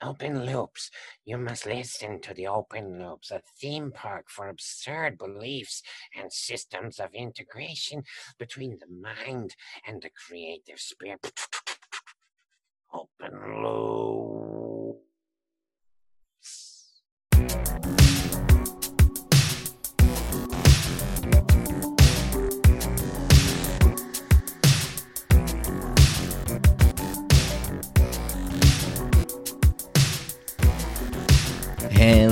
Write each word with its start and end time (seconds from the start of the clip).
Open 0.00 0.46
Loops. 0.46 0.90
You 1.24 1.38
must 1.38 1.66
listen 1.66 2.20
to 2.20 2.32
the 2.32 2.46
Open 2.46 3.00
Loops, 3.00 3.32
a 3.32 3.42
theme 3.60 3.90
park 3.90 4.26
for 4.28 4.48
absurd 4.48 5.18
beliefs 5.18 5.82
and 6.16 6.32
systems 6.32 7.00
of 7.00 7.12
integration 7.14 8.04
between 8.38 8.78
the 8.78 8.86
mind 8.86 9.56
and 9.86 10.00
the 10.00 10.10
creative 10.10 10.78
spirit. 10.78 11.32
Open 12.92 13.62
Loops. 13.62 14.37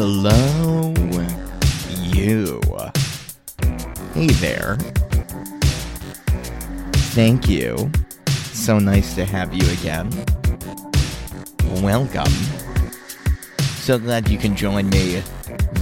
Hello, 0.09 0.95
you. 2.15 2.62
Hey 4.15 4.29
there. 4.38 4.77
Thank 7.10 7.48
you. 7.48 7.90
So 8.52 8.79
nice 8.79 9.16
to 9.16 9.24
have 9.24 9.52
you 9.52 9.68
again. 9.73 10.09
Welcome. 11.82 12.32
So 13.80 13.98
glad 13.98 14.29
you 14.29 14.38
can 14.38 14.54
join 14.54 14.88
me. 14.90 15.24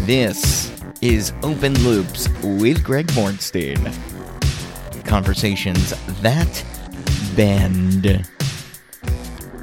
This 0.06 0.72
is 1.02 1.34
Open 1.42 1.78
Loops 1.84 2.26
with 2.42 2.82
Greg 2.82 3.08
Bornstein. 3.08 3.76
Conversations 5.04 5.92
that 6.22 6.64
bend. 7.36 8.26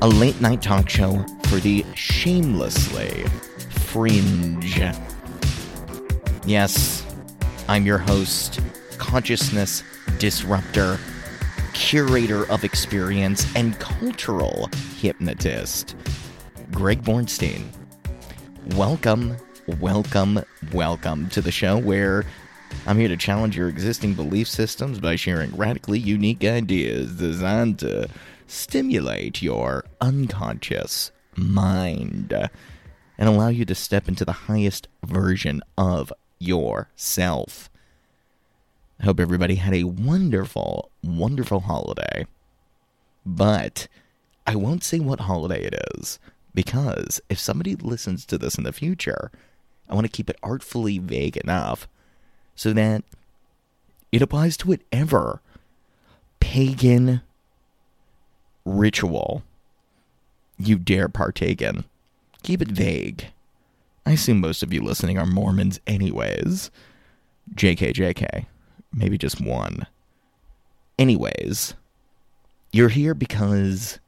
A 0.04 0.08
late 0.08 0.40
night 0.40 0.62
talk 0.62 0.88
show 0.88 1.26
for 1.48 1.56
the 1.56 1.84
shamelessly 1.96 3.26
fringe. 3.92 4.80
Yes, 6.46 7.06
I'm 7.68 7.86
your 7.86 7.98
host, 7.98 8.62
consciousness 8.98 9.84
disruptor, 10.18 10.98
curator 11.74 12.50
of 12.50 12.64
experience, 12.64 13.46
and 13.54 13.78
cultural 13.80 14.70
hypnotist, 14.98 15.98
Greg 16.72 17.04
Bornstein. 17.04 17.66
Welcome, 18.76 19.36
welcome, 19.82 20.42
welcome 20.72 21.28
to 21.28 21.42
the 21.42 21.52
show 21.52 21.78
where 21.78 22.24
I'm 22.88 22.98
here 22.98 23.10
to 23.10 23.18
challenge 23.18 23.58
your 23.58 23.68
existing 23.68 24.14
belief 24.14 24.48
systems 24.48 25.02
by 25.02 25.18
sharing 25.18 25.54
radically 25.58 26.00
unique 26.00 26.46
ideas 26.46 27.18
designed 27.18 27.80
to 27.80 28.08
stimulate 28.48 29.42
your 29.42 29.84
unconscious 30.00 31.12
mind 31.36 32.50
and 33.18 33.30
allow 33.30 33.50
you 33.50 33.66
to 33.66 33.76
step 33.76 34.08
into 34.08 34.26
the 34.26 34.32
highest 34.32 34.88
version 35.04 35.62
of 35.78 36.12
yourself. 36.40 37.70
I 39.00 39.06
hope 39.06 39.20
everybody 39.20 39.56
had 39.56 39.74
a 39.74 39.84
wonderful, 39.84 40.92
wonderful 41.04 41.62
holiday. 41.62 42.28
But 43.26 43.88
I 44.46 44.56
won't 44.56 44.84
say 44.84 45.00
what 45.00 45.22
holiday 45.22 45.64
it 45.64 45.76
is, 45.96 46.20
because 46.54 47.22
if 47.30 47.40
somebody 47.40 47.76
listens 47.76 48.26
to 48.26 48.38
this 48.38 48.56
in 48.56 48.64
the 48.64 48.74
future, 48.74 49.32
I 49.90 49.96
want 49.96 50.06
to 50.06 50.12
keep 50.12 50.30
it 50.30 50.40
artfully 50.42 50.98
vague 50.98 51.38
enough 51.38 51.88
so 52.56 52.74
that 52.74 53.04
it 54.12 54.22
applies 54.22 54.58
to 54.58 54.68
whatever 54.68 55.42
pagan 56.40 57.22
ritual 58.66 59.44
you 60.58 60.78
dare 60.78 61.10
partake 61.10 61.62
in. 61.62 61.86
Keep 62.44 62.62
it 62.62 62.70
vague. 62.70 63.28
I 64.06 64.12
assume 64.12 64.40
most 64.40 64.64
of 64.64 64.74
you 64.74 64.82
listening 64.82 65.18
are 65.18 65.26
Mormons, 65.26 65.80
anyways. 65.86 66.72
JK, 67.56 67.94
JK. 67.94 68.46
Maybe 68.94 69.18
just 69.18 69.40
one. 69.40 69.86
Anyways, 70.98 71.76
you're 72.72 72.90
here 72.90 73.14
because 73.14 74.00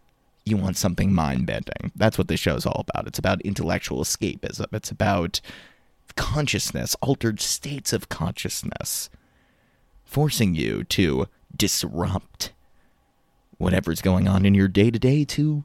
you 0.46 0.58
want 0.58 0.78
something 0.78 1.14
mind 1.14 1.46
bending. 1.46 1.92
That's 1.96 2.18
what 2.18 2.28
this 2.28 2.40
show's 2.40 2.66
all 2.66 2.86
about. 2.88 3.08
It's 3.08 3.20
about 3.20 3.42
intellectual 3.42 4.02
escapism, 4.02 4.68
it's 4.74 4.92
about 4.92 5.40
consciousness, 6.16 6.96
altered 7.02 7.40
states 7.40 7.94
of 7.94 8.10
consciousness, 8.10 9.10
forcing 10.04 10.54
you 10.54 10.84
to 10.86 11.28
disrupt 11.56 12.52
whatever's 13.58 14.02
going 14.02 14.28
on 14.28 14.46
in 14.46 14.54
your 14.54 14.68
day 14.68 14.92
to 14.92 15.00
day 15.00 15.24
to 15.24 15.64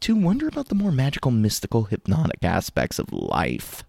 to 0.00 0.16
wonder 0.16 0.48
about 0.48 0.68
the 0.68 0.74
more 0.74 0.92
magical, 0.92 1.30
mystical, 1.30 1.84
hypnotic 1.84 2.42
aspects 2.42 2.98
of 2.98 3.12
life. 3.12 3.84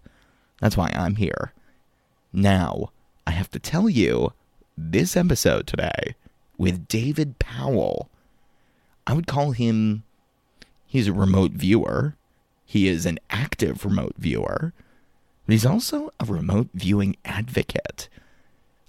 That's 0.60 0.76
why 0.76 0.92
I'm 0.94 1.16
here. 1.16 1.52
Now, 2.32 2.90
I 3.26 3.32
have 3.32 3.50
to 3.52 3.58
tell 3.58 3.88
you, 3.88 4.32
this 4.76 5.16
episode 5.16 5.66
today 5.66 6.14
with 6.58 6.88
David 6.88 7.38
Powell, 7.38 8.10
I 9.06 9.14
would 9.14 9.26
call 9.26 9.52
him, 9.52 10.04
he's 10.86 11.08
a 11.08 11.12
remote 11.12 11.52
viewer. 11.52 12.14
He 12.64 12.88
is 12.88 13.04
an 13.04 13.18
active 13.28 13.84
remote 13.84 14.14
viewer, 14.16 14.72
but 15.46 15.52
he's 15.52 15.66
also 15.66 16.12
a 16.20 16.24
remote 16.24 16.68
viewing 16.72 17.16
advocate. 17.24 18.08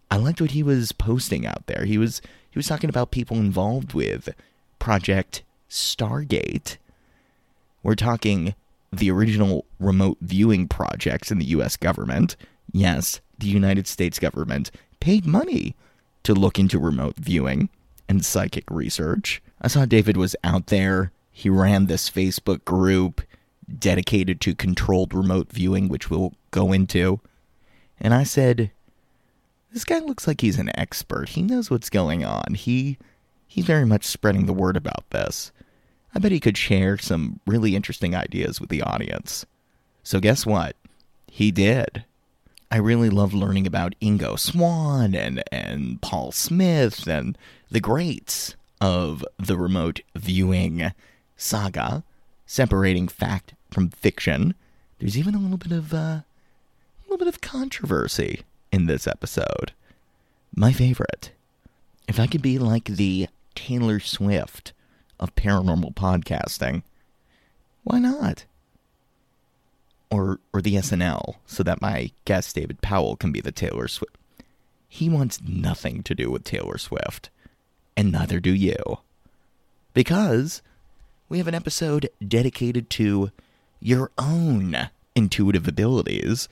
I 0.09 0.17
liked 0.17 0.40
what 0.40 0.51
he 0.51 0.63
was 0.63 0.91
posting 0.91 1.45
out 1.45 1.66
there. 1.66 1.85
He 1.85 1.97
was 1.97 2.22
he 2.50 2.59
was 2.59 2.67
talking 2.67 2.90
about 2.90 3.11
people 3.11 3.38
involved 3.38 3.94
with 3.94 4.29
Project 4.78 5.41
Stargate 5.69 6.78
we're 7.83 7.95
talking 7.95 8.55
the 8.91 9.11
original 9.11 9.66
remote 9.79 10.17
viewing 10.21 10.67
projects 10.67 11.31
in 11.31 11.39
the 11.39 11.45
US 11.45 11.77
government. 11.77 12.35
Yes, 12.71 13.21
the 13.38 13.47
United 13.47 13.88
States 13.88 14.19
government 14.19 14.71
paid 14.99 15.25
money 15.25 15.75
to 16.23 16.33
look 16.33 16.57
into 16.57 16.79
remote 16.79 17.16
viewing 17.17 17.69
and 18.07 18.23
psychic 18.23 18.63
research. 18.69 19.41
I 19.61 19.67
saw 19.67 19.85
David 19.85 20.17
was 20.17 20.35
out 20.43 20.67
there. 20.67 21.11
He 21.31 21.49
ran 21.49 21.85
this 21.85 22.09
Facebook 22.09 22.63
group 22.66 23.22
dedicated 23.79 24.39
to 24.41 24.55
controlled 24.55 25.13
remote 25.13 25.51
viewing, 25.51 25.89
which 25.89 26.09
we'll 26.09 26.33
go 26.51 26.72
into. 26.72 27.19
And 27.99 28.13
I 28.13 28.23
said, 28.23 28.72
This 29.72 29.85
guy 29.85 29.99
looks 29.99 30.27
like 30.27 30.41
he's 30.41 30.59
an 30.59 30.72
expert. 30.77 31.29
He 31.29 31.41
knows 31.41 31.72
what's 31.72 31.89
going 31.89 32.23
on. 32.23 32.53
He 32.53 32.97
he's 33.47 33.66
very 33.66 33.85
much 33.85 34.05
spreading 34.05 34.45
the 34.45 34.53
word 34.53 34.77
about 34.77 35.09
this. 35.09 35.51
I 36.16 36.19
bet 36.19 36.31
he 36.31 36.40
could 36.40 36.57
share 36.57 36.97
some 36.97 37.40
really 37.47 37.75
interesting 37.75 38.16
ideas 38.16 38.59
with 38.62 38.69
the 38.69 38.81
audience. 38.81 39.46
So, 40.03 40.19
guess 40.19 40.46
what? 40.46 40.75
He 41.28 41.51
did. 41.51 42.06
I 42.69 42.78
really 42.78 43.09
love 43.09 43.34
learning 43.34 43.68
about 43.68 43.96
Ingo 44.01 44.38
Swann 44.38 45.16
and, 45.16 45.44
and 45.52 46.02
Paul 46.02 46.31
Smith 46.31 47.07
and 47.07 47.38
the 47.69 47.79
greats 47.79 48.56
of 48.81 49.23
the 49.38 49.57
remote 49.57 50.02
viewing 50.16 50.91
saga, 51.38 52.03
separating 52.46 53.07
fact 53.07 53.53
from 53.72 53.90
fiction. 53.90 54.56
There's 55.00 55.18
even 55.18 55.35
a 55.35 55.40
little 55.40 55.57
bit 55.57 55.72
of 55.72 55.94
uh, 55.94 55.97
a 55.97 56.25
little 57.06 57.18
bit 57.18 57.28
of 57.28 57.41
controversy 57.41 58.41
in 58.72 58.87
this 58.87 59.08
episode. 59.08 59.72
My 60.55 60.73
favorite. 60.73 61.32
If 62.08 62.20
I 62.20 62.28
could 62.28 62.41
be 62.41 62.59
like 62.59 62.85
the 62.85 63.28
Taylor 63.55 63.99
Swift 63.99 64.72
of 65.23 65.34
paranormal 65.35 65.96
podcasting. 65.96 66.84
Why 67.84 67.97
not? 67.97 68.46
Or 70.11 70.40
or 70.53 70.61
the 70.61 70.75
SNL, 70.75 71.35
so 71.47 71.64
that 71.64 71.81
my 71.81 72.11
guest 72.25 72.55
David 72.55 72.81
Powell 72.81 73.16
can 73.16 73.31
be 73.31 73.41
the 73.41 73.52
Taylor 73.52 73.87
Swift. 73.87 74.17
He 74.87 75.09
wants 75.09 75.41
nothing 75.41 76.03
to 76.03 76.14
do 76.14 76.29
with 76.29 76.43
Taylor 76.43 76.78
Swift, 76.78 77.31
and 77.97 78.11
neither 78.11 78.40
do 78.40 78.53
you. 78.53 78.99
Because 79.93 80.61
we 81.29 81.37
have 81.40 81.47
an 81.47 81.55
episode 81.55 82.09
dedicated 82.25 82.90
to 82.91 83.31
your 83.79 84.11
own 84.17 84.90
intuitive 85.16 85.67
abilities 85.67 86.49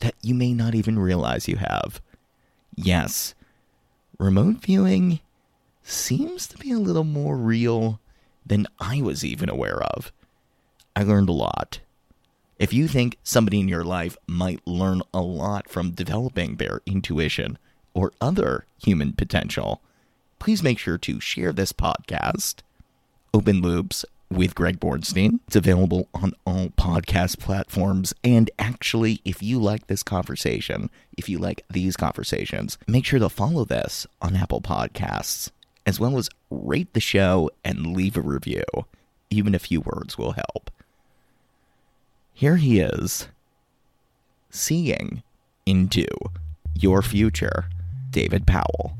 that 0.00 0.14
you 0.22 0.34
may 0.34 0.52
not 0.52 0.74
even 0.74 0.98
realize 0.98 1.48
you 1.48 1.56
have. 1.56 2.02
Yes, 2.76 3.34
remote 4.18 4.56
viewing 4.56 5.20
seems 5.82 6.46
to 6.48 6.58
be 6.58 6.72
a 6.72 6.78
little 6.78 7.04
more 7.04 7.36
real 7.36 8.00
than 8.48 8.66
I 8.80 9.02
was 9.02 9.24
even 9.24 9.48
aware 9.48 9.82
of. 9.82 10.12
I 10.96 11.02
learned 11.02 11.28
a 11.28 11.32
lot. 11.32 11.80
If 12.58 12.72
you 12.72 12.88
think 12.88 13.18
somebody 13.22 13.60
in 13.60 13.68
your 13.68 13.84
life 13.84 14.16
might 14.26 14.66
learn 14.66 15.02
a 15.14 15.20
lot 15.20 15.68
from 15.68 15.92
developing 15.92 16.56
their 16.56 16.80
intuition 16.86 17.56
or 17.94 18.12
other 18.20 18.66
human 18.82 19.12
potential, 19.12 19.80
please 20.38 20.62
make 20.62 20.78
sure 20.78 20.98
to 20.98 21.20
share 21.20 21.52
this 21.52 21.72
podcast. 21.72 22.62
Open 23.32 23.60
Loops 23.60 24.04
with 24.30 24.54
Greg 24.54 24.80
Bornstein. 24.80 25.40
It's 25.46 25.56
available 25.56 26.08
on 26.14 26.32
all 26.44 26.68
podcast 26.70 27.38
platforms. 27.38 28.14
And 28.24 28.50
actually, 28.58 29.20
if 29.24 29.42
you 29.42 29.60
like 29.60 29.86
this 29.86 30.02
conversation, 30.02 30.90
if 31.16 31.28
you 31.28 31.38
like 31.38 31.64
these 31.70 31.96
conversations, 31.96 32.78
make 32.86 33.04
sure 33.04 33.20
to 33.20 33.28
follow 33.28 33.64
this 33.64 34.06
on 34.20 34.36
Apple 34.36 34.60
Podcasts, 34.60 35.50
as 35.88 35.98
well 35.98 36.18
as 36.18 36.28
rate 36.50 36.92
the 36.92 37.00
show 37.00 37.50
and 37.64 37.96
leave 37.96 38.14
a 38.14 38.20
review. 38.20 38.62
Even 39.30 39.54
a 39.54 39.58
few 39.58 39.80
words 39.80 40.18
will 40.18 40.32
help. 40.32 40.70
Here 42.34 42.56
he 42.56 42.78
is, 42.78 43.28
seeing 44.50 45.22
into 45.64 46.04
your 46.74 47.00
future, 47.00 47.70
David 48.10 48.46
Powell. 48.46 48.98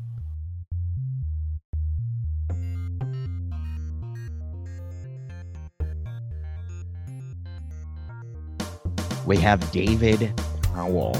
we 9.27 9.37
have 9.37 9.71
David 9.71 10.33
Powell, 10.63 11.15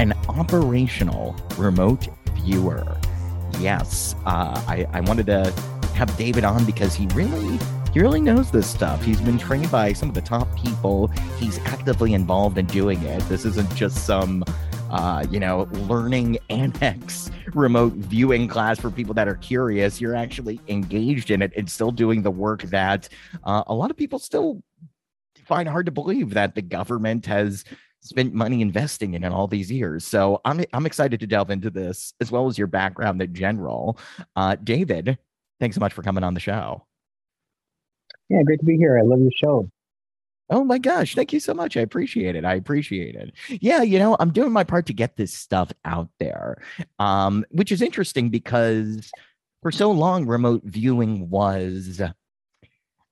an 0.00 0.14
operational 0.28 1.36
remote 1.56 2.08
viewer. 2.34 2.96
Yes, 3.60 4.14
uh, 4.26 4.62
I, 4.66 4.86
I 4.92 5.00
wanted 5.00 5.26
to 5.26 5.52
have 5.94 6.16
David 6.16 6.44
on 6.44 6.64
because 6.64 6.94
he 6.94 7.06
really 7.08 7.58
he 7.92 8.00
really 8.00 8.20
knows 8.20 8.50
this 8.50 8.68
stuff. 8.68 9.04
He's 9.04 9.20
been 9.20 9.38
trained 9.38 9.70
by 9.70 9.92
some 9.92 10.08
of 10.08 10.14
the 10.14 10.22
top 10.22 10.48
people. 10.56 11.08
He's 11.38 11.58
actively 11.60 12.14
involved 12.14 12.56
in 12.56 12.66
doing 12.66 13.02
it. 13.02 13.20
This 13.28 13.44
isn't 13.44 13.74
just 13.74 14.06
some 14.06 14.44
uh, 14.92 15.24
you 15.30 15.40
know, 15.40 15.68
learning 15.88 16.38
annex 16.50 17.30
remote 17.54 17.94
viewing 17.94 18.46
class 18.46 18.78
for 18.78 18.90
people 18.90 19.14
that 19.14 19.26
are 19.26 19.36
curious. 19.36 20.00
You're 20.00 20.14
actually 20.14 20.60
engaged 20.68 21.30
in 21.30 21.40
it 21.40 21.50
and 21.56 21.68
still 21.68 21.90
doing 21.90 22.22
the 22.22 22.30
work 22.30 22.62
that 22.64 23.08
uh, 23.44 23.64
a 23.66 23.74
lot 23.74 23.90
of 23.90 23.96
people 23.96 24.18
still 24.18 24.62
find 25.46 25.66
hard 25.66 25.86
to 25.86 25.92
believe 25.92 26.34
that 26.34 26.54
the 26.54 26.62
government 26.62 27.24
has 27.26 27.64
spent 28.02 28.34
money 28.34 28.60
investing 28.60 29.14
in 29.14 29.24
it 29.24 29.32
all 29.32 29.46
these 29.46 29.70
years. 29.70 30.04
So 30.04 30.40
I'm 30.44 30.64
I'm 30.72 30.86
excited 30.86 31.20
to 31.20 31.26
delve 31.26 31.50
into 31.50 31.70
this 31.70 32.12
as 32.20 32.30
well 32.30 32.46
as 32.48 32.58
your 32.58 32.66
background 32.66 33.22
in 33.22 33.34
general. 33.34 33.98
Uh, 34.36 34.56
David, 34.56 35.18
thanks 35.60 35.76
so 35.76 35.80
much 35.80 35.92
for 35.92 36.02
coming 36.02 36.24
on 36.24 36.34
the 36.34 36.40
show. 36.40 36.86
Yeah, 38.28 38.42
great 38.42 38.60
to 38.60 38.66
be 38.66 38.76
here. 38.76 38.98
I 38.98 39.02
love 39.02 39.20
your 39.20 39.30
show. 39.34 39.70
Oh 40.50 40.64
my 40.64 40.78
gosh, 40.78 41.14
thank 41.14 41.32
you 41.32 41.40
so 41.40 41.54
much. 41.54 41.76
I 41.76 41.80
appreciate 41.80 42.36
it. 42.36 42.44
I 42.44 42.54
appreciate 42.54 43.14
it. 43.14 43.32
Yeah, 43.48 43.82
you 43.82 43.98
know, 43.98 44.16
I'm 44.20 44.32
doing 44.32 44.52
my 44.52 44.64
part 44.64 44.86
to 44.86 44.92
get 44.92 45.16
this 45.16 45.32
stuff 45.32 45.72
out 45.84 46.08
there. 46.18 46.58
Um, 46.98 47.46
which 47.50 47.72
is 47.72 47.80
interesting 47.80 48.28
because 48.28 49.10
for 49.62 49.72
so 49.72 49.90
long 49.90 50.26
remote 50.26 50.62
viewing 50.64 51.30
was 51.30 52.02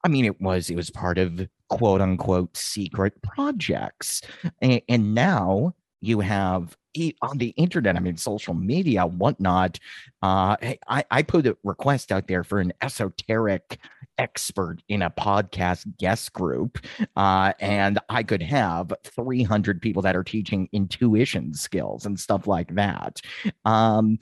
I 0.03 0.07
mean, 0.07 0.25
it 0.25 0.41
was 0.41 0.69
it 0.69 0.75
was 0.75 0.89
part 0.89 1.17
of 1.17 1.47
quote 1.71 2.01
unquote 2.01 2.55
secret 2.55 3.13
projects, 3.23 4.21
and, 4.61 4.81
and 4.89 5.15
now 5.15 5.73
you 6.01 6.19
have 6.19 6.75
on 7.21 7.37
the 7.37 7.49
internet, 7.55 7.95
I 7.95 7.99
mean, 7.99 8.17
social 8.17 8.53
media, 8.53 9.05
whatnot. 9.05 9.79
Uh, 10.21 10.57
I, 10.89 11.05
I 11.09 11.21
put 11.21 11.47
a 11.47 11.55
request 11.63 12.11
out 12.11 12.27
there 12.27 12.43
for 12.43 12.59
an 12.59 12.73
esoteric 12.81 13.79
expert 14.17 14.79
in 14.89 15.01
a 15.01 15.09
podcast 15.09 15.85
guest 15.97 16.33
group, 16.33 16.79
uh, 17.15 17.53
and 17.61 17.97
I 18.09 18.23
could 18.23 18.41
have 18.41 18.91
300 19.05 19.81
people 19.81 20.01
that 20.01 20.17
are 20.17 20.23
teaching 20.23 20.67
intuition 20.73 21.53
skills 21.53 22.05
and 22.05 22.19
stuff 22.19 22.45
like 22.45 22.75
that. 22.75 23.21
Um, 23.63 24.19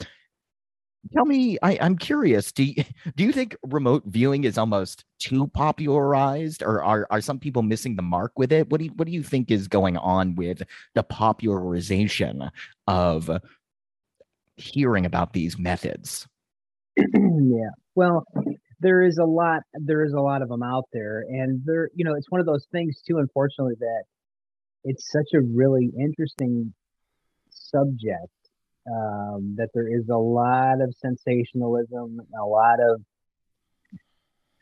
tell 1.14 1.26
me 1.26 1.58
I, 1.62 1.74
am 1.74 1.98
curious 1.98 2.52
do 2.52 2.64
you, 2.64 2.84
do 3.16 3.24
you 3.24 3.32
think 3.32 3.56
remote 3.64 4.04
viewing 4.06 4.44
is 4.44 4.58
almost 4.58 5.06
too 5.20 5.48
popularized 5.48 6.64
or 6.64 6.84
are, 6.84 7.08
are 7.10 7.22
some 7.22 7.40
people 7.40 7.62
missing 7.62 7.96
the 7.96 8.02
mark 8.02 8.34
with 8.38 8.52
it? 8.52 8.70
What 8.70 8.80
do 8.80 8.86
you, 8.86 8.92
what 8.92 9.06
do 9.06 9.12
you 9.12 9.24
think 9.24 9.52
is 9.52 9.68
going 9.68 9.98
on 9.98 10.36
with 10.36 10.64
the 10.96 11.04
popularization 11.04 12.50
of 12.88 13.30
hearing 14.56 15.06
about 15.06 15.34
these 15.34 15.58
methods? 15.58 16.28
Yeah 16.98 17.70
well 18.00 18.24
there 18.80 19.04
is 19.04 19.18
a 19.18 19.26
lot 19.26 19.62
there 19.74 20.04
is 20.06 20.14
a 20.14 20.22
lot 20.22 20.42
of 20.42 20.48
them 20.48 20.64
out 20.64 20.86
there 20.94 21.26
and 21.30 21.62
there 21.66 21.90
you 21.96 22.06
know 22.06 22.16
it's 22.16 22.32
one 22.32 22.40
of 22.40 22.48
those 22.48 22.66
things 22.72 23.02
too 23.06 23.18
unfortunately 23.18 23.76
that 23.80 24.04
it's 24.86 25.12
such 25.12 25.28
a 25.34 25.42
really 25.42 25.92
interesting 26.00 26.74
subject 27.50 28.39
um, 28.88 29.56
that 29.58 29.70
there 29.74 29.88
is 29.88 30.10
a 30.10 30.18
lot 30.18 30.82
of 30.82 30.94
sensationalism, 31.00 32.20
a 32.40 32.46
lot 32.46 32.80
of 32.80 33.02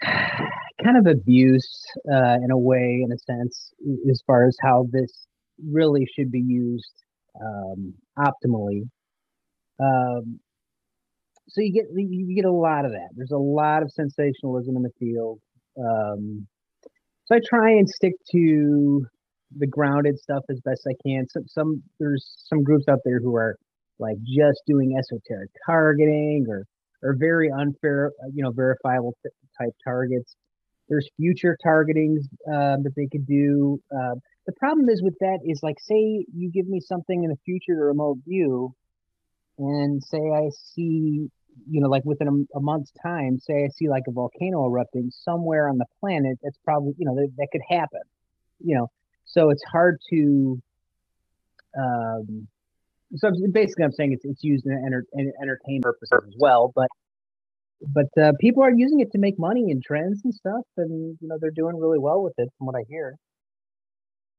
kind 0.83 0.97
of 0.97 1.07
abuse 1.07 1.85
uh, 2.11 2.37
in 2.43 2.51
a 2.51 2.57
way, 2.57 3.01
in 3.03 3.11
a 3.11 3.17
sense, 3.17 3.73
as 4.09 4.21
far 4.25 4.47
as 4.47 4.57
how 4.61 4.87
this 4.91 5.27
really 5.65 6.05
should 6.15 6.31
be 6.31 6.41
used 6.41 7.03
um, 7.41 7.93
optimally. 8.17 8.89
Um, 9.79 10.39
so 11.49 11.61
you 11.61 11.71
get 11.71 11.85
you 11.95 12.35
get 12.35 12.45
a 12.45 12.51
lot 12.51 12.85
of 12.85 12.91
that. 12.91 13.09
There's 13.15 13.31
a 13.31 13.37
lot 13.37 13.81
of 13.81 13.91
sensationalism 13.91 14.75
in 14.75 14.83
the 14.83 14.91
field. 14.99 15.39
Um, 15.79 16.47
so 17.25 17.35
I 17.35 17.39
try 17.47 17.71
and 17.71 17.87
stick 17.87 18.13
to 18.31 19.05
the 19.57 19.67
grounded 19.67 20.19
stuff 20.19 20.43
as 20.49 20.59
best 20.61 20.87
I 20.87 20.95
can. 21.05 21.27
Some 21.29 21.47
some 21.47 21.83
there's 21.99 22.35
some 22.45 22.63
groups 22.63 22.85
out 22.89 22.99
there 23.05 23.19
who 23.19 23.35
are 23.35 23.57
like 23.99 24.17
just 24.23 24.61
doing 24.65 24.95
esoteric 24.97 25.49
targeting 25.65 26.45
or 26.49 26.65
or 27.03 27.15
very 27.17 27.51
unfair, 27.51 28.11
uh, 28.23 28.27
you 28.33 28.43
know, 28.43 28.51
verifiable 28.51 29.15
type 29.57 29.73
targets. 29.83 30.35
There's 30.89 31.07
future 31.17 31.57
targetings 31.65 32.21
uh, 32.47 32.77
that 32.81 32.93
they 32.95 33.07
could 33.07 33.27
do. 33.27 33.79
Uh, 33.91 34.15
the 34.45 34.53
problem 34.53 34.89
is 34.89 35.03
with 35.03 35.15
that 35.19 35.39
is 35.45 35.59
like, 35.61 35.75
say 35.79 36.25
you 36.33 36.49
give 36.51 36.67
me 36.67 36.79
something 36.79 37.23
in 37.23 37.29
the 37.29 37.37
future 37.45 37.75
to 37.75 37.81
remote 37.81 38.19
view, 38.25 38.73
and 39.57 40.01
say 40.01 40.17
I 40.17 40.49
see, 40.73 41.29
you 41.69 41.81
know, 41.81 41.89
like 41.89 42.05
within 42.05 42.27
a, 42.27 42.57
a, 42.57 42.61
month's 42.61 42.91
time, 43.03 43.39
say 43.39 43.65
I 43.65 43.67
see 43.67 43.89
like 43.89 44.03
a 44.07 44.11
volcano 44.11 44.65
erupting 44.65 45.11
somewhere 45.11 45.67
on 45.67 45.77
the 45.77 45.85
planet. 45.99 46.39
That's 46.41 46.57
probably, 46.63 46.93
you 46.97 47.05
know, 47.05 47.15
that, 47.15 47.31
that 47.37 47.49
could 47.51 47.61
happen. 47.67 48.01
You 48.59 48.77
know, 48.77 48.87
so 49.25 49.49
it's 49.49 49.63
hard 49.63 49.99
to 50.09 50.61
um, 51.77 52.47
so 53.15 53.31
basically, 53.51 53.85
I'm 53.85 53.91
saying 53.91 54.13
it's 54.13 54.25
it's 54.25 54.43
used 54.43 54.65
in, 54.65 54.73
enter, 54.85 55.05
in 55.13 55.31
entertainment 55.41 55.83
purposes 55.83 56.09
as 56.27 56.35
well, 56.39 56.71
but 56.75 56.87
but 57.81 58.21
uh, 58.21 58.33
people 58.39 58.63
are 58.63 58.71
using 58.71 58.99
it 58.99 59.11
to 59.11 59.17
make 59.17 59.39
money 59.39 59.69
in 59.69 59.81
trends 59.81 60.21
and 60.23 60.33
stuff, 60.33 60.63
and 60.77 61.17
you 61.21 61.27
know 61.27 61.37
they're 61.39 61.51
doing 61.51 61.77
really 61.77 61.99
well 61.99 62.21
with 62.21 62.33
it, 62.37 62.49
from 62.57 62.67
what 62.67 62.75
I 62.75 62.83
hear. 62.89 63.15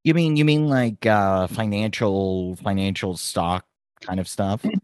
You 0.05 0.15
mean 0.15 0.37
you 0.37 0.45
mean 0.45 0.69
like 0.69 1.07
uh, 1.07 1.47
financial 1.47 2.57
financial 2.57 3.17
stock 3.17 3.65
kind 4.01 4.21
of 4.21 4.29
stuff? 4.29 4.65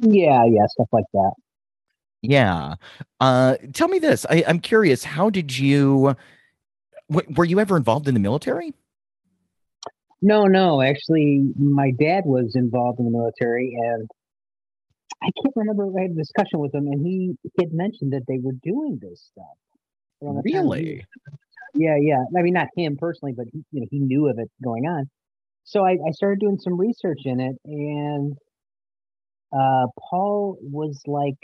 Yeah, 0.00 0.44
yeah, 0.46 0.66
stuff 0.66 0.88
like 0.90 1.04
that. 1.12 1.32
Yeah. 2.22 2.76
Uh, 3.20 3.56
tell 3.72 3.88
me 3.88 3.98
this. 3.98 4.24
I, 4.28 4.42
I'm 4.48 4.58
curious. 4.58 5.04
How 5.04 5.30
did 5.30 5.56
you? 5.56 6.16
W- 7.10 7.34
were 7.36 7.44
you 7.44 7.60
ever 7.60 7.76
involved 7.76 8.08
in 8.08 8.14
the 8.14 8.20
military? 8.20 8.72
No, 10.22 10.44
no. 10.44 10.80
Actually, 10.80 11.52
my 11.58 11.90
dad 11.98 12.22
was 12.24 12.54
involved 12.54 13.00
in 13.00 13.06
the 13.06 13.10
military, 13.10 13.76
and 13.76 14.08
I 15.20 15.30
can't 15.42 15.54
remember. 15.56 15.88
I 15.98 16.02
had 16.02 16.10
a 16.12 16.14
discussion 16.14 16.60
with 16.60 16.72
him, 16.72 16.86
and 16.86 17.04
he 17.04 17.34
had 17.58 17.72
mentioned 17.72 18.12
that 18.12 18.22
they 18.28 18.38
were 18.40 18.54
doing 18.62 18.98
this 19.02 19.20
stuff. 19.32 20.42
Really? 20.44 21.04
He, 21.74 21.84
yeah, 21.84 21.96
yeah. 22.00 22.22
I 22.38 22.42
mean, 22.42 22.54
not 22.54 22.68
him 22.76 22.96
personally, 22.96 23.34
but 23.36 23.46
he, 23.52 23.64
you 23.72 23.80
know, 23.80 23.86
he 23.90 23.98
knew 23.98 24.28
of 24.28 24.38
it 24.38 24.48
going 24.62 24.84
on. 24.84 25.10
So 25.64 25.84
I, 25.84 25.92
I 25.92 26.10
started 26.12 26.38
doing 26.38 26.58
some 26.58 26.78
research 26.78 27.20
in 27.24 27.40
it, 27.40 27.56
and 27.64 28.36
uh, 29.52 29.86
Paul 30.10 30.56
was 30.60 31.00
like, 31.06 31.38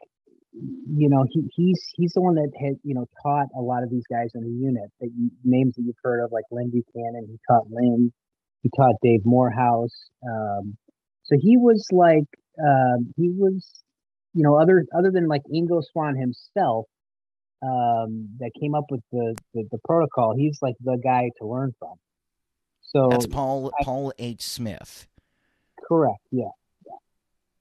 you 0.52 1.08
know, 1.08 1.24
he, 1.30 1.48
he's 1.54 1.80
he's 1.94 2.12
the 2.12 2.20
one 2.20 2.34
that 2.36 2.50
had 2.60 2.74
you 2.82 2.94
know 2.94 3.06
taught 3.22 3.46
a 3.56 3.60
lot 3.60 3.82
of 3.82 3.90
these 3.90 4.04
guys 4.10 4.30
in 4.34 4.42
the 4.42 4.50
unit. 4.50 4.90
That 5.00 5.10
you, 5.16 5.30
names 5.44 5.74
that 5.76 5.82
you've 5.82 5.96
heard 6.02 6.22
of, 6.22 6.30
like 6.32 6.44
Lyn 6.50 6.70
Buchanan. 6.70 7.26
He 7.28 7.38
taught 7.48 7.70
Lyn. 7.70 8.12
He 8.62 8.70
taught 8.76 8.94
Dave 9.02 9.24
Morehouse. 9.24 10.10
Um, 10.26 10.76
so 11.22 11.36
he 11.38 11.56
was 11.56 11.86
like, 11.92 12.26
um, 12.60 13.12
he 13.16 13.30
was, 13.30 13.82
you 14.34 14.42
know, 14.42 14.58
other 14.60 14.84
other 14.96 15.10
than 15.10 15.28
like 15.28 15.42
Ingo 15.52 15.82
Swann 15.84 16.16
himself, 16.16 16.86
um, 17.62 18.28
that 18.38 18.50
came 18.60 18.74
up 18.74 18.84
with 18.90 19.00
the, 19.12 19.36
the, 19.54 19.64
the 19.70 19.78
protocol. 19.84 20.34
He's 20.36 20.58
like 20.62 20.74
the 20.80 20.98
guy 21.02 21.30
to 21.38 21.46
learn 21.46 21.74
from. 21.78 21.94
So 22.82 23.08
that's 23.10 23.26
Paul 23.26 23.72
I, 23.80 23.84
Paul 23.84 24.12
H. 24.18 24.42
Smith. 24.42 25.06
Correct. 25.86 26.20
Yeah. 26.30 26.44
Yeah. 26.86 26.92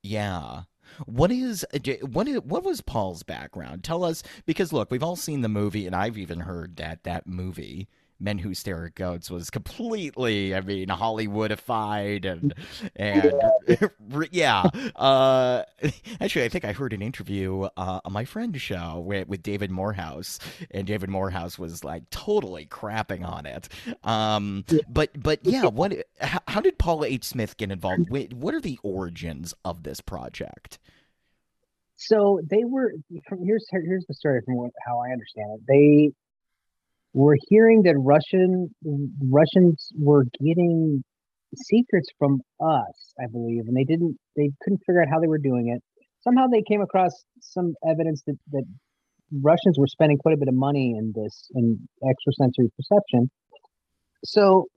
yeah. 0.04 0.62
What 1.06 1.32
is 1.32 1.66
what 2.02 2.28
is 2.28 2.40
what 2.42 2.64
was 2.64 2.82
Paul's 2.82 3.24
background? 3.24 3.84
Tell 3.84 4.04
us 4.04 4.24
because 4.46 4.72
look, 4.72 4.90
we've 4.90 5.04
all 5.04 5.18
seen 5.18 5.42
the 5.42 5.50
movie, 5.50 5.86
and 5.86 5.96
I've 5.96 6.18
even 6.18 6.42
heard 6.42 6.78
that 6.78 7.04
that 7.04 7.28
movie 7.28 7.88
Men 8.20 8.40
Who 8.40 8.54
Stare 8.54 8.86
at 8.86 8.96
Goats 8.96 9.30
was 9.30 9.50
completely, 9.50 10.56
I 10.56 10.62
mean, 10.62 10.88
Hollywoodified 10.88 12.26
and 12.26 12.54
and 12.96 13.34
yeah. 14.32 14.64
Uh, 14.96 15.64
actually, 16.22 16.46
I 16.46 16.50
think 16.50 16.66
I 16.66 16.74
heard 16.74 16.94
an 16.94 17.02
interview 17.02 17.64
uh, 17.78 18.00
on 18.04 18.14
my 18.14 18.26
friend's 18.26 18.62
show 18.62 19.00
with, 19.06 19.28
with 19.28 19.44
David 19.44 19.72
Morehouse, 19.72 20.40
and 20.72 20.88
David 20.88 21.10
Morehouse 21.10 21.60
was 21.60 21.84
like 21.84 22.10
totally 22.10 22.66
crapping 22.66 23.28
on 23.28 23.46
it. 23.46 23.70
Um, 24.04 24.66
but 24.90 25.12
but 25.22 25.40
yeah, 25.44 25.66
what? 25.66 25.94
How, 26.20 26.40
how 26.48 26.62
did 26.62 26.78
Paul 26.78 27.06
H. 27.06 27.24
Smith 27.24 27.58
get 27.58 27.72
involved? 27.72 28.10
What 28.10 28.54
are 28.54 28.62
the 28.62 28.80
origins 28.84 29.54
of 29.64 29.84
this 29.84 30.02
project? 30.02 30.80
So 31.98 32.40
they 32.50 32.64
were. 32.64 32.94
Here's 33.44 33.66
here's 33.72 34.06
the 34.08 34.14
story 34.14 34.42
from 34.46 34.56
what, 34.56 34.72
how 34.86 35.00
I 35.00 35.12
understand 35.12 35.60
it. 35.60 35.62
They 35.68 36.14
we're 37.18 37.38
hearing 37.50 37.82
that 37.82 37.96
Russian 37.98 38.70
Russians 39.32 39.90
were 39.98 40.26
getting 40.40 41.04
secrets 41.56 42.10
from 42.20 42.42
us, 42.62 43.14
I 43.20 43.26
believe, 43.32 43.64
and 43.66 43.76
they 43.76 43.86
didn't 43.86 44.18
they 44.36 44.52
couldn't 44.62 44.80
figure 44.86 45.02
out 45.02 45.08
how 45.10 45.20
they 45.20 45.28
were 45.28 45.40
doing 45.40 45.74
it. 45.76 45.82
Somehow 46.22 46.46
they 46.46 46.62
came 46.62 46.82
across 46.82 47.12
some 47.42 47.74
evidence 47.90 48.22
that, 48.28 48.38
that 48.52 48.66
Russians 49.42 49.80
were 49.80 49.88
spending 49.88 50.20
quite 50.20 50.36
a 50.36 50.38
bit 50.38 50.48
of 50.48 50.54
money 50.54 50.94
in 50.96 51.12
this 51.16 51.50
in 51.56 51.88
extrasensory 52.08 52.70
perception. 52.78 53.32
So 54.24 54.68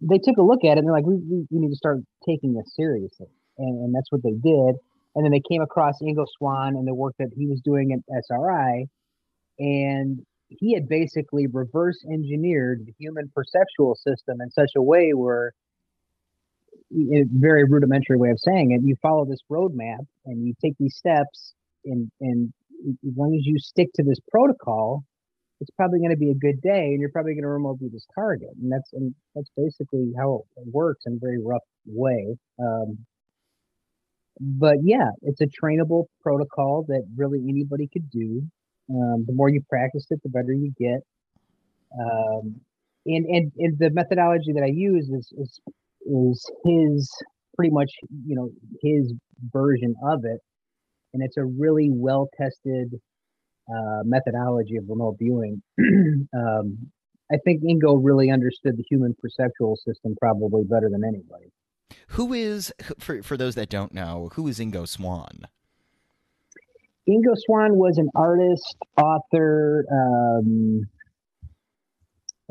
they 0.00 0.18
took 0.18 0.36
a 0.36 0.42
look 0.42 0.64
at 0.64 0.76
it 0.76 0.78
and 0.78 0.86
they're 0.86 0.94
like, 0.94 1.06
we, 1.06 1.16
we, 1.16 1.46
we 1.50 1.58
need 1.58 1.70
to 1.70 1.76
start 1.76 1.98
taking 2.24 2.54
this 2.54 2.72
seriously. 2.76 3.32
And, 3.58 3.84
and 3.84 3.94
that's 3.94 4.10
what 4.12 4.22
they 4.22 4.30
did. 4.30 4.76
And 5.16 5.24
then 5.24 5.32
they 5.32 5.42
came 5.50 5.62
across 5.62 5.94
Ingo 6.02 6.24
Swann 6.38 6.76
and 6.76 6.86
the 6.86 6.94
work 6.94 7.14
that 7.18 7.30
he 7.36 7.46
was 7.48 7.60
doing 7.64 7.90
at 7.92 8.00
SRI. 8.30 8.86
And 9.58 10.24
he 10.58 10.74
had 10.74 10.88
basically 10.88 11.46
reverse 11.46 12.04
engineered 12.10 12.84
the 12.86 12.92
human 12.98 13.30
perceptual 13.34 13.94
system 13.94 14.40
in 14.40 14.50
such 14.50 14.72
a 14.76 14.82
way 14.82 15.12
where 15.12 15.52
a 16.92 17.24
very 17.30 17.64
rudimentary 17.64 18.16
way 18.16 18.30
of 18.30 18.38
saying 18.38 18.72
it 18.72 18.86
you 18.86 18.94
follow 19.00 19.24
this 19.24 19.40
roadmap 19.50 20.04
and 20.26 20.46
you 20.46 20.54
take 20.60 20.74
these 20.78 20.94
steps 20.96 21.54
and 21.84 22.10
and 22.20 22.52
as 22.86 23.16
long 23.16 23.34
as 23.34 23.46
you 23.46 23.58
stick 23.58 23.88
to 23.94 24.02
this 24.02 24.18
protocol 24.30 25.04
it's 25.62 25.70
probably 25.76 26.00
going 26.00 26.10
to 26.10 26.16
be 26.16 26.30
a 26.30 26.34
good 26.34 26.60
day 26.60 26.86
and 26.86 27.00
you're 27.00 27.12
probably 27.12 27.34
going 27.34 27.44
to 27.44 27.48
remotely 27.48 27.88
this 27.92 28.04
target. 28.16 28.48
And 28.60 28.70
that's 28.70 28.92
and 28.92 29.14
that's 29.36 29.48
basically 29.56 30.12
how 30.18 30.42
it 30.56 30.64
works 30.66 31.04
in 31.06 31.14
a 31.14 31.18
very 31.20 31.38
rough 31.40 31.62
way. 31.86 32.36
Um, 32.58 32.98
but 34.40 34.76
yeah 34.82 35.10
it's 35.22 35.40
a 35.40 35.46
trainable 35.46 36.06
protocol 36.22 36.84
that 36.88 37.02
really 37.16 37.44
anybody 37.48 37.88
could 37.92 38.10
do 38.10 38.42
um, 38.92 39.24
the 39.26 39.32
more 39.32 39.48
you 39.48 39.62
practice 39.68 40.06
it, 40.10 40.20
the 40.22 40.28
better 40.28 40.52
you 40.52 40.72
get. 40.78 41.00
Um, 41.98 42.60
and, 43.04 43.26
and 43.26 43.52
and 43.58 43.78
the 43.78 43.90
methodology 43.90 44.52
that 44.52 44.62
I 44.62 44.70
use 44.72 45.08
is 45.08 45.32
is 45.36 45.60
is 46.06 46.50
his 46.64 47.10
pretty 47.56 47.72
much 47.72 47.90
you 48.26 48.36
know 48.36 48.50
his 48.80 49.12
version 49.52 49.94
of 50.04 50.24
it, 50.24 50.40
and 51.12 51.22
it's 51.22 51.36
a 51.36 51.44
really 51.44 51.90
well 51.92 52.28
tested 52.40 52.94
uh, 53.68 54.02
methodology 54.04 54.76
of 54.76 54.84
remote 54.88 55.16
viewing. 55.18 55.62
um, 56.34 56.78
I 57.32 57.36
think 57.44 57.62
Ingo 57.62 57.98
really 58.00 58.30
understood 58.30 58.76
the 58.76 58.84
human 58.88 59.14
perceptual 59.20 59.76
system 59.76 60.14
probably 60.20 60.64
better 60.64 60.88
than 60.90 61.02
anybody. 61.04 61.50
Who 62.08 62.32
is 62.32 62.72
for 62.98 63.22
for 63.22 63.36
those 63.36 63.54
that 63.56 63.68
don't 63.68 63.92
know, 63.92 64.30
who 64.34 64.46
is 64.48 64.58
Ingo 64.58 64.86
Swann? 64.86 65.46
Ingo 67.08 67.34
Swann 67.36 67.74
was 67.76 67.98
an 67.98 68.08
artist, 68.14 68.76
author, 68.96 69.84
um, 69.90 70.82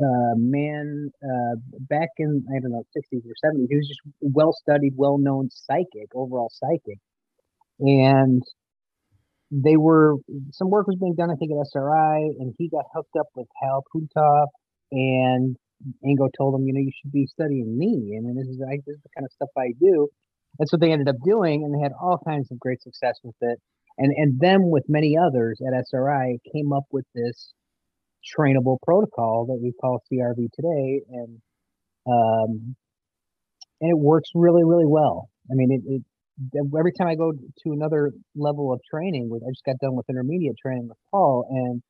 uh, 0.02 0.34
man 0.36 1.10
uh, 1.22 1.56
back 1.80 2.08
in 2.18 2.44
I 2.50 2.60
don't 2.60 2.72
know 2.72 2.84
60s 2.96 3.22
or 3.24 3.50
70s. 3.50 3.66
He 3.68 3.76
was 3.76 3.88
just 3.88 4.00
well 4.20 4.52
studied, 4.52 4.94
well 4.96 5.18
known 5.18 5.48
psychic, 5.50 6.10
overall 6.14 6.50
psychic, 6.52 6.98
and 7.80 8.42
they 9.50 9.76
were 9.76 10.16
some 10.50 10.70
work 10.70 10.86
was 10.86 10.96
being 10.96 11.14
done 11.14 11.30
I 11.30 11.34
think 11.34 11.52
at 11.52 11.66
SRI, 11.66 12.32
and 12.40 12.54
he 12.58 12.68
got 12.68 12.84
hooked 12.94 13.16
up 13.18 13.28
with 13.34 13.46
Hal 13.62 13.84
Puthoff, 13.94 14.48
and 14.90 15.56
Ingo 16.04 16.28
told 16.36 16.54
him, 16.58 16.66
you 16.66 16.72
know, 16.72 16.80
you 16.80 16.92
should 17.00 17.12
be 17.12 17.26
studying 17.26 17.78
me. 17.78 18.16
I 18.16 18.20
mean, 18.20 18.36
this 18.36 18.48
is 18.48 18.58
this 18.58 18.96
is 18.96 19.02
the 19.02 19.10
kind 19.16 19.24
of 19.24 19.32
stuff 19.32 19.50
I 19.56 19.72
do. 19.80 20.08
That's 20.58 20.72
what 20.72 20.80
they 20.80 20.92
ended 20.92 21.08
up 21.08 21.16
doing, 21.24 21.64
and 21.64 21.74
they 21.74 21.82
had 21.82 21.92
all 21.92 22.18
kinds 22.26 22.50
of 22.50 22.58
great 22.58 22.82
success 22.82 23.18
with 23.22 23.36
it 23.40 23.58
and 23.98 24.12
and 24.16 24.40
them 24.40 24.70
with 24.70 24.84
many 24.88 25.16
others 25.16 25.60
at 25.66 25.74
SRI 25.74 26.38
came 26.52 26.72
up 26.72 26.84
with 26.90 27.04
this 27.14 27.52
trainable 28.36 28.78
protocol 28.82 29.46
that 29.46 29.58
we 29.62 29.72
call 29.80 30.02
CRV 30.10 30.48
today, 30.52 31.02
and 31.10 31.38
um, 32.06 32.76
and 33.80 33.90
it 33.90 33.98
works 33.98 34.30
really 34.34 34.64
really 34.64 34.86
well. 34.86 35.28
I 35.50 35.54
mean, 35.54 35.72
it, 35.72 35.92
it 35.92 36.02
every 36.78 36.92
time 36.92 37.08
I 37.08 37.14
go 37.14 37.32
to 37.32 37.72
another 37.72 38.12
level 38.34 38.72
of 38.72 38.80
training, 38.90 39.28
with 39.28 39.42
I 39.42 39.50
just 39.50 39.64
got 39.64 39.78
done 39.80 39.94
with 39.94 40.06
intermediate 40.08 40.56
training 40.60 40.88
with 40.88 40.98
Paul, 41.10 41.46
and 41.50 41.82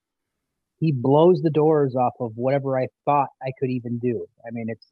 he 0.80 0.92
blows 0.92 1.40
the 1.42 1.50
doors 1.50 1.94
off 1.94 2.14
of 2.20 2.32
whatever 2.34 2.78
I 2.78 2.88
thought 3.04 3.28
I 3.42 3.52
could 3.60 3.70
even 3.70 3.98
do. 3.98 4.26
I 4.46 4.50
mean, 4.50 4.66
it's 4.68 4.86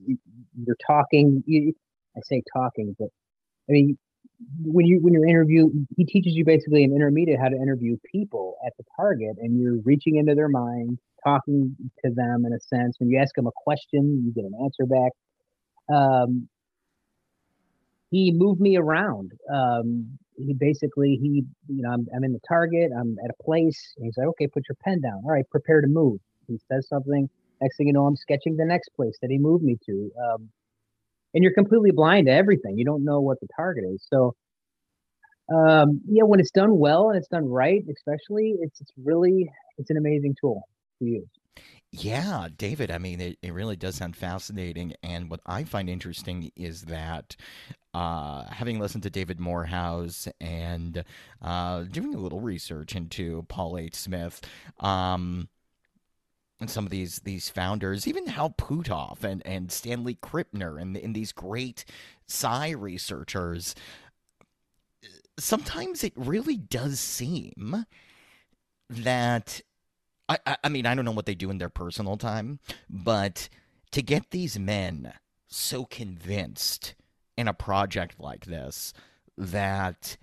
you're 0.55 0.77
talking. 0.87 1.43
You, 1.47 1.73
I 2.17 2.21
say 2.25 2.43
talking, 2.55 2.95
but 2.99 3.09
I 3.69 3.73
mean, 3.73 3.99
when 4.63 4.87
you 4.87 4.99
when 5.01 5.13
you're 5.13 5.27
interview 5.27 5.69
he 5.97 6.05
teaches 6.05 6.35
you 6.35 6.45
basically 6.45 6.85
an 6.85 6.93
intermediate 6.95 7.39
how 7.39 7.49
to 7.49 7.57
interview 7.57 7.97
people 8.11 8.57
at 8.67 8.73
the 8.79 8.85
target 8.97 9.37
and 9.39 9.61
you're 9.61 9.79
reaching 9.85 10.17
into 10.17 10.35
their 10.35 10.49
mind 10.49 10.99
talking 11.25 11.77
to 12.03 12.11
them 12.11 12.45
in 12.47 12.53
a 12.55 12.61
sense. 12.61 12.97
When 12.99 13.11
you 13.11 13.19
ask 13.19 13.35
them 13.35 13.47
a 13.47 13.53
question 13.55 14.23
you 14.25 14.33
get 14.35 14.45
an 14.45 14.55
answer 14.63 14.87
back. 14.87 15.13
Um, 15.95 16.49
he 18.11 18.33
moved 18.33 18.61
me 18.61 18.77
around. 18.77 19.33
Um, 19.53 20.19
he 20.37 20.55
basically 20.55 21.19
he 21.21 21.45
you 21.69 21.83
know 21.83 21.91
I'm, 21.91 22.07
I'm 22.15 22.25
in 22.25 22.33
the 22.33 22.41
target 22.49 22.91
i'm 22.99 23.17
at 23.23 23.31
a 23.31 23.43
place. 23.43 23.93
And 23.97 24.07
he's 24.07 24.17
like 24.17 24.29
okay 24.29 24.47
put 24.47 24.65
your 24.69 24.77
pen 24.83 25.01
down. 25.01 25.23
All 25.25 25.33
right 25.33 25.49
prepare 25.51 25.81
to 25.81 25.89
move. 25.89 26.21
He 26.49 26.59
says 26.71 26.89
something. 26.89 27.29
Next 27.61 27.77
thing 27.77 27.89
you 27.89 27.93
know 27.93 28.07
i'm 28.07 28.17
sketching 28.17 28.57
the 28.57 28.65
next 28.65 28.91
place 28.97 29.19
that 29.21 29.31
he 29.31 29.39
moved 29.39 29.65
me 29.65 29.77
to. 29.87 30.11
Um, 30.25 30.49
and 31.35 31.43
you're 31.45 31.55
completely 31.55 31.91
blind 31.91 32.27
to 32.27 32.33
everything. 32.33 32.79
You 32.79 32.85
don't 32.85 33.05
know 33.05 33.21
what 33.21 33.41
the 33.41 33.49
target 33.57 33.85
is. 33.93 34.05
So, 34.13 34.35
um, 35.53 36.01
yeah, 36.07 36.23
when 36.23 36.41
it's 36.41 36.51
done 36.51 36.79
well 36.79 37.11
and 37.11 37.19
it's 37.19 37.29
done 37.29 37.49
right, 37.49 37.83
especially, 37.91 38.57
it's 38.61 38.81
it's 38.81 38.93
really 39.03 39.51
it's 39.79 39.91
an 39.91 39.97
amazing 39.97 40.35
tool 40.41 40.63
to 41.01 41.05
use. 41.05 41.29
Yeah, 41.93 42.47
David. 42.57 42.93
I 42.93 42.99
mean, 42.99 43.21
it, 43.21 43.39
it 43.43 43.53
really 43.53 43.75
does 43.75 43.97
sound 43.97 44.15
fascinating. 44.15 44.95
And 45.03 45.29
what 45.29 45.41
I 45.45 45.65
find 45.65 45.91
interesting 45.91 46.53
is 46.55 46.83
that 46.83 47.35
uh, 47.93 48.45
having 48.45 48.79
listened 48.79 49.03
to 49.03 49.11
David 49.11 49.41
Morehouse 49.41 50.29
and 50.41 51.03
uh, 51.43 51.83
doing 51.83 52.15
a 52.15 52.19
little 52.19 52.41
research 52.41 52.95
into 52.95 53.45
Paul 53.49 53.77
H. 53.77 53.97
Smith, 53.97 54.41
um, 54.79 55.49
and 56.61 56.71
some 56.71 56.85
of 56.85 56.91
these 56.91 57.21
these 57.21 57.49
founders, 57.49 58.07
even 58.07 58.27
Hal 58.27 58.51
Puthoff 58.51 59.25
and, 59.25 59.45
and 59.47 59.73
Stanley 59.73 60.15
Krippner 60.15 60.81
and, 60.81 60.97
and 60.97 61.15
these 61.15 61.33
great 61.33 61.85
psi 62.27 62.71
researchers, 62.71 63.75
sometimes 65.39 66.05
it 66.05 66.13
really 66.15 66.57
does 66.57 67.01
seem 67.01 67.87
that 68.89 69.63
I, 70.29 70.39
I, 70.47 70.57
I 70.65 70.69
mean 70.69 70.87
I 70.87 70.95
don't 70.95 71.05
know 71.05 71.13
what 71.13 71.27
they 71.27 71.35
do 71.35 71.51
in 71.51 71.59
their 71.59 71.71
personal 71.71 72.17
time, 72.17 72.61
but 72.89 73.49
to 73.93 74.03
get 74.03 74.31
these 74.31 74.59
men 74.59 75.15
so 75.49 75.85
convinced 75.85 76.95
in 77.37 77.49
a 77.49 77.55
project 77.55 78.21
like 78.21 78.45
this 78.45 78.93
that 79.37 80.17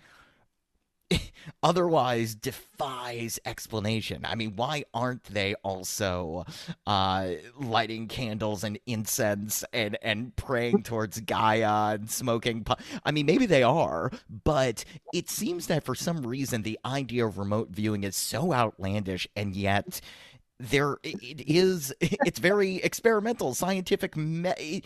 otherwise 1.64 2.36
defies 2.36 3.40
explanation. 3.46 4.26
I 4.26 4.36
mean, 4.36 4.56
why 4.56 4.84
aren't 4.94 5.24
they 5.26 5.56
also 5.64 6.46
uh, 6.86 7.30
lighting 7.60 8.08
candles 8.08 8.64
and 8.64 8.80
incense 8.86 9.64
and, 9.74 9.98
and 10.02 10.36
praying 10.36 10.84
towards 10.84 11.20
Gaia 11.22 11.96
and 11.96 12.10
smoking? 12.10 12.66
I 13.06 13.12
mean, 13.12 13.26
maybe 13.26 13.46
they 13.46 13.64
are, 13.64 14.12
but 14.44 14.84
it 15.14 15.30
seems 15.30 15.68
that 15.68 15.84
for 15.84 15.96
some 15.96 16.26
reason 16.26 16.62
the 16.62 16.80
idea 16.86 17.26
of 17.26 17.38
remote 17.38 17.70
viewing 17.70 18.04
is 18.04 18.16
so 18.16 18.54
outlandish 18.54 19.28
and 19.36 19.56
yet 19.56 20.02
there 20.60 20.98
it 21.04 21.42
is 21.48 21.94
it's 22.02 22.40
very 22.40 22.78
experimental 22.78 23.54
scientific 23.54 24.16
me- 24.18 24.82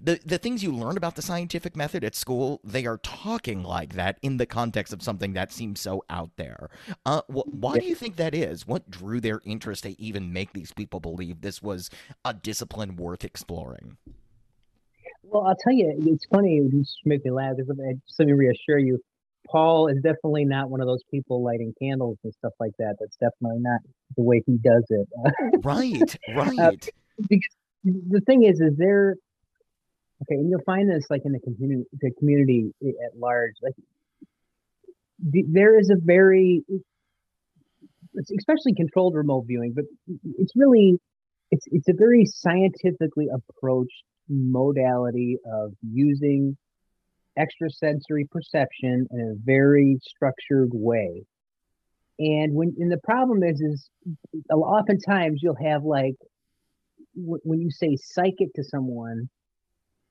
the 0.00 0.20
the 0.24 0.38
things 0.38 0.62
you 0.62 0.72
learn 0.72 0.96
about 0.96 1.16
the 1.16 1.22
scientific 1.22 1.74
method 1.74 2.04
at 2.04 2.14
school 2.14 2.60
they 2.62 2.86
are 2.86 2.98
talking 2.98 3.62
like 3.62 3.94
that 3.94 4.18
in 4.22 4.36
the 4.36 4.46
context 4.46 4.92
of 4.92 5.02
something 5.02 5.32
that 5.32 5.52
seems 5.52 5.80
so 5.80 6.04
out 6.10 6.30
there. 6.36 6.70
Uh, 7.06 7.22
wh- 7.28 7.46
why 7.52 7.78
do 7.78 7.86
you 7.86 7.94
think 7.94 8.16
that 8.16 8.34
is? 8.34 8.66
What 8.66 8.90
drew 8.90 9.20
their 9.20 9.40
interest 9.44 9.84
to 9.84 10.00
even 10.00 10.32
make 10.32 10.52
these 10.52 10.72
people 10.72 11.00
believe 11.00 11.40
this 11.40 11.62
was 11.62 11.90
a 12.24 12.34
discipline 12.34 12.96
worth 12.96 13.24
exploring? 13.24 13.96
Well 15.22 15.46
i'll 15.46 15.56
tell 15.56 15.72
you 15.74 15.94
it's 16.06 16.24
funny 16.32 16.54
you 16.54 16.70
just 16.70 17.00
make 17.04 17.24
me 17.24 17.30
laugh 17.30 17.56
just 17.56 17.68
let 17.68 18.26
me 18.26 18.32
reassure 18.32 18.78
you 18.78 18.98
Paul 19.50 19.88
is 19.88 19.96
definitely 19.96 20.44
not 20.44 20.70
one 20.70 20.80
of 20.80 20.86
those 20.86 21.02
people 21.10 21.42
lighting 21.42 21.74
candles 21.80 22.18
and 22.24 22.32
stuff 22.34 22.52
like 22.60 22.72
that. 22.78 22.96
That's 23.00 23.16
definitely 23.16 23.60
not 23.60 23.80
the 24.16 24.22
way 24.22 24.42
he 24.46 24.58
does 24.58 24.84
it. 24.90 25.08
right, 25.64 26.18
right. 26.34 26.58
Uh, 26.58 26.72
because 27.28 27.56
the 27.84 28.20
thing 28.20 28.44
is, 28.44 28.60
is 28.60 28.76
there 28.76 29.16
okay, 30.22 30.34
and 30.34 30.50
you'll 30.50 30.62
find 30.64 30.90
this 30.90 31.06
like 31.10 31.22
in 31.24 31.32
the 31.32 31.40
community, 31.40 31.84
the 32.00 32.10
community 32.18 32.72
at 32.82 33.18
large. 33.18 33.54
Like 33.62 33.74
the, 35.18 35.44
there 35.48 35.78
is 35.78 35.90
a 35.90 35.96
very, 35.96 36.62
especially 38.38 38.74
controlled 38.74 39.14
remote 39.14 39.44
viewing, 39.46 39.72
but 39.74 39.84
it's 40.38 40.52
really, 40.54 40.98
it's 41.50 41.66
it's 41.70 41.88
a 41.88 41.94
very 41.94 42.26
scientifically 42.26 43.28
approached 43.32 44.04
modality 44.28 45.38
of 45.50 45.72
using 45.82 46.56
extrasensory 47.38 48.26
perception 48.30 49.06
in 49.10 49.20
a 49.20 49.44
very 49.44 49.98
structured 50.02 50.70
way. 50.72 51.24
And 52.18 52.54
when 52.54 52.74
and 52.78 52.90
the 52.90 52.98
problem 52.98 53.42
is 53.42 53.60
is 53.60 53.88
oftentimes 54.52 55.40
you'll 55.42 55.62
have 55.62 55.84
like 55.84 56.16
w- 57.16 57.40
when 57.44 57.60
you 57.60 57.70
say 57.70 57.96
psychic 57.96 58.52
to 58.54 58.64
someone, 58.64 59.28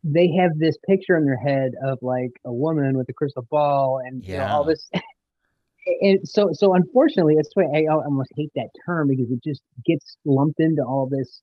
they 0.04 0.32
have 0.40 0.58
this 0.58 0.78
picture 0.88 1.18
in 1.18 1.26
their 1.26 1.38
head 1.38 1.72
of 1.84 2.00
like 2.02 2.32
a 2.46 2.54
woman 2.54 2.98
with 2.98 3.10
a 3.10 3.14
crystal 3.14 3.46
ball 3.50 4.00
and 4.06 4.24
you 4.26 4.38
know, 4.38 4.48
all 4.48 4.64
this. 4.64 4.90
and 6.02 6.20
so, 6.28 6.50
so 6.54 6.74
unfortunately, 6.74 7.36
that's 7.36 7.52
why 7.54 7.66
I 7.66 7.86
almost 7.88 8.32
hate 8.36 8.52
that 8.56 8.70
term 8.86 9.10
because 9.10 9.32
it 9.32 9.44
just 9.44 9.62
gets 9.86 10.18
lumped 10.26 10.60
into 10.60 10.84
all 10.84 11.08
this 11.10 11.42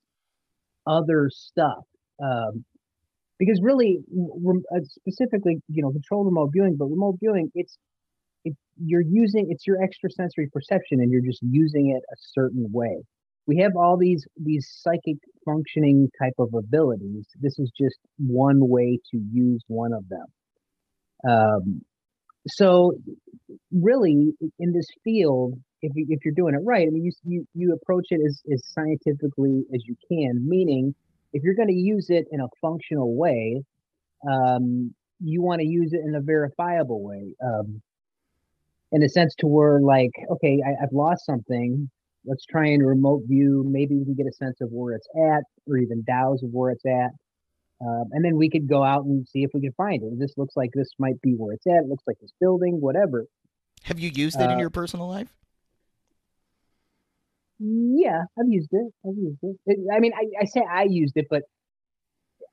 other 0.87 1.31
stuff. 1.33 1.85
Um, 2.23 2.65
because 3.39 3.61
really, 3.63 3.99
uh, 4.75 4.81
specifically, 4.85 5.57
you 5.69 5.83
know, 5.83 5.91
control 5.91 6.25
remote 6.25 6.51
viewing, 6.53 6.77
but 6.79 6.87
remote 6.87 7.17
viewing, 7.21 7.51
it's 7.55 7.79
it, 8.45 8.55
you're 8.77 9.03
using 9.03 9.49
it's 9.51 9.67
your 9.67 9.83
extrasensory 9.83 10.49
perception, 10.53 11.01
and 11.01 11.11
you're 11.11 11.25
just 11.25 11.41
using 11.43 11.91
it 11.91 12.03
a 12.13 12.17
certain 12.33 12.67
way. 12.73 13.03
We 13.47 13.59
have 13.59 13.73
all 13.77 13.97
these 13.99 14.27
these 14.37 14.69
psychic 14.81 15.17
functioning 15.45 16.11
type 16.21 16.35
of 16.39 16.55
abilities. 16.55 17.27
This 17.41 17.59
is 17.59 17.71
just 17.77 17.99
one 18.19 18.69
way 18.69 18.99
to 19.11 19.19
use 19.19 19.63
one 19.69 19.93
of 19.93 20.05
them. 20.09 20.27
Um, 21.29 21.83
so, 22.47 22.93
really, 23.73 24.33
in 24.59 24.73
this 24.73 24.87
field, 25.03 25.55
if 25.81 25.93
you, 25.95 26.07
if 26.11 26.25
you're 26.25 26.35
doing 26.35 26.55
it 26.55 26.63
right, 26.65 26.87
I 26.87 26.91
mean, 26.91 27.05
you 27.05 27.13
you 27.25 27.47
you 27.55 27.73
approach 27.75 28.07
it 28.11 28.21
as 28.25 28.43
as 28.53 28.63
scientifically 28.67 29.65
as 29.75 29.83
you 29.87 29.97
can, 30.09 30.47
meaning 30.49 30.95
if 31.35 31.43
you're 31.43 31.55
going 31.55 31.69
to 31.69 31.75
use 31.75 32.09
it 32.09 32.27
in 32.31 32.41
a 32.41 32.47
functional 32.63 33.17
way, 33.17 33.63
um, 34.27 34.95
you 35.21 35.43
want 35.43 35.61
to 35.61 35.67
use 35.67 35.93
it 35.93 36.01
in 36.07 36.15
a 36.15 36.21
verifiable 36.21 37.03
way. 37.03 37.35
Um, 37.45 37.83
in 38.93 39.03
a 39.03 39.09
sense 39.09 39.35
to 39.37 39.47
where 39.47 39.81
like, 39.81 40.13
okay, 40.31 40.61
I, 40.65 40.81
have 40.81 40.93
lost 40.93 41.27
something. 41.27 41.91
Let's 42.25 42.47
try 42.47 42.69
and 42.69 42.87
remote 42.87 43.23
view. 43.27 43.65
Maybe 43.67 43.97
we 43.97 44.05
can 44.05 44.15
get 44.15 44.27
a 44.27 44.33
sense 44.33 44.61
of 44.61 44.69
where 44.71 44.95
it's 44.95 45.09
at 45.17 45.43
or 45.67 45.77
even 45.79 46.05
DAOs 46.09 46.45
of 46.45 46.51
where 46.53 46.71
it's 46.71 46.87
at. 46.87 47.11
Um, 47.85 48.05
and 48.13 48.25
then 48.25 48.37
we 48.37 48.49
could 48.49 48.69
go 48.69 48.85
out 48.85 49.05
and 49.05 49.27
see 49.27 49.43
if 49.43 49.51
we 49.53 49.61
can 49.61 49.73
find 49.73 50.01
it. 50.03 50.19
This 50.19 50.35
looks 50.37 50.57
like 50.57 50.71
this 50.75 50.89
might 51.01 51.21
be 51.21 51.33
where 51.33 51.55
it's 51.55 51.67
at. 51.67 51.83
It 51.85 51.89
looks 51.89 52.05
like 52.07 52.17
this 52.21 52.33
building, 52.41 52.81
whatever. 52.81 53.27
Have 53.83 53.99
you 53.99 54.11
used 54.11 54.41
it 54.41 54.49
uh, 54.49 54.53
in 54.53 54.61
your 54.61 54.71
personal 54.71 55.09
life? 55.09 55.35
Yeah, 57.67 58.25
I've 58.39 58.49
used 58.49 58.69
it. 58.73 58.93
I've 59.07 59.17
used 59.17 59.39
it. 59.43 59.57
it 59.67 59.79
I 59.95 59.99
mean, 59.99 60.13
I, 60.15 60.43
I 60.43 60.45
say 60.45 60.63
I 60.71 60.83
used 60.85 61.17
it, 61.17 61.27
but 61.31 61.43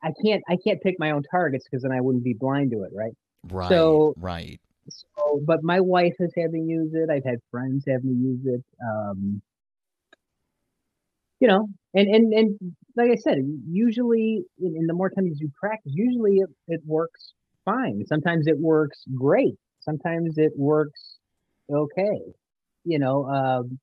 I 0.02 0.12
can't 0.24 0.42
I 0.50 0.58
can't 0.66 0.82
pick 0.82 0.96
my 1.00 1.12
own 1.12 1.24
targets 1.30 1.66
because 1.70 1.84
then 1.84 1.92
I 1.92 2.00
wouldn't 2.00 2.24
be 2.24 2.34
blind 2.34 2.72
to 2.72 2.84
it, 2.84 2.92
right? 2.96 3.14
Right. 3.50 3.70
So 3.70 4.14
right. 4.18 4.60
So, 4.90 5.42
but 5.46 5.64
my 5.64 5.80
wife 5.80 6.14
has 6.20 6.32
had 6.38 6.52
me 6.52 6.62
use 6.62 6.94
it. 6.94 7.10
I've 7.10 7.26
had 7.26 7.40
friends 7.52 7.84
have 7.88 8.04
me 8.04 8.14
use 8.14 8.46
it. 8.46 8.64
Um, 8.84 9.42
you 11.40 11.48
know, 11.48 11.68
and 11.94 12.08
and 12.08 12.34
and 12.34 12.76
like 12.96 13.12
I 13.12 13.16
said, 13.16 13.38
usually, 13.70 14.44
in 14.60 14.88
the 14.88 14.94
more 14.94 15.10
times 15.10 15.40
you 15.42 15.52
practice, 15.60 15.92
usually 15.94 16.38
it, 16.38 16.50
it 16.68 16.82
works 16.86 17.34
fine. 17.66 18.06
Sometimes 18.08 18.48
it 18.48 18.58
works 18.58 19.04
great. 19.14 19.56
Sometimes 19.82 20.38
it 20.38 20.54
works 20.56 21.18
okay. 21.70 22.22
You 22.86 23.00
know, 23.00 23.26
um, 23.26 23.80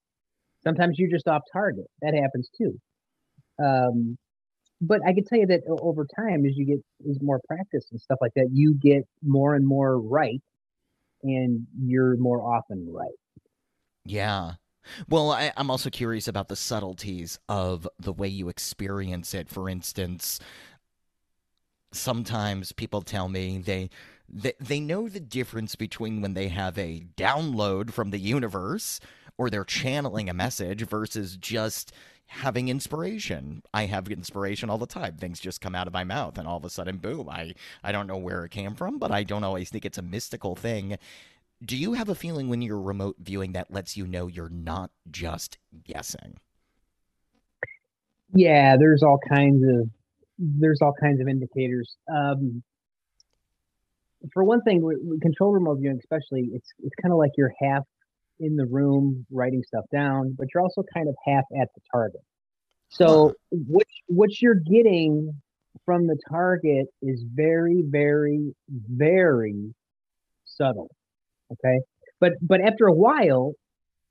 Sometimes 0.69 0.99
you're 0.99 1.09
just 1.09 1.27
off 1.27 1.43
target. 1.51 1.87
That 2.03 2.13
happens 2.13 2.51
too. 2.57 2.79
Um, 3.59 4.19
but 4.83 5.01
I 5.07 5.15
can 5.15 5.25
tell 5.25 5.39
you 5.39 5.47
that 5.47 5.63
over 5.67 6.07
time, 6.15 6.45
as 6.45 6.57
you 6.57 6.67
get 6.67 6.79
as 7.09 7.17
more 7.23 7.41
practice 7.49 7.87
and 7.91 7.99
stuff 7.99 8.19
like 8.21 8.33
that, 8.37 8.51
you 8.53 8.75
get 8.75 9.05
more 9.23 9.55
and 9.55 9.67
more 9.67 9.99
right, 9.99 10.43
and 11.23 11.67
you're 11.83 12.19
more 12.19 12.43
often 12.43 12.87
right. 12.93 13.09
Yeah. 14.05 14.53
Well, 15.09 15.31
I, 15.31 15.53
am 15.57 15.71
also 15.71 15.89
curious 15.89 16.29
about 16.29 16.49
the 16.49 16.57
subtleties 16.57 17.39
of 17.49 17.89
the 17.99 18.13
way 18.13 18.29
you 18.29 18.51
experience 18.51 19.33
it. 19.33 19.49
For 19.49 19.71
instance, 19.71 20.39
sometimes 21.93 22.73
people 22.73 23.01
tell 23.01 23.29
me 23.29 23.57
they 23.59 23.89
they, 24.29 24.53
they 24.61 24.81
know 24.81 25.09
the 25.09 25.21
difference 25.21 25.77
between 25.77 26.21
when 26.21 26.35
they 26.35 26.49
have 26.49 26.77
a 26.77 27.07
download 27.17 27.91
from 27.91 28.11
the 28.11 28.19
universe 28.19 29.01
or 29.39 29.49
they're 29.49 29.65
channeling 29.65 30.29
a 30.29 30.35
message 30.35 30.83
versus 30.83 31.37
just 31.37 31.93
having 32.27 32.69
inspiration. 32.69 33.63
I 33.73 33.87
have 33.87 34.09
inspiration 34.09 34.69
all 34.69 34.77
the 34.77 34.87
time. 34.87 35.17
Things 35.17 35.41
just 35.41 35.61
come 35.61 35.75
out 35.75 35.87
of 35.87 35.93
my 35.95 36.05
mouth 36.05 36.37
and 36.37 36.47
all 36.47 36.59
of 36.59 36.65
a 36.65 36.71
sudden 36.71 36.99
boom. 36.99 37.29
I 37.29 37.55
I 37.83 37.93
don't 37.93 38.07
know 38.07 38.19
where 38.19 38.45
it 38.45 38.51
came 38.51 38.75
from, 38.75 38.99
but 38.99 39.11
I 39.11 39.23
don't 39.23 39.45
always 39.45 39.71
think 39.71 39.87
it's 39.87 39.99
a 39.99 40.03
mystical 40.03 40.55
thing. 40.55 40.99
Do 41.65 41.77
you 41.77 41.95
have 41.95 42.09
a 42.09 42.15
feeling 42.15 42.49
when 42.49 42.63
you're 42.63 42.81
remote 42.81 43.17
viewing 43.19 43.53
that 43.53 43.73
lets 43.73 43.97
you 43.97 44.07
know 44.07 44.27
you're 44.27 44.51
not 44.51 44.91
just 45.11 45.59
guessing? 45.85 46.39
Yeah, 48.35 48.77
there's 48.77 49.03
all 49.03 49.19
kinds 49.29 49.65
of 49.65 49.89
there's 50.39 50.83
all 50.83 50.95
kinds 51.01 51.21
of 51.21 51.29
indicators. 51.29 51.97
Um, 52.13 52.63
for 54.33 54.45
one 54.45 54.63
thing, 54.63 54.83
with 54.83 55.21
control 55.21 55.53
remote 55.53 55.79
viewing, 55.79 55.99
especially, 55.99 56.51
it's 56.53 56.69
it's 56.83 56.95
kind 57.01 57.13
of 57.13 57.19
like 57.19 57.33
you're 57.37 57.55
half 57.61 57.85
in 58.41 58.57
the 58.57 58.67
room 58.67 59.27
writing 59.31 59.63
stuff 59.67 59.85
down, 59.93 60.35
but 60.39 60.49
you're 60.53 60.63
also 60.63 60.83
kind 60.95 61.09
of 61.09 61.15
half 61.27 61.45
at 61.61 61.69
the 61.75 61.81
target. 61.93 62.21
So 62.91 63.35
what 63.51 63.87
what 64.07 64.41
you're 64.41 64.55
getting 64.55 65.41
from 65.85 66.07
the 66.07 66.19
target 66.31 66.87
is 67.03 67.25
very, 67.35 67.83
very, 67.87 68.55
very 68.69 69.75
subtle. 70.45 70.91
Okay. 71.53 71.81
But 72.21 72.33
but 72.43 72.61
after 72.61 72.87
a 72.87 72.93
while, 72.93 73.55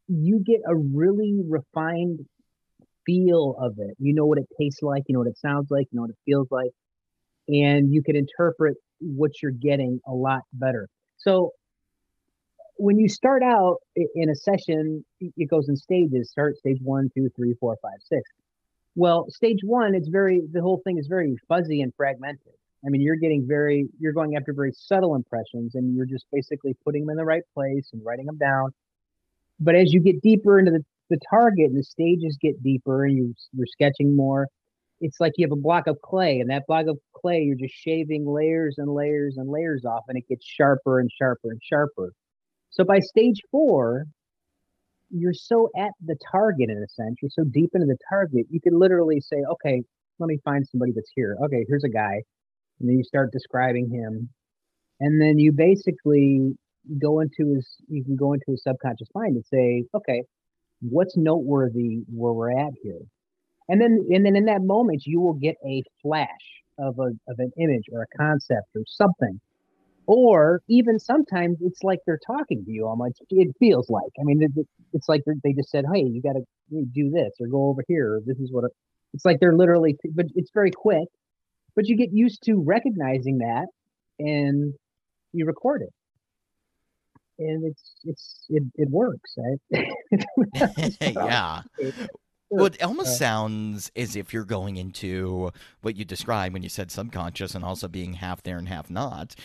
you 0.08 0.44
get 0.46 0.62
a 0.66 0.76
really 0.76 1.42
refined 1.48 2.20
feel 3.06 3.56
of 3.60 3.76
it. 3.78 3.96
You 4.00 4.14
know 4.14 4.26
what 4.26 4.38
it 4.38 4.48
tastes 4.60 4.82
like, 4.82 5.04
you 5.08 5.14
know 5.14 5.20
what 5.20 5.30
it 5.30 5.38
sounds 5.38 5.68
like, 5.70 5.88
you 5.92 5.98
know 5.98 6.04
what 6.04 6.12
it 6.12 6.18
feels 6.26 6.48
like, 6.52 6.72
and 7.48 7.94
you 7.94 8.04
can 8.04 8.16
interpret 8.16 8.78
what 9.00 9.32
you're 9.42 9.52
getting 9.52 10.00
a 10.08 10.14
lot 10.14 10.42
better. 10.54 10.88
So 11.18 11.52
when 12.78 12.98
you 12.98 13.10
start 13.10 13.44
out 13.44 13.78
in 13.96 14.30
a 14.30 14.36
session, 14.36 15.04
it 15.20 15.50
goes 15.50 15.70
in 15.70 15.76
stages. 15.76 16.30
Start 16.30 16.58
stage 16.58 16.80
one, 16.82 17.10
two, 17.16 17.30
three, 17.36 17.56
four, 17.60 17.78
five, 17.82 18.00
six. 18.04 18.30
Well, 18.96 19.28
stage 19.30 19.60
one, 19.64 19.96
it's 19.96 20.08
very 20.08 20.42
the 20.52 20.62
whole 20.62 20.82
thing 20.84 20.98
is 20.98 21.08
very 21.08 21.38
fuzzy 21.48 21.82
and 21.82 21.94
fragmented. 21.96 22.54
I 22.86 22.90
mean, 22.90 23.02
you're 23.02 23.16
getting 23.16 23.48
very 23.48 23.88
you're 24.00 24.14
going 24.14 24.36
after 24.36 24.54
very 24.54 24.72
subtle 24.74 25.16
impressions, 25.16 25.76
and 25.76 25.96
you're 25.96 26.06
just 26.06 26.26
basically 26.32 26.76
putting 26.84 27.02
them 27.02 27.12
in 27.12 27.18
the 27.18 27.26
right 27.26 27.44
place 27.54 27.90
and 27.94 28.04
writing 28.06 28.26
them 28.26 28.38
down. 28.38 28.74
But 29.60 29.76
as 29.76 29.92
you 29.92 30.00
get 30.00 30.22
deeper 30.22 30.60
into 30.60 30.72
the, 30.72 30.86
the 31.10 31.20
target 31.30 31.66
and 31.66 31.78
the 31.78 31.84
stages 31.84 32.38
get 32.40 32.62
deeper, 32.64 33.06
and 33.06 33.16
you 33.16 33.34
you're 33.54 33.68
sketching 33.68 34.16
more, 34.16 34.48
it's 35.02 35.20
like 35.20 35.34
you 35.38 35.46
have 35.46 35.52
a 35.52 35.62
block 35.62 35.88
of 35.88 36.02
clay, 36.02 36.40
and 36.40 36.50
that 36.50 36.68
block 36.68 36.88
of 36.88 37.00
clay, 37.14 37.42
you're 37.42 37.58
just 37.58 37.74
shaving 37.74 38.26
layers 38.26 38.76
and 38.78 38.94
layers 38.94 39.38
and 39.38 39.50
layers 39.50 39.86
off, 39.86 40.04
and 40.08 40.18
it 40.18 40.28
gets 40.28 40.46
sharper 40.46 41.00
and 41.00 41.10
sharper 41.12 41.50
and 41.52 41.62
sharper 41.64 42.14
so 42.78 42.84
by 42.84 43.00
stage 43.00 43.42
four, 43.50 44.06
you're 45.10 45.34
so 45.34 45.70
at 45.76 45.92
the 46.06 46.16
target 46.32 46.70
in 46.70 46.78
a 46.78 46.88
sense, 46.88 47.16
you're 47.24 47.32
so 47.32 47.44
deep 47.44 47.72
into 47.74 47.88
the 47.88 47.98
target, 48.08 48.46
you 48.52 48.62
can 48.62 48.78
literally 48.78 49.20
say, 49.20 49.38
okay, 49.54 49.82
let 50.20 50.28
me 50.28 50.38
find 50.46 50.64
somebody 50.68 50.92
that's 50.94 51.10
here. 51.16 51.36
Okay, 51.44 51.66
here's 51.68 51.84
a 51.84 51.90
guy. 51.90 52.22
And 52.80 52.88
then 52.88 52.98
you 52.98 53.04
start 53.04 53.32
describing 53.32 53.90
him. 53.90 54.30
And 55.00 55.20
then 55.20 55.40
you 55.40 55.52
basically 55.54 56.56
go 57.02 57.20
into 57.22 57.56
his, 57.56 57.68
you 57.88 58.04
can 58.04 58.16
go 58.16 58.34
into 58.34 58.46
his 58.50 58.62
subconscious 58.62 59.08
mind 59.16 59.36
and 59.38 59.46
say, 59.46 59.84
okay, 59.96 60.22
what's 60.82 61.18
noteworthy 61.18 62.02
where 62.14 62.34
we're 62.34 62.52
at 62.52 62.74
here? 62.84 63.02
And 63.70 63.82
then, 63.82 64.06
and 64.12 64.24
then 64.24 64.36
in 64.36 64.46
that 64.46 64.62
moment, 64.62 65.02
you 65.08 65.20
will 65.20 65.34
get 65.34 65.56
a 65.66 65.82
flash 66.04 66.28
of 66.78 67.00
a, 67.00 67.08
of 67.28 67.40
an 67.40 67.52
image 67.60 67.86
or 67.92 68.04
a 68.04 68.18
concept 68.18 68.68
or 68.76 68.84
something 68.86 69.40
or 70.08 70.62
even 70.70 71.00
sometimes 71.00 71.60
it's 71.62 71.84
like 71.84 72.00
they're 72.08 72.20
talking 72.26 72.66
to 72.66 72.72
you 72.72 72.88
almost 72.88 73.22
it 73.32 73.56
feels 73.60 73.90
like 73.90 74.12
i 74.20 74.24
mean 74.24 74.42
it's 74.94 75.10
like 75.10 75.24
they 75.44 75.54
just 75.54 75.70
said 75.72 75.86
hey 75.94 76.02
you 76.04 76.22
got 76.22 76.34
to 76.34 76.44
do 76.94 77.12
this 77.12 77.34
or 77.42 77.48
go 77.48 77.70
over 77.70 77.84
here 77.88 78.22
this 78.26 78.40
is 78.40 78.52
what 78.52 78.66
it, 78.66 78.72
it's 79.14 79.26
like 79.26 79.40
they're 79.40 79.56
literally 79.58 79.98
but 80.16 80.28
it's 80.36 80.52
very 80.54 80.72
quick 80.72 81.08
but 81.76 81.88
you 81.88 81.98
get 81.98 82.12
used 82.14 82.44
to 82.44 82.56
recognizing 82.64 83.40
that 83.40 83.68
and 84.20 84.74
you 85.34 85.46
record 85.46 85.84
it 85.84 85.94
and 87.40 87.66
it's 87.66 87.96
it's 88.04 88.46
it, 88.50 88.64
it 88.76 88.90
works 88.90 89.36
right? 89.38 89.86
yeah 91.02 91.64
Well, 92.50 92.68
it 92.68 92.82
almost 92.84 93.10
Uh, 93.10 93.18
sounds 93.18 93.92
as 93.96 94.16
if 94.16 94.34
you're 94.34 94.46
going 94.46 94.78
into 94.78 95.52
what 95.82 95.96
you 95.98 96.06
described 96.06 96.54
when 96.54 96.64
you 96.64 96.70
said 96.70 96.92
subconscious 96.92 97.56
and 97.56 97.64
also 97.66 97.88
being 97.88 98.14
half 98.14 98.42
there 98.44 98.58
and 98.58 98.68
half 98.70 98.90
not. 98.90 99.36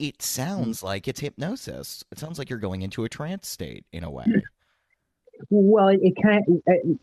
It 0.00 0.22
sounds 0.22 0.82
like 0.82 1.08
it's 1.08 1.20
hypnosis. 1.20 2.02
It 2.10 2.18
sounds 2.18 2.38
like 2.38 2.48
you're 2.48 2.58
going 2.58 2.80
into 2.80 3.04
a 3.04 3.08
trance 3.08 3.46
state 3.46 3.84
in 3.92 4.02
a 4.02 4.10
way. 4.10 4.24
Well, 5.50 5.88
it, 5.88 6.00
it 6.02 6.14
kind 6.22 6.44
of 6.48 6.62
it, 6.66 6.98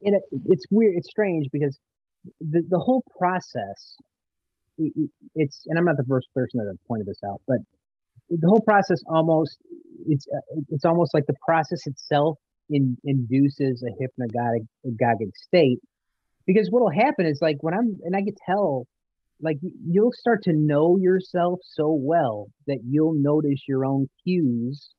it, 0.00 0.22
it's 0.46 0.64
weird. 0.70 0.94
It's 0.96 1.08
strange 1.08 1.48
because 1.50 1.78
the 2.40 2.62
the 2.68 2.78
whole 2.78 3.02
process. 3.18 3.96
It's 5.34 5.62
and 5.66 5.78
I'm 5.78 5.86
not 5.86 5.96
the 5.96 6.04
first 6.04 6.28
person 6.34 6.58
that 6.58 6.66
have 6.66 6.76
pointed 6.86 7.06
this 7.06 7.20
out, 7.24 7.40
but 7.46 7.58
the 8.28 8.48
whole 8.48 8.60
process 8.60 9.02
almost 9.06 9.58
it's 10.06 10.26
uh, 10.28 10.60
it's 10.70 10.84
almost 10.84 11.14
like 11.14 11.26
the 11.26 11.36
process 11.44 11.86
itself 11.86 12.38
in, 12.68 12.96
induces 13.04 13.82
a 13.82 13.90
hypnagogic 14.02 15.32
state 15.34 15.80
because 16.46 16.68
what'll 16.70 16.90
happen 16.90 17.26
is 17.26 17.40
like 17.40 17.56
when 17.60 17.74
I'm 17.74 17.98
and 18.04 18.14
I 18.14 18.22
could 18.22 18.36
tell 18.44 18.86
like 19.40 19.58
you'll 19.86 20.12
start 20.12 20.42
to 20.44 20.52
know 20.52 20.96
yourself 20.96 21.60
so 21.62 21.92
well 21.92 22.48
that 22.66 22.78
you'll 22.88 23.14
notice 23.14 23.62
your 23.68 23.84
own 23.84 24.08
cues 24.24 24.90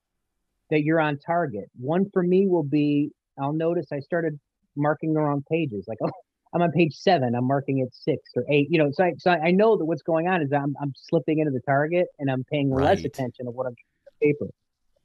that 0.70 0.84
you're 0.84 1.00
on 1.00 1.18
target. 1.18 1.66
One 1.80 2.06
for 2.12 2.24
me 2.24 2.48
will 2.48 2.64
be 2.64 3.12
I'll 3.40 3.54
notice 3.54 3.88
I 3.92 4.00
started 4.00 4.40
marking 4.76 5.14
the 5.14 5.22
wrong 5.22 5.44
pages. 5.50 5.86
Like, 5.88 5.98
oh, 6.04 6.12
I'm 6.54 6.62
on 6.62 6.72
page 6.72 6.94
seven. 6.94 7.36
I'm 7.36 7.48
marking 7.48 7.80
it 7.80 7.90
six 7.94 8.22
or 8.36 8.44
eight. 8.50 8.68
You 8.70 8.80
know, 8.80 8.92
so 8.92 9.04
I, 9.04 9.14
so 9.18 9.32
I 9.32 9.52
know 9.52 9.78
that 9.78 9.86
what's 9.86 10.04
going 10.04 10.28
on 10.28 10.42
is 10.42 10.52
I'm 10.54 10.76
I'm 10.82 10.94
slipping 10.96 11.40
into 11.40 11.52
the 11.52 11.62
target 11.62 12.08
and 12.20 12.30
I'm 12.30 12.44
paying 12.46 12.70
less 12.70 13.04
attention 13.04 13.46
to 13.46 13.52
what 13.52 13.66
I'm 13.66 13.74
doing 13.74 14.08
on 14.08 14.14
paper. 14.22 14.54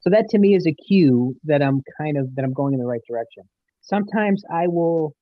So 0.01 0.09
that 0.09 0.29
to 0.29 0.39
me 0.39 0.55
is 0.55 0.67
a 0.67 0.73
cue 0.73 1.35
that 1.45 1.61
I'm 1.61 1.81
kind 1.97 2.17
of 2.17 2.33
that 2.35 2.43
I'm 2.43 2.53
going 2.53 2.73
in 2.73 2.79
the 2.79 2.85
right 2.85 3.01
direction. 3.07 3.43
Sometimes 3.81 4.43
I 4.51 4.67
will, 4.67 5.13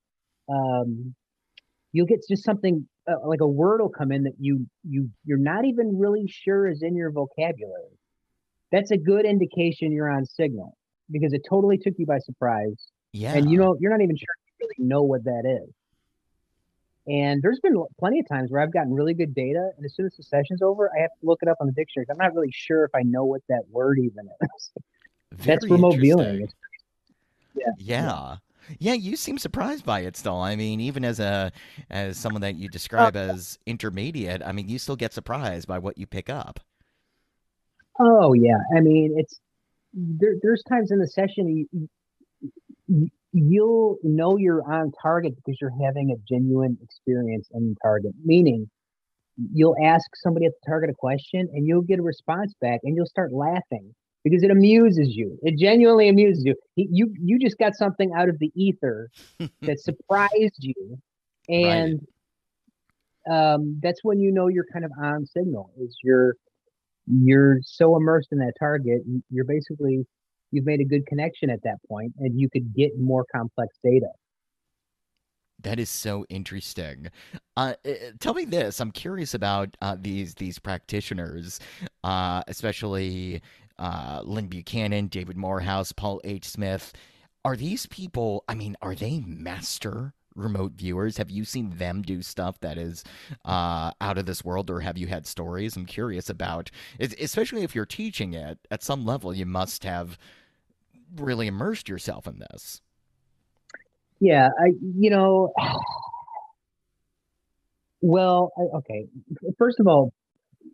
um, 0.47 1.15
you'll 1.91 2.05
get 2.05 2.19
just 2.27 2.43
something 2.43 2.87
uh, 3.07 3.27
like 3.27 3.41
a 3.41 3.47
word 3.47 3.81
will 3.81 3.89
come 3.89 4.11
in 4.11 4.23
that 4.23 4.33
you 4.39 4.65
you 4.87 5.09
you're 5.25 5.37
not 5.37 5.65
even 5.65 5.97
really 5.97 6.27
sure 6.27 6.67
is 6.67 6.81
in 6.83 6.95
your 6.95 7.11
vocabulary. 7.11 7.97
That's 8.71 8.91
a 8.91 8.97
good 8.97 9.25
indication 9.25 9.91
you're 9.91 10.09
on 10.09 10.25
signal 10.25 10.77
because 11.11 11.33
it 11.33 11.41
totally 11.49 11.77
took 11.77 11.93
you 11.97 12.05
by 12.05 12.19
surprise 12.19 12.75
Yeah. 13.13 13.33
and 13.35 13.49
you 13.51 13.57
know 13.57 13.75
you're 13.79 13.91
not 13.91 14.01
even 14.01 14.15
sure 14.15 14.27
you 14.59 14.67
really 14.67 14.87
know 14.89 15.03
what 15.03 15.23
that 15.25 15.43
is. 15.45 15.73
And 17.07 17.41
there's 17.41 17.59
been 17.59 17.83
plenty 17.99 18.19
of 18.19 18.27
times 18.29 18.51
where 18.51 18.61
I've 18.61 18.71
gotten 18.71 18.93
really 18.93 19.15
good 19.15 19.33
data, 19.33 19.71
and 19.75 19.83
as 19.85 19.95
soon 19.95 20.05
as 20.05 20.13
the 20.15 20.23
session's 20.23 20.61
over, 20.61 20.89
I 20.95 21.01
have 21.01 21.09
to 21.19 21.25
look 21.25 21.39
it 21.41 21.47
up 21.49 21.57
on 21.59 21.65
the 21.65 21.73
dictionary. 21.73 22.05
I'm 22.11 22.17
not 22.17 22.33
really 22.35 22.51
sure 22.53 22.83
if 22.85 22.91
I 22.93 23.01
know 23.03 23.25
what 23.25 23.41
that 23.49 23.63
word 23.71 23.97
even 23.99 24.29
is. 24.55 24.71
That's 25.45 25.67
remote 25.69 25.97
viewing. 25.97 26.43
It's- 26.43 27.73
Yeah. 27.79 28.35
Yeah, 28.79 28.93
you 28.93 29.15
seem 29.15 29.37
surprised 29.37 29.85
by 29.85 30.01
it 30.01 30.15
still. 30.17 30.37
I 30.37 30.55
mean, 30.55 30.79
even 30.79 31.03
as 31.03 31.19
a 31.19 31.51
as 31.89 32.17
someone 32.17 32.41
that 32.41 32.55
you 32.55 32.67
oh, 32.67 32.71
describe 32.71 33.15
as 33.15 33.57
intermediate, 33.65 34.41
I 34.43 34.51
mean, 34.51 34.69
you 34.69 34.79
still 34.79 34.95
get 34.95 35.13
surprised 35.13 35.67
by 35.67 35.79
what 35.79 35.97
you 35.97 36.05
pick 36.05 36.29
up. 36.29 36.59
Oh 37.99 38.33
yeah, 38.33 38.59
I 38.75 38.81
mean 38.81 39.15
it's 39.17 39.39
there, 39.93 40.35
there's 40.41 40.63
times 40.63 40.91
in 40.91 40.99
the 40.99 41.07
session 41.07 41.67
you, 41.71 41.89
you, 42.87 43.09
you'll 43.33 43.97
know 44.03 44.37
you're 44.37 44.63
on 44.71 44.91
target 45.01 45.35
because 45.35 45.57
you're 45.59 45.73
having 45.85 46.11
a 46.11 46.33
genuine 46.33 46.77
experience 46.81 47.49
in 47.53 47.75
target. 47.81 48.13
Meaning, 48.23 48.69
you'll 49.53 49.75
ask 49.83 50.05
somebody 50.15 50.45
at 50.45 50.53
the 50.61 50.69
target 50.69 50.89
a 50.89 50.93
question 50.93 51.49
and 51.53 51.67
you'll 51.67 51.81
get 51.81 51.99
a 51.99 52.03
response 52.03 52.53
back 52.61 52.81
and 52.83 52.95
you'll 52.95 53.05
start 53.05 53.31
laughing 53.31 53.93
because 54.23 54.43
it 54.43 54.51
amuses 54.51 55.15
you. 55.15 55.37
It 55.41 55.57
genuinely 55.57 56.09
amuses 56.09 56.43
you. 56.45 56.55
You 56.75 57.13
you 57.19 57.39
just 57.39 57.57
got 57.57 57.75
something 57.75 58.11
out 58.15 58.29
of 58.29 58.39
the 58.39 58.51
ether 58.55 59.09
that 59.61 59.79
surprised 59.79 60.59
you, 60.59 60.99
and 61.49 62.05
um, 63.29 63.79
that's 63.81 63.99
when 64.03 64.19
you 64.19 64.31
know 64.31 64.47
you're 64.47 64.67
kind 64.71 64.85
of 64.85 64.91
on 65.01 65.25
signal. 65.25 65.71
Is 65.79 65.97
you're 66.03 66.35
you're 67.07 67.59
so 67.63 67.95
immersed 67.95 68.29
in 68.31 68.37
that 68.39 68.53
target, 68.59 69.01
you're 69.29 69.45
basically 69.45 70.05
you've 70.51 70.65
made 70.65 70.81
a 70.81 70.85
good 70.85 71.05
connection 71.07 71.49
at 71.49 71.63
that 71.63 71.77
point, 71.87 72.13
and 72.19 72.39
you 72.39 72.49
could 72.49 72.73
get 72.75 72.91
more 72.99 73.25
complex 73.33 73.77
data. 73.83 74.07
That 75.63 75.79
is 75.79 75.89
so 75.89 76.25
interesting. 76.29 77.09
Uh, 77.55 77.73
uh, 77.85 77.91
tell 78.19 78.33
me 78.33 78.45
this. 78.45 78.79
I'm 78.79 78.91
curious 78.91 79.33
about 79.33 79.75
uh, 79.81 79.95
these 79.99 80.33
these 80.35 80.57
practitioners, 80.57 81.59
uh, 82.03 82.41
especially 82.47 83.41
uh, 83.81 84.21
Lyn 84.23 84.47
Buchanan, 84.47 85.07
David 85.07 85.35
Morehouse, 85.35 85.91
Paul 85.91 86.21
H. 86.23 86.47
Smith. 86.47 86.93
Are 87.43 87.55
these 87.55 87.87
people? 87.87 88.43
I 88.47 88.53
mean, 88.53 88.77
are 88.81 88.93
they 88.93 89.23
master 89.25 90.13
remote 90.35 90.73
viewers? 90.73 91.17
Have 91.17 91.31
you 91.31 91.43
seen 91.43 91.71
them 91.77 92.03
do 92.03 92.21
stuff 92.21 92.59
that 92.61 92.77
is 92.77 93.03
uh, 93.43 93.91
out 93.99 94.19
of 94.19 94.27
this 94.27 94.45
world, 94.45 94.69
or 94.69 94.81
have 94.81 94.99
you 94.99 95.07
had 95.07 95.25
stories? 95.25 95.75
I'm 95.75 95.87
curious 95.87 96.29
about, 96.29 96.69
especially 96.99 97.63
if 97.63 97.73
you're 97.73 97.87
teaching 97.87 98.35
it 98.35 98.59
at 98.69 98.83
some 98.83 99.03
level. 99.03 99.33
You 99.33 99.47
must 99.47 99.83
have 99.83 100.19
really 101.15 101.47
immersed 101.47 101.89
yourself 101.89 102.27
in 102.27 102.37
this. 102.37 102.81
Yeah, 104.19 104.49
I 104.59 104.73
you 104.95 105.09
know, 105.09 105.51
well, 108.01 108.51
I, 108.55 108.61
okay. 108.77 109.07
First 109.57 109.79
of 109.79 109.87
all, 109.87 110.13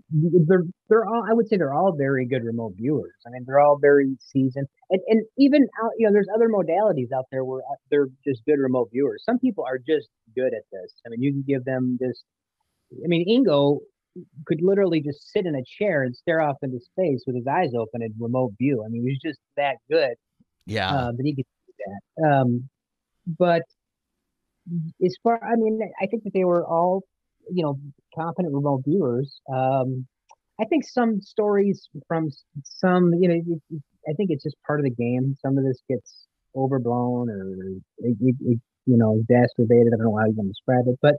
they're 0.10 0.64
they're 0.90 1.06
all 1.06 1.24
I 1.30 1.34
would 1.34 1.48
say 1.48 1.58
they're 1.58 1.74
all 1.74 1.94
very 1.98 2.26
good 2.26 2.44
remote 2.44 2.74
viewers. 2.78 3.14
I 3.26 3.30
mean, 3.32 3.44
they're 3.46 3.60
all 3.60 3.78
very 3.78 4.18
seasoned, 4.20 4.68
and 4.90 5.02
and 5.08 5.26
even 5.38 5.64
out 5.84 5.92
you 5.98 6.08
know, 6.08 6.14
there's 6.14 6.28
other 6.34 6.50
modalities 6.50 7.12
out 7.16 7.26
there 7.32 7.44
where 7.44 7.62
uh, 7.62 7.76
they're 7.92 8.08
just 8.26 8.46
good 8.46 8.60
remote 8.60 8.90
viewers. 8.92 9.24
Some 9.26 9.40
people 9.40 9.66
are 9.66 9.78
just 9.78 10.08
good 10.36 10.54
at 10.54 10.64
this. 10.72 10.94
I 11.06 11.10
mean, 11.10 11.22
you 11.22 11.32
can 11.34 11.44
give 11.48 11.66
them 11.66 11.98
this. 12.00 12.24
I 13.04 13.08
mean, 13.08 13.28
Ingo 13.28 13.80
could 14.46 14.62
literally 14.62 15.02
just 15.02 15.30
sit 15.32 15.46
in 15.46 15.56
a 15.56 15.64
chair 15.78 16.04
and 16.04 16.16
stare 16.16 16.42
off 16.42 16.56
into 16.64 16.80
space 16.80 17.24
with 17.28 17.36
his 17.36 17.46
eyes 17.46 17.72
open 17.78 18.02
and 18.02 18.14
remote 18.20 18.54
view. 18.58 18.84
I 18.86 18.90
mean, 18.90 19.06
he's 19.08 19.20
just 19.22 19.40
that 19.58 19.76
good 19.92 20.16
Yeah. 20.66 20.90
uh, 20.92 21.12
that 21.12 21.24
he 21.24 21.36
could 21.36 21.46
do 21.68 21.74
that. 21.86 22.32
Um, 22.32 22.70
but 23.38 23.62
as 25.06 25.16
far, 25.22 25.40
I 25.44 25.56
mean, 25.56 25.80
I 26.02 26.08
think 26.08 26.24
that 26.24 26.34
they 26.34 26.46
were 26.46 26.66
all, 26.66 27.04
you 27.52 27.64
know, 27.64 27.80
competent 28.16 28.54
remote 28.54 28.84
viewers. 28.86 29.40
Um, 29.54 30.06
I 30.60 30.66
think 30.66 30.86
some 30.86 31.22
stories 31.22 31.88
from 32.08 32.30
some, 32.64 33.14
you 33.14 33.28
know, 33.28 33.80
I 34.10 34.14
think 34.14 34.32
it's 34.32 34.44
just 34.44 34.56
part 34.66 34.80
of 34.80 34.86
the 34.86 34.92
game. 34.92 35.36
Some 35.42 35.58
of 35.58 35.64
this 35.64 35.82
gets 35.90 36.28
overblown 36.56 37.30
or, 37.30 37.52
it, 38.00 38.18
it, 38.20 38.36
it, 38.42 38.60
you 38.86 38.98
know, 38.98 39.20
exacerbated. 39.20 39.94
I 39.94 39.98
don't 39.98 40.12
know 40.12 40.18
how 40.18 40.26
you 40.26 40.34
can 40.34 40.48
describe 40.48 40.86
it, 40.88 40.98
but, 41.02 41.16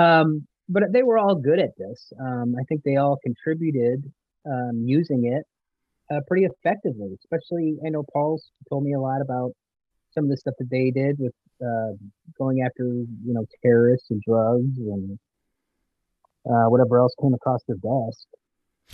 um, 0.00 0.46
but 0.68 0.84
they 0.92 1.02
were 1.02 1.18
all 1.18 1.34
good 1.34 1.58
at 1.58 1.76
this. 1.76 2.12
Um, 2.20 2.54
I 2.58 2.62
think 2.68 2.82
they 2.84 2.96
all 2.96 3.18
contributed 3.22 4.10
um, 4.46 4.84
using 4.86 5.26
it 5.26 5.44
uh, 6.14 6.20
pretty 6.26 6.46
effectively. 6.46 7.16
Especially, 7.22 7.76
I 7.84 7.90
know 7.90 8.04
Paul's 8.12 8.50
told 8.68 8.84
me 8.84 8.94
a 8.94 9.00
lot 9.00 9.20
about 9.20 9.52
some 10.12 10.24
of 10.24 10.30
the 10.30 10.36
stuff 10.36 10.54
that 10.58 10.70
they 10.70 10.90
did 10.90 11.16
with 11.18 11.34
uh, 11.62 11.92
going 12.38 12.62
after 12.62 12.84
you 12.84 13.34
know 13.34 13.44
terrorists 13.62 14.10
and 14.10 14.22
drugs 14.26 14.78
and 14.78 15.18
uh, 16.46 16.66
whatever 16.68 16.98
else 16.98 17.14
came 17.20 17.34
across 17.34 17.62
their 17.66 17.76
desk. 17.76 18.26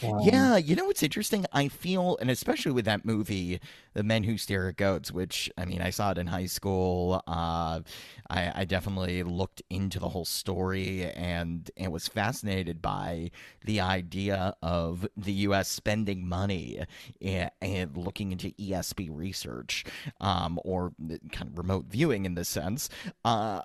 Um, 0.03 0.19
Yeah, 0.21 0.57
you 0.59 0.77
know 0.77 0.85
what's 0.85 1.03
interesting? 1.03 1.47
I 1.55 1.69
feel, 1.69 2.19
and 2.21 2.31
especially 2.31 2.73
with 2.73 2.85
that 2.85 3.07
movie, 3.07 3.61
The 3.95 4.03
Men 4.03 4.25
Who 4.25 4.37
Stare 4.37 4.69
at 4.69 4.77
Goats, 4.77 5.11
which, 5.11 5.51
I 5.57 5.65
mean, 5.65 5.81
I 5.81 5.89
saw 5.89 6.11
it 6.11 6.19
in 6.19 6.27
high 6.27 6.47
school. 6.47 7.23
Uh, 7.27 7.81
I, 8.29 8.53
I 8.55 8.65
definitely 8.67 9.23
looked 9.23 9.63
into 9.71 9.99
the 9.99 10.11
whole 10.11 10.27
story 10.27 11.11
and, 11.13 11.71
and 11.79 11.93
was 11.93 12.09
fascinated 12.09 12.83
by 12.83 13.31
the 13.65 13.81
idea 13.81 14.55
of 14.63 15.09
the 15.17 15.33
U.S. 15.33 15.69
spending 15.69 16.29
money 16.29 16.85
and, 17.23 17.51
and 17.63 17.97
looking 17.97 18.33
into 18.33 18.51
ESP 18.53 19.09
research 19.11 19.85
um, 20.21 20.59
or 20.63 20.93
kind 21.33 21.51
of 21.51 21.57
remote 21.57 21.87
viewing 21.89 22.27
in 22.27 22.35
this 22.35 22.51
sense. 22.51 22.91
Uh, 23.25 23.63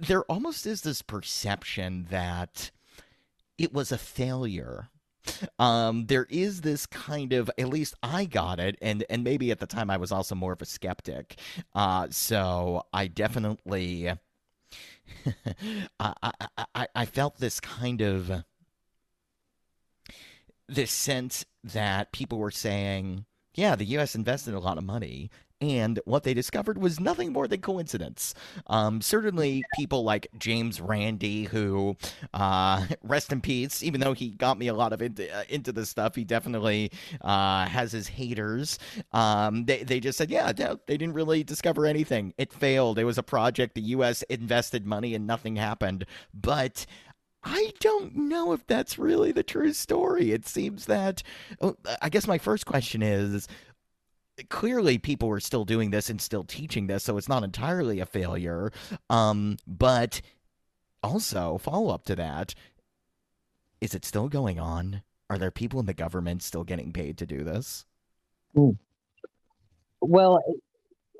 there 0.00 0.22
almost 0.24 0.66
is 0.66 0.80
this 0.80 1.02
perception 1.02 2.06
that 2.10 2.70
it 3.58 3.72
was 3.72 3.92
a 3.92 3.98
failure. 3.98 4.88
Um 5.58 6.06
there 6.06 6.26
is 6.28 6.60
this 6.60 6.84
kind 6.84 7.32
of 7.32 7.50
at 7.56 7.70
least 7.70 7.94
i 8.02 8.26
got 8.26 8.60
it 8.60 8.76
and 8.82 9.04
and 9.08 9.24
maybe 9.24 9.50
at 9.50 9.58
the 9.58 9.66
time 9.66 9.88
i 9.88 9.96
was 9.96 10.12
also 10.12 10.34
more 10.34 10.52
of 10.52 10.60
a 10.60 10.66
skeptic. 10.66 11.38
Uh 11.74 12.08
so 12.10 12.84
i 12.92 13.06
definitely 13.06 14.08
I, 16.00 16.12
I 16.22 16.30
i 16.74 16.86
i 16.94 17.04
felt 17.06 17.38
this 17.38 17.58
kind 17.60 18.02
of 18.02 18.44
this 20.68 20.90
sense 20.90 21.44
that 21.62 22.12
people 22.12 22.38
were 22.38 22.50
saying 22.50 23.24
yeah 23.54 23.76
the 23.76 23.86
us 23.86 24.14
invested 24.14 24.52
a 24.54 24.60
lot 24.60 24.78
of 24.78 24.84
money 24.84 25.30
and 25.60 26.00
what 26.04 26.24
they 26.24 26.34
discovered 26.34 26.78
was 26.78 27.00
nothing 27.00 27.32
more 27.32 27.48
than 27.48 27.60
coincidence. 27.60 28.34
Um, 28.66 29.00
certainly, 29.00 29.64
people 29.74 30.04
like 30.04 30.28
James 30.38 30.80
Randi, 30.80 31.44
who, 31.44 31.96
uh, 32.32 32.86
rest 33.02 33.32
in 33.32 33.40
peace, 33.40 33.82
even 33.82 34.00
though 34.00 34.12
he 34.12 34.30
got 34.30 34.58
me 34.58 34.68
a 34.68 34.74
lot 34.74 34.92
of 34.92 35.00
into, 35.00 35.32
uh, 35.34 35.44
into 35.48 35.72
this 35.72 35.90
stuff, 35.90 36.14
he 36.14 36.24
definitely 36.24 36.90
uh, 37.20 37.66
has 37.66 37.92
his 37.92 38.08
haters. 38.08 38.78
Um, 39.12 39.64
they, 39.64 39.84
they 39.84 40.00
just 40.00 40.18
said, 40.18 40.30
yeah, 40.30 40.52
no, 40.58 40.78
they 40.86 40.96
didn't 40.96 41.14
really 41.14 41.44
discover 41.44 41.86
anything. 41.86 42.34
It 42.36 42.52
failed. 42.52 42.98
It 42.98 43.04
was 43.04 43.18
a 43.18 43.22
project. 43.22 43.74
The 43.74 43.82
U.S. 43.82 44.22
invested 44.22 44.86
money 44.86 45.14
and 45.14 45.26
nothing 45.26 45.56
happened. 45.56 46.04
But 46.32 46.86
I 47.44 47.72
don't 47.80 48.16
know 48.16 48.52
if 48.52 48.66
that's 48.66 48.98
really 48.98 49.30
the 49.30 49.42
true 49.42 49.72
story. 49.72 50.32
It 50.32 50.46
seems 50.46 50.86
that. 50.86 51.22
Oh, 51.60 51.76
I 52.00 52.08
guess 52.08 52.26
my 52.26 52.38
first 52.38 52.64
question 52.66 53.02
is 53.02 53.46
clearly 54.48 54.98
people 54.98 55.28
were 55.28 55.40
still 55.40 55.64
doing 55.64 55.90
this 55.90 56.10
and 56.10 56.20
still 56.20 56.44
teaching 56.44 56.86
this, 56.86 57.04
so 57.04 57.16
it's 57.16 57.28
not 57.28 57.44
entirely 57.44 58.00
a 58.00 58.06
failure. 58.06 58.72
Um, 59.10 59.56
but 59.66 60.20
also, 61.02 61.58
follow 61.58 61.92
up 61.92 62.04
to 62.06 62.16
that 62.16 62.54
is 63.84 63.94
it 63.94 64.04
still 64.04 64.30
going 64.30 64.58
on? 64.58 65.02
Are 65.28 65.36
there 65.36 65.50
people 65.50 65.78
in 65.78 65.84
the 65.84 65.92
government 65.92 66.42
still 66.42 66.64
getting 66.64 66.90
paid 66.90 67.18
to 67.18 67.26
do 67.26 67.44
this? 67.44 67.84
Ooh. 68.56 68.78
Well, 70.00 70.42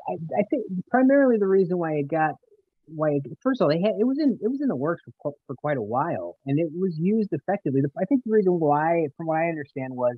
I, 0.08 0.12
I 0.12 0.42
think 0.48 0.64
primarily 0.90 1.36
the 1.38 1.46
reason 1.46 1.78
why 1.78 1.92
it 1.94 2.08
got 2.08 2.36
why 2.86 3.10
it, 3.12 3.22
first 3.42 3.60
of 3.60 3.64
all 3.64 3.70
they 3.70 3.80
had 3.80 3.92
it 3.98 4.06
was 4.06 4.18
in 4.18 4.38
it 4.42 4.48
was 4.48 4.60
in 4.60 4.68
the 4.68 4.76
works 4.76 5.02
for, 5.22 5.32
for 5.46 5.56
quite 5.56 5.78
a 5.78 5.82
while 5.82 6.36
and 6.44 6.58
it 6.58 6.68
was 6.72 6.98
used 6.98 7.30
effectively. 7.32 7.82
I 8.00 8.04
think 8.06 8.24
the 8.24 8.30
reason 8.30 8.52
why, 8.52 9.08
from 9.16 9.26
what 9.26 9.38
I 9.38 9.48
understand, 9.48 9.94
was 9.94 10.16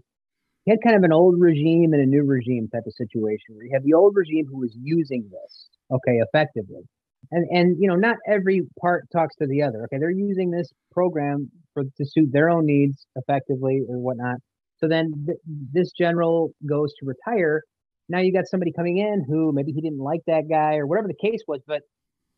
you 0.67 0.73
had 0.73 0.83
kind 0.83 0.97
of 0.97 1.05
an 1.05 1.13
old 1.13 1.41
regime 1.41 1.93
and 1.93 2.03
a 2.03 2.07
new 2.07 2.25
regime 2.25 2.69
type 2.69 2.83
of 2.87 2.93
situation 2.93 3.55
where 3.55 3.65
you 3.65 3.71
have 3.73 3.85
the 3.85 3.95
old 3.95 4.15
regime 4.17 4.47
who 4.51 4.59
was 4.59 4.77
using 4.81 5.29
this 5.31 5.69
okay 5.91 6.19
effectively. 6.19 6.83
And 7.31 7.47
and 7.51 7.77
you 7.81 7.89
know 7.89 7.95
not 7.95 8.17
every 8.29 8.63
part 8.81 9.05
talks 9.13 9.37
to 9.37 9.47
the 9.47 9.63
other 9.63 9.85
okay? 9.85 9.99
They're 9.99 10.11
using 10.11 10.51
this 10.51 10.73
program 10.93 11.51
for 11.73 11.85
to 11.85 12.05
suit 12.05 12.31
their 12.33 12.51
own 12.51 12.67
needs 12.67 13.07
effectively 13.15 13.83
or 13.89 13.99
whatnot. 13.99 14.37
So 14.79 14.89
then 14.89 15.13
th- 15.27 15.39
this 15.73 15.93
general 15.93 16.51
goes 16.69 16.93
to 17.01 17.07
retire. 17.07 17.63
Now 18.09 18.19
you 18.19 18.33
got 18.33 18.47
somebody 18.47 18.73
coming 18.73 18.99
in 18.99 19.25
who 19.27 19.53
maybe 19.53 19.73
he 19.73 19.81
didn't 19.81 19.99
like 19.99 20.21
that 20.27 20.45
guy 20.51 20.77
or 20.77 20.87
whatever 20.87 21.09
the 21.09 21.29
case 21.29 21.41
was 21.47 21.61
but 21.67 21.83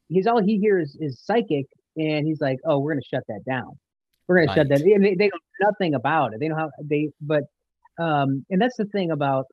he's 0.08 0.26
all 0.26 0.42
he 0.42 0.58
hears 0.58 0.96
is 1.00 1.20
psychic 1.24 1.66
and 1.96 2.26
he's 2.26 2.40
like 2.40 2.58
oh 2.66 2.78
we're 2.78 2.92
going 2.92 3.02
to 3.02 3.08
shut 3.16 3.24
that 3.28 3.40
down. 3.48 3.78
We're 4.26 4.36
right. 4.36 4.48
to 4.48 4.54
shut 4.54 4.68
that 4.68 4.80
they, 4.80 5.14
they 5.14 5.28
know 5.28 5.70
nothing 5.70 5.94
about 5.94 6.34
it. 6.34 6.40
They 6.40 6.48
know 6.48 6.56
how 6.56 6.70
they 6.82 7.08
but 7.22 7.44
um, 7.98 8.44
and 8.50 8.60
that's 8.60 8.76
the 8.76 8.86
thing 8.86 9.10
about 9.10 9.46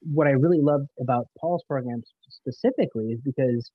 what 0.00 0.26
I 0.26 0.30
really 0.30 0.60
love 0.60 0.82
about 1.00 1.26
Paul's 1.38 1.64
programs 1.68 2.04
specifically 2.28 3.06
is 3.06 3.20
because 3.20 3.70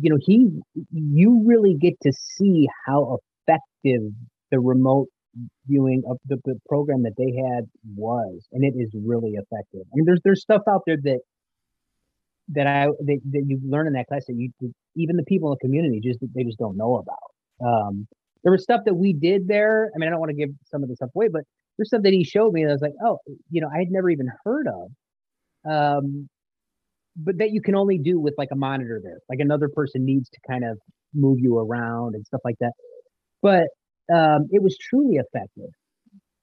you 0.00 0.10
know 0.10 0.18
he 0.20 0.48
you 0.92 1.42
really 1.46 1.74
get 1.74 1.94
to 2.02 2.12
see 2.12 2.68
how 2.86 3.18
effective 3.48 4.02
the 4.50 4.60
remote 4.60 5.08
viewing 5.66 6.02
of 6.08 6.18
the, 6.26 6.38
the 6.44 6.54
program 6.68 7.02
that 7.02 7.14
they 7.18 7.34
had 7.36 7.64
was 7.96 8.46
and 8.52 8.64
it 8.64 8.74
is 8.76 8.90
really 8.94 9.32
effective. 9.32 9.82
I 9.82 9.94
mean 9.94 10.04
there's 10.04 10.20
there's 10.24 10.42
stuff 10.42 10.62
out 10.68 10.82
there 10.86 10.96
that 11.02 11.20
that 12.48 12.66
i 12.66 12.86
that, 12.86 13.20
that 13.32 13.44
you 13.46 13.58
learn 13.66 13.86
in 13.86 13.94
that 13.94 14.06
class 14.06 14.26
that 14.26 14.34
you 14.36 14.50
even 14.96 15.16
the 15.16 15.24
people 15.24 15.50
in 15.50 15.56
the 15.60 15.66
community 15.66 16.00
just 16.02 16.18
they 16.34 16.44
just 16.44 16.58
don't 16.58 16.76
know 16.76 16.96
about. 16.96 17.66
Um 17.66 18.06
there 18.42 18.52
was 18.52 18.62
stuff 18.62 18.82
that 18.84 18.94
we 18.94 19.14
did 19.14 19.48
there. 19.48 19.90
I 19.94 19.98
mean 19.98 20.08
i 20.08 20.10
don't 20.10 20.20
want 20.20 20.30
to 20.30 20.36
give 20.36 20.50
some 20.70 20.82
of 20.82 20.88
the 20.88 20.96
stuff 20.96 21.10
away 21.14 21.28
but 21.28 21.42
there's 21.76 21.88
stuff 21.88 22.02
that 22.02 22.12
he 22.12 22.24
showed 22.24 22.52
me 22.52 22.64
that 22.64 22.70
I 22.70 22.72
was 22.72 22.82
like, 22.82 22.94
oh, 23.04 23.18
you 23.50 23.60
know, 23.60 23.68
I 23.74 23.78
had 23.78 23.90
never 23.90 24.10
even 24.10 24.30
heard 24.44 24.66
of. 24.68 24.90
Um, 25.70 26.28
but 27.16 27.38
that 27.38 27.50
you 27.52 27.60
can 27.60 27.74
only 27.74 27.98
do 27.98 28.18
with 28.18 28.34
like 28.36 28.50
a 28.52 28.56
monitor 28.56 29.00
there. 29.02 29.18
Like 29.28 29.38
another 29.40 29.68
person 29.68 30.04
needs 30.04 30.28
to 30.30 30.38
kind 30.48 30.64
of 30.64 30.78
move 31.14 31.38
you 31.40 31.58
around 31.58 32.14
and 32.14 32.26
stuff 32.26 32.40
like 32.44 32.56
that. 32.60 32.72
But 33.40 33.68
um, 34.12 34.48
it 34.50 34.62
was 34.62 34.76
truly 34.78 35.16
effective. 35.16 35.70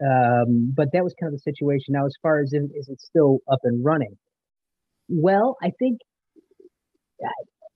Um, 0.04 0.74
but 0.76 0.91
that 0.94 1.04
was 1.04 1.13
kind 1.20 1.34
of 1.34 1.39
the 1.39 1.52
situation. 1.52 1.94
Now, 1.94 2.06
as 2.06 2.15
far 2.22 2.41
as 2.41 2.54
is, 2.54 2.70
is 2.72 2.89
it 2.89 3.02
still 3.02 3.39
up 3.52 3.60
and 3.63 3.84
running? 3.84 4.17
Well, 5.10 5.58
I 5.62 5.72
think, 5.78 6.00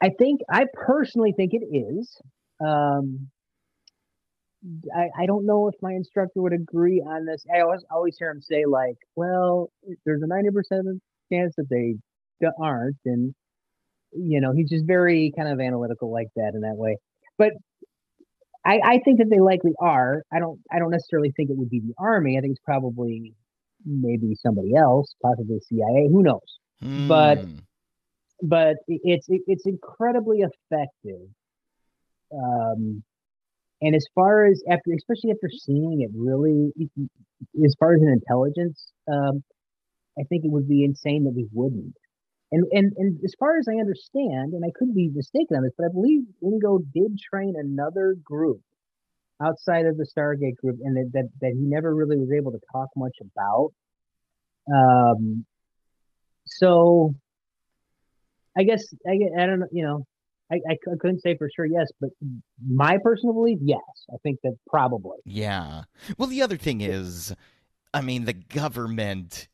I 0.01 0.09
think, 0.17 0.41
I 0.49 0.65
personally 0.73 1.33
think 1.35 1.53
it 1.53 1.65
is. 1.75 2.17
Um, 2.65 3.29
I, 4.95 5.09
I 5.17 5.25
don't 5.25 5.45
know 5.45 5.67
if 5.67 5.75
my 5.81 5.93
instructor 5.93 6.41
would 6.41 6.53
agree 6.53 7.01
on 7.01 7.25
this. 7.25 7.45
I 7.53 7.61
always 7.61 7.83
always 7.91 8.17
hear 8.17 8.31
him 8.31 8.41
say 8.41 8.65
like, 8.65 8.97
well, 9.15 9.69
there's 10.05 10.21
a 10.21 10.27
ninety 10.27 10.49
percent 10.51 10.87
chance 11.31 11.55
that 11.57 11.69
they 11.69 11.95
aren't, 12.59 12.97
and 13.05 13.33
you 14.11 14.41
know 14.41 14.53
he's 14.53 14.69
just 14.69 14.85
very 14.85 15.33
kind 15.35 15.49
of 15.49 15.59
analytical 15.59 16.11
like 16.11 16.27
that 16.35 16.53
in 16.53 16.61
that 16.61 16.75
way. 16.75 16.97
But 17.37 17.53
I, 18.65 18.79
I 18.83 18.99
think 19.05 19.19
that 19.19 19.29
they 19.29 19.39
likely 19.39 19.73
are. 19.79 20.23
I 20.33 20.39
don't 20.39 20.59
I 20.71 20.79
don't 20.79 20.91
necessarily 20.91 21.31
think 21.31 21.49
it 21.49 21.57
would 21.57 21.69
be 21.69 21.81
the 21.81 21.93
army. 21.99 22.37
I 22.37 22.41
think 22.41 22.51
it's 22.51 22.65
probably 22.65 23.33
maybe 23.85 24.35
somebody 24.35 24.75
else, 24.75 25.13
possibly 25.21 25.59
CIA. 25.59 26.07
Who 26.11 26.23
knows? 26.23 26.59
Mm. 26.83 27.07
But 27.07 27.35
hmm. 27.39 27.57
but 28.41 28.77
it's 28.87 29.27
it's 29.29 29.65
incredibly 29.67 30.39
effective. 30.39 31.27
Um, 32.33 33.03
and 33.81 33.95
as 33.95 34.05
far 34.15 34.45
as 34.45 34.63
after, 34.69 34.91
especially 34.95 35.31
after 35.31 35.49
seeing 35.49 36.01
it, 36.01 36.11
really, 36.15 36.71
as 37.63 37.75
far 37.79 37.93
as 37.93 38.01
an 38.01 38.09
intelligence, 38.09 38.91
um, 39.11 39.43
I 40.17 40.23
think 40.23 40.45
it 40.45 40.51
would 40.51 40.67
be 40.67 40.83
insane 40.83 41.25
that 41.25 41.35
we 41.35 41.47
wouldn't. 41.51 41.95
And 42.51 42.65
and 42.71 42.93
and 42.97 43.19
as 43.25 43.33
far 43.39 43.57
as 43.57 43.67
I 43.67 43.79
understand, 43.79 44.53
and 44.53 44.63
I 44.63 44.71
could 44.77 44.93
be 44.93 45.09
mistaken 45.13 45.57
on 45.57 45.63
this, 45.63 45.73
but 45.77 45.87
I 45.87 45.93
believe 45.93 46.23
Ingo 46.43 46.79
did 46.93 47.19
train 47.19 47.55
another 47.57 48.15
group 48.23 48.61
outside 49.43 49.85
of 49.85 49.97
the 49.97 50.05
Stargate 50.05 50.55
group, 50.57 50.77
and 50.81 50.95
that 50.95 51.09
that, 51.13 51.29
that 51.41 51.51
he 51.53 51.65
never 51.65 51.93
really 51.93 52.17
was 52.17 52.31
able 52.31 52.51
to 52.51 52.59
talk 52.71 52.89
much 52.95 53.17
about. 53.21 53.73
Um, 54.73 55.45
so 56.45 57.13
I 58.57 58.63
guess 58.63 58.85
I, 59.05 59.19
I 59.37 59.45
don't 59.45 59.59
know, 59.59 59.67
you 59.71 59.83
know, 59.83 60.05
I, 60.51 60.55
I, 60.69 60.77
couldn't 60.99 61.21
say 61.21 61.35
for 61.37 61.49
sure 61.55 61.65
yes, 61.65 61.87
but 61.99 62.11
my 62.67 62.97
personal 63.03 63.33
belief, 63.33 63.59
yes. 63.61 63.79
I 64.13 64.17
think 64.21 64.39
that 64.43 64.55
probably. 64.67 65.17
Yeah. 65.25 65.83
Well, 66.17 66.27
the 66.27 66.41
other 66.41 66.57
thing 66.57 66.81
is, 66.81 67.33
I 67.93 68.01
mean, 68.01 68.25
the 68.25 68.33
government 68.33 69.47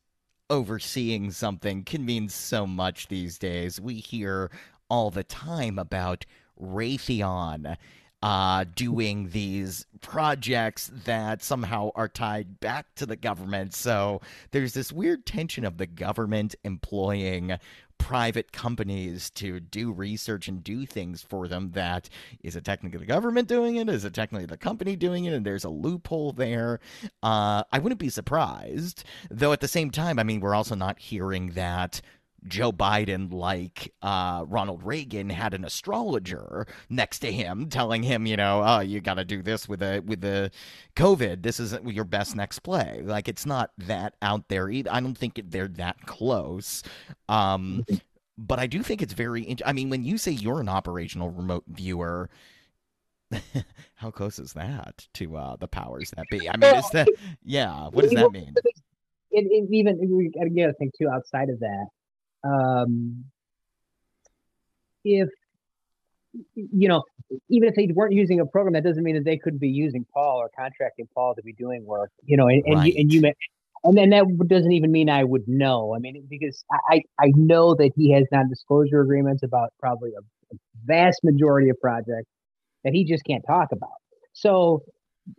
overseeing 0.50 1.30
something 1.30 1.84
can 1.84 2.04
mean 2.04 2.28
so 2.28 2.66
much 2.66 3.08
these 3.08 3.38
days. 3.38 3.80
We 3.80 3.94
hear 3.94 4.50
all 4.90 5.10
the 5.10 5.24
time 5.24 5.78
about 5.78 6.26
Raytheon 6.60 7.76
uh, 8.22 8.64
doing 8.76 9.30
these 9.30 9.86
projects 10.00 10.90
that 11.04 11.42
somehow 11.42 11.90
are 11.94 12.08
tied 12.08 12.60
back 12.60 12.86
to 12.94 13.06
the 13.06 13.16
government. 13.16 13.74
So 13.74 14.20
there's 14.52 14.74
this 14.74 14.92
weird 14.92 15.26
tension 15.26 15.64
of 15.64 15.78
the 15.78 15.86
government 15.86 16.54
employing 16.62 17.58
private 18.02 18.52
companies 18.52 19.30
to 19.30 19.60
do 19.60 19.92
research 19.92 20.48
and 20.48 20.64
do 20.64 20.84
things 20.84 21.22
for 21.22 21.46
them 21.46 21.70
that 21.72 22.08
is 22.42 22.56
it 22.56 22.64
technically 22.64 22.98
the 22.98 23.06
government 23.06 23.48
doing 23.48 23.76
it? 23.76 23.88
Is 23.88 24.04
it 24.04 24.12
technically 24.12 24.46
the 24.46 24.56
company 24.56 24.96
doing 24.96 25.24
it? 25.24 25.32
And 25.32 25.46
there's 25.46 25.64
a 25.64 25.70
loophole 25.70 26.32
there. 26.32 26.80
Uh, 27.22 27.62
i 27.72 27.78
wouldn't 27.78 28.00
be 28.00 28.08
surprised 28.08 29.04
though 29.30 29.52
at 29.52 29.60
the 29.60 29.68
same 29.68 29.90
time 29.90 30.18
i 30.18 30.22
mean 30.22 30.40
we're 30.40 30.54
also 30.54 30.74
not 30.74 30.98
hearing 30.98 31.50
that 31.50 32.00
Joe 32.46 32.72
Biden, 32.72 33.32
like 33.32 33.92
uh, 34.02 34.44
Ronald 34.48 34.82
Reagan, 34.82 35.30
had 35.30 35.54
an 35.54 35.64
astrologer 35.64 36.66
next 36.88 37.20
to 37.20 37.32
him, 37.32 37.68
telling 37.68 38.02
him, 38.02 38.26
you 38.26 38.36
know, 38.36 38.62
oh, 38.64 38.80
you 38.80 39.00
got 39.00 39.14
to 39.14 39.24
do 39.24 39.42
this 39.42 39.68
with 39.68 39.80
the 39.80 40.02
with 40.04 40.20
the 40.20 40.50
COVID. 40.96 41.42
This 41.42 41.60
isn't 41.60 41.90
your 41.92 42.04
best 42.04 42.34
next 42.34 42.60
play. 42.60 43.00
Like 43.04 43.28
it's 43.28 43.46
not 43.46 43.70
that 43.78 44.14
out 44.22 44.48
there. 44.48 44.68
Either. 44.68 44.92
I 44.92 45.00
don't 45.00 45.16
think 45.16 45.40
they're 45.44 45.68
that 45.68 46.04
close. 46.06 46.82
Um, 47.28 47.84
but 48.36 48.58
I 48.58 48.66
do 48.66 48.82
think 48.82 49.02
it's 49.02 49.14
very. 49.14 49.48
Int- 49.48 49.62
I 49.64 49.72
mean, 49.72 49.90
when 49.90 50.04
you 50.04 50.18
say 50.18 50.32
you're 50.32 50.60
an 50.60 50.68
operational 50.68 51.30
remote 51.30 51.64
viewer. 51.68 52.30
how 53.94 54.10
close 54.10 54.38
is 54.38 54.52
that 54.52 55.08
to 55.14 55.36
uh, 55.38 55.56
the 55.56 55.66
powers 55.66 56.12
that 56.14 56.26
be? 56.30 56.50
I 56.50 56.56
mean, 56.58 56.74
is 56.74 56.90
that 56.90 57.08
yeah? 57.42 57.88
What 57.88 58.02
does 58.02 58.10
that 58.10 58.30
mean? 58.30 58.52
It, 59.30 59.46
it 59.50 59.68
even 59.72 59.98
you 59.98 60.30
got 60.34 60.66
to 60.66 60.74
think 60.74 60.92
too 60.98 61.08
outside 61.08 61.48
of 61.48 61.58
that 61.60 61.86
um, 62.44 63.24
if 65.04 65.28
you 66.54 66.88
know, 66.88 67.02
even 67.48 67.68
if 67.68 67.74
they 67.74 67.88
weren't 67.92 68.14
using 68.14 68.40
a 68.40 68.46
program, 68.46 68.74
that 68.74 68.84
doesn't 68.84 69.02
mean 69.02 69.14
that 69.16 69.24
they 69.24 69.36
couldn't 69.36 69.58
be 69.58 69.68
using 69.68 70.06
Paul 70.12 70.38
or 70.38 70.50
contracting 70.56 71.08
Paul 71.14 71.34
to 71.34 71.42
be 71.42 71.52
doing 71.52 71.84
work. 71.84 72.10
You 72.24 72.36
know, 72.36 72.48
and, 72.48 72.62
and 72.66 72.76
right. 72.76 72.92
you 72.92 73.00
and 73.00 73.12
you 73.12 73.20
may, 73.20 73.34
and 73.84 73.96
then 73.96 74.10
that 74.10 74.24
doesn't 74.46 74.72
even 74.72 74.90
mean 74.92 75.10
I 75.10 75.24
would 75.24 75.46
know. 75.46 75.94
I 75.94 75.98
mean, 75.98 76.26
because 76.28 76.64
I 76.88 77.02
I 77.18 77.32
know 77.34 77.74
that 77.74 77.92
he 77.96 78.12
has 78.12 78.26
non-disclosure 78.32 79.00
agreements 79.00 79.42
about 79.42 79.72
probably 79.78 80.12
a, 80.12 80.54
a 80.54 80.58
vast 80.84 81.20
majority 81.22 81.68
of 81.68 81.80
projects 81.80 82.30
that 82.84 82.92
he 82.92 83.04
just 83.04 83.24
can't 83.24 83.44
talk 83.46 83.72
about. 83.72 83.90
So 84.32 84.82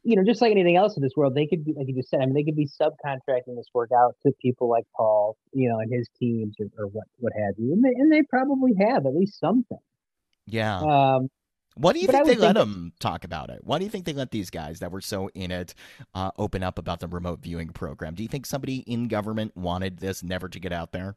you 0.04 0.16
know, 0.16 0.24
just 0.24 0.42
like 0.42 0.52
anything 0.52 0.76
else 0.76 0.96
in 0.96 1.04
this 1.04 1.14
world, 1.16 1.36
they 1.36 1.48
could 1.48 1.66
be, 1.66 1.74
like 1.76 1.88
you 1.88 1.96
just 1.96 2.10
said, 2.10 2.22
I 2.22 2.26
mean, 2.26 2.34
they 2.36 2.44
could 2.44 2.56
be 2.56 2.68
subcontracting 2.68 3.56
this 3.56 3.68
work 3.74 3.90
out 3.92 4.16
to 4.26 4.32
people 4.42 4.70
like 4.70 4.86
Paul, 4.96 5.38
you 5.52 5.70
know, 5.70 5.80
and 5.80 5.92
his 5.94 6.08
teams 6.20 6.56
or, 6.60 6.68
or 6.78 6.88
what, 6.88 7.06
what 7.18 7.34
have 7.36 7.56
you. 7.58 7.74
And 7.74 7.84
they, 7.84 7.90
and 7.90 8.12
they 8.12 8.22
probably 8.24 8.74
have 8.80 9.06
at 9.06 9.16
least 9.16 9.40
something. 9.40 9.78
Yeah. 10.46 10.80
Um, 10.80 11.30
What 11.76 11.94
do 11.94 12.00
you 12.00 12.08
think 12.08 12.26
they 12.26 12.36
let 12.36 12.40
think 12.40 12.54
that- 12.54 12.60
them 12.60 12.94
talk 13.00 13.24
about 13.24 13.50
it? 13.50 13.60
Why 13.64 13.78
do 13.80 13.84
you 13.84 13.90
think 13.90 14.06
they 14.06 14.14
let 14.14 14.32
these 14.32 14.50
guys 14.50 14.80
that 14.80 14.92
were 14.92 15.02
so 15.02 15.30
in 15.34 15.52
it 15.52 15.74
uh, 16.14 16.32
open 16.38 16.64
up 16.64 16.78
about 16.78 17.00
the 17.00 17.08
remote 17.08 17.42
viewing 17.42 17.70
program? 17.70 18.14
Do 18.14 18.24
you 18.24 18.30
think 18.30 18.46
somebody 18.46 18.78
in 18.80 19.08
government 19.08 19.58
wanted 19.58 19.98
this 20.00 20.22
never 20.24 20.48
to 20.50 20.60
get 20.60 20.72
out 20.72 20.92
there? 20.92 21.16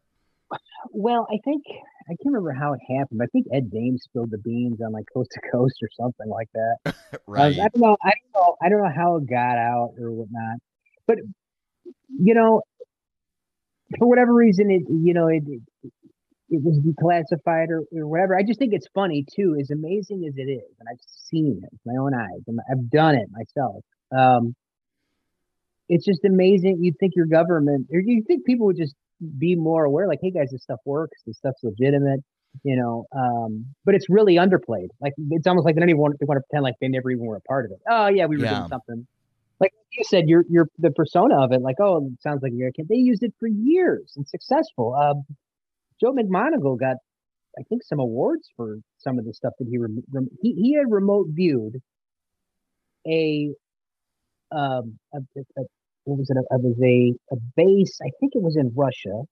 Well, 0.90 1.26
I 1.30 1.38
think, 1.44 1.64
I 2.08 2.14
can't 2.22 2.26
remember 2.26 2.52
how 2.52 2.72
it 2.72 2.80
happened, 2.88 3.18
but 3.18 3.24
I 3.24 3.30
think 3.32 3.46
Ed 3.52 3.70
Dames 3.70 4.02
spilled 4.04 4.30
the 4.30 4.38
beans 4.38 4.80
on 4.80 4.92
like 4.92 5.04
Coast 5.12 5.30
to 5.32 5.40
Coast 5.52 5.76
or 5.82 5.88
something 5.98 6.28
like 6.28 6.48
that. 6.54 6.94
Right. 7.26 7.58
I 7.58 7.68
don't 7.68 7.76
know. 7.78 7.96
I 8.04 8.10
don't 8.10 8.34
know. 8.34 8.56
I 8.62 8.68
don't 8.68 8.82
know 8.82 8.92
how 8.94 9.16
it 9.16 9.28
got 9.28 9.56
out 9.56 9.94
or 9.98 10.12
whatnot. 10.12 10.58
But 11.06 11.18
you 12.08 12.34
know, 12.34 12.62
for 13.98 14.08
whatever 14.08 14.32
reason, 14.34 14.70
it 14.70 14.82
you 14.88 15.14
know 15.14 15.28
it 15.28 15.42
it, 15.46 15.92
it 16.50 16.62
was 16.62 16.78
declassified 16.78 17.70
or, 17.70 17.84
or 17.92 18.06
whatever. 18.06 18.36
I 18.36 18.42
just 18.42 18.58
think 18.58 18.74
it's 18.74 18.86
funny 18.94 19.24
too. 19.34 19.56
As 19.60 19.70
amazing 19.70 20.24
as 20.28 20.36
it 20.36 20.50
is, 20.50 20.70
and 20.78 20.88
I've 20.90 21.00
seen 21.06 21.60
it 21.62 21.68
with 21.72 21.80
my 21.84 21.96
own 22.00 22.14
eyes, 22.14 22.42
and 22.46 22.60
I've 22.70 22.90
done 22.90 23.14
it 23.14 23.28
myself. 23.30 23.82
Um, 24.16 24.54
it's 25.88 26.04
just 26.04 26.24
amazing. 26.24 26.78
You'd 26.82 26.98
think 26.98 27.14
your 27.16 27.26
government, 27.26 27.88
or 27.92 28.00
you 28.00 28.22
think 28.26 28.44
people 28.44 28.66
would 28.66 28.76
just 28.76 28.94
be 29.38 29.54
more 29.56 29.84
aware, 29.84 30.06
like, 30.08 30.20
hey 30.22 30.30
guys, 30.30 30.50
this 30.50 30.62
stuff 30.62 30.80
works. 30.84 31.22
This 31.26 31.36
stuff's 31.38 31.62
legitimate 31.62 32.20
you 32.64 32.74
know 32.74 33.04
um 33.14 33.66
but 33.84 33.94
it's 33.94 34.08
really 34.08 34.36
underplayed. 34.36 34.88
Like 34.98 35.12
it's 35.30 35.46
almost 35.46 35.66
like 35.66 35.74
they 35.74 35.80
don't 35.80 35.90
even 35.90 36.00
want, 36.00 36.16
they 36.18 36.24
want 36.24 36.38
to 36.38 36.42
pretend 36.48 36.62
like 36.62 36.72
they 36.80 36.88
never 36.88 37.10
even 37.10 37.26
were 37.26 37.36
a 37.36 37.40
part 37.42 37.66
of 37.66 37.70
it. 37.72 37.78
Oh 37.86 38.06
yeah 38.06 38.24
we 38.24 38.38
were 38.38 38.44
Yeah. 38.44 38.54
doing 38.54 38.68
something. 38.68 39.06
Like 39.60 39.72
you 39.92 40.04
said 40.04 40.26
you're 40.26 40.44
you're 40.48 40.66
the 40.78 40.90
persona 40.90 41.36
of 41.42 41.52
it 41.52 41.60
like 41.60 41.76
oh 41.80 42.06
it 42.06 42.22
sounds 42.22 42.42
like 42.42 42.52
you're 42.54 42.68
a 42.68 42.72
kid. 42.72 42.86
They 42.88 42.94
used 42.96 43.22
it 43.22 43.34
for 43.38 43.46
years 43.46 44.14
and 44.16 44.26
successful. 44.26 44.94
Um 44.94 45.24
Joe 46.00 46.12
McMoneagle 46.14 46.78
got 46.80 46.96
i 47.58 47.62
think 47.68 47.82
some 47.82 47.98
awards 48.00 48.48
for 48.56 48.78
some 48.98 49.18
of 49.18 49.26
the 49.26 49.34
stuff 49.34 49.52
that 49.58 49.66
he 49.68 49.76
rem- 49.76 50.02
rem- 50.10 50.28
he, 50.40 50.52
he 50.54 50.74
had 50.74 50.90
remote 50.90 51.26
viewed 51.30 51.82
a 53.06 53.50
um 54.52 54.98
a, 55.12 55.18
a, 55.36 55.40
a- 55.62 55.64
what 56.06 56.18
was 56.18 56.30
it 56.30 56.38
it 56.38 56.62
was 56.62 56.78
a 56.82 57.14
a 57.34 57.38
base 57.56 57.98
i 58.02 58.10
think 58.20 58.32
it 58.34 58.42
was 58.42 58.56
in 58.56 58.72
russia 58.76 59.22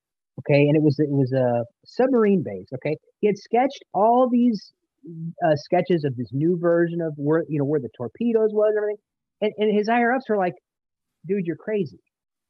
okay 0.40 0.62
and 0.68 0.76
it 0.76 0.82
was 0.82 0.98
it 1.00 1.10
was 1.10 1.32
a 1.32 1.64
submarine 1.87 2.42
base 2.44 2.68
okay? 2.74 2.96
He 3.20 3.28
had 3.28 3.38
sketched 3.38 3.84
all 3.94 4.28
these 4.30 4.72
uh, 5.46 5.56
sketches 5.56 6.04
of 6.04 6.16
this 6.16 6.28
new 6.32 6.58
version 6.60 7.00
of 7.02 7.14
where 7.16 7.44
you 7.48 7.58
know 7.58 7.64
where 7.66 7.80
the 7.80 7.90
torpedoes 7.96 8.50
was 8.52 8.74
and 8.76 8.78
everything 8.78 9.02
and, 9.42 9.52
and 9.58 9.78
his 9.78 9.88
higher 9.88 10.12
ups 10.12 10.26
are 10.30 10.38
like 10.38 10.54
dude 11.26 11.46
you're 11.46 11.56
crazy. 11.56 12.00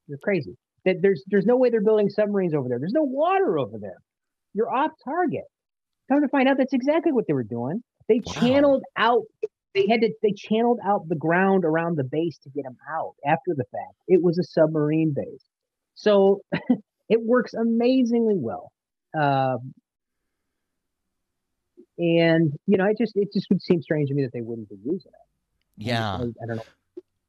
You're 0.09 0.19
crazy. 0.23 0.57
That 0.87 0.97
there's 1.03 1.25
there's 1.29 1.47
no 1.47 1.57
way 1.57 1.71
they're 1.71 1.83
building 1.85 2.11
submarines 2.11 2.55
over 2.55 2.69
there. 2.69 2.79
There's 2.81 2.93
no 2.95 3.05
water 3.05 3.59
over 3.59 3.79
there. 3.81 3.99
You're 4.55 4.73
off 4.73 4.93
target. 5.05 5.45
Come 6.11 6.23
to 6.23 6.29
find 6.29 6.49
out 6.49 6.59
that's 6.59 6.75
exactly 6.75 7.13
what 7.13 7.27
they 7.29 7.35
were 7.35 7.45
doing. 7.45 7.83
They 8.09 8.21
Wow. 8.25 8.35
channeled 8.41 8.83
out 8.99 9.23
they 9.75 9.87
had 9.89 10.01
to 10.01 10.13
they 10.23 10.33
channeled 10.33 10.79
out 10.85 11.09
the 11.09 11.17
ground 11.17 11.65
around 11.65 11.97
the 11.97 12.05
base 12.05 12.39
to 12.39 12.51
get 12.51 12.65
them 12.65 12.77
out 12.91 13.15
after 13.27 13.55
the 13.57 13.65
fact 13.65 13.95
it 14.09 14.23
was 14.23 14.39
a 14.39 14.45
submarine 14.45 15.13
base 15.15 15.45
so 15.95 16.43
it 17.09 17.21
works 17.23 17.55
amazingly 17.55 18.37
well 18.37 18.71
um, 19.15 19.75
and 21.99 22.53
you 22.67 22.77
know, 22.77 22.87
it 22.87 22.99
just 22.99 23.13
it 23.17 23.33
just 23.33 23.49
would 23.51 23.63
seem 23.63 23.81
strange 23.83 24.09
to 24.09 24.15
me 24.15 24.23
that 24.23 24.33
they 24.33 24.41
wouldn't 24.41 24.69
be 24.69 24.77
using 24.85 25.13
it. 25.13 25.85
Yeah. 25.85 26.15
I, 26.15 26.23
I 26.23 26.47
don't 26.47 26.57
know. 26.57 26.63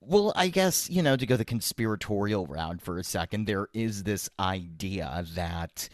Well, 0.01 0.34
I 0.36 0.49
guess, 0.49 0.88
you 0.89 1.01
know, 1.01 1.15
to 1.15 1.25
go 1.25 1.36
the 1.36 1.45
conspiratorial 1.45 2.45
route 2.45 2.79
for 2.79 2.99
a 2.99 3.03
second, 3.03 3.45
there 3.45 3.69
is 3.73 4.03
this 4.03 4.29
idea 4.39 5.25
that 5.34 5.89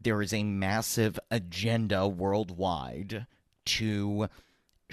there 0.00 0.20
is 0.20 0.32
a 0.32 0.42
massive 0.42 1.18
agenda 1.30 2.08
worldwide 2.08 3.26
to 3.66 4.28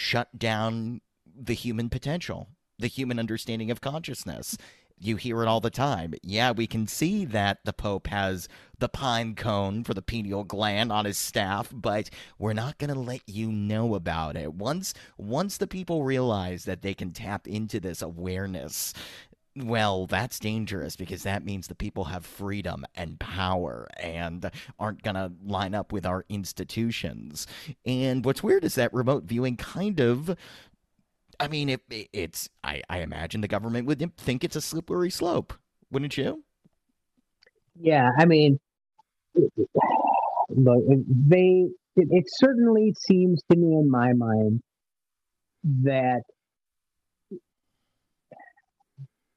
shut 0.02 0.38
down 0.38 1.00
the 1.26 1.54
human 1.54 1.90
potential, 1.90 2.50
the 2.80 2.88
human 2.88 3.20
understanding 3.20 3.72
of 3.72 3.82
consciousness. 3.82 4.58
You 4.98 5.16
hear 5.16 5.42
it 5.42 5.48
all 5.48 5.62
the 5.62 5.72
time. 5.72 6.14
Yeah, 6.22 6.52
we 6.52 6.68
can 6.68 6.86
see 6.86 7.26
that 7.26 7.60
the 7.66 7.74
Pope 7.74 8.08
has 8.08 8.48
the 8.78 8.90
pine 8.90 9.34
cone 9.36 9.84
for 9.84 9.94
the 9.96 10.02
pineal 10.02 10.44
gland 10.44 10.92
on 10.92 11.06
his 11.06 11.18
staff, 11.18 11.72
but 11.74 12.10
we're 12.38 12.54
not 12.54 12.78
going 12.78 12.94
to 12.94 13.00
let 13.00 13.22
you 13.28 13.52
know 13.52 13.96
about 13.96 14.36
it. 14.36 14.54
Once 14.54 14.94
once 15.18 15.58
the 15.58 15.66
people 15.68 16.04
realize 16.04 16.66
that 16.66 16.82
they 16.82 16.94
can 16.94 17.14
tap 17.14 17.48
into 17.48 17.80
this 17.80 18.04
awareness, 18.04 18.94
well, 19.56 20.08
that's 20.08 20.40
dangerous 20.40 20.96
because 20.96 21.24
that 21.24 21.44
means 21.44 21.68
the 21.68 21.76
people 21.76 22.06
have 22.06 22.26
freedom 22.26 22.86
and 22.96 23.20
power 23.20 23.88
and 24.00 24.50
aren't 24.80 25.04
going 25.04 25.16
to 25.16 25.32
line 25.46 25.76
up 25.76 25.92
with 25.92 26.06
our 26.06 26.26
institutions. 26.30 27.48
And 27.86 28.24
what's 28.24 28.44
weird 28.44 28.64
is 28.64 28.76
that 28.76 28.94
remote 28.94 29.24
viewing 29.24 29.58
kind 29.58 30.00
of 30.00 30.36
I 31.40 31.48
mean, 31.48 31.70
it, 31.70 31.82
it- 31.90 32.10
it's 32.14 32.50
I, 32.64 32.82
I 32.90 33.00
imagine 33.00 33.42
the 33.42 33.48
government 33.48 33.88
would 33.88 34.16
think 34.18 34.44
it's 34.44 34.56
a 34.56 34.62
slippery 34.62 35.10
slope, 35.10 35.54
wouldn't 35.92 36.18
you? 36.18 36.44
Yeah, 37.80 38.12
I 38.18 38.26
mean, 38.26 38.60
they 41.30 41.68
it, 41.96 42.08
it 42.10 42.26
certainly 42.28 42.94
seems 42.98 43.42
to 43.52 43.58
me 43.58 43.74
in 43.76 43.90
my 43.90 44.14
mind 44.14 44.62
that 45.64 46.22
th- 47.30 47.42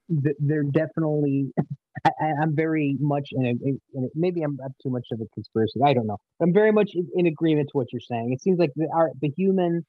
they're 0.09 0.63
definitely. 0.65 1.53
I, 2.07 2.11
I- 2.21 2.43
I'm 2.43 2.55
very 2.55 2.97
much 3.01 3.29
in 3.33 3.47
a, 3.47 3.51
in 3.51 4.05
a. 4.05 4.09
Maybe 4.15 4.43
I'm 4.43 4.59
up 4.65 4.73
too 4.83 4.91
much 4.91 5.07
of 5.13 5.21
a 5.21 5.27
conspiracy. 5.35 5.81
I 5.85 5.95
don't 5.95 6.07
know. 6.07 6.19
I'm 6.43 6.53
very 6.53 6.73
much 6.73 6.93
in, 6.95 7.27
agreement 7.27 7.69
to 7.73 7.79
what 7.79 7.93
you're 7.93 8.01
saying. 8.01 8.33
It 8.33 8.43
seems 8.43 8.59
like 8.59 8.71
the 8.77 8.89
our 8.95 9.11
the 9.21 9.31
human 9.37 9.85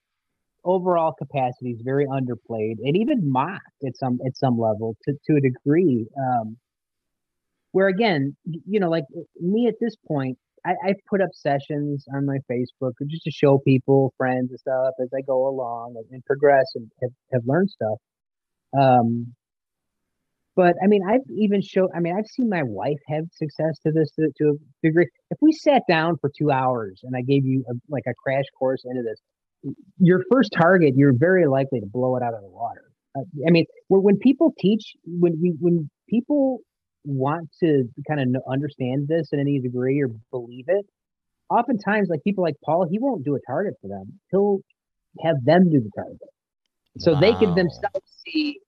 overall 0.63 1.13
capacity 1.13 1.71
is 1.71 1.81
very 1.83 2.05
underplayed 2.07 2.75
and 2.83 2.97
even 2.97 3.29
mocked 3.31 3.83
at 3.85 3.95
some 3.97 4.19
at 4.25 4.37
some 4.37 4.57
level 4.57 4.95
to 5.03 5.13
to 5.27 5.35
a 5.37 5.41
degree. 5.41 6.07
Um, 6.17 6.57
where 7.71 7.87
again, 7.87 8.35
you 8.45 8.79
know, 8.79 8.89
like 8.89 9.03
me 9.41 9.67
at 9.67 9.75
this 9.81 9.95
point, 10.07 10.37
I, 10.65 10.75
I've 10.85 10.99
put 11.09 11.21
up 11.21 11.29
sessions 11.33 12.05
on 12.13 12.25
my 12.25 12.37
Facebook 12.49 12.93
just 13.07 13.23
to 13.25 13.31
show 13.31 13.57
people, 13.59 14.13
friends 14.17 14.51
and 14.51 14.59
stuff 14.59 14.93
as 15.01 15.09
I 15.15 15.21
go 15.21 15.47
along 15.47 15.95
and, 15.97 16.05
and 16.11 16.25
progress 16.25 16.65
and 16.75 16.89
have, 17.01 17.11
have 17.33 17.41
learned 17.45 17.69
stuff. 17.69 17.97
Um, 18.79 19.33
but 20.55 20.75
I 20.83 20.87
mean, 20.87 21.01
I've 21.07 21.21
even 21.29 21.61
showed, 21.61 21.89
I 21.95 21.99
mean, 21.99 22.15
I've 22.17 22.27
seen 22.27 22.49
my 22.49 22.63
wife 22.63 22.99
have 23.07 23.25
success 23.31 23.77
to 23.85 23.91
this 23.91 24.11
to, 24.11 24.29
to 24.37 24.49
a 24.49 24.87
degree. 24.87 25.07
If 25.29 25.37
we 25.41 25.51
sat 25.51 25.83
down 25.87 26.17
for 26.17 26.31
two 26.37 26.51
hours 26.51 27.01
and 27.03 27.15
I 27.15 27.21
gave 27.21 27.45
you 27.45 27.65
a, 27.69 27.73
like 27.89 28.03
a 28.07 28.13
crash 28.13 28.45
course 28.57 28.83
into 28.85 29.03
this, 29.03 29.19
your 29.97 30.23
first 30.31 30.51
target, 30.53 30.93
you're 30.95 31.13
very 31.13 31.47
likely 31.47 31.79
to 31.79 31.85
blow 31.85 32.15
it 32.15 32.23
out 32.23 32.33
of 32.33 32.41
the 32.41 32.49
water. 32.49 32.83
Uh, 33.17 33.21
I 33.47 33.51
mean, 33.51 33.65
when, 33.87 34.01
when 34.01 34.17
people 34.17 34.53
teach, 34.57 34.93
when 35.05 35.39
we, 35.41 35.55
when 35.59 35.89
people 36.07 36.59
want 37.03 37.49
to 37.61 37.83
kind 38.07 38.19
of 38.19 38.41
understand 38.49 39.07
this 39.07 39.29
in 39.31 39.39
any 39.39 39.59
degree 39.59 40.01
or 40.01 40.09
believe 40.31 40.65
it, 40.67 40.85
oftentimes, 41.49 42.09
like 42.09 42.23
people 42.23 42.43
like 42.43 42.55
Paul, 42.63 42.87
he 42.89 42.97
won't 42.99 43.25
do 43.25 43.35
a 43.35 43.39
target 43.47 43.73
for 43.81 43.87
them. 43.87 44.19
He'll 44.31 44.59
have 45.23 45.35
them 45.43 45.69
do 45.69 45.79
the 45.79 45.91
target, 45.95 46.19
so 46.97 47.15
they 47.15 47.33
can 47.33 47.55
themselves 47.55 48.01
see. 48.25 48.59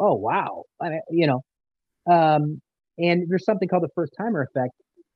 Oh 0.00 0.14
wow, 0.14 0.64
I 0.80 0.90
mean, 0.90 1.00
you 1.10 1.26
know, 1.26 1.44
um, 2.12 2.60
and 2.98 3.28
there's 3.28 3.44
something 3.44 3.68
called 3.68 3.84
the 3.84 3.90
first 3.94 4.14
timer 4.18 4.42
effect 4.42 4.72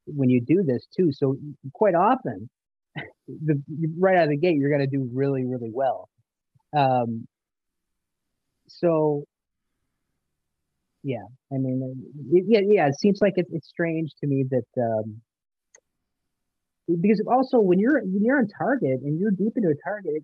when 0.07 0.31
you 0.31 0.41
do 0.41 0.63
this 0.63 0.87
too. 0.97 1.13
So 1.13 1.37
quite 1.75 1.95
often, 1.95 2.49
the 3.29 3.63
right 3.99 4.17
out 4.17 4.25
of 4.25 4.31
the 4.31 4.37
gate, 4.39 4.57
you're 4.59 4.71
going 4.71 4.89
to 4.89 4.97
do 4.99 5.09
really, 5.13 5.45
really 5.45 5.71
well. 5.73 6.09
Um, 6.77 7.27
so 8.69 9.25
yeah, 11.03 11.25
I 11.53 11.57
mean, 11.59 11.81
it, 12.33 12.45
yeah, 12.49 12.61
yeah. 12.65 12.89
It 12.89 12.99
seems 12.99 13.21
like 13.21 13.35
it, 13.37 13.47
it's 13.51 13.69
strange 13.69 14.13
to 14.21 14.27
me 14.27 14.45
that 14.51 14.83
um, 14.83 15.21
because 17.01 17.23
also 17.31 17.59
when 17.61 17.79
you're 17.79 18.01
when 18.01 18.25
you're 18.25 18.39
on 18.39 18.49
target 18.49 19.01
and 19.03 19.19
you're 19.19 19.31
deep 19.31 19.53
into 19.57 19.69
a 19.69 19.75
target, 19.85 20.23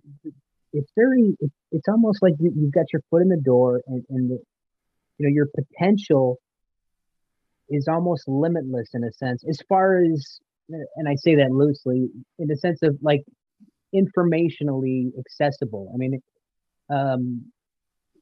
it's 0.75 0.93
very 0.95 1.35
it, 1.41 1.51
it's 1.73 1.89
almost 1.89 2.23
like 2.23 2.35
you, 2.39 2.53
you've 2.55 2.75
got 2.75 2.93
your 2.93 3.03
foot 3.11 3.23
in 3.23 3.29
the 3.29 3.41
door 3.43 3.81
and, 3.87 4.05
and 4.11 4.31
the, 4.31 4.39
you 5.19 5.27
know 5.27 5.33
your 5.33 5.49
potential 5.55 6.39
is 7.71 7.89
almost 7.89 8.29
limitless 8.29 8.91
in 8.93 9.05
a 9.05 9.13
sense 9.13 9.43
as 9.49 9.59
far 9.69 10.03
as 10.05 10.41
and 10.69 11.09
I 11.09 11.15
say 11.17 11.37
that 11.37 11.51
loosely 11.51 12.09
in 12.39 12.49
the 12.49 12.57
sense 12.57 12.83
of 12.83 12.97
like 13.03 13.23
informationally 13.95 15.11
accessible. 15.19 15.91
I 15.95 15.97
mean, 15.97 16.21
um, 16.91 17.53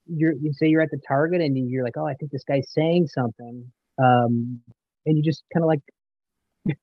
you're 0.07 0.33
you 0.33 0.53
say 0.53 0.67
you're 0.67 0.83
at 0.83 0.91
the 0.91 1.01
target 1.07 1.41
and 1.41 1.57
you're 1.71 1.85
like, 1.85 1.97
oh, 1.97 2.07
I 2.07 2.15
think 2.15 2.31
this 2.31 2.45
guy's 2.45 2.71
saying 2.73 3.09
something, 3.09 3.73
um, 4.03 4.61
and 5.07 5.17
you 5.17 5.23
just 5.23 5.43
kind 5.53 5.65
of 5.65 5.69
like. 5.69 5.81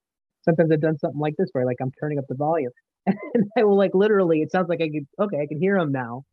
Sometimes 0.43 0.71
I've 0.71 0.81
done 0.81 0.97
something 0.97 1.19
like 1.19 1.35
this 1.37 1.49
where 1.51 1.65
like 1.65 1.77
I'm 1.81 1.91
turning 1.99 2.17
up 2.17 2.25
the 2.29 2.35
volume, 2.35 2.71
and 3.33 3.49
I 3.57 3.63
will 3.63 3.77
like 3.77 3.93
literally. 3.93 4.41
It 4.41 4.51
sounds 4.51 4.69
like 4.69 4.81
I 4.81 4.89
could 4.89 5.07
okay, 5.19 5.39
I 5.41 5.47
can 5.47 5.59
hear 5.59 5.77
him 5.77 5.91
now. 5.91 6.23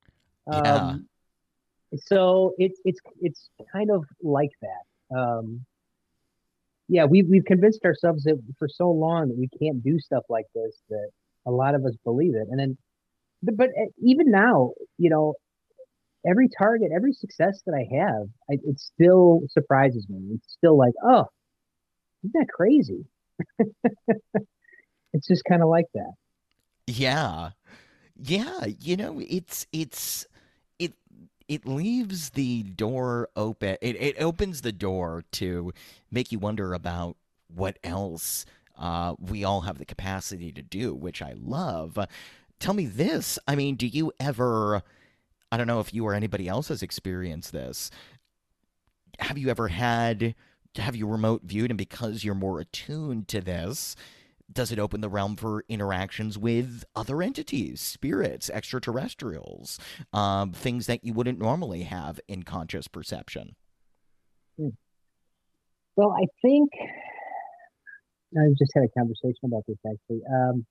Yeah. 0.51 0.75
Um, 0.75 1.09
so 1.97 2.55
it's 2.59 2.81
it's 2.85 3.01
it's 3.21 3.49
kind 3.73 3.91
of 3.91 4.05
like 4.23 4.51
that. 4.63 5.17
Um, 5.17 5.65
yeah, 6.89 7.05
we 7.05 7.23
we've 7.23 7.45
convinced 7.45 7.85
ourselves 7.85 8.25
that 8.25 8.41
for 8.59 8.69
so 8.69 8.91
long 8.91 9.29
that 9.29 9.39
we 9.39 9.49
can't 9.61 9.83
do 9.83 9.99
stuff 9.99 10.25
like 10.29 10.47
this 10.55 10.81
that 10.91 11.11
a 11.47 11.51
lot 11.51 11.75
of 11.75 11.85
us 11.85 11.95
believe 12.05 12.35
it, 12.35 12.49
and 12.51 12.59
then, 12.59 12.77
but, 13.43 13.69
uh, 13.69 13.87
even 14.03 14.31
now, 14.31 14.73
you 14.99 15.11
know, 15.11 15.35
every 16.29 16.49
target, 16.49 16.91
every 16.95 17.13
success 17.13 17.63
that 17.67 17.75
I 17.75 17.87
have, 17.97 18.29
I, 18.51 18.55
it 18.65 18.81
still 18.81 19.43
surprises 19.49 20.07
me. 20.09 20.35
It's 20.35 20.53
still 20.53 20.77
like, 20.77 20.95
oh, 21.05 21.27
isn't 22.25 22.35
that 22.35 22.49
crazy? 22.49 23.05
it's 25.13 25.29
just 25.29 25.45
kind 25.45 25.63
of 25.63 25.69
like 25.69 25.87
that. 25.95 26.13
Yeah. 26.87 27.51
Yeah, 28.19 28.67
you 28.81 28.97
know, 28.97 29.21
it's 29.29 29.67
it's 29.73 30.27
it 30.79 30.95
it 31.49 31.67
leaves 31.67 32.31
the 32.31 32.63
door 32.63 33.29
open. 33.37 33.77
It 33.83 33.97
it 33.97 34.17
opens 34.21 34.63
the 34.63 34.73
door 34.73 35.25
to 35.33 35.73
make 36.11 36.33
you 36.33 36.39
wonder 36.39 36.73
about 36.75 37.17
what 37.55 37.79
else 37.85 38.47
uh, 38.79 39.15
we 39.19 39.45
all 39.45 39.63
have 39.63 39.79
the 39.79 39.85
capacity 39.85 40.53
to 40.53 40.63
do, 40.63 40.95
which 40.95 41.23
I 41.23 41.35
love. 41.37 41.99
Tell 42.59 42.75
me 42.75 42.87
this. 42.87 43.39
I 43.47 43.55
mean, 43.55 43.77
do 43.77 43.87
you 43.87 44.13
ever? 44.19 44.83
I 45.53 45.57
don't 45.57 45.67
know 45.67 45.81
if 45.81 45.93
you 45.95 46.07
or 46.07 46.15
anybody 46.15 46.49
else 46.49 46.69
has 46.69 46.83
experienced 46.83 47.53
this. 47.53 47.91
Have 49.19 49.39
you 49.39 49.51
ever 49.51 49.69
had? 49.69 50.35
Have 50.77 50.97
you 50.97 51.07
remote 51.07 51.43
viewed, 51.45 51.71
and 51.71 51.79
because 51.79 52.25
you're 52.25 52.35
more 52.35 52.61
attuned 52.61 53.29
to 53.29 53.41
this, 53.41 53.97
does 54.53 54.73
it 54.73 54.79
open 54.79 55.01
the 55.01 55.09
realm 55.09 55.37
for 55.37 55.65
interactions 55.69 56.39
with 56.39 56.85
other 56.95 57.23
entities, 57.23 57.81
spirits, 57.81 58.49
extraterrestrials, 58.51 59.79
um, 60.13 60.53
things 60.53 60.87
that 60.87 61.05
you 61.05 61.13
wouldn't 61.13 61.39
normally 61.39 61.83
have 61.83 62.21
in 62.29 62.43
conscious 62.43 62.89
perception? 62.89 63.57
Hmm. 64.59 64.69
Well, 65.97 66.13
I 66.13 66.27
think 66.43 66.71
I 68.37 68.49
just 68.59 68.73
had 68.75 68.85
a 68.85 68.89
conversation 68.89 69.45
about 69.45 69.65
this 69.67 69.79
actually. 69.87 70.21
Um, 70.33 70.67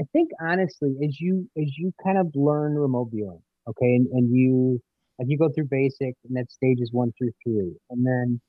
I 0.00 0.04
think 0.12 0.30
honestly, 0.40 0.96
as 1.04 1.20
you 1.20 1.48
as 1.56 1.70
you 1.78 1.92
kind 2.02 2.18
of 2.18 2.30
learn 2.34 2.74
remote 2.74 3.10
viewing, 3.12 3.40
okay, 3.68 3.94
and, 3.94 4.06
and 4.08 4.34
you 4.34 4.80
like 5.18 5.28
you 5.30 5.38
go 5.38 5.48
through 5.48 5.68
basic, 5.70 6.14
and 6.28 6.36
that 6.36 6.50
stages 6.50 6.90
one 6.92 7.12
through 7.16 7.30
three, 7.44 7.74
and 7.90 8.04
then 8.04 8.40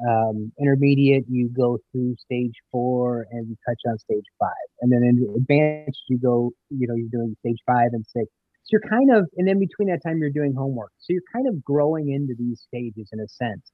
um, 0.00 0.52
intermediate, 0.58 1.24
you 1.28 1.48
go 1.48 1.78
through 1.92 2.16
stage 2.16 2.54
four 2.72 3.26
and 3.30 3.56
touch 3.66 3.80
on 3.86 3.98
stage 3.98 4.24
five. 4.38 4.50
And 4.80 4.90
then 4.92 5.02
in 5.04 5.34
advanced, 5.36 6.02
you 6.08 6.18
go, 6.18 6.52
you 6.70 6.86
know, 6.86 6.94
you're 6.94 7.08
doing 7.08 7.36
stage 7.40 7.58
five 7.66 7.90
and 7.92 8.04
six. 8.06 8.26
So 8.64 8.70
you're 8.72 8.90
kind 8.90 9.14
of, 9.14 9.28
and 9.36 9.46
then 9.46 9.58
between 9.58 9.88
that 9.88 10.02
time, 10.02 10.18
you're 10.18 10.30
doing 10.30 10.54
homework. 10.54 10.90
So 10.98 11.12
you're 11.12 11.22
kind 11.32 11.46
of 11.48 11.62
growing 11.62 12.10
into 12.10 12.34
these 12.36 12.60
stages 12.60 13.10
in 13.12 13.20
a 13.20 13.28
sense. 13.28 13.70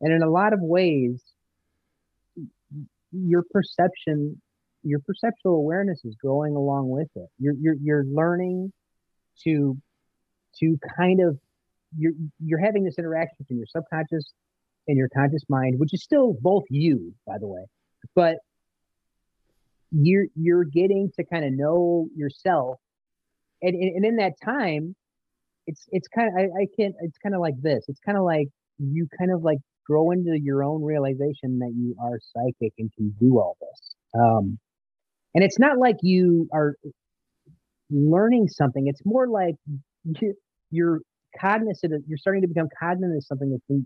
And 0.00 0.12
in 0.12 0.22
a 0.22 0.28
lot 0.28 0.52
of 0.52 0.60
ways, 0.60 1.22
your 3.12 3.44
perception, 3.50 4.40
your 4.82 4.98
perceptual 5.00 5.54
awareness 5.54 6.04
is 6.04 6.16
growing 6.16 6.54
along 6.54 6.90
with 6.90 7.08
it. 7.14 7.28
You're, 7.38 7.54
you're, 7.54 7.76
you're 7.80 8.04
learning 8.04 8.72
to, 9.44 9.76
to 10.58 10.78
kind 10.98 11.20
of, 11.20 11.38
you're, 11.96 12.12
you're 12.44 12.58
having 12.58 12.84
this 12.84 12.98
interaction 12.98 13.36
between 13.38 13.58
your 13.58 13.68
subconscious 13.68 14.32
in 14.86 14.96
your 14.96 15.08
conscious 15.08 15.42
mind, 15.48 15.78
which 15.78 15.92
is 15.94 16.02
still 16.02 16.36
both 16.40 16.64
you, 16.70 17.14
by 17.26 17.38
the 17.38 17.46
way, 17.46 17.64
but 18.14 18.36
you're 19.90 20.26
you're 20.34 20.64
getting 20.64 21.10
to 21.16 21.24
kind 21.24 21.44
of 21.44 21.52
know 21.52 22.08
yourself, 22.16 22.78
and 23.62 23.74
and 23.74 24.04
in 24.04 24.16
that 24.16 24.32
time, 24.44 24.94
it's 25.66 25.84
it's 25.90 26.08
kind 26.08 26.28
of 26.28 26.34
I, 26.36 26.62
I 26.62 26.66
can't 26.78 26.94
it's 27.00 27.18
kind 27.18 27.34
of 27.34 27.40
like 27.40 27.60
this. 27.60 27.84
It's 27.88 28.00
kind 28.00 28.18
of 28.18 28.24
like 28.24 28.48
you 28.78 29.08
kind 29.18 29.32
of 29.32 29.42
like 29.42 29.58
grow 29.86 30.10
into 30.10 30.38
your 30.42 30.64
own 30.64 30.82
realization 30.82 31.60
that 31.60 31.72
you 31.76 31.94
are 32.02 32.18
psychic 32.20 32.72
and 32.78 32.90
can 32.96 33.14
do 33.20 33.38
all 33.38 33.56
this. 33.60 33.94
Um, 34.20 34.58
and 35.34 35.44
it's 35.44 35.58
not 35.58 35.78
like 35.78 35.96
you 36.02 36.48
are 36.52 36.74
learning 37.90 38.48
something. 38.48 38.86
It's 38.88 39.02
more 39.04 39.28
like 39.28 39.54
you're, 40.04 40.34
you're 40.70 41.00
cognizant 41.40 41.94
of, 41.94 42.02
you're 42.08 42.18
starting 42.18 42.42
to 42.42 42.48
become 42.48 42.68
cognizant 42.80 43.18
of 43.18 43.24
something 43.24 43.50
that's 43.50 43.82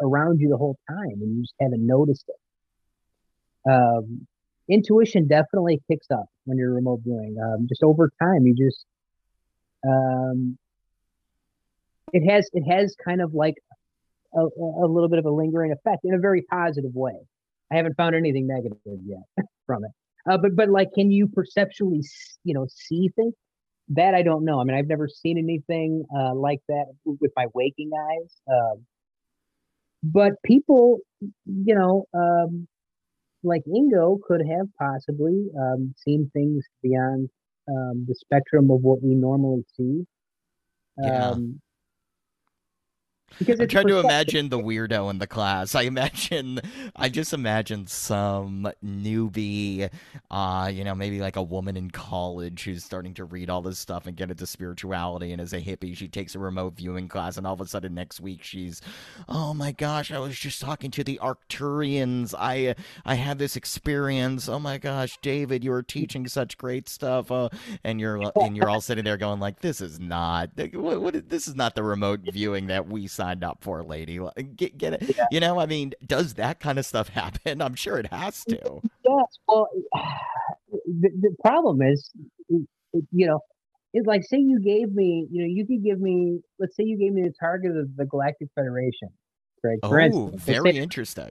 around 0.00 0.40
you 0.40 0.48
the 0.48 0.56
whole 0.56 0.76
time 0.88 1.18
and 1.20 1.36
you 1.36 1.42
just 1.42 1.54
haven't 1.60 1.86
noticed 1.86 2.24
it. 2.28 3.70
Um, 3.70 4.26
intuition 4.68 5.26
definitely 5.26 5.80
kicks 5.90 6.06
up 6.10 6.26
when 6.44 6.58
you're 6.58 6.74
remote 6.74 7.00
viewing. 7.04 7.36
Um, 7.42 7.66
just 7.68 7.82
over 7.82 8.10
time, 8.20 8.46
you 8.46 8.54
just 8.54 8.84
um, 9.86 10.58
it 12.12 12.28
has 12.28 12.48
it 12.52 12.62
has 12.62 12.94
kind 13.04 13.20
of 13.20 13.34
like 13.34 13.54
a, 14.34 14.40
a 14.40 14.86
little 14.86 15.08
bit 15.08 15.18
of 15.18 15.26
a 15.26 15.30
lingering 15.30 15.72
effect 15.72 16.04
in 16.04 16.14
a 16.14 16.18
very 16.18 16.42
positive 16.42 16.94
way. 16.94 17.18
I 17.70 17.76
haven't 17.76 17.96
found 17.96 18.14
anything 18.14 18.46
negative 18.46 18.78
yet 19.04 19.22
from 19.66 19.84
it. 19.84 19.90
Uh, 20.30 20.38
but 20.38 20.54
but 20.56 20.68
like, 20.68 20.88
can 20.94 21.10
you 21.10 21.28
perceptually 21.28 22.02
you 22.44 22.54
know 22.54 22.66
see 22.68 23.10
things? 23.14 23.34
That 23.90 24.14
I 24.14 24.22
don't 24.22 24.44
know. 24.44 24.60
I 24.60 24.64
mean, 24.64 24.76
I've 24.76 24.86
never 24.86 25.08
seen 25.08 25.38
anything 25.38 26.04
uh, 26.14 26.34
like 26.34 26.60
that 26.68 26.86
with 27.04 27.32
my 27.34 27.46
waking 27.54 27.90
eyes. 27.94 28.36
Uh, 28.46 28.76
but 30.02 30.32
people, 30.44 30.98
you 31.20 31.74
know, 31.74 32.04
um, 32.14 32.66
like 33.42 33.62
Ingo 33.66 34.18
could 34.26 34.42
have 34.46 34.66
possibly 34.78 35.48
um, 35.58 35.94
seen 35.96 36.30
things 36.32 36.64
beyond 36.82 37.28
um, 37.68 38.04
the 38.08 38.14
spectrum 38.14 38.70
of 38.70 38.80
what 38.80 39.02
we 39.02 39.14
normally 39.14 39.64
see. 39.76 40.04
Um, 41.04 41.60
because 43.38 43.60
I'm 43.60 43.68
trying 43.68 43.86
to 43.88 43.98
imagine 43.98 44.48
the 44.48 44.58
weirdo 44.58 45.10
in 45.10 45.18
the 45.18 45.26
class. 45.26 45.74
I 45.74 45.82
imagine, 45.82 46.60
I 46.96 47.08
just 47.08 47.32
imagine 47.32 47.86
some 47.86 48.70
newbie, 48.84 49.90
uh, 50.30 50.70
you 50.72 50.84
know, 50.84 50.94
maybe 50.94 51.20
like 51.20 51.36
a 51.36 51.42
woman 51.42 51.76
in 51.76 51.90
college 51.90 52.64
who's 52.64 52.84
starting 52.84 53.14
to 53.14 53.24
read 53.24 53.50
all 53.50 53.62
this 53.62 53.78
stuff 53.78 54.06
and 54.06 54.16
get 54.16 54.30
into 54.30 54.46
spirituality. 54.46 55.32
And 55.32 55.40
as 55.40 55.52
a 55.52 55.60
hippie, 55.60 55.96
she 55.96 56.08
takes 56.08 56.34
a 56.34 56.38
remote 56.38 56.74
viewing 56.76 57.08
class, 57.08 57.36
and 57.36 57.46
all 57.46 57.54
of 57.54 57.60
a 57.60 57.66
sudden 57.66 57.94
next 57.94 58.20
week 58.20 58.42
she's, 58.42 58.80
oh 59.28 59.54
my 59.54 59.72
gosh, 59.72 60.10
I 60.10 60.18
was 60.18 60.38
just 60.38 60.60
talking 60.60 60.90
to 60.92 61.04
the 61.04 61.18
Arcturians. 61.22 62.34
I 62.38 62.74
I 63.04 63.14
had 63.14 63.38
this 63.38 63.56
experience. 63.56 64.48
Oh 64.48 64.58
my 64.58 64.78
gosh, 64.78 65.18
David, 65.22 65.64
you 65.64 65.70
were 65.70 65.82
teaching 65.82 66.26
such 66.28 66.58
great 66.58 66.88
stuff. 66.88 67.30
Uh, 67.30 67.48
and 67.84 68.00
you're 68.00 68.32
and 68.40 68.56
you're 68.56 68.68
all 68.68 68.80
sitting 68.80 69.04
there 69.04 69.16
going 69.16 69.40
like, 69.40 69.60
this 69.60 69.80
is 69.80 70.00
not 70.00 70.50
what, 70.72 71.00
what 71.00 71.28
this 71.28 71.48
is 71.48 71.54
not 71.54 71.74
the 71.74 71.82
remote 71.82 72.20
viewing 72.32 72.66
that 72.66 72.88
we 72.88 73.06
signed 73.18 73.42
up 73.42 73.58
for, 73.60 73.82
lady. 73.82 74.20
Get, 74.56 74.78
get 74.78 74.94
it? 74.94 75.16
Yeah. 75.16 75.26
You 75.30 75.40
know, 75.40 75.58
I 75.58 75.66
mean, 75.66 75.92
does 76.06 76.34
that 76.34 76.60
kind 76.60 76.78
of 76.78 76.86
stuff 76.86 77.08
happen? 77.20 77.60
I'm 77.60 77.74
sure 77.74 77.98
it 77.98 78.06
has 78.06 78.44
to. 78.44 78.80
Yes. 79.04 79.38
Well, 79.46 79.68
the, 80.72 81.10
the 81.20 81.34
problem 81.44 81.82
is, 81.82 82.10
you 82.48 83.26
know, 83.26 83.40
it's 83.92 84.06
like 84.06 84.22
say 84.22 84.38
you 84.38 84.60
gave 84.60 84.92
me, 84.92 85.26
you 85.30 85.42
know, 85.42 85.48
you 85.48 85.66
could 85.66 85.82
give 85.82 86.00
me, 86.00 86.40
let's 86.58 86.76
say 86.76 86.84
you 86.84 86.96
gave 86.96 87.12
me 87.12 87.22
the 87.22 87.32
target 87.38 87.76
of 87.76 87.96
the 87.96 88.04
Galactic 88.04 88.48
Federation, 88.54 89.08
right? 89.64 89.78
Oh, 89.82 89.98
instance, 89.98 90.42
very 90.44 90.72
say, 90.72 90.78
interesting. 90.78 91.30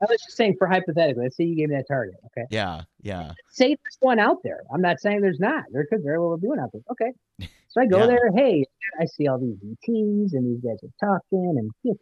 I 0.00 0.06
was 0.08 0.20
just 0.20 0.36
saying 0.36 0.56
for 0.58 0.66
hypothetically, 0.66 1.24
let's 1.24 1.36
say 1.36 1.44
you 1.44 1.56
gave 1.56 1.68
me 1.68 1.76
that 1.76 1.86
target. 1.88 2.16
Okay. 2.26 2.46
Yeah. 2.50 2.82
Yeah. 3.02 3.32
Say 3.50 3.68
there's 3.68 3.96
one 4.00 4.18
out 4.18 4.38
there. 4.42 4.60
I'm 4.72 4.80
not 4.80 5.00
saying 5.00 5.20
there's 5.20 5.40
not. 5.40 5.64
There 5.72 5.86
could 5.86 6.02
very 6.02 6.18
well 6.18 6.36
be 6.36 6.48
one 6.48 6.60
out 6.60 6.70
there. 6.72 6.82
Okay. 6.90 7.48
So 7.78 7.82
I 7.82 7.86
go 7.86 7.98
yeah. 8.00 8.06
there. 8.06 8.30
Hey, 8.34 8.64
I 9.00 9.04
see 9.04 9.28
all 9.28 9.38
these 9.38 9.56
ETs 9.62 10.34
and 10.34 10.46
these 10.46 10.62
guys 10.62 10.78
are 10.82 11.20
talking 11.20 11.54
and 11.58 11.70
okay, 11.86 11.98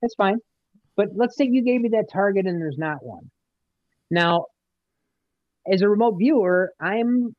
that's 0.00 0.14
fine. 0.14 0.38
But 0.96 1.08
let's 1.14 1.36
say 1.36 1.46
you 1.50 1.62
gave 1.62 1.80
me 1.80 1.90
that 1.90 2.06
target 2.10 2.46
and 2.46 2.60
there's 2.60 2.78
not 2.78 3.04
one. 3.04 3.30
Now, 4.10 4.46
as 5.70 5.82
a 5.82 5.88
remote 5.88 6.16
viewer, 6.18 6.72
I'm 6.80 7.34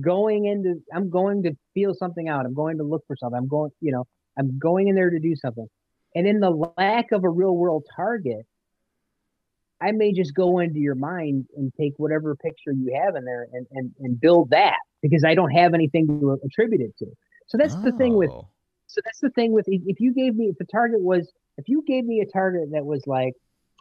going 0.00 0.46
into 0.46 0.82
I'm 0.94 1.10
going 1.10 1.42
to 1.42 1.52
feel 1.74 1.94
something 1.94 2.28
out. 2.28 2.46
I'm 2.46 2.54
going 2.54 2.78
to 2.78 2.84
look 2.84 3.02
for 3.06 3.16
something. 3.16 3.36
I'm 3.36 3.48
going, 3.48 3.70
you 3.80 3.92
know, 3.92 4.06
I'm 4.38 4.58
going 4.58 4.88
in 4.88 4.94
there 4.94 5.10
to 5.10 5.18
do 5.18 5.34
something. 5.36 5.66
And 6.14 6.26
in 6.26 6.40
the 6.40 6.50
lack 6.78 7.12
of 7.12 7.24
a 7.24 7.28
real 7.28 7.54
world 7.54 7.84
target, 7.94 8.46
I 9.80 9.92
may 9.92 10.12
just 10.12 10.34
go 10.34 10.58
into 10.58 10.78
your 10.78 10.94
mind 10.94 11.46
and 11.56 11.72
take 11.78 11.94
whatever 11.96 12.36
picture 12.36 12.72
you 12.72 13.00
have 13.02 13.16
in 13.16 13.24
there 13.24 13.46
and, 13.52 13.66
and, 13.72 13.90
and 14.00 14.20
build 14.20 14.50
that 14.50 14.76
because 15.02 15.24
I 15.24 15.34
don't 15.34 15.50
have 15.50 15.72
anything 15.72 16.06
to 16.06 16.38
attribute 16.44 16.82
it 16.82 16.96
to. 16.98 17.06
So 17.46 17.56
that's 17.56 17.74
oh. 17.74 17.82
the 17.82 17.92
thing 17.92 18.14
with, 18.14 18.30
oh. 18.30 18.48
so 18.86 19.00
that's 19.04 19.20
the 19.20 19.30
thing 19.30 19.52
with, 19.52 19.64
if 19.68 20.00
you 20.00 20.12
gave 20.12 20.34
me, 20.34 20.46
if 20.46 20.58
the 20.58 20.66
target 20.66 21.00
was, 21.00 21.32
if 21.56 21.68
you 21.68 21.82
gave 21.86 22.04
me 22.04 22.20
a 22.20 22.30
target 22.30 22.68
that 22.72 22.84
was 22.84 23.04
like, 23.06 23.32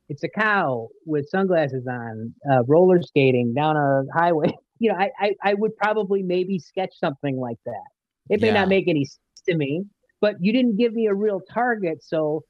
it's 0.07 0.23
a 0.23 0.29
cow 0.29 0.87
with 1.05 1.29
sunglasses 1.29 1.85
on, 1.85 2.33
uh, 2.49 2.63
roller 2.63 3.01
skating 3.01 3.53
down 3.53 3.75
a 3.75 4.03
highway, 4.17 4.51
you 4.79 4.91
know, 4.91 4.97
I, 4.97 5.11
I, 5.19 5.35
I 5.43 5.53
would 5.53 5.75
probably 5.75 6.23
maybe 6.23 6.59
sketch 6.59 6.93
something 6.97 7.37
like 7.37 7.59
that. 7.65 7.83
It 8.29 8.41
may 8.41 8.47
yeah. 8.47 8.53
not 8.53 8.69
make 8.69 8.87
any 8.87 9.03
sense 9.03 9.41
to 9.49 9.57
me, 9.57 9.83
but 10.21 10.35
you 10.39 10.53
didn't 10.53 10.77
give 10.77 10.93
me 10.93 11.07
a 11.07 11.13
real 11.13 11.41
target. 11.41 12.03
So 12.03 12.43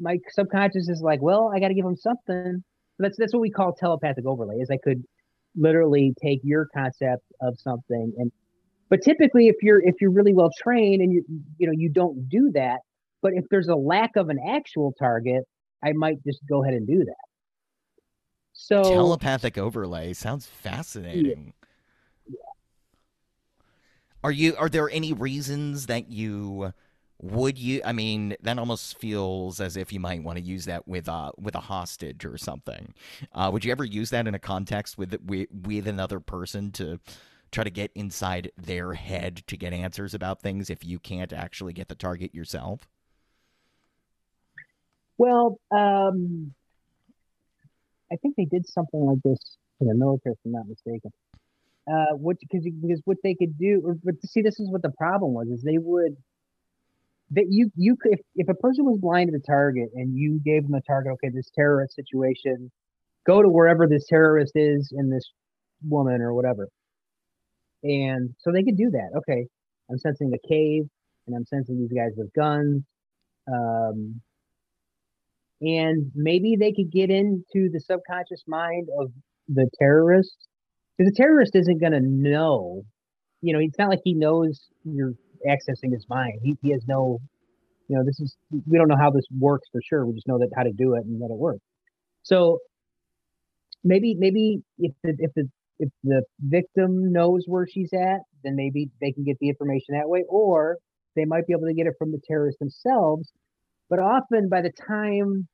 my 0.00 0.18
subconscious 0.30 0.88
is 0.88 1.02
like, 1.02 1.20
well, 1.20 1.52
I 1.54 1.60
got 1.60 1.68
to 1.68 1.74
give 1.74 1.84
them 1.84 1.96
something 1.96 2.64
that's 2.98 3.16
that's 3.18 3.32
what 3.32 3.40
we 3.40 3.50
call 3.50 3.72
telepathic 3.72 4.26
overlay. 4.26 4.56
Is 4.56 4.70
I 4.70 4.78
could 4.82 5.02
literally 5.56 6.14
take 6.22 6.40
your 6.42 6.66
concept 6.74 7.24
of 7.40 7.58
something 7.58 8.12
and 8.18 8.30
But 8.90 9.02
typically, 9.02 9.48
if 9.48 9.56
you're 9.62 9.80
if 9.86 9.96
you're 10.00 10.10
really 10.12 10.34
well 10.34 10.50
trained 10.56 11.02
and 11.02 11.12
you 11.12 11.24
you 11.58 11.66
know 11.66 11.72
you 11.76 11.88
don't 11.90 12.28
do 12.28 12.50
that. 12.54 12.78
But 13.20 13.32
if 13.34 13.44
there's 13.50 13.68
a 13.68 13.74
lack 13.74 14.16
of 14.16 14.28
an 14.28 14.38
actual 14.48 14.94
target, 14.98 15.42
I 15.84 15.92
might 15.92 16.22
just 16.24 16.40
go 16.48 16.62
ahead 16.62 16.74
and 16.74 16.86
do 16.86 17.04
that. 17.04 17.14
So 18.52 18.82
Telepathic 18.82 19.58
overlay 19.58 20.12
sounds 20.12 20.46
fascinating. 20.46 21.52
Are 24.24 24.32
you 24.32 24.56
are 24.56 24.68
there 24.68 24.90
any 24.90 25.12
reasons 25.12 25.86
that 25.86 26.10
you 26.10 26.72
would 27.20 27.58
you 27.58 27.80
I 27.84 27.92
mean 27.92 28.36
that 28.42 28.58
almost 28.58 28.98
feels 28.98 29.60
as 29.60 29.76
if 29.76 29.92
you 29.92 30.00
might 30.00 30.22
want 30.22 30.38
to 30.38 30.44
use 30.44 30.66
that 30.66 30.86
with 30.86 31.08
a 31.08 31.32
with 31.36 31.54
a 31.54 31.60
hostage 31.60 32.24
or 32.24 32.38
something. 32.38 32.94
Uh 33.32 33.50
would 33.52 33.64
you 33.64 33.72
ever 33.72 33.84
use 33.84 34.10
that 34.10 34.26
in 34.26 34.34
a 34.34 34.38
context 34.38 34.96
with 34.98 35.16
with, 35.24 35.48
with 35.50 35.88
another 35.88 36.20
person 36.20 36.70
to 36.72 37.00
try 37.50 37.64
to 37.64 37.70
get 37.70 37.90
inside 37.94 38.52
their 38.56 38.94
head 38.94 39.42
to 39.46 39.56
get 39.56 39.72
answers 39.72 40.14
about 40.14 40.40
things 40.40 40.70
if 40.70 40.84
you 40.84 40.98
can't 40.98 41.32
actually 41.32 41.72
get 41.72 41.88
the 41.88 41.94
target 41.94 42.34
yourself? 42.34 42.88
Well, 45.16 45.58
um, 45.72 46.54
I 48.12 48.16
think 48.16 48.36
they 48.36 48.44
did 48.44 48.68
something 48.68 49.00
like 49.00 49.18
this 49.24 49.38
in 49.80 49.88
the 49.88 49.94
military, 49.94 50.34
if 50.34 50.38
I'm 50.44 50.52
not 50.52 50.68
mistaken. 50.68 51.12
Uh, 51.90 52.14
what 52.14 52.36
because 52.40 52.64
because 52.64 53.00
what 53.04 53.16
they 53.22 53.34
could 53.34 53.58
do, 53.58 53.98
but 54.04 54.14
see, 54.24 54.42
this 54.42 54.60
is 54.60 54.70
what 54.70 54.82
the 54.82 54.90
problem 54.90 55.32
was: 55.32 55.48
is 55.48 55.62
they 55.62 55.78
would 55.78 56.16
that 57.32 57.46
you 57.50 57.70
you 57.76 57.96
could 57.96 58.12
if, 58.12 58.20
if 58.36 58.48
a 58.48 58.54
person 58.54 58.84
was 58.84 58.98
blind 58.98 59.30
to 59.30 59.38
the 59.38 59.44
target 59.44 59.90
and 59.94 60.16
you 60.16 60.40
gave 60.44 60.62
them 60.62 60.74
a 60.74 60.80
target, 60.82 61.12
okay, 61.12 61.30
this 61.34 61.50
terrorist 61.54 61.94
situation, 61.94 62.70
go 63.26 63.42
to 63.42 63.48
wherever 63.48 63.86
this 63.86 64.06
terrorist 64.08 64.52
is 64.54 64.92
and 64.96 65.12
this 65.12 65.30
woman 65.86 66.20
or 66.20 66.34
whatever, 66.34 66.68
and 67.82 68.34
so 68.38 68.50
they 68.52 68.62
could 68.62 68.76
do 68.76 68.90
that. 68.90 69.10
Okay, 69.18 69.46
I'm 69.90 69.98
sensing 69.98 70.30
the 70.30 70.38
cave, 70.48 70.84
and 71.26 71.36
I'm 71.36 71.46
sensing 71.46 71.78
these 71.78 71.92
guys 71.92 72.12
with 72.16 72.32
guns. 72.34 72.82
Um, 73.50 74.20
and 75.60 76.10
maybe 76.14 76.56
they 76.56 76.72
could 76.72 76.90
get 76.92 77.10
into 77.10 77.68
the 77.72 77.80
subconscious 77.80 78.44
mind 78.46 78.88
of 79.00 79.10
the 79.48 79.68
terrorist 79.78 80.36
because 80.96 81.12
the 81.12 81.16
terrorist 81.16 81.56
isn't 81.56 81.80
going 81.80 81.92
to 81.92 82.00
know 82.00 82.84
you 83.40 83.52
know 83.52 83.58
it's 83.58 83.78
not 83.78 83.88
like 83.88 84.00
he 84.04 84.14
knows 84.14 84.68
you're 84.84 85.14
accessing 85.46 85.92
his 85.92 86.06
mind. 86.08 86.40
He, 86.42 86.56
he 86.62 86.70
has 86.70 86.82
no 86.86 87.20
you 87.88 87.96
know 87.96 88.04
this 88.04 88.20
is 88.20 88.36
we 88.66 88.78
don't 88.78 88.88
know 88.88 88.98
how 88.98 89.10
this 89.10 89.24
works 89.38 89.68
for 89.72 89.80
sure. 89.82 90.06
We 90.06 90.14
just 90.14 90.28
know 90.28 90.38
that 90.38 90.50
how 90.56 90.62
to 90.62 90.72
do 90.72 90.94
it 90.94 91.04
and 91.04 91.20
that 91.22 91.30
it 91.30 91.38
works 91.38 91.62
so 92.22 92.58
maybe 93.82 94.14
maybe 94.14 94.62
if 94.78 94.92
the 95.02 95.16
if 95.18 95.32
the 95.34 95.48
if 95.78 95.88
the 96.04 96.22
victim 96.40 97.12
knows 97.12 97.44
where 97.46 97.66
she's 97.66 97.92
at 97.92 98.20
then 98.44 98.54
maybe 98.54 98.90
they 99.00 99.12
can 99.12 99.24
get 99.24 99.38
the 99.40 99.48
information 99.48 99.94
that 99.94 100.08
way 100.08 100.24
or 100.28 100.76
they 101.16 101.24
might 101.24 101.46
be 101.46 101.52
able 101.52 101.66
to 101.66 101.74
get 101.74 101.86
it 101.86 101.94
from 101.98 102.12
the 102.12 102.20
terrorists 102.26 102.58
themselves. 102.58 103.32
But 103.90 103.98
often 103.98 104.48
by 104.48 104.60
the 104.60 104.70
time 104.70 105.48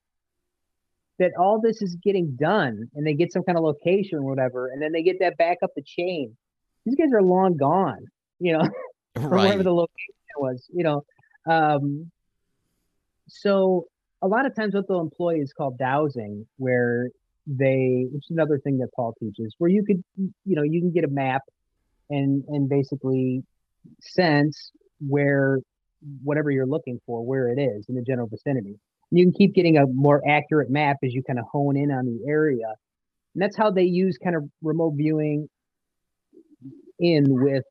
that 1.19 1.31
all 1.39 1.61
this 1.61 1.81
is 1.81 1.97
getting 2.03 2.37
done 2.37 2.89
and 2.95 3.07
they 3.07 3.15
get 3.15 3.33
some 3.33 3.45
kind 3.45 3.57
of 3.57 3.65
location 3.65 4.19
or 4.19 4.23
whatever, 4.23 4.67
and 4.67 4.83
then 4.83 4.93
they 4.93 5.03
get 5.03 5.21
that 5.21 5.37
back 5.39 5.59
up 5.63 5.71
the 5.75 5.83
chain, 5.83 6.37
these 6.85 6.97
guys 6.97 7.13
are 7.15 7.23
long 7.23 7.57
gone, 7.57 8.05
you 8.41 8.53
know, 8.53 8.63
from 9.15 9.25
Right. 9.31 9.45
wherever 9.45 9.63
the 9.63 9.73
location 9.73 10.15
was, 10.39 10.69
you 10.73 10.85
know. 10.85 11.05
Um, 11.47 12.11
so 13.29 13.87
a 14.23 14.29
lot 14.29 14.47
of 14.47 14.55
times 14.55 14.75
what 14.75 14.89
they'll 14.89 15.01
employ 15.01 15.41
is 15.41 15.53
called 15.53 15.79
dowsing, 15.79 16.47
where 16.57 17.11
they, 17.47 18.07
which 18.11 18.25
is 18.25 18.31
another 18.31 18.59
thing 18.59 18.79
that 18.79 18.89
Paul 18.97 19.15
teaches, 19.21 19.55
where 19.59 19.71
you 19.71 19.85
could, 19.85 20.03
you 20.17 20.57
know, 20.57 20.63
you 20.63 20.81
can 20.81 20.91
get 20.93 21.05
a 21.05 21.09
map 21.09 21.43
and 22.11 22.45
and 22.49 22.69
basically 22.69 23.43
sense 24.01 24.71
where 25.07 25.61
whatever 26.23 26.51
you're 26.51 26.67
looking 26.67 27.01
for, 27.07 27.25
where 27.25 27.49
it 27.49 27.59
is 27.61 27.87
in 27.89 27.95
the 27.95 28.03
general 28.03 28.29
vicinity. 28.29 28.79
And 29.11 29.19
you 29.19 29.27
can 29.27 29.33
keep 29.33 29.55
getting 29.55 29.77
a 29.79 29.87
more 29.87 30.23
accurate 30.29 30.71
map 30.71 30.97
as 31.05 31.13
you 31.15 31.23
kind 31.23 31.39
of 31.39 31.45
hone 31.51 31.77
in 31.77 31.91
on 31.91 32.07
the 32.07 32.21
area. 32.29 32.67
And 33.35 33.43
that's 33.43 33.57
how 33.57 33.71
they 33.71 33.85
use 33.85 34.19
kind 34.23 34.37
of 34.37 34.45
remote 34.63 34.95
viewing 34.97 35.49
in 36.99 37.25
with 37.29 37.65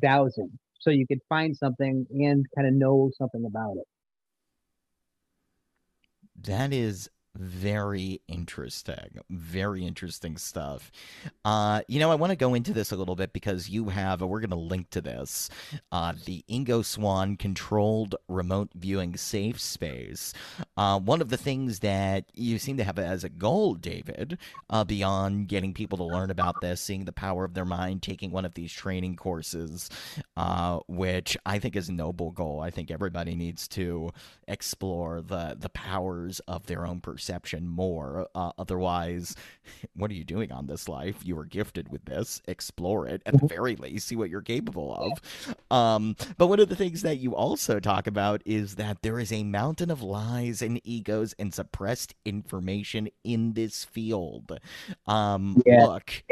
dowsing. 0.00 0.58
So 0.84 0.90
you 0.90 1.06
could 1.06 1.20
find 1.30 1.56
something 1.56 2.06
and 2.10 2.44
kind 2.54 2.68
of 2.68 2.74
know 2.74 3.10
something 3.16 3.46
about 3.46 3.76
it. 3.78 3.86
That 6.42 6.74
is 6.74 7.08
very 7.36 8.20
interesting. 8.28 9.18
Very 9.30 9.86
interesting 9.86 10.36
stuff. 10.36 10.92
Uh, 11.44 11.80
you 11.88 11.98
know, 11.98 12.12
I 12.12 12.16
want 12.16 12.30
to 12.30 12.36
go 12.36 12.52
into 12.52 12.74
this 12.74 12.92
a 12.92 12.96
little 12.96 13.16
bit 13.16 13.32
because 13.32 13.68
you 13.68 13.88
have, 13.88 14.20
we're 14.20 14.40
going 14.40 14.50
to 14.50 14.56
link 14.56 14.90
to 14.90 15.00
this, 15.00 15.48
uh, 15.90 16.12
the 16.26 16.44
Ingo 16.50 16.84
Swann 16.84 17.36
controlled 17.36 18.14
remote 18.28 18.68
viewing 18.74 19.16
safe 19.16 19.58
space. 19.58 20.34
Uh, 20.76 20.98
one 20.98 21.20
of 21.20 21.28
the 21.28 21.36
things 21.36 21.80
that 21.80 22.24
you 22.34 22.58
seem 22.58 22.76
to 22.76 22.84
have 22.84 22.98
as 22.98 23.24
a 23.24 23.28
goal, 23.28 23.74
David, 23.74 24.38
uh, 24.70 24.84
beyond 24.84 25.48
getting 25.48 25.72
people 25.72 25.98
to 25.98 26.04
learn 26.04 26.30
about 26.30 26.60
this, 26.60 26.80
seeing 26.80 27.04
the 27.04 27.12
power 27.12 27.44
of 27.44 27.54
their 27.54 27.64
mind, 27.64 28.02
taking 28.02 28.30
one 28.30 28.44
of 28.44 28.54
these 28.54 28.72
training 28.72 29.16
courses, 29.16 29.88
uh, 30.36 30.80
which 30.88 31.36
I 31.46 31.58
think 31.58 31.76
is 31.76 31.88
a 31.88 31.92
noble 31.92 32.30
goal. 32.30 32.60
I 32.60 32.70
think 32.70 32.90
everybody 32.90 33.34
needs 33.34 33.68
to 33.68 34.10
explore 34.48 35.20
the 35.20 35.56
the 35.58 35.68
powers 35.70 36.40
of 36.40 36.66
their 36.66 36.86
own 36.86 37.00
perception 37.00 37.68
more. 37.68 38.28
Uh, 38.34 38.52
otherwise, 38.58 39.36
what 39.96 40.10
are 40.10 40.14
you 40.14 40.24
doing 40.24 40.50
on 40.52 40.66
this 40.66 40.88
life? 40.88 41.16
You 41.24 41.36
were 41.36 41.44
gifted 41.44 41.88
with 41.90 42.04
this. 42.04 42.42
Explore 42.48 43.08
it 43.08 43.22
at 43.26 43.40
the 43.40 43.46
very 43.46 43.76
least. 43.76 44.08
See 44.08 44.16
what 44.16 44.30
you're 44.30 44.42
capable 44.42 44.94
of. 44.94 45.56
Um, 45.76 46.16
but 46.36 46.48
one 46.48 46.60
of 46.60 46.68
the 46.68 46.76
things 46.76 47.02
that 47.02 47.18
you 47.18 47.34
also 47.34 47.80
talk 47.80 48.06
about 48.06 48.42
is 48.44 48.76
that 48.76 49.02
there 49.02 49.18
is 49.20 49.32
a 49.32 49.44
mountain 49.44 49.90
of 49.90 50.02
lies 50.02 50.62
and 50.64 50.80
egos 50.84 51.34
and 51.38 51.54
suppressed 51.54 52.14
information 52.24 53.08
in 53.22 53.52
this 53.52 53.84
field. 53.84 54.58
Um, 55.06 55.62
Yeah. 55.64 55.84
Look, 55.84 56.24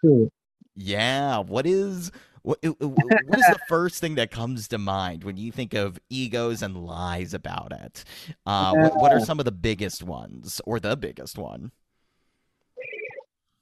True. 0.00 0.30
yeah. 0.74 1.38
What 1.38 1.66
is 1.66 2.10
what, 2.42 2.58
uh, 2.64 2.70
what 2.70 3.38
is 3.38 3.46
the 3.46 3.58
first 3.68 4.00
thing 4.00 4.14
that 4.14 4.30
comes 4.30 4.68
to 4.68 4.78
mind 4.78 5.24
when 5.24 5.36
you 5.36 5.52
think 5.52 5.74
of 5.74 5.98
egos 6.08 6.62
and 6.62 6.86
lies 6.86 7.34
about 7.34 7.72
it? 7.72 8.04
Uh, 8.46 8.74
what, 8.74 8.96
what 8.96 9.12
are 9.12 9.20
some 9.20 9.38
of 9.38 9.44
the 9.44 9.52
biggest 9.52 10.02
ones, 10.02 10.60
or 10.64 10.80
the 10.80 10.96
biggest 10.96 11.36
one? 11.36 11.72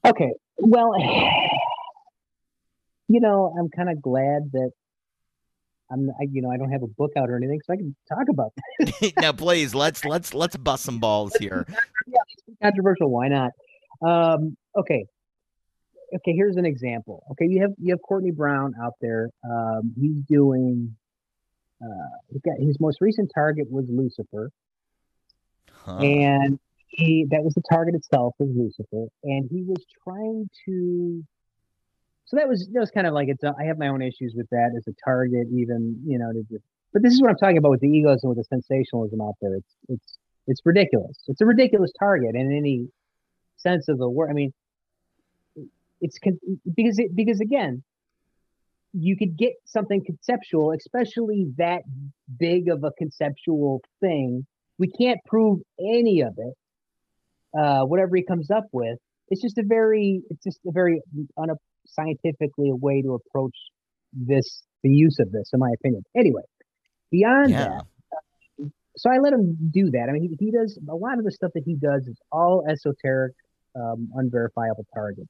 Okay. 0.06 0.32
Well, 0.58 0.92
you 3.08 3.20
know, 3.20 3.54
I'm 3.58 3.68
kind 3.70 3.90
of 3.90 4.00
glad 4.00 4.52
that 4.52 4.70
I'm, 5.90 6.10
I, 6.20 6.24
you 6.30 6.42
know, 6.42 6.50
I 6.50 6.56
don't 6.56 6.70
have 6.70 6.82
a 6.82 6.88
book 6.88 7.12
out 7.16 7.30
or 7.30 7.36
anything, 7.36 7.60
so 7.64 7.72
I 7.72 7.76
can 7.76 7.94
talk 8.08 8.28
about 8.28 8.52
that. 8.56 9.12
now, 9.20 9.32
please 9.32 9.74
let's 9.74 10.04
let's 10.04 10.34
let's 10.34 10.56
bust 10.56 10.84
some 10.84 10.98
balls 10.98 11.34
here. 11.36 11.64
yeah, 12.06 12.18
it's 12.48 12.58
controversial. 12.62 13.10
Why 13.10 13.28
not? 13.28 13.52
Um, 14.02 14.56
okay. 14.76 15.06
Okay, 16.14 16.32
here's 16.32 16.56
an 16.56 16.64
example. 16.66 17.24
Okay, 17.32 17.46
you 17.46 17.62
have 17.62 17.72
you 17.78 17.92
have 17.92 18.00
Courtney 18.02 18.30
Brown 18.30 18.74
out 18.82 18.94
there. 19.00 19.30
Um, 19.48 19.92
he's 20.00 20.22
doing. 20.22 20.96
Uh, 21.82 22.16
he 22.32 22.40
got, 22.40 22.58
his 22.58 22.80
most 22.80 23.00
recent 23.00 23.30
target 23.34 23.70
was 23.70 23.84
Lucifer, 23.88 24.50
Huh. 25.70 25.98
and 25.98 26.58
he 26.88 27.26
that 27.30 27.42
was 27.44 27.54
the 27.54 27.62
target 27.70 27.94
itself 27.94 28.34
was 28.38 28.48
Lucifer, 28.54 29.08
and 29.24 29.48
he 29.50 29.62
was 29.62 29.84
trying 30.02 30.48
to. 30.66 31.22
So 32.26 32.36
that 32.36 32.48
was 32.48 32.68
that 32.72 32.80
was 32.80 32.90
kind 32.90 33.06
of 33.06 33.14
like 33.14 33.28
it's. 33.28 33.42
I 33.44 33.64
have 33.64 33.78
my 33.78 33.88
own 33.88 34.02
issues 34.02 34.34
with 34.36 34.48
that 34.50 34.72
as 34.76 34.86
a 34.88 34.94
target, 35.04 35.46
even 35.52 36.00
you 36.04 36.18
know. 36.18 36.32
Just, 36.50 36.64
but 36.92 37.02
this 37.02 37.12
is 37.12 37.22
what 37.22 37.30
I'm 37.30 37.36
talking 37.36 37.58
about 37.58 37.70
with 37.70 37.80
the 37.80 37.88
egos 37.88 38.24
and 38.24 38.30
with 38.30 38.38
the 38.38 38.44
sensationalism 38.44 39.20
out 39.20 39.34
there. 39.40 39.54
It's 39.54 39.74
it's 39.88 40.18
it's 40.48 40.60
ridiculous. 40.64 41.16
It's 41.28 41.40
a 41.40 41.46
ridiculous 41.46 41.92
target 41.98 42.34
in 42.34 42.52
any 42.52 42.88
sense 43.56 43.88
of 43.88 43.98
the 43.98 44.08
word. 44.08 44.30
I 44.30 44.32
mean, 44.32 44.52
it's 46.00 46.18
con- 46.18 46.40
because 46.74 46.98
it 46.98 47.14
because 47.14 47.40
again, 47.40 47.84
you 48.92 49.16
could 49.16 49.36
get 49.36 49.52
something 49.64 50.04
conceptual, 50.04 50.72
especially 50.72 51.46
that 51.58 51.82
big 52.38 52.68
of 52.68 52.82
a 52.82 52.90
conceptual 52.92 53.82
thing. 54.00 54.46
We 54.78 54.88
can't 54.88 55.20
prove 55.26 55.60
any 55.78 56.22
of 56.22 56.34
it. 56.38 56.54
Uh, 57.58 57.84
whatever 57.84 58.16
he 58.16 58.22
comes 58.22 58.50
up 58.50 58.64
with, 58.72 58.98
it's 59.28 59.40
just 59.40 59.58
a 59.58 59.62
very, 59.64 60.22
it's 60.30 60.44
just 60.44 60.58
a 60.66 60.72
very 60.72 61.00
un- 61.38 61.50
scientifically 61.86 62.70
a 62.70 62.74
way 62.74 63.02
to 63.02 63.14
approach 63.14 63.56
this, 64.12 64.62
the 64.82 64.90
use 64.90 65.18
of 65.18 65.32
this, 65.32 65.50
in 65.52 65.60
my 65.60 65.70
opinion. 65.72 66.04
Anyway, 66.16 66.42
beyond 67.10 67.50
yeah. 67.50 67.80
that, 68.58 68.70
so 68.96 69.10
I 69.10 69.18
let 69.18 69.32
him 69.32 69.56
do 69.70 69.90
that. 69.90 70.08
I 70.08 70.12
mean, 70.12 70.22
he, 70.22 70.46
he 70.46 70.50
does 70.50 70.78
a 70.88 70.94
lot 70.94 71.18
of 71.18 71.24
the 71.24 71.30
stuff 71.30 71.52
that 71.54 71.64
he 71.64 71.74
does 71.74 72.06
is 72.06 72.16
all 72.32 72.64
esoteric, 72.68 73.34
um, 73.74 74.08
unverifiable 74.14 74.86
targets. 74.94 75.28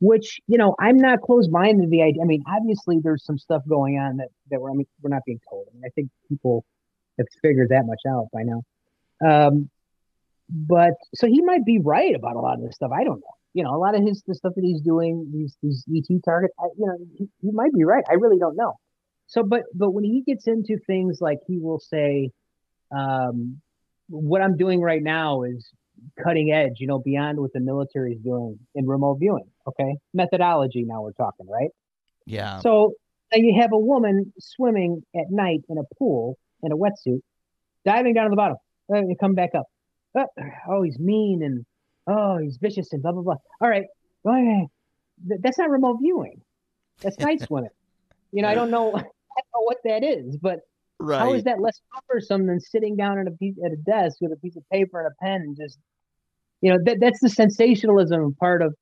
Which 0.00 0.40
you 0.48 0.58
know, 0.58 0.74
I'm 0.78 0.98
not 0.98 1.22
closed-minded 1.22 1.84
to 1.84 1.88
the 1.88 2.02
idea. 2.02 2.22
I 2.22 2.26
mean, 2.26 2.42
obviously, 2.46 2.98
there's 3.02 3.24
some 3.24 3.38
stuff 3.38 3.62
going 3.66 3.96
on 3.98 4.18
that 4.18 4.28
that 4.50 4.60
we're 4.60 4.70
I 4.70 4.74
mean, 4.74 4.86
we're 5.00 5.08
not 5.08 5.22
being 5.24 5.40
told. 5.48 5.68
I 5.70 5.74
mean, 5.74 5.82
I 5.86 5.88
think 5.90 6.10
people 6.28 6.64
have 7.16 7.26
figured 7.40 7.70
that 7.70 7.86
much 7.86 8.00
out 8.06 8.26
by 8.32 8.42
now. 8.42 8.64
Um, 9.24 9.70
but 10.50 10.94
so 11.14 11.26
he 11.26 11.40
might 11.40 11.64
be 11.64 11.78
right 11.78 12.14
about 12.14 12.36
a 12.36 12.40
lot 12.40 12.58
of 12.58 12.64
this 12.64 12.74
stuff. 12.74 12.90
I 12.92 13.04
don't 13.04 13.20
know. 13.20 13.36
You 13.54 13.64
know, 13.64 13.74
a 13.74 13.78
lot 13.78 13.94
of 13.94 14.02
his 14.02 14.22
the 14.26 14.34
stuff 14.34 14.52
that 14.56 14.64
he's 14.64 14.80
doing, 14.80 15.30
these 15.32 15.56
these 15.62 15.84
ET 15.88 16.20
targets. 16.24 16.54
I, 16.58 16.66
you 16.76 16.86
know, 16.86 16.96
he, 17.16 17.28
he 17.40 17.50
might 17.52 17.72
be 17.72 17.84
right. 17.84 18.04
I 18.10 18.14
really 18.14 18.38
don't 18.38 18.56
know. 18.56 18.74
So, 19.26 19.42
but 19.42 19.62
but 19.74 19.90
when 19.90 20.04
he 20.04 20.22
gets 20.26 20.46
into 20.46 20.78
things 20.86 21.18
like 21.20 21.38
he 21.46 21.58
will 21.58 21.78
say, 21.78 22.30
um, 22.90 23.60
"What 24.08 24.42
I'm 24.42 24.56
doing 24.56 24.80
right 24.80 25.02
now 25.02 25.44
is 25.44 25.68
cutting 26.22 26.52
edge. 26.52 26.74
You 26.78 26.88
know, 26.88 26.98
beyond 26.98 27.38
what 27.38 27.52
the 27.52 27.60
military 27.60 28.12
is 28.12 28.20
doing 28.20 28.58
in 28.74 28.86
remote 28.86 29.18
viewing." 29.20 29.48
Okay, 29.66 29.96
methodology. 30.12 30.84
Now 30.84 31.02
we're 31.02 31.12
talking, 31.12 31.46
right? 31.48 31.70
Yeah. 32.26 32.60
So 32.60 32.94
now 33.32 33.38
you 33.38 33.60
have 33.60 33.72
a 33.72 33.78
woman 33.78 34.32
swimming 34.38 35.02
at 35.14 35.30
night 35.30 35.60
in 35.68 35.78
a 35.78 35.84
pool 35.96 36.38
in 36.62 36.72
a 36.72 36.76
wetsuit, 36.76 37.20
diving 37.84 38.14
down 38.14 38.24
to 38.24 38.30
the 38.30 38.36
bottom, 38.36 38.56
uh, 38.92 38.96
and 38.96 39.18
come 39.18 39.34
back 39.34 39.50
up. 39.54 39.66
Uh, 40.16 40.24
oh, 40.68 40.82
he's 40.82 40.98
mean 40.98 41.42
and 41.42 41.64
oh, 42.06 42.38
he's 42.38 42.56
vicious 42.56 42.92
and 42.92 43.02
blah 43.02 43.12
blah 43.12 43.22
blah. 43.22 43.36
All 43.60 43.68
right. 43.68 43.86
That's 45.26 45.58
not 45.58 45.70
remote 45.70 45.98
viewing. 46.00 46.40
That's 47.00 47.18
night 47.18 47.40
swimming. 47.46 47.70
You 48.32 48.42
know, 48.42 48.48
I 48.48 48.54
don't 48.54 48.70
know, 48.70 48.88
I 48.96 49.00
don't 49.00 49.02
know 49.02 49.62
what 49.62 49.78
that 49.84 50.02
is, 50.04 50.36
but 50.36 50.60
right. 50.98 51.18
how 51.18 51.32
is 51.32 51.44
that 51.44 51.60
less 51.60 51.80
cumbersome 51.92 52.46
than 52.46 52.60
sitting 52.60 52.96
down 52.96 53.18
at 53.18 53.26
a 53.26 53.30
piece, 53.30 53.56
at 53.64 53.72
a 53.72 53.76
desk 53.76 54.18
with 54.20 54.32
a 54.32 54.36
piece 54.36 54.56
of 54.56 54.68
paper 54.70 55.00
and 55.00 55.08
a 55.08 55.24
pen 55.24 55.42
and 55.42 55.56
just, 55.56 55.78
you 56.60 56.72
know, 56.72 56.78
that 56.84 56.98
that's 57.00 57.20
the 57.20 57.28
sensationalism 57.28 58.34
part 58.34 58.62
of, 58.62 58.74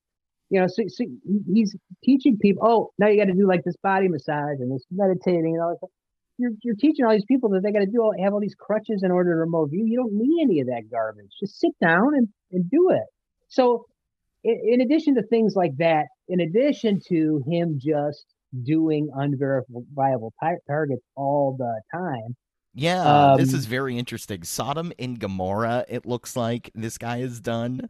you 0.49 0.59
know, 0.59 0.67
so, 0.67 0.83
so 0.87 1.05
he's 1.53 1.75
teaching 2.03 2.37
people. 2.37 2.65
Oh, 2.65 2.91
now 2.97 3.07
you 3.07 3.17
got 3.17 3.31
to 3.31 3.37
do 3.37 3.47
like 3.47 3.63
this 3.63 3.75
body 3.77 4.07
massage 4.07 4.59
and 4.59 4.71
this 4.73 4.85
meditating 4.91 5.55
and 5.55 5.61
all 5.61 5.77
that. 5.79 5.87
You're, 6.39 6.51
you're 6.63 6.75
teaching 6.75 7.05
all 7.05 7.11
these 7.11 7.25
people 7.25 7.49
that 7.51 7.61
they 7.61 7.71
got 7.71 7.79
to 7.79 7.85
do 7.85 8.01
all, 8.01 8.13
have 8.19 8.33
all 8.33 8.39
these 8.39 8.55
crutches 8.55 9.03
in 9.03 9.11
order 9.11 9.31
to 9.31 9.35
remote 9.37 9.69
view. 9.69 9.85
You 9.85 9.97
don't 9.97 10.13
need 10.13 10.41
any 10.41 10.61
of 10.61 10.67
that 10.67 10.89
garbage. 10.89 11.29
Just 11.39 11.59
sit 11.59 11.73
down 11.79 12.15
and, 12.15 12.27
and 12.51 12.69
do 12.71 12.89
it. 12.89 13.03
So, 13.53 13.85
in, 14.43 14.59
in 14.73 14.81
addition 14.81 15.13
to 15.15 15.23
things 15.23 15.55
like 15.55 15.77
that, 15.77 16.07
in 16.27 16.39
addition 16.39 16.99
to 17.09 17.43
him 17.47 17.79
just 17.79 18.25
doing 18.63 19.09
unverifiable 19.15 20.33
targets 20.67 21.03
all 21.15 21.55
the 21.57 21.81
time. 21.93 22.35
Yeah, 22.75 23.29
this 23.29 23.53
Um, 23.53 23.53
is 23.53 23.67
very 23.67 23.99
interesting. 23.99 24.43
Sodom 24.43 24.91
and 24.97 25.19
Gomorrah, 25.19 25.85
it 25.87 26.07
looks 26.07 26.35
like 26.35 26.71
this 26.73 26.97
guy 26.97 27.19
has 27.19 27.39
done. 27.39 27.87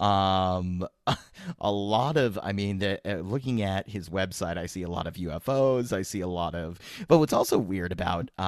Um, 0.00 0.84
a 1.60 1.70
lot 1.70 2.16
of, 2.16 2.36
I 2.42 2.52
mean, 2.52 2.78
the, 2.78 3.00
uh, 3.08 3.20
looking 3.20 3.62
at 3.62 3.88
his 3.88 4.08
website, 4.08 4.58
I 4.58 4.66
see 4.66 4.82
a 4.82 4.88
lot 4.88 5.06
of 5.06 5.16
UFOs. 5.16 5.92
I 5.92 6.02
see 6.02 6.20
a 6.20 6.26
lot 6.26 6.56
of, 6.56 6.80
but 7.06 7.18
what's 7.18 7.32
also 7.32 7.58
weird 7.58 7.92
about 7.92 8.32
uh, 8.36 8.42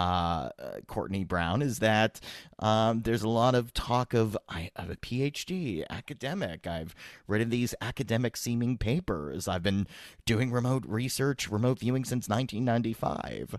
uh, 0.59 0.81
Courtney 0.89 1.23
Brown 1.23 1.63
is 1.63 1.79
that 1.79 2.19
um, 2.59 3.03
there's 3.03 3.23
a 3.23 3.29
lot 3.29 3.55
of 3.55 3.73
talk 3.73 4.13
of 4.13 4.37
I 4.49 4.71
have 4.75 4.91
a 4.91 4.97
PhD, 4.97 5.85
academic. 5.89 6.67
I've 6.67 6.97
written 7.29 7.51
these 7.51 7.77
academic 7.81 8.37
seeming 8.37 8.77
papers. 8.77 9.47
I've 9.47 9.63
been 9.63 9.87
doing 10.25 10.51
remote 10.51 10.85
research, 10.89 11.49
remote 11.49 11.79
viewing 11.79 12.05
since 12.05 12.29
1995. 12.29 13.55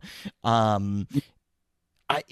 I, 2.09 2.23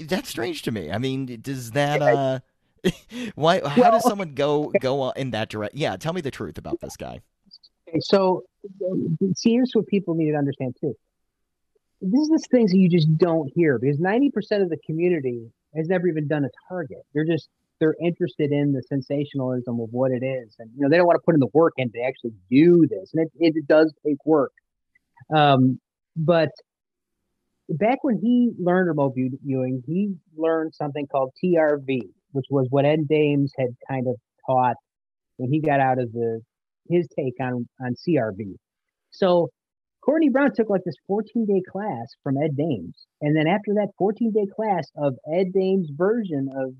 that's 0.00 0.28
strange 0.28 0.62
to 0.62 0.72
me. 0.72 0.90
I 0.90 0.98
mean, 0.98 1.40
does 1.40 1.72
that 1.72 2.02
uh 2.02 2.40
why 3.34 3.60
how 3.66 3.90
does 3.90 4.02
someone 4.08 4.34
go 4.34 4.72
go 4.80 5.10
in 5.10 5.30
that 5.30 5.48
direction? 5.48 5.78
Yeah, 5.78 5.96
tell 5.96 6.12
me 6.12 6.20
the 6.20 6.30
truth 6.30 6.58
about 6.58 6.80
this 6.80 6.96
guy. 6.96 7.20
So 8.00 8.44
see, 9.34 9.52
here's 9.52 9.72
what 9.72 9.86
people 9.86 10.14
need 10.14 10.30
to 10.30 10.36
understand 10.36 10.76
too. 10.80 10.94
This 12.00 12.20
is 12.20 12.28
the 12.28 12.38
things 12.50 12.70
that 12.70 12.78
you 12.78 12.88
just 12.88 13.18
don't 13.18 13.50
hear 13.54 13.78
because 13.78 13.98
90% 13.98 14.32
of 14.62 14.70
the 14.70 14.78
community 14.86 15.50
has 15.76 15.88
never 15.88 16.08
even 16.08 16.26
done 16.28 16.44
a 16.44 16.50
target. 16.68 17.04
They're 17.12 17.26
just 17.26 17.48
they're 17.78 17.96
interested 18.00 18.52
in 18.52 18.72
the 18.72 18.82
sensationalism 18.82 19.80
of 19.80 19.88
what 19.90 20.12
it 20.12 20.22
is, 20.22 20.54
and 20.58 20.70
you 20.76 20.82
know 20.82 20.88
they 20.88 20.96
don't 20.96 21.06
want 21.06 21.16
to 21.16 21.24
put 21.24 21.34
in 21.34 21.40
the 21.40 21.48
work 21.52 21.74
in 21.76 21.90
to 21.92 22.00
actually 22.02 22.32
do 22.50 22.86
this, 22.86 23.12
and 23.14 23.26
it, 23.26 23.54
it 23.56 23.66
does 23.66 23.92
take 24.06 24.24
work. 24.24 24.52
Um, 25.34 25.80
but 26.16 26.50
back 27.70 28.02
when 28.02 28.18
he 28.18 28.50
learned 28.58 28.88
remote 28.88 29.14
viewing, 29.14 29.82
he 29.86 30.14
learned 30.36 30.74
something 30.74 31.06
called 31.06 31.32
TRV, 31.42 32.00
which 32.32 32.46
was 32.50 32.66
what 32.70 32.84
Ed 32.84 33.08
Dames 33.08 33.52
had 33.58 33.68
kind 33.88 34.06
of 34.08 34.16
taught 34.46 34.76
when 35.36 35.50
he 35.50 35.60
got 35.60 35.80
out 35.80 35.98
of 35.98 36.12
the 36.12 36.40
his 36.88 37.08
take 37.16 37.34
on 37.40 37.68
on 37.80 37.94
CRV. 37.94 38.56
So 39.10 39.50
Courtney 40.02 40.28
Brown 40.28 40.52
took 40.54 40.68
like 40.68 40.82
this 40.84 40.96
14 41.06 41.46
day 41.46 41.62
class 41.70 42.14
from 42.22 42.36
Ed 42.36 42.56
Dames, 42.56 43.06
and 43.20 43.36
then 43.36 43.46
after 43.46 43.74
that 43.74 43.88
14 43.98 44.32
day 44.32 44.46
class 44.54 44.90
of 44.96 45.16
Ed 45.32 45.52
Dames' 45.52 45.90
version 45.90 46.50
of 46.54 46.74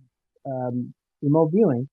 um, 0.50 0.94
remote 1.22 1.50
viewing, 1.52 1.88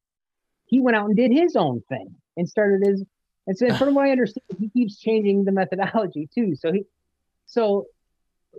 he 0.66 0.80
went 0.80 0.98
out 0.98 1.08
and 1.08 1.16
did 1.16 1.32
his 1.32 1.56
own 1.56 1.82
thing 1.90 2.16
and 2.36 2.48
started 2.48 2.86
his. 2.86 3.04
And 3.46 3.58
so, 3.58 3.74
from 3.76 3.94
what 3.94 4.08
I 4.08 4.12
understand, 4.12 4.44
he 4.60 4.70
keeps 4.70 5.00
changing 5.00 5.46
the 5.46 5.52
methodology 5.54 6.28
too. 6.34 6.56
So 6.56 6.74
he, 6.74 6.84
so 7.46 7.86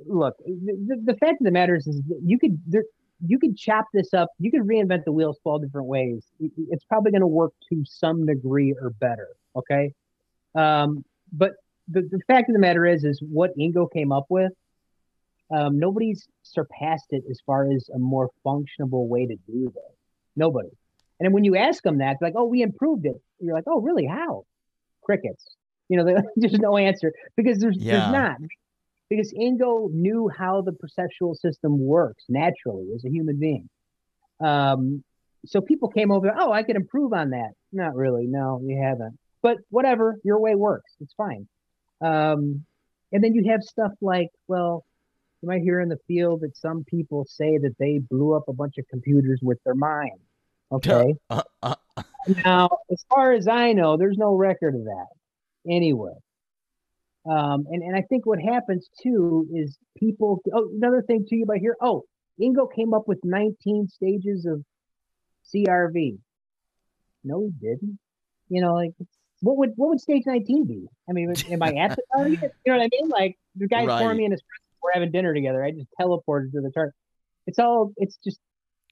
look, 0.06 0.36
the, 0.44 1.00
the, 1.04 1.14
fact 1.14 1.40
of 1.40 1.44
the 1.44 1.50
matter 1.50 1.74
is, 1.76 1.86
is 1.86 2.00
you 2.24 2.38
could 2.38 2.60
there, 2.66 2.84
you 3.26 3.38
could 3.38 3.56
chop 3.56 3.86
this 3.92 4.14
up. 4.14 4.28
You 4.38 4.50
could 4.50 4.62
reinvent 4.62 5.04
the 5.04 5.12
wheels 5.12 5.38
12 5.42 5.62
different 5.62 5.88
ways. 5.88 6.24
It- 6.40 6.52
It's 6.70 6.84
probably 6.84 7.10
going 7.10 7.22
to 7.22 7.26
work 7.26 7.52
to 7.70 7.82
some 7.84 8.26
degree 8.26 8.74
or 8.80 8.90
better. 8.90 9.28
Okay. 9.56 9.92
Um, 10.54 11.04
but 11.32 11.52
the, 11.88 12.02
the 12.02 12.20
fact 12.26 12.48
of 12.48 12.52
the 12.54 12.60
matter 12.60 12.86
is, 12.86 13.04
is 13.04 13.20
what 13.20 13.56
Ingo 13.58 13.90
came 13.92 14.12
up 14.12 14.26
with. 14.28 14.52
Um, 15.50 15.78
nobody's 15.78 16.28
surpassed 16.42 17.06
it 17.10 17.24
as 17.30 17.40
far 17.46 17.70
as 17.72 17.88
a 17.94 17.98
more 17.98 18.28
functionable 18.46 19.08
way 19.08 19.26
to 19.26 19.34
do 19.50 19.64
this. 19.74 19.96
Nobody. 20.36 20.68
And 21.18 21.26
then 21.26 21.32
when 21.32 21.42
you 21.44 21.56
ask 21.56 21.82
them 21.82 21.98
that, 21.98 22.18
they're 22.20 22.28
like, 22.28 22.36
"Oh, 22.36 22.44
we 22.44 22.62
improved 22.62 23.06
it." 23.06 23.20
You're 23.40 23.54
like, 23.54 23.64
"Oh, 23.66 23.80
really? 23.80 24.04
How?" 24.06 24.44
Crickets. 25.02 25.44
You 25.88 25.96
know, 26.04 26.22
there's 26.36 26.52
no 26.58 26.76
answer 26.76 27.12
because 27.36 27.58
there's 27.58 27.76
Yeah. 27.78 27.98
there's 27.98 28.12
not 28.12 28.36
because 29.08 29.32
Ingo 29.32 29.90
knew 29.90 30.28
how 30.28 30.62
the 30.62 30.72
perceptual 30.72 31.34
system 31.34 31.78
works 31.78 32.24
naturally 32.28 32.88
as 32.94 33.04
a 33.04 33.10
human 33.10 33.38
being. 33.38 33.68
Um, 34.40 35.02
so 35.46 35.60
people 35.60 35.88
came 35.88 36.10
over, 36.10 36.32
oh, 36.36 36.52
I 36.52 36.62
could 36.62 36.76
improve 36.76 37.12
on 37.12 37.30
that. 37.30 37.52
Not 37.72 37.94
really. 37.94 38.26
No, 38.26 38.60
you 38.62 38.80
haven't. 38.82 39.18
But 39.42 39.58
whatever, 39.70 40.18
your 40.24 40.40
way 40.40 40.54
works. 40.54 40.92
It's 41.00 41.14
fine. 41.14 41.48
Um, 42.00 42.64
and 43.12 43.24
then 43.24 43.34
you 43.34 43.50
have 43.50 43.62
stuff 43.62 43.92
like, 44.00 44.28
well, 44.46 44.84
you 45.42 45.48
might 45.48 45.62
hear 45.62 45.80
in 45.80 45.88
the 45.88 45.98
field 46.08 46.40
that 46.40 46.56
some 46.56 46.84
people 46.84 47.24
say 47.28 47.58
that 47.58 47.76
they 47.78 47.98
blew 47.98 48.34
up 48.34 48.48
a 48.48 48.52
bunch 48.52 48.78
of 48.78 48.86
computers 48.88 49.40
with 49.42 49.58
their 49.64 49.74
mind. 49.74 50.18
Okay. 50.70 51.14
Uh, 51.30 51.42
uh, 51.62 52.02
Now, 52.44 52.68
as 52.90 53.04
far 53.08 53.32
as 53.32 53.48
I 53.48 53.72
know, 53.72 53.96
there's 53.96 54.18
no 54.18 54.34
record 54.34 54.74
of 54.74 54.84
that 54.84 55.06
anyway. 55.68 56.12
Um, 57.28 57.66
and, 57.70 57.82
and 57.82 57.96
I 57.96 58.02
think 58.02 58.26
what 58.26 58.40
happens 58.40 58.88
too 59.02 59.46
is 59.52 59.76
people, 59.98 60.40
oh, 60.54 60.70
another 60.74 61.02
thing 61.02 61.26
too, 61.28 61.36
you 61.36 61.46
might 61.46 61.60
hear, 61.60 61.76
oh, 61.80 62.04
Ingo 62.40 62.72
came 62.74 62.94
up 62.94 63.06
with 63.06 63.18
19 63.24 63.88
stages 63.88 64.46
of 64.46 64.64
CRV. 65.54 66.18
No, 67.24 67.40
he 67.40 67.50
didn't. 67.50 67.98
You 68.48 68.62
know, 68.62 68.74
like, 68.74 68.92
what 69.40 69.58
would 69.58 69.72
what 69.76 69.90
would 69.90 70.00
stage 70.00 70.22
19 70.24 70.66
be? 70.66 70.86
I 71.08 71.12
mean, 71.12 71.34
am 71.50 71.62
I 71.62 71.74
at 71.74 71.96
the 71.96 72.02
target? 72.16 72.38
You 72.64 72.72
know 72.72 72.78
what 72.78 72.84
I 72.84 72.88
mean? 72.90 73.08
Like, 73.08 73.38
the 73.56 73.68
guy's 73.68 73.86
Right. 73.86 74.00
pouring 74.00 74.18
me 74.18 74.24
in 74.24 74.32
his 74.32 74.42
we're 74.82 74.92
having 74.94 75.10
dinner 75.10 75.34
together. 75.34 75.62
I 75.62 75.72
just 75.72 75.88
teleported 76.00 76.52
to 76.52 76.60
the 76.60 76.70
target. 76.70 76.94
It's 77.46 77.58
all, 77.58 77.92
it's 77.96 78.16
just 78.24 78.38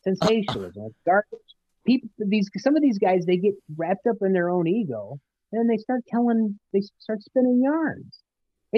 sensationalism. 0.05 0.87
It's 0.87 0.99
garbage 1.07 1.41
people 1.87 2.11
these 2.19 2.51
some 2.59 2.77
of 2.77 2.83
these 2.83 2.99
guys 2.99 3.25
they 3.25 3.37
get 3.37 3.55
wrapped 3.77 4.07
up 4.07 4.17
in 4.21 4.33
their 4.33 4.51
own 4.51 4.67
ego 4.67 5.19
and 5.53 5.71
they 5.71 5.79
start 5.79 6.03
telling 6.09 6.59
they 6.73 6.83
start 6.99 7.23
spinning 7.23 7.63
yarns 7.63 8.19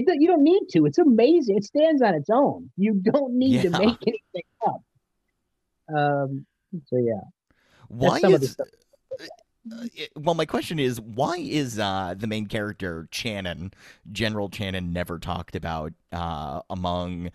it 0.07 0.21
you 0.21 0.27
don't 0.29 0.43
need 0.45 0.63
to. 0.73 0.87
It's 0.87 0.99
amazing. 0.99 1.57
It 1.57 1.65
stands 1.65 2.03
on 2.03 2.15
its 2.15 2.31
own. 2.31 2.71
You 2.77 2.95
don't 2.95 3.35
need 3.35 3.63
to 3.63 3.71
make 3.71 3.97
anything 4.07 4.43
up. 4.67 4.83
Um 5.97 6.47
so 6.87 6.97
yeah. 6.97 7.21
Why 7.89 8.21
some 8.21 8.35
of 8.35 8.41
the 8.43 8.47
is 8.47 8.57
uh, 8.61 9.87
it- 9.95 10.11
well 10.17 10.35
my 10.35 10.45
question 10.47 10.79
is 10.79 11.01
why 11.01 11.37
is 11.39 11.79
uh 11.79 12.15
the 12.17 12.27
main 12.27 12.47
character 12.47 13.09
Channon 13.11 13.73
General 14.13 14.49
Channon 14.51 14.93
never 14.93 15.19
talked 15.19 15.57
about 15.57 15.93
uh 16.13 16.61
among 16.71 17.31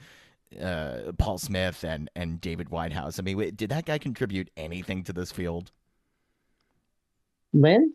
uh 0.62 1.12
Paul 1.18 1.38
Smith 1.40 1.84
and 1.84 2.10
and 2.16 2.40
David 2.40 2.70
Whitehouse 2.70 3.20
I 3.20 3.24
mean 3.24 3.56
did 3.56 3.70
that 3.72 3.86
guy 3.86 3.98
contribute 3.98 4.50
anything 4.56 5.04
to 5.06 5.14
this 5.14 5.32
field? 5.32 5.72
Lyn 7.54 7.94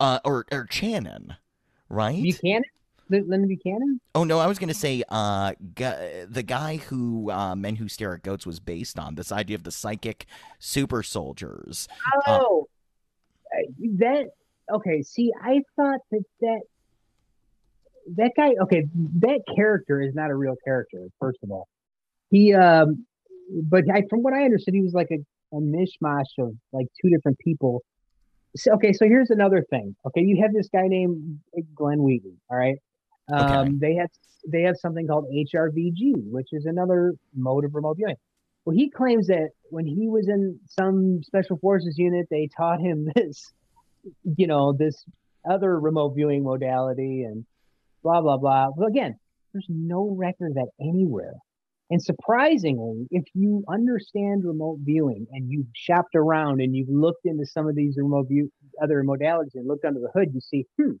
uh 0.00 0.20
or 0.24 0.46
or 0.52 0.66
Channon 0.66 1.36
right? 1.88 2.22
Buchanan 2.22 2.62
Buchanan 3.20 4.00
Oh 4.14 4.24
no, 4.24 4.38
I 4.38 4.46
was 4.46 4.58
gonna 4.58 4.74
say 4.74 5.02
uh, 5.08 5.52
gu- 5.74 6.26
the 6.28 6.42
guy 6.42 6.76
who 6.76 7.30
uh, 7.30 7.54
Men 7.54 7.76
Who 7.76 7.88
Stare 7.88 8.14
at 8.14 8.22
Goats 8.22 8.46
was 8.46 8.60
based 8.60 8.98
on 8.98 9.14
this 9.14 9.32
idea 9.32 9.56
of 9.56 9.64
the 9.64 9.70
psychic 9.70 10.26
super 10.58 11.02
soldiers. 11.02 11.88
oh 12.26 12.66
uh, 13.54 13.62
that 13.98 14.26
okay 14.72 15.02
see 15.02 15.30
i 15.42 15.60
thought 15.76 16.00
that 16.10 16.24
that 16.40 16.60
that 18.16 18.30
guy 18.36 18.50
okay 18.62 18.84
that 19.20 19.40
character 19.54 20.00
is 20.00 20.14
not 20.14 20.30
a 20.30 20.34
real 20.34 20.54
character 20.64 21.06
first 21.20 21.38
of 21.42 21.50
all 21.50 21.68
he 22.30 22.54
um 22.54 23.04
but 23.64 23.84
I, 23.92 24.04
from 24.08 24.22
what 24.22 24.32
i 24.32 24.44
understood 24.44 24.72
he 24.72 24.80
was 24.80 24.94
like 24.94 25.10
a 25.10 25.18
a 25.52 25.56
mishmash 25.56 26.24
of 26.38 26.54
like 26.72 26.86
two 27.00 27.10
different 27.10 27.38
people. 27.38 27.82
So, 28.56 28.72
okay, 28.74 28.92
so 28.92 29.06
here's 29.06 29.30
another 29.30 29.64
thing. 29.70 29.96
Okay, 30.06 30.22
you 30.22 30.42
have 30.42 30.52
this 30.52 30.68
guy 30.68 30.86
named 30.88 31.40
Glenn 31.74 32.02
Wheaton. 32.02 32.38
All 32.50 32.56
right, 32.56 32.76
um, 33.28 33.40
Okay. 33.40 33.70
they 33.80 33.94
have 33.96 34.10
they 34.48 34.62
have 34.62 34.76
something 34.76 35.06
called 35.06 35.26
HRVG, 35.32 36.14
which 36.30 36.48
is 36.52 36.66
another 36.66 37.14
mode 37.34 37.64
of 37.64 37.74
remote 37.74 37.96
viewing. 37.96 38.16
Well, 38.64 38.76
he 38.76 38.90
claims 38.90 39.26
that 39.28 39.50
when 39.70 39.86
he 39.86 40.08
was 40.08 40.28
in 40.28 40.58
some 40.68 41.22
special 41.22 41.58
forces 41.58 41.96
unit, 41.98 42.26
they 42.30 42.48
taught 42.56 42.80
him 42.80 43.08
this, 43.16 43.52
you 44.36 44.46
know, 44.46 44.72
this 44.72 45.04
other 45.48 45.78
remote 45.78 46.14
viewing 46.14 46.44
modality 46.44 47.22
and 47.22 47.44
blah 48.02 48.20
blah 48.20 48.36
blah. 48.38 48.68
Well, 48.76 48.88
again, 48.88 49.16
there's 49.52 49.66
no 49.68 50.14
record 50.16 50.48
of 50.50 50.54
that 50.54 50.68
anywhere. 50.80 51.34
And 51.90 52.02
surprisingly, 52.02 53.06
if 53.10 53.24
you 53.34 53.64
understand 53.68 54.44
remote 54.46 54.78
viewing 54.82 55.26
and 55.30 55.50
you've 55.50 55.66
shopped 55.74 56.14
around 56.14 56.62
and 56.62 56.74
you've 56.74 56.88
looked 56.88 57.26
into 57.26 57.44
some 57.44 57.68
of 57.68 57.74
these 57.76 57.96
remote 57.98 58.28
view 58.28 58.50
other 58.82 59.02
modalities 59.04 59.54
and 59.54 59.68
looked 59.68 59.84
under 59.84 60.00
the 60.00 60.08
hood, 60.14 60.30
you 60.32 60.40
see, 60.40 60.64
hmm, 60.80 60.92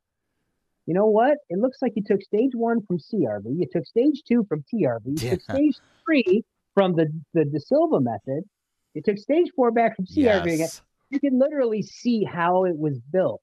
you 0.86 0.94
know 0.94 1.06
what? 1.06 1.38
It 1.48 1.58
looks 1.58 1.78
like 1.80 1.92
you 1.96 2.02
took 2.04 2.22
stage 2.22 2.52
one 2.54 2.84
from 2.86 2.98
CRV, 2.98 3.44
you 3.46 3.66
took 3.72 3.86
stage 3.86 4.22
two 4.26 4.44
from 4.48 4.64
TRV, 4.72 5.22
you 5.22 5.30
took 5.30 5.42
stage 5.42 5.76
three 6.04 6.44
from 6.74 6.94
the 6.94 7.12
the 7.34 7.44
De 7.44 7.60
Silva 7.60 8.00
method, 8.00 8.44
you 8.94 9.02
took 9.02 9.18
stage 9.18 9.50
four 9.54 9.70
back 9.70 9.96
from 9.96 10.06
CRV 10.06 10.54
again 10.54 10.68
you 11.12 11.20
can 11.20 11.38
literally 11.38 11.82
see 11.82 12.24
how 12.24 12.64
it 12.64 12.76
was 12.76 12.98
built. 13.12 13.42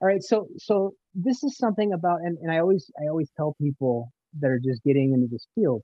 All 0.00 0.06
right, 0.06 0.22
so 0.22 0.46
so 0.56 0.94
this 1.14 1.42
is 1.42 1.58
something 1.58 1.92
about, 1.92 2.20
and, 2.22 2.38
and 2.38 2.52
I 2.52 2.60
always 2.60 2.90
I 2.98 3.08
always 3.08 3.28
tell 3.36 3.56
people 3.60 4.12
that 4.38 4.48
are 4.48 4.60
just 4.60 4.82
getting 4.84 5.12
into 5.12 5.26
this 5.26 5.46
field, 5.56 5.82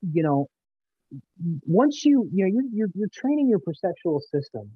you 0.00 0.22
know, 0.22 0.48
once 1.66 2.04
you 2.06 2.28
you 2.32 2.46
know 2.46 2.50
you're 2.50 2.70
you're, 2.72 2.88
you're 2.94 3.08
training 3.12 3.48
your 3.48 3.58
perceptual 3.58 4.22
system, 4.32 4.70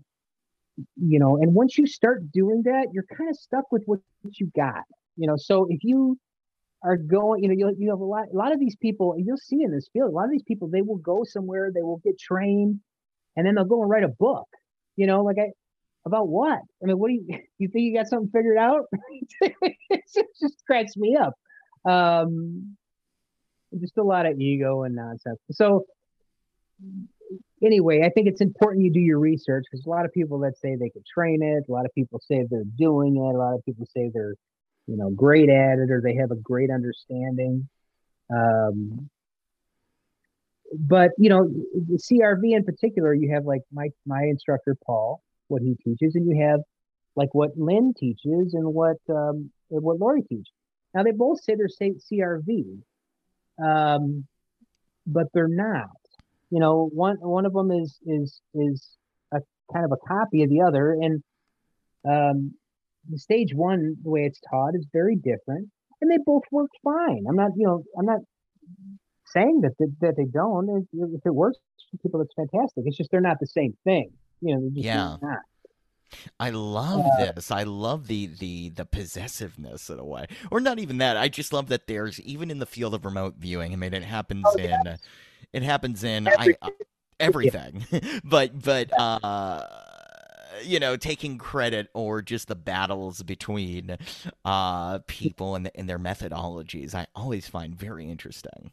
you 0.96 1.18
know, 1.18 1.38
and 1.38 1.54
once 1.54 1.78
you 1.78 1.86
start 1.86 2.30
doing 2.30 2.62
that, 2.66 2.88
you're 2.92 3.06
kind 3.16 3.30
of 3.30 3.36
stuck 3.36 3.72
with 3.72 3.82
what 3.86 4.00
you 4.34 4.52
got, 4.54 4.84
you 5.18 5.26
know. 5.26 5.36
So 5.36 5.66
if 5.68 5.80
you 5.82 6.18
are 6.82 6.96
going, 6.96 7.42
you 7.42 7.48
know, 7.48 7.54
you 7.54 7.74
you 7.78 7.90
have 7.90 8.00
a 8.00 8.04
lot 8.04 8.26
a 8.32 8.36
lot 8.36 8.52
of 8.52 8.60
these 8.60 8.76
people, 8.76 9.12
and 9.12 9.26
you'll 9.26 9.36
see 9.36 9.62
in 9.62 9.70
this 9.70 9.88
field, 9.92 10.10
a 10.10 10.14
lot 10.14 10.24
of 10.24 10.30
these 10.30 10.44
people 10.44 10.68
they 10.68 10.82
will 10.82 10.98
go 10.98 11.24
somewhere, 11.24 11.70
they 11.74 11.82
will 11.82 12.00
get 12.04 12.18
trained, 12.18 12.80
and 13.36 13.46
then 13.46 13.54
they'll 13.54 13.64
go 13.64 13.82
and 13.82 13.90
write 13.90 14.04
a 14.04 14.08
book, 14.08 14.48
you 14.96 15.06
know, 15.06 15.22
like 15.22 15.36
I 15.38 15.50
about 16.06 16.28
what? 16.28 16.60
I 16.82 16.86
mean, 16.86 16.98
what 16.98 17.08
do 17.08 17.14
you 17.14 17.26
you 17.58 17.68
think 17.68 17.84
you 17.84 17.94
got 17.94 18.06
something 18.06 18.30
figured 18.30 18.58
out? 18.58 18.84
it 19.40 20.02
just 20.40 20.64
cracks 20.66 20.96
me 20.96 21.16
up. 21.16 21.34
Um, 21.88 22.76
just 23.78 23.98
a 23.98 24.02
lot 24.02 24.26
of 24.26 24.40
ego 24.40 24.82
and 24.84 24.94
nonsense. 24.94 25.38
So 25.50 25.84
anyway, 27.62 28.02
I 28.04 28.10
think 28.10 28.28
it's 28.28 28.40
important 28.40 28.84
you 28.84 28.92
do 28.92 29.00
your 29.00 29.18
research 29.18 29.64
because 29.70 29.84
a 29.84 29.90
lot 29.90 30.04
of 30.04 30.12
people 30.12 30.38
that 30.40 30.56
say 30.58 30.76
they 30.76 30.90
can 30.90 31.02
train 31.12 31.42
it, 31.42 31.64
a 31.68 31.72
lot 31.72 31.84
of 31.84 31.92
people 31.94 32.20
say 32.24 32.44
they're 32.48 32.62
doing 32.78 33.16
it, 33.16 33.34
a 33.34 33.38
lot 33.38 33.54
of 33.54 33.64
people 33.64 33.86
say 33.94 34.10
they're, 34.12 34.34
you 34.89 34.97
know, 34.97 35.11
great 35.11 35.51
at 35.51 35.78
it 35.78 35.91
or 35.91 36.01
they 36.01 36.14
have 36.14 36.30
a 36.30 36.36
great 36.36 36.70
understanding. 36.70 37.68
Um, 38.34 39.11
but 40.72 41.11
you 41.18 41.30
know, 41.30 41.49
CRV 41.93 42.57
in 42.57 42.64
particular, 42.64 43.14
you 43.14 43.32
have 43.34 43.45
like 43.45 43.62
my 43.72 43.89
my 44.07 44.22
instructor 44.24 44.76
Paul, 44.84 45.22
what 45.49 45.62
he 45.62 45.76
teaches, 45.84 46.14
and 46.14 46.26
you 46.26 46.45
have 46.47 46.61
like 47.16 47.28
what 47.32 47.51
Lyn 47.57 47.95
teaches 47.99 48.55
and 48.55 48.74
what 48.74 48.97
um, 49.09 49.51
what 49.68 49.99
Lori 49.99 50.22
teaches. 50.22 50.51
Now 50.95 51.03
they 51.03 51.12
both 51.12 51.43
say 51.43 51.55
they're 51.55 51.68
say 51.68 51.93
CRV, 51.93 52.80
um, 53.62 54.26
but 55.07 55.26
they're 55.32 55.49
not. 55.49 55.91
You 56.51 56.61
know, 56.61 56.91
one 56.93 57.16
one 57.16 57.47
of 57.47 57.53
them 57.53 57.70
is 57.70 57.99
is 58.07 58.41
is 58.55 58.89
a 59.32 59.41
kind 59.72 59.84
of 59.84 59.93
a 59.93 60.07
copy 60.09 60.43
of 60.43 60.51
the 60.51 60.62
other, 60.62 60.93
and 60.93 61.22
um, 62.07 62.55
stage 63.16 63.55
one, 63.55 63.96
the 64.03 64.11
way 64.11 64.24
it's 64.24 64.40
taught, 64.51 64.74
is 64.74 64.86
very 64.92 65.16
different, 65.16 65.68
and 66.01 66.11
they 66.11 66.18
both 66.24 66.42
work 66.51 66.70
fine. 66.84 67.24
I'm 67.28 67.36
not, 67.36 67.53
you 67.57 67.66
know, 67.66 67.84
I'm 67.99 68.07
not 68.07 68.20
saying 69.26 69.61
that 69.62 69.72
that, 69.78 69.94
that 70.01 70.16
they 70.16 70.24
don't. 70.24 70.68
If, 70.92 71.20
it 71.24 71.34
works 71.34 71.59
for 71.90 71.99
people, 71.99 72.20
it's 72.20 72.34
fantastic. 72.34 72.84
It's 72.86 72.96
just 72.96 73.11
they're 73.11 73.20
not 73.20 73.38
the 73.40 73.46
same 73.46 73.76
thing. 73.84 74.11
You 74.40 74.55
know, 74.57 74.70
just 74.74 74.86
Yeah. 74.86 75.16
not. 75.20 75.38
I 76.40 76.51
love 76.51 77.05
Uh, 77.05 77.32
this. 77.34 77.51
I 77.51 77.64
love 77.64 78.07
the 78.07 78.26
the 78.26 78.70
the 78.70 78.86
possessiveness 78.86 79.90
in 79.90 79.99
a 79.99 80.05
way, 80.05 80.26
or 80.51 80.59
not 80.61 80.78
even 80.78 80.99
that. 80.99 81.18
I 81.18 81.28
just 81.28 81.53
love 81.53 81.68
that 81.68 81.86
there's 81.86 82.18
even 82.20 82.51
in 82.51 82.61
the 82.61 82.66
field 82.66 82.94
of 82.94 83.05
remote 83.05 83.34
viewing. 83.36 83.72
I 83.72 83.76
mean, 83.76 83.92
it 83.92 84.03
happens 84.05 84.55
Oh, 84.55 84.59
in 84.59 84.96
it 85.53 85.62
happens 85.62 86.05
in 86.05 86.26
I, 86.26 86.32
Every- 86.32 86.57
uh, 86.62 86.70
everything, 87.20 87.84
but 88.24 88.59
but 88.62 88.99
uh, 88.99 89.61
you 90.62 90.80
know, 90.80 90.96
taking 90.96 91.38
credit 91.38 91.88
or 91.94 92.22
just 92.22 92.48
the 92.48 92.54
battles 92.56 93.22
between 93.22 93.96
uh 94.44 94.98
people 95.06 95.54
and 95.54 95.70
and 95.74 95.88
their 95.88 95.98
methodologies. 95.98 96.94
I 96.94 97.06
always 97.14 97.48
find 97.48 97.74
very 97.74 98.09
interesting. 98.11 98.72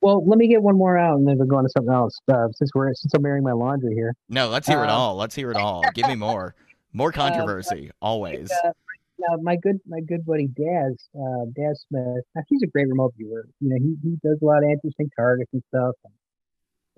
Well, 0.00 0.24
let 0.26 0.36
me 0.36 0.48
get 0.48 0.62
one 0.62 0.76
more 0.76 0.98
out, 0.98 1.18
and 1.18 1.28
then 1.28 1.38
we'll 1.38 1.46
go 1.46 1.56
on 1.58 1.62
to 1.64 1.70
something 1.70 1.92
else. 1.94 2.18
Uh, 2.32 2.48
since 2.54 2.70
we're 2.74 2.92
since 2.94 3.14
I'm 3.14 3.24
airing 3.24 3.44
my 3.44 3.52
laundry 3.52 3.94
here. 3.94 4.14
No, 4.28 4.48
let's 4.48 4.66
hear 4.66 4.82
it 4.82 4.88
Uh, 4.88 4.94
all. 4.96 5.16
Let's 5.16 5.34
hear 5.34 5.50
it 5.52 5.56
all. 5.56 5.84
Give 5.94 6.08
me 6.08 6.16
more. 6.16 6.54
More 6.92 7.12
controversy, 7.22 7.90
always. 8.00 8.50
Uh, 8.64 8.72
now, 9.18 9.36
my 9.40 9.54
good 9.54 9.78
my 9.86 10.00
good 10.00 10.26
buddy 10.26 10.48
Daz, 10.48 11.08
uh, 11.16 11.44
Daz 11.54 11.84
Smith. 11.88 12.24
He's 12.48 12.62
a 12.62 12.66
great 12.66 12.88
remote 12.88 13.14
viewer. 13.16 13.46
You 13.60 13.68
know, 13.68 13.76
he, 13.78 13.96
he 14.02 14.16
does 14.24 14.38
a 14.42 14.44
lot 14.44 14.64
of 14.64 14.70
interesting 14.70 15.08
targets 15.16 15.50
and 15.52 15.62
stuff. 15.68 15.94
And 16.04 16.12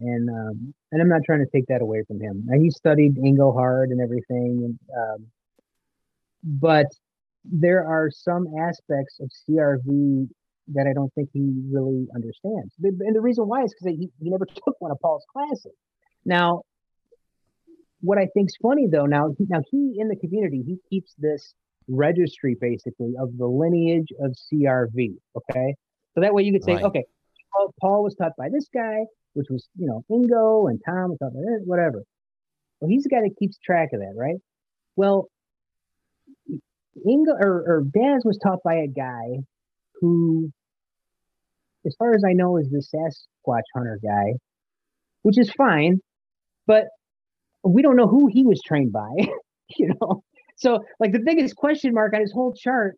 um, 0.03 0.75
and 0.91 1.01
I'm 1.01 1.09
not 1.09 1.23
trying 1.25 1.41
to 1.41 1.51
take 1.51 1.67
that 1.69 1.83
away 1.83 2.03
from 2.07 2.21
him. 2.21 2.43
Now, 2.47 2.61
he 2.61 2.71
studied 2.71 3.17
Engelhard 3.17 3.91
and 3.91 4.01
everything, 4.01 4.63
and 4.65 4.79
um, 4.97 5.27
but 6.43 6.87
there 7.45 7.87
are 7.87 8.11
some 8.11 8.47
aspects 8.59 9.21
of 9.21 9.31
CRV 9.49 10.29
that 10.69 10.87
I 10.87 10.93
don't 10.95 11.13
think 11.15 11.29
he 11.33 11.53
really 11.71 12.07
understands. 12.15 12.73
And 12.83 13.15
the 13.15 13.21
reason 13.21 13.47
why 13.47 13.65
is 13.65 13.75
because 13.75 13.97
he, 13.99 14.09
he 14.21 14.31
never 14.31 14.47
took 14.65 14.81
one 14.81 14.91
of 14.91 14.99
Paul's 15.01 15.25
classes. 15.33 15.75
Now, 16.25 16.63
what 18.01 18.19
I 18.19 18.29
think's 18.35 18.55
funny 18.63 18.87
though, 18.87 19.07
now 19.07 19.35
he, 19.39 19.47
now 19.49 19.63
he 19.71 19.97
in 19.99 20.09
the 20.09 20.17
community 20.17 20.63
he 20.67 20.79
keeps 20.91 21.15
this 21.19 21.55
registry 21.89 22.57
basically 22.59 23.15
of 23.19 23.37
the 23.37 23.47
lineage 23.47 24.09
of 24.21 24.33
CRV. 24.33 25.17
Okay, 25.37 25.75
so 26.15 26.21
that 26.21 26.35
way 26.35 26.43
you 26.43 26.53
could 26.53 26.65
say, 26.65 26.75
Right. 26.75 26.85
okay, 26.85 27.05
Paul, 27.53 27.75
Paul 27.81 28.03
was 28.03 28.15
taught 28.15 28.33
by 28.37 28.49
this 28.49 28.69
guy, 28.73 29.05
which 29.35 29.47
was 29.51 29.69
you 29.77 29.87
know 29.87 30.05
Ingo, 30.11 30.71
and 30.71 30.81
Tom 30.85 31.17
taught 31.19 31.33
whatever. 31.65 32.03
Well, 32.81 32.89
he's 32.89 33.05
the 33.05 33.11
guy 33.11 33.21
that 33.21 33.37
keeps 33.39 33.59
track 33.59 33.91
of 33.93 34.01
that, 34.01 34.15
right? 34.17 34.37
Well, 34.97 35.29
Ingo 37.07 37.35
or, 37.41 37.65
or 37.67 37.85
Daz 37.93 38.23
was 38.25 38.39
taught 38.43 38.61
by 38.65 38.75
a 38.77 38.89
guy 38.89 39.43
who, 40.01 40.51
as 41.87 41.95
far 41.99 42.15
as 42.15 42.23
I 42.29 42.33
know, 42.33 42.57
is 42.57 42.69
the 42.71 42.83
Sasquatch 42.83 43.63
hunter 43.75 43.99
guy, 44.03 44.35
which 45.23 45.39
is 45.39 45.51
fine, 45.51 46.01
but 46.67 46.85
we 47.63 47.83
don't 47.83 47.97
know 47.97 48.07
who 48.07 48.27
he 48.27 48.45
was 48.45 48.61
trained 48.65 48.93
by, 48.93 49.11
you 49.77 49.95
know. 50.01 50.23
So, 50.57 50.85
like, 51.01 51.13
the 51.13 51.23
biggest 51.25 51.57
question 51.57 51.95
mark 51.95 52.15
on 52.15 52.21
his 52.21 52.33
whole 52.33 52.53
chart 52.55 52.97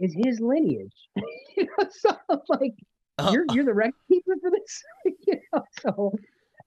is 0.00 0.14
his 0.14 0.40
lineage. 0.40 0.92
you 1.56 1.66
know, 1.66 1.88
so 1.90 2.16
like, 2.48 2.74
you're 3.30 3.46
you're 3.52 3.64
the 3.64 3.74
record 3.74 3.94
keeper 4.08 4.34
for 4.40 4.50
this, 4.50 4.82
you 5.26 5.40
know. 5.52 5.62
So, 5.80 6.12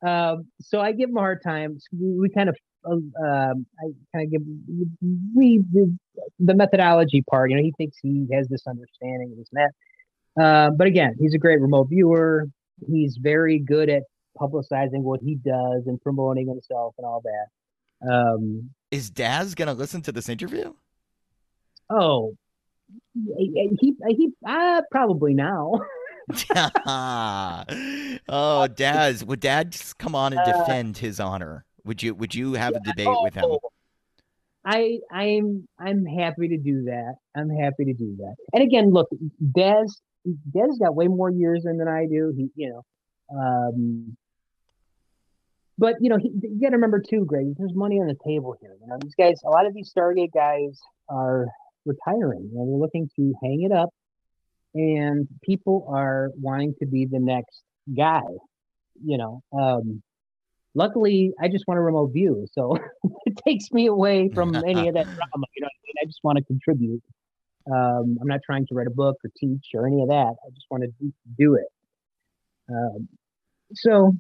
um, 0.07 0.47
so 0.61 0.79
I 0.79 0.91
give 0.91 1.09
him 1.09 1.17
a 1.17 1.21
hard 1.21 1.41
time. 1.43 1.77
We, 1.91 2.19
we 2.19 2.29
kind 2.29 2.49
of, 2.49 2.57
uh, 2.85 2.93
um, 2.93 3.65
I 3.79 3.91
kind 4.13 4.25
of 4.25 4.31
give 4.31 4.41
we 5.35 5.63
the, 5.71 5.97
the 6.39 6.53
methodology 6.53 7.23
part. 7.29 7.51
You 7.51 7.57
know, 7.57 7.63
he 7.63 7.73
thinks 7.77 7.97
he 8.01 8.27
has 8.33 8.47
this 8.47 8.65
understanding 8.67 9.29
and 9.31 9.39
this 9.39 9.49
and 9.53 9.63
that. 9.65 9.71
Uh, 10.41 10.69
but 10.71 10.87
again, 10.87 11.15
he's 11.19 11.33
a 11.33 11.39
great 11.39 11.59
remote 11.59 11.89
viewer. 11.89 12.45
He's 12.87 13.17
very 13.17 13.59
good 13.59 13.89
at 13.89 14.03
publicizing 14.39 15.01
what 15.01 15.19
he 15.19 15.35
does 15.35 15.87
and 15.87 15.99
promoting 15.99 16.47
himself 16.47 16.93
and 16.99 17.07
all 17.07 17.23
that. 17.23 18.07
Um, 18.07 18.69
Is 18.91 19.09
Daz 19.09 19.55
gonna 19.55 19.73
listen 19.73 20.01
to 20.03 20.11
this 20.11 20.29
interview? 20.29 20.73
oh, 21.89 22.35
he 23.37 23.71
he, 23.79 23.95
he 24.09 24.29
uh, 24.45 24.81
probably 24.91 25.33
now. 25.33 25.73
oh, 28.30 28.67
Daz, 28.67 29.23
would 29.23 29.39
Dad 29.39 29.71
just 29.71 29.97
come 29.97 30.15
on 30.15 30.34
and 30.34 30.41
Uh, 30.41 30.59
defend 30.59 30.97
his 30.97 31.19
honor? 31.19 31.65
Would 31.86 32.03
you? 32.03 32.13
Would 32.15 32.36
you 32.36 32.53
have 32.53 32.75
a 32.75 32.80
debate 32.82 33.07
with 33.23 33.34
him? 33.34 33.45
Oh, 33.47 33.59
I 34.65 34.99
I'm 35.11 35.67
I'm 35.80 36.05
happy 36.05 36.49
to 36.49 36.57
do 36.57 36.84
that. 36.86 37.15
I'm 37.36 37.49
happy 37.49 37.86
to 37.86 37.93
do 37.93 38.17
that. 38.17 38.36
And 38.53 38.61
again, 38.63 38.91
look, 38.91 39.07
Daz 39.55 40.01
Daz 40.25 40.78
got 40.80 40.95
way 40.95 41.07
more 41.07 41.30
years 41.30 41.65
in 41.65 41.78
than 41.78 41.88
I 41.88 42.05
do. 42.05 42.34
He, 42.36 42.49
you 42.55 42.69
know, 42.69 43.38
um, 43.39 44.17
but 45.78 45.95
you 46.01 46.09
know, 46.09 46.17
he, 46.17 46.30
you 46.30 46.59
got 46.61 46.69
to 46.69 46.75
remember 46.75 46.99
too, 46.99 47.23
Greg. 47.25 47.55
There's 47.57 47.73
money 47.73 47.95
on 47.97 48.07
the 48.07 48.17
table 48.25 48.55
here. 48.59 48.75
You 48.82 48.88
know, 48.88 48.97
these 49.01 49.15
guys, 49.15 49.39
a 49.45 49.49
lot 49.49 49.65
of 49.65 49.73
these 49.73 49.93
Stargate 49.95 50.34
guys 50.34 50.80
are 51.07 51.47
retiring. 51.86 52.49
You 52.51 52.59
know, 52.59 52.65
they're 52.65 52.80
looking 52.80 53.09
to 53.15 53.34
hang 53.41 53.61
it 53.61 53.71
up, 53.71 53.89
and 54.78 55.28
people 55.43 55.88
are 55.89 56.30
wanting 56.39 56.75
to 56.80 56.86
be 56.86 57.05
the 57.05 57.19
next 57.19 57.63
guy. 57.95 58.21
You 59.03 59.17
know, 59.17 59.41
um, 59.57 60.01
luckily, 60.75 61.34
I 61.41 61.47
just 61.47 61.65
want 61.67 61.80
a 61.80 61.82
remote 61.82 62.13
view, 62.13 62.47
so 62.51 62.78
it 63.25 63.38
takes 63.45 63.71
me 63.71 63.88
away 63.88 64.30
from 64.34 64.55
any 64.67 64.88
of 64.88 64.93
that 64.93 65.05
drama. 65.05 65.47
You 65.55 65.61
know, 65.61 65.67
what 65.67 65.71
I, 65.71 65.86
mean? 65.86 65.95
I 66.01 66.05
just 66.05 66.19
want 66.23 66.38
to 66.38 66.43
contribute. 66.43 67.03
Um, 67.69 68.17
I'm 68.21 68.28
not 68.28 68.39
trying 68.45 68.65
to 68.67 68.75
write 68.75 68.88
a 68.88 68.91
book 68.91 69.17
or 69.23 69.32
teach 69.38 69.67
or 69.73 69.88
any 69.88 70.01
of 70.01 70.07
that. 70.07 70.36
I 70.45 70.49
just 70.53 70.67
want 70.69 70.84
to 70.84 70.89
do, 71.01 71.13
do 71.38 71.55
it. 71.55 71.67
Um, 72.69 73.09
so, 73.73 74.13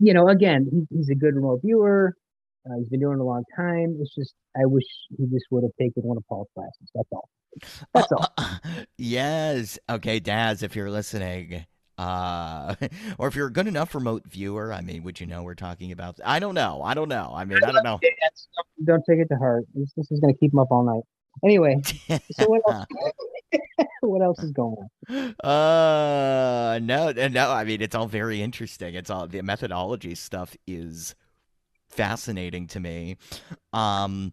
you 0.00 0.14
know, 0.14 0.28
again, 0.28 0.68
he, 0.70 0.96
he's 0.96 1.08
a 1.10 1.14
good 1.14 1.34
remote 1.34 1.60
viewer. 1.64 2.14
Uh, 2.68 2.78
he's 2.78 2.88
been 2.88 3.00
doing 3.00 3.18
it 3.18 3.20
a 3.20 3.24
long 3.24 3.44
time. 3.56 3.96
It's 4.00 4.14
just 4.14 4.34
I 4.56 4.66
wish 4.66 4.84
he 5.16 5.24
just 5.26 5.46
would 5.50 5.62
have 5.62 5.72
taken 5.80 6.02
one 6.02 6.16
of 6.16 6.24
Paul's 6.28 6.48
classes. 6.54 6.90
That's 6.94 7.08
all. 7.12 7.28
That's 7.94 8.12
all. 8.12 8.28
yes. 8.98 9.78
Okay, 9.88 10.20
Daz, 10.20 10.62
if 10.62 10.76
you're 10.76 10.90
listening, 10.90 11.64
uh, 11.96 12.74
or 13.18 13.28
if 13.28 13.34
you're 13.34 13.46
a 13.46 13.52
good 13.52 13.68
enough 13.68 13.94
remote 13.94 14.26
viewer, 14.26 14.72
I 14.72 14.80
mean, 14.80 15.02
would 15.04 15.20
you 15.20 15.26
know 15.26 15.42
we're 15.42 15.54
talking 15.54 15.92
about? 15.92 16.18
I 16.24 16.38
don't 16.38 16.54
know. 16.54 16.82
I 16.82 16.94
don't 16.94 17.08
know. 17.08 17.32
I 17.34 17.44
mean, 17.44 17.58
I 17.64 17.72
don't 17.72 17.84
know. 17.84 17.98
Don't 18.84 19.02
take 19.10 19.18
it 19.18 19.26
to 19.32 19.36
heart. 19.36 19.64
This, 19.74 19.92
this 19.96 20.08
is 20.12 20.20
going 20.20 20.32
to 20.32 20.38
keep 20.38 20.52
him 20.52 20.60
up 20.60 20.68
all 20.70 20.84
night. 20.84 21.02
Anyway, 21.44 21.82
so 22.30 22.46
what 22.46 22.62
else? 22.70 22.86
what 24.02 24.22
else 24.22 24.38
is 24.38 24.52
going 24.52 24.76
on? 25.08 25.34
Uh, 25.44 26.78
no, 26.80 27.10
no. 27.10 27.50
I 27.50 27.64
mean, 27.64 27.82
it's 27.82 27.96
all 27.96 28.06
very 28.06 28.40
interesting. 28.40 28.94
It's 28.94 29.10
all 29.10 29.26
the 29.26 29.42
methodology 29.42 30.14
stuff 30.14 30.56
is 30.64 31.16
fascinating 31.88 32.66
to 32.68 32.80
me. 32.80 33.16
Um, 33.72 34.32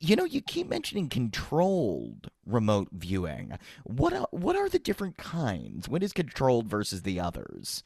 you 0.00 0.16
know, 0.16 0.24
you 0.24 0.40
keep 0.40 0.68
mentioning 0.68 1.08
controlled 1.08 2.30
remote 2.44 2.88
viewing. 2.92 3.56
What 3.84 4.12
are, 4.12 4.26
what 4.30 4.56
are 4.56 4.68
the 4.68 4.78
different 4.78 5.16
kinds? 5.16 5.88
What 5.88 6.02
is 6.02 6.12
controlled 6.12 6.66
versus 6.66 7.02
the 7.02 7.20
others? 7.20 7.84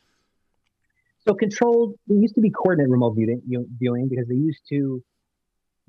So 1.27 1.35
controlled, 1.35 1.95
it 2.09 2.15
used 2.15 2.35
to 2.35 2.41
be 2.41 2.51
coordinate 2.51 2.91
remote 2.91 3.15
viewing, 3.15 4.09
because 4.09 4.27
they 4.27 4.35
used 4.35 4.63
to 4.71 5.03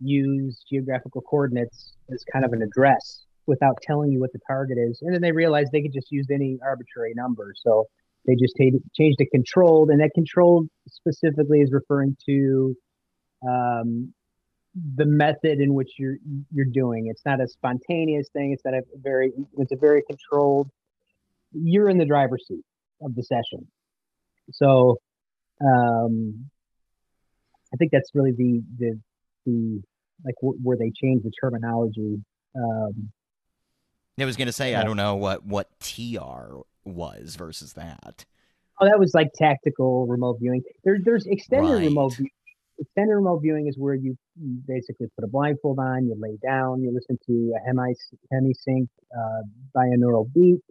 use 0.02 0.64
geographical 0.70 1.22
coordinates 1.22 1.94
as 2.12 2.24
kind 2.32 2.46
of 2.46 2.54
an 2.54 2.62
address 2.62 3.24
without 3.46 3.78
telling 3.82 4.12
you 4.12 4.20
what 4.20 4.32
the 4.34 4.40
target 4.46 4.78
is. 4.78 5.00
And 5.02 5.14
then 5.14 5.22
they 5.22 5.32
realized 5.32 5.72
they 5.72 5.82
could 5.82 5.94
just 5.94 6.12
use 6.12 6.28
any 6.32 6.60
arbitrary 6.62 7.14
number. 7.16 7.54
So 7.56 7.86
they 8.28 8.36
just 8.36 8.56
t- 8.56 8.72
changed 8.96 9.18
to 9.20 9.30
controlled, 9.30 9.90
and 9.90 10.00
that 10.02 10.12
controlled 10.14 10.68
specifically 10.88 11.62
is 11.62 11.72
referring 11.72 12.16
to 12.26 12.76
um, 13.48 14.14
the 14.96 15.06
method 15.06 15.60
in 15.60 15.74
which 15.74 15.92
you're 15.98 16.18
you're 16.52 16.66
doing. 16.66 17.08
It's 17.08 17.24
not 17.26 17.42
a 17.42 17.48
spontaneous 17.48 18.28
thing. 18.34 18.52
It's 18.54 18.66
not 18.66 18.74
a 18.74 18.82
very 18.96 19.32
it's 19.58 19.72
a 19.72 19.78
very 19.78 20.02
controlled. 20.10 20.70
You're 21.52 21.90
in 21.90 21.98
the 21.98 22.06
driver's 22.06 22.46
seat 22.48 22.64
of 23.02 23.16
the 23.16 23.24
session, 23.24 23.68
so 24.52 24.98
um, 25.62 26.50
I 27.74 27.78
think 27.78 27.92
that's 27.92 28.10
really 28.14 28.32
the 28.32 28.64
the 28.80 29.00
the 29.46 29.84
like 30.26 30.36
w- 30.42 30.60
where 30.64 30.78
they 30.78 30.92
change 30.96 31.24
the 31.24 31.32
terminology. 31.40 32.24
Um, 32.56 33.12
I 34.20 34.26
was 34.26 34.38
going 34.38 34.48
to 34.48 34.54
say 34.54 34.76
I 34.76 34.84
don't 34.84 34.98
know 34.98 35.16
what 35.16 35.46
what 35.46 35.68
TR 35.80 36.62
was 36.84 37.36
versus 37.36 37.74
that. 37.74 38.26
Oh, 38.82 38.88
that 38.88 39.00
was 39.00 39.14
like 39.14 39.30
tactical 39.36 40.08
remote 40.08 40.38
viewing. 40.40 40.64
There, 40.84 40.98
there's 41.04 41.28
extended 41.28 41.74
right. 41.74 41.86
remote 41.86 42.16
viewing 42.16 42.32
extended 42.84 43.14
remote 43.16 43.40
viewing 43.40 43.68
is 43.68 43.76
where 43.78 43.96
you 43.96 44.18
basically 44.68 45.08
put 45.16 45.24
a 45.24 45.28
blindfold 45.28 45.80
on, 45.80 46.06
you 46.06 46.16
lay 46.18 46.38
down, 46.42 46.82
you 46.82 46.92
listen 46.94 47.18
to 47.28 47.54
a 47.58 47.66
hemi 47.66 47.94
hemi-sync 48.32 48.90
uh, 49.18 49.42
binaural 49.76 50.32
beat, 50.34 50.62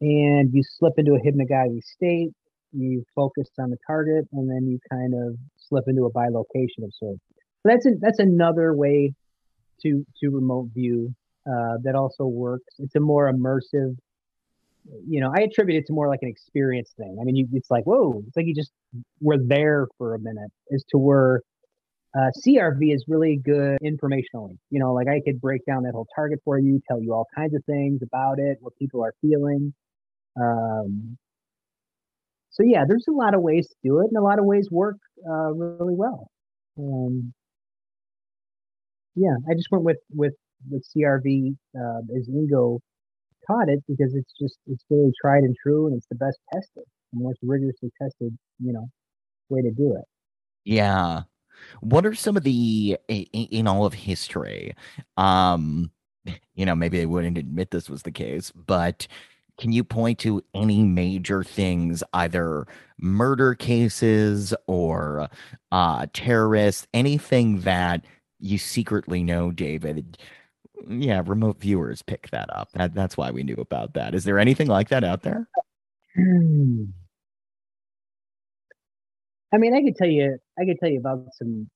and 0.00 0.50
you 0.52 0.62
slip 0.62 0.94
into 0.96 1.14
a 1.14 1.20
hypnagogic 1.20 1.82
state. 1.82 2.30
You 2.72 3.02
focus 3.14 3.48
on 3.58 3.70
the 3.70 3.78
target, 3.86 4.26
and 4.32 4.48
then 4.50 4.68
you 4.68 4.78
kind 4.90 5.14
of 5.14 5.36
slip 5.56 5.84
into 5.86 6.04
a 6.04 6.12
bilocation 6.12 6.84
of 6.84 6.92
sorts. 6.92 7.20
So 7.62 7.64
that's 7.64 7.86
a, 7.86 7.90
that's 8.00 8.18
another 8.18 8.74
way 8.74 9.14
to 9.82 10.04
to 10.20 10.28
remote 10.30 10.68
view 10.74 11.14
uh, 11.46 11.78
that 11.84 11.94
also 11.94 12.26
works. 12.26 12.74
It's 12.78 12.94
a 12.94 13.00
more 13.00 13.32
immersive 13.32 13.96
you 15.06 15.20
know, 15.20 15.32
I 15.34 15.42
attribute 15.42 15.82
it 15.82 15.86
to 15.86 15.92
more 15.92 16.08
like 16.08 16.20
an 16.22 16.28
experience 16.28 16.92
thing. 16.96 17.18
I 17.20 17.24
mean, 17.24 17.36
you, 17.36 17.48
it's 17.52 17.70
like, 17.70 17.84
whoa, 17.84 18.22
it's 18.26 18.36
like 18.36 18.46
you 18.46 18.54
just 18.54 18.72
were 19.20 19.38
there 19.38 19.86
for 19.98 20.14
a 20.14 20.18
minute 20.18 20.50
as 20.74 20.84
to 20.90 20.98
where 20.98 21.42
uh, 22.16 22.30
CRV 22.46 22.94
is 22.94 23.04
really 23.08 23.36
good 23.36 23.78
informationally. 23.82 24.56
You 24.70 24.80
know, 24.80 24.92
like 24.92 25.08
I 25.08 25.20
could 25.24 25.40
break 25.40 25.64
down 25.66 25.82
that 25.84 25.92
whole 25.92 26.06
target 26.14 26.40
for 26.44 26.58
you, 26.58 26.80
tell 26.88 27.02
you 27.02 27.12
all 27.12 27.26
kinds 27.36 27.54
of 27.54 27.64
things 27.64 28.00
about 28.02 28.38
it, 28.38 28.58
what 28.60 28.76
people 28.76 29.04
are 29.04 29.12
feeling. 29.20 29.74
Um, 30.40 31.18
so 32.50 32.62
yeah, 32.64 32.84
there's 32.88 33.04
a 33.08 33.12
lot 33.12 33.34
of 33.34 33.42
ways 33.42 33.68
to 33.68 33.74
do 33.84 34.00
it, 34.00 34.06
and 34.08 34.16
a 34.16 34.22
lot 34.22 34.38
of 34.38 34.44
ways 34.44 34.68
work 34.70 34.96
uh, 35.28 35.52
really 35.52 35.94
well. 35.94 36.28
Um, 36.78 37.32
yeah, 39.14 39.34
I 39.48 39.54
just 39.54 39.68
went 39.70 39.84
with 39.84 39.98
with 40.10 40.34
with 40.70 40.84
CRV 40.96 41.56
uh, 41.76 42.00
as 42.16 42.28
Ingo 42.28 42.80
taught 43.48 43.68
it 43.68 43.80
because 43.88 44.14
it's 44.14 44.32
just 44.40 44.58
it's 44.68 44.84
really 44.90 45.12
tried 45.20 45.42
and 45.44 45.56
true 45.62 45.86
and 45.88 45.96
it's 45.96 46.06
the 46.08 46.16
best 46.16 46.38
tested 46.52 46.84
and 47.12 47.22
most 47.22 47.38
rigorously 47.42 47.90
tested 48.00 48.36
you 48.60 48.72
know 48.72 48.88
way 49.48 49.62
to 49.62 49.70
do 49.70 49.96
it. 49.96 50.04
Yeah. 50.64 51.22
What 51.80 52.06
are 52.06 52.14
some 52.14 52.36
of 52.36 52.44
the 52.44 52.98
in 53.08 53.66
all 53.66 53.84
of 53.84 53.94
history 53.94 54.74
um 55.16 55.90
you 56.54 56.66
know 56.66 56.74
maybe 56.74 56.98
they 56.98 57.06
wouldn't 57.06 57.38
admit 57.38 57.70
this 57.70 57.88
was 57.88 58.02
the 58.02 58.10
case 58.10 58.52
but 58.54 59.06
can 59.58 59.72
you 59.72 59.82
point 59.82 60.18
to 60.20 60.42
any 60.54 60.82
major 60.82 61.42
things 61.42 62.02
either 62.12 62.66
murder 62.98 63.54
cases 63.54 64.54
or 64.66 65.28
uh 65.72 66.06
terrorists 66.12 66.86
anything 66.94 67.60
that 67.62 68.04
you 68.40 68.58
secretly 68.58 69.22
know 69.22 69.50
david 69.50 70.18
yeah, 70.86 71.22
remote 71.24 71.60
viewers 71.60 72.02
pick 72.02 72.30
that 72.30 72.48
up. 72.54 72.70
That, 72.72 72.94
that's 72.94 73.16
why 73.16 73.30
we 73.30 73.42
knew 73.42 73.56
about 73.56 73.94
that. 73.94 74.14
Is 74.14 74.24
there 74.24 74.38
anything 74.38 74.68
like 74.68 74.88
that 74.88 75.04
out 75.04 75.22
there? 75.22 75.48
Hmm. 76.14 76.84
I 79.52 79.56
mean, 79.56 79.74
I 79.74 79.82
could 79.82 79.96
tell 79.96 80.08
you, 80.08 80.38
I 80.58 80.64
could 80.64 80.78
tell 80.78 80.90
you 80.90 80.98
about 80.98 81.24
some. 81.34 81.68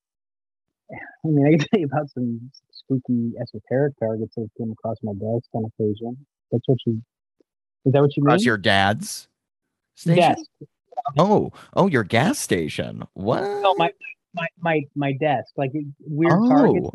I 0.93 1.29
mean, 1.29 1.47
I 1.47 1.51
could 1.57 1.69
tell 1.71 1.81
you 1.81 1.87
about 1.87 2.11
some 2.11 2.51
spooky 2.71 3.33
esoteric 3.41 3.95
targets 3.99 4.35
that 4.37 4.49
came 4.59 4.73
across 4.73 4.99
my 5.03 5.13
desk 5.13 5.49
on 5.53 5.65
occasion. 5.65 6.17
That's 6.51 6.65
what 6.67 6.79
you. 6.87 7.03
Is 7.85 7.93
that 7.93 8.01
what 8.01 8.17
you 8.17 8.23
across 8.23 8.41
mean? 8.41 8.47
your 8.47 8.59
dad's 8.59 9.29
station? 9.95 10.19
Yes. 10.19 10.43
Oh, 11.19 11.53
oh, 11.75 11.89
your 11.89 12.05
gas 12.05 12.39
station. 12.39 13.05
What? 13.15 13.43
No, 13.43 13.75
my 13.75 13.91
my 14.35 14.47
my 14.61 14.83
my 14.95 15.13
desk, 15.13 15.53
like 15.57 15.73
weird 16.01 16.33
oh. 16.35 16.49
targets 16.49 16.91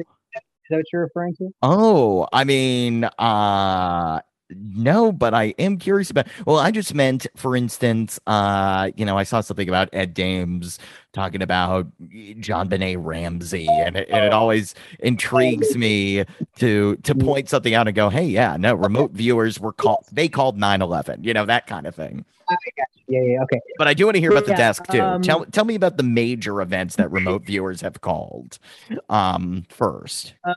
that 0.70 0.78
what 0.78 0.86
you're 0.92 1.04
referring 1.04 1.36
to? 1.38 1.50
Oh, 1.62 2.28
I 2.34 2.44
mean, 2.44 3.06
uh 3.18 4.22
no, 4.50 5.12
but 5.12 5.34
I 5.34 5.54
am 5.60 5.78
curious 5.78 6.10
about. 6.10 6.28
Well, 6.46 6.58
I 6.58 6.72
just 6.72 6.94
meant, 6.94 7.28
for 7.36 7.56
instance, 7.56 8.18
uh, 8.28 8.92
you 8.96 9.06
know, 9.06 9.18
I 9.18 9.24
saw 9.24 9.42
something 9.42 9.68
about 9.68 9.90
Ed 9.92 10.14
Dames 10.14 10.80
talking 11.12 11.42
about 11.42 11.88
JonBenét 12.00 12.98
Ramsey, 13.00 13.68
and 13.68 13.98
it, 13.98 14.08
and 14.10 14.24
it 14.24 14.32
always 14.34 14.74
intrigues 15.00 15.76
me 15.76 16.24
to 16.60 16.96
to 16.98 17.16
point 17.16 17.50
something 17.50 17.74
out 17.74 17.88
and 17.88 17.96
go, 17.96 18.10
"Hey, 18.10 18.26
yeah, 18.26 18.56
no, 18.58 18.74
remote 18.76 19.12
viewers 19.12 19.60
were 19.60 19.74
called. 19.74 20.06
They 20.12 20.30
called 20.30 20.58
9/11, 20.58 21.26
you 21.26 21.34
know, 21.34 21.46
that 21.46 21.68
kind 21.68 21.86
of 21.86 21.96
thing." 21.96 22.24
Yeah, 23.08 23.22
yeah, 23.22 23.44
okay. 23.44 23.60
But 23.78 23.88
I 23.88 23.94
do 23.94 24.06
want 24.06 24.16
to 24.16 24.22
hear 24.22 24.32
about 24.32 24.46
the 24.46 24.56
desk 24.56 24.86
too. 24.92 25.02
Um, 25.02 25.22
tell 25.22 25.46
tell 25.46 25.66
me 25.66 25.76
about 25.76 25.98
the 25.98 26.04
major 26.04 26.62
events 26.62 26.96
that 26.98 27.12
remote 27.12 27.44
viewers 27.44 27.82
have 27.82 28.02
called. 28.02 28.60
Um, 29.10 29.66
first. 29.70 30.34
Uh, 30.44 30.54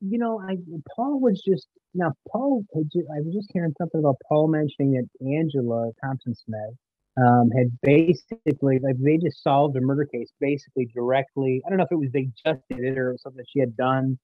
you 0.00 0.18
know, 0.18 0.40
I 0.40 0.56
Paul 0.96 1.20
was 1.20 1.40
just 1.46 1.68
now 1.94 2.12
Paul. 2.30 2.64
I 2.74 3.20
was 3.20 3.34
just 3.34 3.50
hearing 3.52 3.72
something 3.78 4.00
about 4.00 4.16
Paul 4.28 4.48
mentioning 4.48 4.92
that 4.92 5.26
Angela 5.26 5.90
Thompson 6.02 6.34
Smith 6.34 6.74
um, 7.16 7.50
had 7.56 7.70
basically 7.82 8.78
like 8.80 8.96
they 8.98 9.18
just 9.18 9.42
solved 9.42 9.76
a 9.76 9.80
murder 9.80 10.06
case 10.06 10.30
basically 10.40 10.86
directly. 10.94 11.62
I 11.64 11.68
don't 11.68 11.78
know 11.78 11.84
if 11.84 11.92
it 11.92 11.96
was 11.96 12.10
they 12.12 12.28
just 12.44 12.62
did 12.68 12.80
it 12.80 12.98
or 12.98 13.16
something 13.22 13.38
that 13.38 13.46
she 13.52 13.60
had 13.60 13.76
done, 13.76 14.18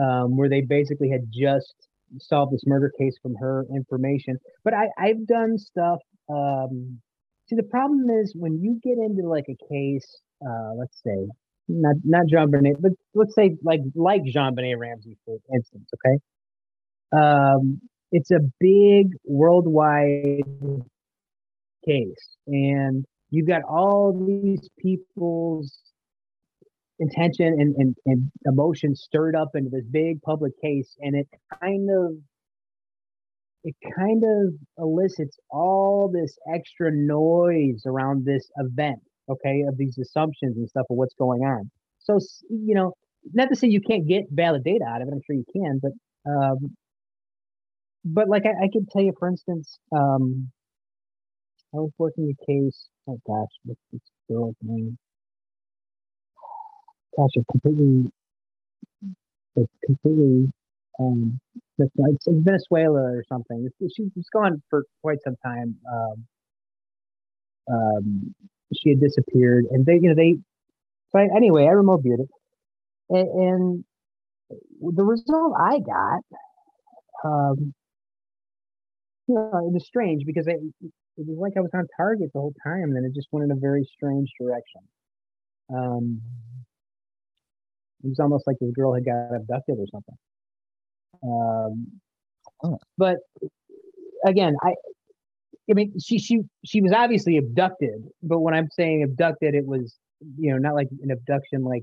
um, 0.00 0.36
where 0.36 0.48
they 0.48 0.60
basically 0.60 1.08
had 1.08 1.26
just 1.32 1.74
solved 2.18 2.52
this 2.52 2.62
murder 2.66 2.92
case 2.98 3.16
from 3.22 3.34
her 3.36 3.66
information. 3.74 4.38
But 4.64 4.74
I 4.74 4.88
I've 4.98 5.26
done 5.26 5.58
stuff. 5.58 6.00
Um, 6.28 7.00
see, 7.48 7.56
the 7.56 7.62
problem 7.62 8.10
is 8.10 8.34
when 8.36 8.60
you 8.62 8.80
get 8.82 8.98
into 8.98 9.28
like 9.28 9.46
a 9.48 9.56
case, 9.72 10.20
uh, 10.44 10.74
let's 10.76 11.00
say 11.02 11.28
not 11.68 11.96
not 12.04 12.26
JonBenét, 12.26 12.76
but 12.80 12.92
let's 13.14 13.34
say 13.34 13.56
like 13.62 13.80
like 13.94 14.22
JonBenét 14.22 14.78
Ramsey 14.78 15.16
for 15.24 15.38
instance, 15.54 15.90
okay? 15.94 16.18
Um, 17.12 17.80
it's 18.10 18.30
a 18.30 18.40
big 18.60 19.12
worldwide 19.24 20.44
case, 21.86 22.36
and 22.46 23.04
you've 23.30 23.48
got 23.48 23.62
all 23.62 24.12
these 24.26 24.68
people's 24.78 25.78
intention 27.02 27.46
and, 27.58 27.74
and, 27.76 27.96
and 28.06 28.30
emotion 28.46 28.94
stirred 28.94 29.36
up 29.36 29.50
into 29.54 29.70
this 29.70 29.84
big 29.90 30.22
public 30.22 30.52
case, 30.62 30.96
and 31.00 31.16
it 31.16 31.28
kind 31.60 31.88
of 31.90 32.16
it 33.64 33.74
kind 33.96 34.24
of 34.24 34.54
elicits 34.78 35.36
all 35.50 36.10
this 36.12 36.36
extra 36.52 36.90
noise 36.92 37.82
around 37.86 38.24
this 38.24 38.50
event 38.56 38.98
okay, 39.30 39.62
of 39.68 39.76
these 39.76 39.98
assumptions 39.98 40.56
and 40.56 40.68
stuff 40.68 40.86
of 40.90 40.96
what's 40.96 41.14
going 41.14 41.42
on. 41.42 41.70
So 42.00 42.18
you 42.50 42.74
know, 42.74 42.92
not 43.32 43.48
to 43.50 43.56
say 43.56 43.68
you 43.68 43.80
can't 43.80 44.06
get 44.06 44.24
valid 44.30 44.64
data 44.64 44.84
out 44.84 45.02
of 45.02 45.08
it. 45.08 45.12
I'm 45.12 45.20
sure 45.26 45.36
you 45.36 45.44
can, 45.52 45.80
but 45.80 45.92
um, 46.30 46.76
but 48.04 48.28
like 48.28 48.42
I, 48.46 48.64
I 48.64 48.68
could 48.72 48.88
tell 48.90 49.02
you, 49.02 49.12
for 49.18 49.28
instance, 49.28 49.78
um, 49.94 50.50
I 51.74 51.78
was 51.78 51.92
working 51.98 52.32
a 52.32 52.46
case. 52.46 52.88
Oh 53.08 53.18
gosh, 53.26 53.48
this 53.64 54.00
girl's 54.28 54.56
name? 54.62 54.98
Gosh, 57.16 57.30
completely, 57.50 58.10
it's 59.56 59.72
completely, 59.84 60.50
um, 60.98 61.38
it's, 61.78 62.26
in 62.26 62.42
Venezuela 62.42 63.00
or 63.00 63.24
something. 63.28 63.68
She's 63.94 64.28
gone 64.32 64.62
for 64.70 64.84
quite 65.02 65.18
some 65.22 65.36
time. 65.44 65.76
Um, 65.92 66.26
um, 67.70 68.34
she 68.74 68.90
had 68.90 69.00
disappeared, 69.00 69.66
and 69.70 69.84
they, 69.84 69.94
you 69.94 70.08
know, 70.08 70.14
they. 70.14 70.36
So 71.10 71.18
anyway, 71.18 71.64
I 71.64 71.72
remote 71.72 72.02
viewed 72.02 72.20
it, 72.20 72.30
and, 73.10 73.28
and 73.28 73.84
the 74.80 75.04
result 75.04 75.54
I 75.58 75.78
got, 75.78 76.22
um, 77.24 77.74
you 79.26 79.34
know, 79.34 79.66
it 79.66 79.72
was 79.72 79.84
strange 79.86 80.24
because 80.24 80.46
it, 80.46 80.58
it 80.82 81.26
was 81.26 81.38
like 81.38 81.52
I 81.56 81.60
was 81.60 81.70
on 81.74 81.86
target 81.96 82.30
the 82.32 82.40
whole 82.40 82.54
time, 82.64 82.84
and 82.84 82.96
then 82.96 83.04
it 83.04 83.14
just 83.14 83.28
went 83.30 83.44
in 83.44 83.50
a 83.50 83.60
very 83.60 83.84
strange 83.94 84.30
direction. 84.40 84.80
Um, 85.74 86.20
it 88.04 88.08
was 88.08 88.20
almost 88.20 88.46
like 88.46 88.56
this 88.60 88.70
girl 88.72 88.94
had 88.94 89.04
got 89.04 89.34
abducted 89.34 89.78
or 89.78 89.86
something. 89.90 90.16
Um, 91.22 92.00
Oh. 92.62 92.78
But 92.96 93.18
again, 94.24 94.56
I, 94.62 94.74
I 95.70 95.74
mean, 95.74 95.98
she 96.00 96.18
she 96.18 96.40
she 96.64 96.80
was 96.80 96.92
obviously 96.92 97.36
abducted, 97.38 98.04
but 98.22 98.40
when 98.40 98.54
I'm 98.54 98.68
saying 98.70 99.02
abducted, 99.02 99.54
it 99.54 99.66
was 99.66 99.96
you 100.38 100.52
know 100.52 100.58
not 100.58 100.74
like 100.74 100.88
an 101.02 101.10
abduction 101.10 101.64
like 101.64 101.82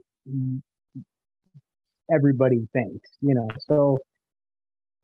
everybody 2.11 2.67
thinks, 2.74 3.09
you 3.22 3.36
know. 3.36 3.47
So 3.67 3.99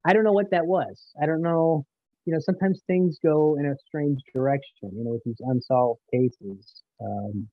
I 0.05 0.13
don't 0.13 0.24
know 0.24 0.34
what 0.34 0.51
that 0.51 0.66
was. 0.66 1.13
I 1.22 1.26
don't 1.26 1.41
know. 1.41 1.86
You 2.26 2.34
know, 2.34 2.39
sometimes 2.39 2.82
things 2.88 3.20
go 3.24 3.55
in 3.59 3.66
a 3.66 3.76
strange 3.86 4.22
direction. 4.34 4.91
You 4.93 5.03
know, 5.03 5.11
with 5.11 5.24
these 5.26 5.39
unsolved 5.39 6.01
cases. 6.13 6.84
Um, 7.01 7.47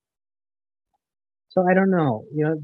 so 1.48 1.66
I 1.68 1.74
don't 1.74 1.90
know. 1.90 2.24
You 2.34 2.44
know, 2.44 2.62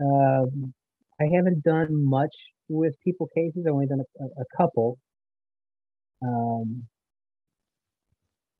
um, 0.00 0.74
I 1.20 1.24
haven't 1.24 1.62
done 1.62 2.04
much 2.04 2.34
with 2.68 2.94
people 3.04 3.28
cases. 3.34 3.64
I've 3.66 3.72
only 3.72 3.86
done 3.86 4.00
a, 4.20 4.24
a, 4.24 4.44
couple. 4.56 4.98
Um, 6.22 6.84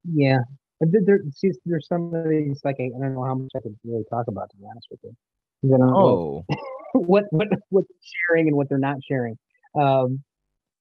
yeah, 0.05 0.39
there, 0.81 1.21
see, 1.33 1.53
there's 1.65 1.89
some 1.89 2.15
of 2.15 2.29
these 2.29 2.61
like 2.65 2.77
I, 2.79 2.85
I 2.85 3.01
don't 3.01 3.15
know 3.15 3.25
how 3.25 3.35
much 3.35 3.51
I 3.57 3.61
could 3.61 3.77
really 3.85 4.05
talk 4.11 4.27
about 4.29 4.51
to 4.51 4.57
be 4.57 4.65
honest 4.71 4.87
with 4.91 5.01
you. 5.03 5.17
Know 5.63 6.45
Oh, 6.49 6.57
what 6.93 7.25
what 7.31 7.49
what 7.71 7.85
they're 7.89 8.11
sharing 8.29 8.49
and 8.49 8.57
what 8.57 8.69
they're 8.69 8.79
not 8.79 8.99
sharing. 9.09 9.39
Um, 9.75 10.23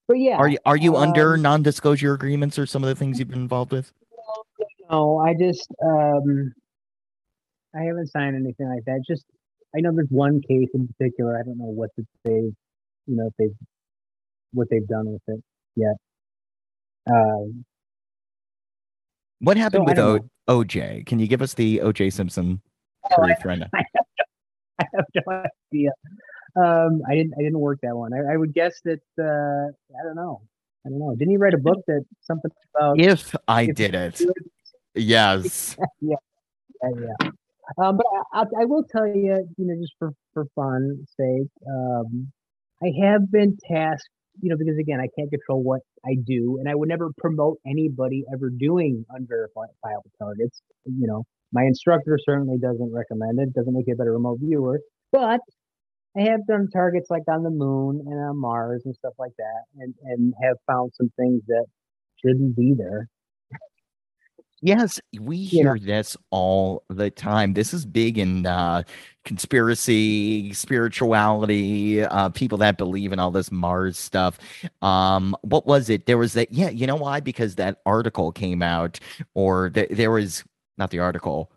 but 0.07 0.15
yeah, 0.15 0.37
are 0.37 0.49
you 0.49 0.57
are 0.65 0.77
you 0.77 0.97
under 0.97 1.35
um, 1.35 1.41
non-disclosure 1.41 2.13
agreements 2.13 2.59
or 2.59 2.65
some 2.65 2.83
of 2.83 2.89
the 2.89 2.95
things 2.95 3.17
you've 3.17 3.29
been 3.29 3.39
involved 3.39 3.71
with? 3.71 3.91
No, 4.89 5.17
I 5.19 5.33
just 5.33 5.67
um 5.81 6.53
I 7.73 7.83
haven't 7.83 8.07
signed 8.07 8.35
anything 8.35 8.67
like 8.67 8.83
that. 8.85 9.01
Just 9.07 9.25
I 9.76 9.80
know 9.82 9.91
there's 9.93 10.07
one 10.09 10.41
case 10.41 10.69
in 10.74 10.88
particular. 10.88 11.38
I 11.38 11.43
don't 11.43 11.57
know 11.57 11.65
what 11.65 11.89
they've 11.97 12.05
you 12.26 12.55
know 13.07 13.28
if 13.28 13.34
they've 13.38 13.55
what 14.53 14.67
they've 14.69 14.88
done 14.88 15.11
with 15.11 15.21
it 15.28 15.43
yet. 15.76 15.95
Um 17.09 17.65
What 19.39 19.57
happened 19.57 19.84
So, 19.95 20.13
with 20.13 20.30
o- 20.47 20.63
OJ? 20.63 21.05
Can 21.05 21.19
you 21.19 21.28
give 21.28 21.41
us 21.41 21.53
the 21.53 21.80
OJ 21.80 22.13
Simpson 22.13 22.61
Oh, 23.11 23.15
truth 23.26 23.43
right 23.45 23.59
now? 23.59 23.69
I 24.80 24.86
have 24.95 25.05
no 25.28 25.43
idea. 25.71 25.91
Um 26.55 27.01
I 27.09 27.15
didn't 27.15 27.34
I 27.38 27.41
didn't 27.41 27.59
work 27.59 27.80
that 27.84 27.95
one. 27.95 28.13
I, 28.13 28.34
I 28.34 28.38
would 28.38 28.53
guess 28.53 28.80
that 28.86 29.01
uh 29.19 29.71
I 29.99 30.03
don't 30.03 30.15
know. 30.15 30.41
I 30.86 30.89
don't 30.89 30.99
know. 30.99 31.15
Didn't 31.15 31.32
he 31.32 31.38
write 31.38 31.53
a 31.53 31.57
book 31.57 31.80
that 31.88 32.05
something 32.21 32.51
about 32.76 32.99
If 32.99 33.36
I 33.47 33.63
if 33.63 33.76
did 33.76 33.95
it, 33.95 34.21
yes. 34.95 35.76
yeah, 36.01 36.15
yeah. 36.84 37.30
Um, 37.78 37.97
but 37.97 38.05
I, 38.34 38.41
I, 38.61 38.66
will 38.66 38.84
tell 38.84 39.07
you, 39.07 39.47
you 39.57 39.66
know, 39.66 39.76
just 39.82 39.93
for 39.97 40.11
for 40.34 40.45
fun 40.55 41.05
sake, 41.18 41.49
um, 41.68 42.32
I 42.82 42.88
have 43.03 43.32
been 43.32 43.57
tasked, 43.70 44.09
you 44.41 44.49
know, 44.49 44.57
because 44.57 44.78
again, 44.78 44.99
I 44.99 45.07
can't 45.18 45.30
control 45.30 45.64
what 45.64 45.82
I 46.05 46.16
do, 46.26 46.57
and 46.59 46.70
I 46.70 46.76
would 46.76 46.89
never 46.89 47.09
promote 47.18 47.57
anybody 47.66 48.26
ever 48.34 48.49
doing 48.49 49.05
unverifiable 49.09 50.11
targets. 50.20 50.61
You 50.86 51.07
know, 51.07 51.24
my 51.51 51.64
instructor 51.64 52.20
certainly 52.24 52.57
doesn't 52.57 52.93
recommend 52.93 53.39
it; 53.39 53.53
doesn't 53.53 53.74
make 53.74 53.88
you 53.88 53.93
a 53.93 53.97
better 53.97 54.14
remote 54.14 54.39
viewer. 54.41 54.82
But 55.11 55.39
I 56.18 56.22
have 56.24 56.45
done 56.47 56.68
targets 56.72 57.09
like 57.09 57.24
on 57.28 57.43
the 57.43 57.49
moon 57.49 58.03
and 58.05 58.20
on 58.20 58.39
Mars 58.39 58.84
and 58.86 58.95
stuff 58.95 59.14
like 59.18 59.34
that, 59.38 59.64
and 59.80 59.93
and 60.03 60.34
have 60.43 60.57
found 60.68 60.91
some 60.95 61.11
things 61.18 61.41
that 61.47 61.66
shouldn't 62.24 62.55
be 62.55 62.74
there. 62.78 63.07
Yes, 64.66 65.01
we 65.20 65.43
hear 65.43 65.78
this 65.78 66.16
all 66.30 66.86
the 66.89 67.09
time. 67.09 67.53
This 67.53 67.74
is 67.74 67.86
big 67.86 68.18
in 68.18 68.45
uh, 68.45 68.84
conspiracy, 69.26 70.53
spirituality, 70.53 72.01
uh, 72.01 72.30
people 72.30 72.57
that 72.59 72.78
believe 72.78 73.11
in 73.11 73.20
all 73.20 73.30
this 73.30 73.51
Mars 73.51 73.97
stuff. 73.97 74.39
Um, 74.82 75.36
what 75.41 75.68
was 75.68 75.89
it? 75.89 76.05
There 76.05 76.18
was 76.18 76.32
that, 76.34 76.53
yeah, 76.53 76.70
you 76.70 76.88
know 76.88 76.95
why? 76.95 77.20
Because 77.20 77.55
that 77.55 77.82
article 77.86 78.32
came 78.32 78.64
out, 78.64 79.01
or 79.34 79.70
th- 79.70 79.89
there 79.91 80.11
was 80.11 80.45
not 80.78 80.91
the 80.91 80.99
article. 80.99 81.51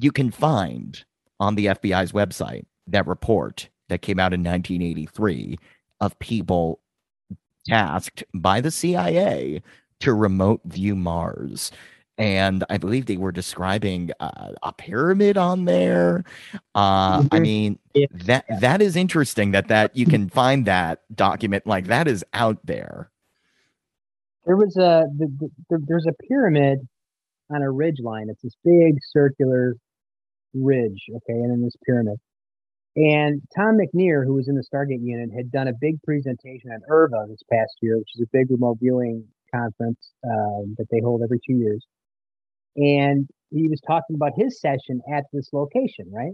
You 0.00 0.10
can 0.10 0.32
find 0.32 1.04
on 1.38 1.54
the 1.54 1.66
FBI's 1.66 2.10
website 2.10 2.64
that 2.88 3.06
report 3.06 3.68
that 3.90 4.02
came 4.02 4.18
out 4.18 4.34
in 4.34 4.42
1983 4.42 5.56
of 6.00 6.18
people 6.18 6.80
tasked 7.68 8.24
by 8.34 8.60
the 8.60 8.72
CIA 8.72 9.62
to 10.00 10.14
remote 10.14 10.62
view 10.64 10.96
Mars. 10.96 11.70
And 12.18 12.64
I 12.68 12.78
believe 12.78 13.06
they 13.06 13.16
were 13.16 13.30
describing 13.30 14.10
uh, 14.18 14.52
a 14.62 14.72
pyramid 14.72 15.36
on 15.36 15.64
there. 15.66 16.24
Uh, 16.74 17.22
I 17.30 17.38
Mhm. 17.38 17.42
mean, 17.42 17.78
Yeah. 17.94 18.06
that 18.12 18.44
that 18.60 18.82
is 18.82 18.96
interesting 18.96 19.52
that 19.52 19.68
that 19.68 19.96
you 19.96 20.04
can 20.22 20.28
find 20.28 20.66
that 20.66 21.02
document 21.14 21.66
like 21.66 21.86
that 21.86 22.08
is 22.08 22.24
out 22.34 22.58
there. 22.66 23.10
There 24.46 24.56
was 24.56 24.76
a 24.76 25.04
the, 25.16 25.26
the, 25.38 25.50
there- 25.70 25.78
there's 25.86 26.06
a 26.06 26.14
pyramid 26.28 26.80
on 27.50 27.62
a 27.62 27.70
ridge 27.70 28.00
line. 28.02 28.28
It's 28.30 28.42
this 28.42 28.56
big 28.64 28.96
circular 29.02 29.76
ridge, 30.54 31.04
okay, 31.08 31.38
and 31.38 31.50
then 31.50 31.62
this 31.62 31.76
pyramid. 31.86 32.18
And 32.96 33.42
Tom 33.56 33.78
McNear, 33.78 34.24
who 34.24 34.34
was 34.34 34.48
in 34.48 34.56
the 34.56 34.64
Stargate 34.64 35.02
unit, 35.04 35.30
had 35.32 35.52
done 35.52 35.68
a 35.68 35.72
big 35.80 36.02
presentation 36.02 36.72
at 36.72 36.80
IRVA 36.90 37.28
this 37.28 37.42
past 37.50 37.74
year, 37.80 37.96
which 37.96 38.08
is 38.16 38.22
a 38.22 38.26
big 38.32 38.50
remote 38.50 38.78
viewing 38.80 39.24
conference 39.54 40.10
um, 40.24 40.74
that 40.78 40.86
they 40.90 41.00
hold 41.00 41.22
every 41.22 41.38
two 41.46 41.52
years. 41.54 41.86
And 42.78 43.28
he 43.50 43.68
was 43.68 43.80
talking 43.80 44.14
about 44.14 44.32
his 44.36 44.60
session 44.60 45.00
at 45.12 45.24
this 45.32 45.50
location, 45.52 46.06
right? 46.12 46.32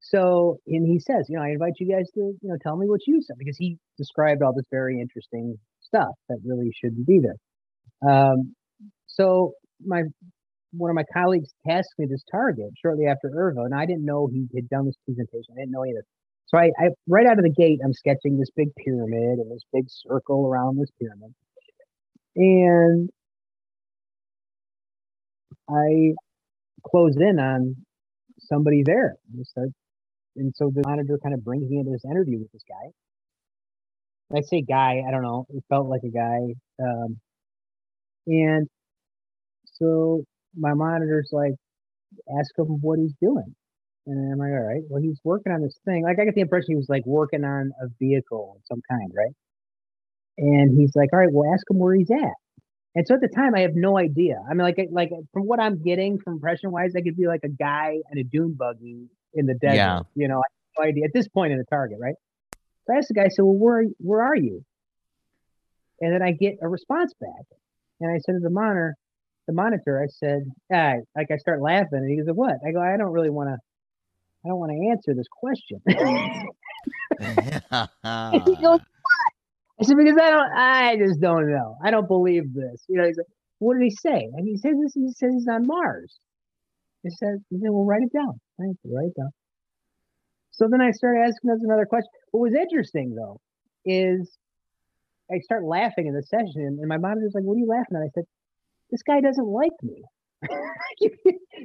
So, 0.00 0.58
and 0.66 0.86
he 0.86 1.00
says, 1.00 1.26
you 1.28 1.36
know, 1.36 1.42
I 1.42 1.48
invite 1.48 1.72
you 1.80 1.92
guys 1.92 2.08
to, 2.12 2.20
you 2.20 2.38
know, 2.42 2.56
tell 2.62 2.76
me 2.76 2.86
what 2.88 3.00
you 3.06 3.20
saw 3.22 3.34
because 3.36 3.56
he 3.56 3.78
described 3.98 4.42
all 4.42 4.54
this 4.54 4.66
very 4.70 5.00
interesting 5.00 5.58
stuff 5.80 6.14
that 6.28 6.38
really 6.44 6.70
shouldn't 6.72 7.06
be 7.06 7.20
there. 7.20 8.08
Um, 8.08 8.54
so 9.06 9.52
my 9.84 10.02
one 10.72 10.90
of 10.90 10.94
my 10.94 11.04
colleagues 11.12 11.54
tasked 11.66 11.98
me 11.98 12.06
this 12.08 12.22
target 12.30 12.70
shortly 12.80 13.06
after 13.06 13.30
IRVA, 13.30 13.64
and 13.64 13.74
I 13.74 13.86
didn't 13.86 14.04
know 14.04 14.26
he 14.26 14.46
had 14.54 14.68
done 14.68 14.86
this 14.86 14.96
presentation. 15.04 15.54
I 15.56 15.60
didn't 15.62 15.72
know 15.72 15.84
either. 15.84 16.04
So 16.46 16.58
I, 16.58 16.70
I 16.78 16.90
right 17.08 17.26
out 17.26 17.38
of 17.38 17.44
the 17.44 17.50
gate, 17.50 17.80
I'm 17.84 17.92
sketching 17.92 18.38
this 18.38 18.50
big 18.54 18.68
pyramid 18.76 19.38
and 19.38 19.50
this 19.50 19.64
big 19.72 19.86
circle 19.88 20.46
around 20.46 20.78
this 20.78 20.90
pyramid. 21.00 21.34
And 22.36 23.10
I 25.70 26.14
close 26.86 27.16
in 27.16 27.38
on 27.38 27.76
somebody 28.40 28.82
there. 28.84 29.16
And, 30.36 30.54
so 30.54 30.70
the 30.74 30.82
monitor 30.86 31.18
kind 31.22 31.34
of 31.34 31.44
brings 31.44 31.68
me 31.70 31.78
into 31.78 31.92
this 31.92 32.04
interview 32.04 32.38
with 32.38 32.52
this 32.52 32.62
guy. 32.68 32.90
I 34.36 34.42
say 34.42 34.62
guy, 34.62 35.02
I 35.06 35.10
don't 35.10 35.22
know. 35.22 35.46
It 35.50 35.64
felt 35.68 35.88
like 35.88 36.02
a 36.04 36.10
guy. 36.10 36.54
Um, 36.82 37.18
and 38.26 38.68
so 39.64 40.24
my 40.56 40.74
monitor's 40.74 41.30
like, 41.32 41.54
ask 42.38 42.56
him 42.58 42.66
what 42.80 42.98
he's 42.98 43.14
doing. 43.20 43.54
And 44.06 44.32
I'm 44.32 44.38
like, 44.38 44.52
all 44.52 44.66
right, 44.66 44.82
well, 44.88 45.02
he's 45.02 45.20
working 45.24 45.52
on 45.52 45.62
this 45.62 45.78
thing. 45.84 46.04
Like, 46.04 46.18
I 46.20 46.24
get 46.24 46.34
the 46.34 46.40
impression 46.42 46.66
he 46.70 46.76
was 46.76 46.88
like 46.88 47.04
working 47.06 47.44
on 47.44 47.72
a 47.82 47.86
vehicle 48.00 48.56
of 48.56 48.62
some 48.66 48.80
kind, 48.88 49.10
right? 49.16 49.34
And 50.38 50.78
he's 50.78 50.94
like, 50.94 51.10
all 51.12 51.18
right, 51.18 51.32
well, 51.32 51.52
ask 51.52 51.68
him 51.70 51.78
where 51.78 51.94
he's 51.94 52.10
at. 52.10 52.45
And 52.96 53.06
so 53.06 53.14
at 53.14 53.20
the 53.20 53.28
time, 53.28 53.54
I 53.54 53.60
have 53.60 53.74
no 53.74 53.98
idea. 53.98 54.42
I 54.48 54.54
mean, 54.54 54.62
like, 54.62 54.78
like 54.90 55.10
from 55.32 55.42
what 55.42 55.60
I'm 55.60 55.82
getting 55.82 56.18
from 56.18 56.34
impression 56.34 56.72
wise, 56.72 56.96
I 56.96 57.02
could 57.02 57.16
be 57.16 57.26
like 57.26 57.44
a 57.44 57.48
guy 57.48 57.98
in 58.10 58.18
a 58.18 58.24
dune 58.24 58.54
buggy 58.54 59.10
in 59.34 59.44
the 59.44 59.52
desert. 59.52 59.76
Yeah. 59.76 60.00
You 60.14 60.28
know, 60.28 60.38
I 60.38 60.48
have 60.48 60.84
no 60.84 60.88
idea 60.88 61.04
at 61.04 61.12
this 61.12 61.28
point 61.28 61.52
in 61.52 61.58
the 61.58 61.64
target, 61.64 61.98
right? 62.00 62.14
So 62.86 62.94
I 62.94 62.96
asked 62.96 63.08
the 63.08 63.14
guy, 63.14 63.24
I 63.24 63.28
said, 63.28 63.42
well, 63.42 63.54
where, 63.54 63.84
where 63.98 64.22
are 64.22 64.34
you? 64.34 64.64
And 66.00 66.10
then 66.10 66.22
I 66.22 66.32
get 66.32 66.56
a 66.62 66.68
response 66.68 67.12
back. 67.20 67.44
And 68.00 68.10
I 68.10 68.18
said 68.18 68.32
to 68.32 68.40
the 68.40 68.48
monitor, 68.48 68.96
the 69.46 69.52
monitor, 69.52 70.02
I 70.02 70.06
said, 70.08 70.50
ah, 70.72 70.94
like 71.14 71.30
I 71.30 71.36
start 71.36 71.60
laughing, 71.62 71.98
and 71.98 72.10
he 72.10 72.16
goes, 72.16 72.26
"What?" 72.34 72.56
I 72.66 72.72
go, 72.72 72.80
"I 72.80 72.96
don't 72.96 73.12
really 73.12 73.30
want 73.30 73.50
to. 73.50 73.56
I 74.44 74.48
don't 74.48 74.58
want 74.58 74.72
to 74.72 74.90
answer 74.90 75.14
this 75.14 75.28
question." 75.30 75.80
He 78.44 78.56
goes? 78.56 78.80
I 79.80 79.84
said, 79.84 79.96
"Because 79.96 80.18
I 80.20 80.30
don't. 80.30 80.52
I 80.52 80.96
just 80.96 81.20
don't 81.20 81.50
know. 81.50 81.76
I 81.84 81.90
don't 81.90 82.08
believe 82.08 82.54
this." 82.54 82.84
You 82.88 82.98
know, 82.98 83.06
he's 83.06 83.16
like, 83.18 83.26
"What 83.58 83.74
did 83.74 83.84
he 83.84 83.90
say?" 83.90 84.28
And 84.34 84.46
he 84.46 84.56
says, 84.56 84.74
"This. 84.82 84.94
He 84.94 85.08
says 85.12 85.32
he's 85.34 85.48
on 85.48 85.66
Mars." 85.66 86.18
He 87.02 87.10
said, 87.10 87.44
"He 87.50 87.58
said, 87.58 87.70
well, 87.70 87.84
write 87.84 88.02
it 88.02 88.12
down. 88.12 88.40
I 88.60 88.64
said, 88.66 88.90
write 88.92 89.06
it 89.08 89.20
down." 89.20 89.30
So 90.50 90.68
then 90.70 90.80
I 90.80 90.90
started 90.90 91.20
asking 91.20 91.50
us 91.50 91.60
another 91.62 91.86
question. 91.86 92.08
What 92.30 92.40
was 92.40 92.54
interesting 92.54 93.14
though 93.14 93.40
is 93.84 94.38
I 95.30 95.38
start 95.40 95.64
laughing 95.64 96.06
in 96.06 96.14
the 96.14 96.22
session, 96.22 96.78
and 96.80 96.88
my 96.88 96.96
mom 96.96 97.10
monitor's 97.10 97.34
like, 97.34 97.44
"What 97.44 97.54
are 97.54 97.58
you 97.58 97.66
laughing 97.66 97.96
at?" 97.96 98.02
I 98.02 98.10
said, 98.14 98.24
"This 98.90 99.02
guy 99.02 99.20
doesn't 99.20 99.46
like 99.46 99.72
me." 99.82 100.02
you, 101.00 101.10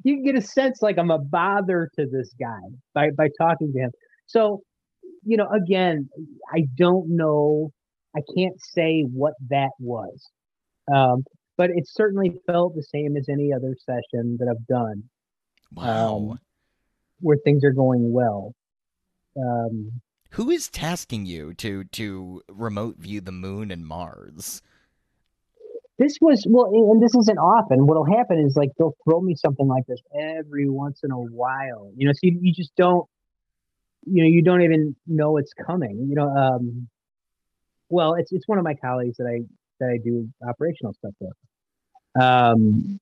you 0.03 0.15
can 0.15 0.23
get 0.23 0.35
a 0.35 0.41
sense 0.41 0.81
like 0.81 0.97
I'm 0.97 1.11
a 1.11 1.19
bother 1.19 1.89
to 1.95 2.05
this 2.05 2.33
guy 2.39 2.61
by 2.93 3.09
by 3.11 3.27
talking 3.39 3.71
to 3.73 3.79
him. 3.79 3.91
So, 4.27 4.61
you 5.23 5.37
know, 5.37 5.47
again, 5.49 6.09
I 6.53 6.63
don't 6.75 7.15
know. 7.15 7.71
I 8.15 8.21
can't 8.35 8.59
say 8.61 9.03
what 9.03 9.33
that 9.49 9.71
was, 9.79 10.29
um, 10.93 11.23
but 11.57 11.69
it 11.69 11.87
certainly 11.87 12.33
felt 12.45 12.75
the 12.75 12.83
same 12.83 13.15
as 13.15 13.29
any 13.29 13.53
other 13.53 13.75
session 13.85 14.37
that 14.39 14.47
I've 14.49 14.67
done 14.67 15.03
Wow. 15.73 16.15
Um, 16.15 16.39
where 17.21 17.37
things 17.43 17.63
are 17.63 17.71
going 17.71 18.11
well. 18.11 18.53
Um, 19.37 20.01
Who 20.31 20.49
is 20.49 20.69
tasking 20.69 21.25
you 21.25 21.53
to 21.55 21.83
to 21.85 22.41
remote 22.49 22.97
view 22.97 23.21
the 23.21 23.31
moon 23.31 23.71
and 23.71 23.85
Mars? 23.85 24.61
this 26.01 26.17
was 26.19 26.43
well 26.49 26.65
and 26.65 26.91
and 26.91 27.03
this 27.03 27.15
isn't 27.15 27.37
often 27.37 27.85
what'll 27.85 28.05
happen 28.05 28.39
is 28.39 28.55
like 28.55 28.69
they'll 28.77 28.95
throw 29.03 29.21
me 29.21 29.35
something 29.35 29.67
like 29.67 29.85
this 29.87 30.01
every 30.19 30.67
once 30.67 31.01
in 31.03 31.11
a 31.11 31.19
while 31.19 31.91
you 31.95 32.07
know 32.07 32.11
so 32.11 32.19
you, 32.23 32.39
you 32.41 32.51
just 32.51 32.75
don't 32.75 33.05
you 34.07 34.23
know 34.23 34.27
you 34.27 34.41
don't 34.41 34.63
even 34.63 34.95
know 35.05 35.37
it's 35.37 35.53
coming 35.53 36.07
you 36.09 36.15
know 36.15 36.27
um 36.27 36.87
well 37.91 38.15
it's 38.15 38.31
it's 38.31 38.47
one 38.47 38.57
of 38.57 38.63
my 38.63 38.73
colleagues 38.73 39.17
that 39.17 39.27
i 39.27 39.37
that 39.79 39.89
i 39.89 39.97
do 40.03 40.27
operational 40.47 40.93
stuff 40.93 41.13
with 41.19 41.33
um 42.21 42.99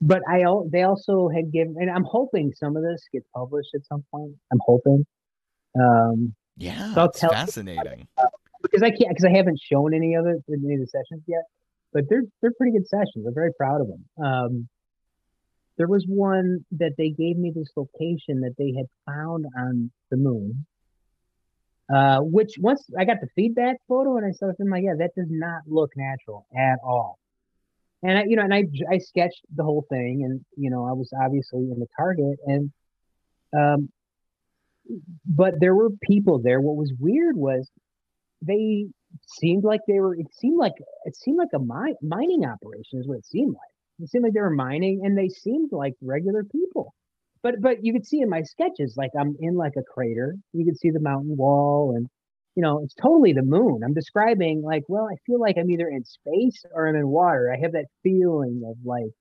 but 0.00 0.22
i 0.28 0.44
they 0.70 0.82
also 0.82 1.28
had 1.28 1.50
given 1.52 1.74
and 1.78 1.90
i'm 1.90 2.04
hoping 2.04 2.52
some 2.54 2.76
of 2.76 2.82
this 2.82 3.02
gets 3.12 3.26
published 3.34 3.70
at 3.74 3.84
some 3.86 4.04
point 4.10 4.32
i'm 4.52 4.60
hoping 4.64 5.04
um 5.80 6.34
Yeah, 6.56 6.94
So 6.94 7.08
tell- 7.08 7.30
fascinating. 7.30 8.06
because 8.62 8.82
I 8.82 8.90
can't 8.90 9.08
because 9.10 9.24
I 9.24 9.30
haven't 9.36 9.60
shown 9.60 9.92
any 9.92 10.14
of 10.14 10.24
it 10.26 10.38
in 10.48 10.62
any 10.64 10.74
of 10.74 10.80
the 10.80 10.86
sessions 10.86 11.22
yet. 11.26 11.42
But 11.92 12.04
they're 12.08 12.22
they're 12.40 12.52
pretty 12.56 12.72
good 12.78 12.86
sessions. 12.88 13.26
I'm 13.26 13.34
very 13.34 13.52
proud 13.52 13.80
of 13.80 13.88
them. 13.88 14.02
Um, 14.28 14.68
there 15.78 15.88
was 15.88 16.04
one 16.06 16.64
that 16.78 16.92
they 16.96 17.10
gave 17.10 17.36
me 17.36 17.50
this 17.54 17.70
location 17.76 18.40
that 18.42 18.54
they 18.56 18.72
had 18.78 18.86
found 19.04 19.46
on 19.58 19.90
the 20.12 20.16
moon. 20.16 20.64
Uh, 21.92 22.20
which 22.20 22.54
once 22.58 22.82
I 22.98 23.04
got 23.04 23.20
the 23.20 23.28
feedback 23.36 23.76
photo 23.86 24.16
and 24.16 24.24
I 24.24 24.32
saw 24.32 24.48
it, 24.48 24.56
I'm 24.58 24.70
like, 24.70 24.84
yeah, 24.84 24.94
that 24.98 25.14
does 25.14 25.28
not 25.28 25.62
look 25.66 25.90
natural 25.96 26.46
at 26.56 26.78
all. 26.82 27.18
And 28.02 28.18
I, 28.18 28.24
you 28.26 28.36
know, 28.36 28.42
and 28.42 28.54
I 28.54 28.64
I 28.90 28.98
sketched 28.98 29.42
the 29.54 29.64
whole 29.64 29.86
thing, 29.90 30.24
and 30.24 30.44
you 30.56 30.70
know, 30.70 30.86
I 30.86 30.92
was 30.92 31.12
obviously 31.18 31.70
in 31.70 31.78
the 31.78 31.86
target, 31.96 32.38
and 32.46 32.72
um, 33.56 33.88
but 35.26 35.54
there 35.60 35.74
were 35.74 35.90
people 36.02 36.38
there. 36.38 36.60
What 36.60 36.76
was 36.76 36.92
weird 36.98 37.36
was 37.36 37.70
they 38.42 38.86
seemed 39.26 39.64
like 39.64 39.80
they 39.86 40.00
were 40.00 40.14
it 40.14 40.26
seemed 40.34 40.58
like 40.58 40.74
it 41.04 41.16
seemed 41.16 41.38
like 41.38 41.48
a 41.54 41.58
mine, 41.58 41.94
mining 42.02 42.44
operation 42.44 43.00
is 43.00 43.06
what 43.06 43.18
it 43.18 43.26
seemed 43.26 43.54
like 43.54 44.02
it 44.02 44.08
seemed 44.10 44.24
like 44.24 44.32
they 44.32 44.40
were 44.40 44.50
mining 44.50 45.02
and 45.04 45.16
they 45.16 45.28
seemed 45.28 45.70
like 45.72 45.94
regular 46.02 46.44
people 46.44 46.94
but 47.44 47.60
but 47.60 47.84
you 47.84 47.92
could 47.92 48.04
see 48.06 48.20
in 48.20 48.28
my 48.28 48.42
sketches 48.42 48.96
like 48.96 49.10
i'm 49.18 49.36
in 49.38 49.54
like 49.54 49.74
a 49.78 49.82
crater 49.82 50.34
you 50.52 50.64
could 50.64 50.76
see 50.76 50.90
the 50.90 50.98
mountain 50.98 51.36
wall 51.36 51.92
and 51.94 52.08
you 52.56 52.62
know 52.62 52.80
it's 52.82 52.94
totally 52.94 53.32
the 53.32 53.42
moon 53.42 53.82
i'm 53.84 53.94
describing 53.94 54.62
like 54.62 54.82
well 54.88 55.06
i 55.12 55.14
feel 55.26 55.38
like 55.38 55.56
i'm 55.58 55.70
either 55.70 55.88
in 55.88 56.02
space 56.04 56.64
or 56.74 56.88
i'm 56.88 56.96
in 56.96 57.06
water 57.06 57.52
i 57.52 57.60
have 57.60 57.72
that 57.72 57.86
feeling 58.02 58.62
of 58.66 58.76
like 58.84 59.12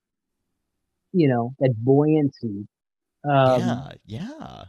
you 1.11 1.27
know 1.27 1.53
that 1.59 1.73
buoyancy 1.77 2.67
um 3.29 3.59
yeah, 3.59 3.91
yeah. 4.05 4.63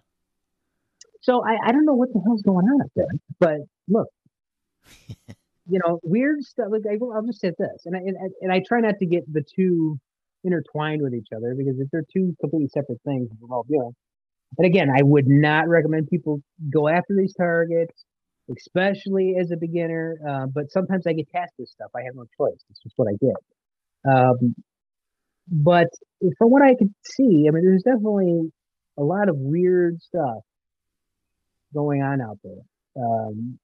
so 1.23 1.43
I, 1.45 1.57
I 1.69 1.73
don't 1.73 1.87
know 1.87 1.95
what 1.95 2.13
the 2.13 2.21
hell's 2.25 2.43
going 2.43 2.67
on 2.67 2.83
up 2.83 2.91
there, 2.95 3.07
but 3.41 3.57
look, 3.89 4.09
you 5.69 5.81
know, 5.85 5.99
weird 6.03 6.43
stuff. 6.45 6.69
Like 6.71 6.83
I, 6.89 6.95
I'll 7.03 7.25
just 7.27 7.41
say 7.41 7.51
this, 7.59 7.83
and 7.87 7.97
I 7.97 8.01
and, 8.01 8.17
I- 8.17 8.35
and 8.43 8.53
I 8.53 8.61
try 8.67 8.81
not 8.81 8.99
to 8.99 9.07
get 9.07 9.25
the 9.33 9.43
two 9.43 9.99
intertwined 10.45 11.03
with 11.03 11.15
each 11.15 11.29
other 11.35 11.55
because 11.57 11.79
if 11.79 11.89
they're 11.91 12.05
two 12.13 12.35
completely 12.41 12.69
separate 12.69 13.01
things, 13.05 13.29
we're 13.41 13.55
all 13.55 13.67
doing. 13.69 13.93
And 14.59 14.67
again, 14.67 14.89
I 14.91 15.03
would 15.03 15.27
not 15.27 15.69
recommend 15.69 16.09
people 16.09 16.41
go 16.73 16.89
after 16.89 17.15
these 17.17 17.35
targets, 17.35 18.05
especially 18.57 19.35
as 19.41 19.51
a 19.51 19.57
beginner. 19.57 20.17
Uh, 20.27 20.47
but 20.47 20.71
sometimes 20.71 21.07
I 21.07 21.13
get 21.13 21.29
tasked 21.31 21.55
with 21.59 21.69
stuff. 21.69 21.91
I 21.97 22.03
have 22.03 22.15
no 22.15 22.25
choice. 22.39 22.63
It's 22.71 22.81
just 22.83 22.95
what 22.97 23.09
I 23.09 23.17
get. 23.21 24.13
Um, 24.13 24.55
but 25.51 25.89
from 26.39 26.51
what 26.51 26.63
I 26.63 26.75
could 26.75 26.95
see, 27.03 27.47
I 27.49 27.51
mean, 27.51 27.65
there's 27.65 27.83
definitely 27.83 28.53
a 28.99 29.03
lot 29.03 29.29
of 29.29 29.37
weird 29.37 30.01
stuff 30.01 30.43
going 31.73 32.03
on 32.03 32.21
out 32.21 32.39
there. 32.45 33.03
Um, 33.03 33.59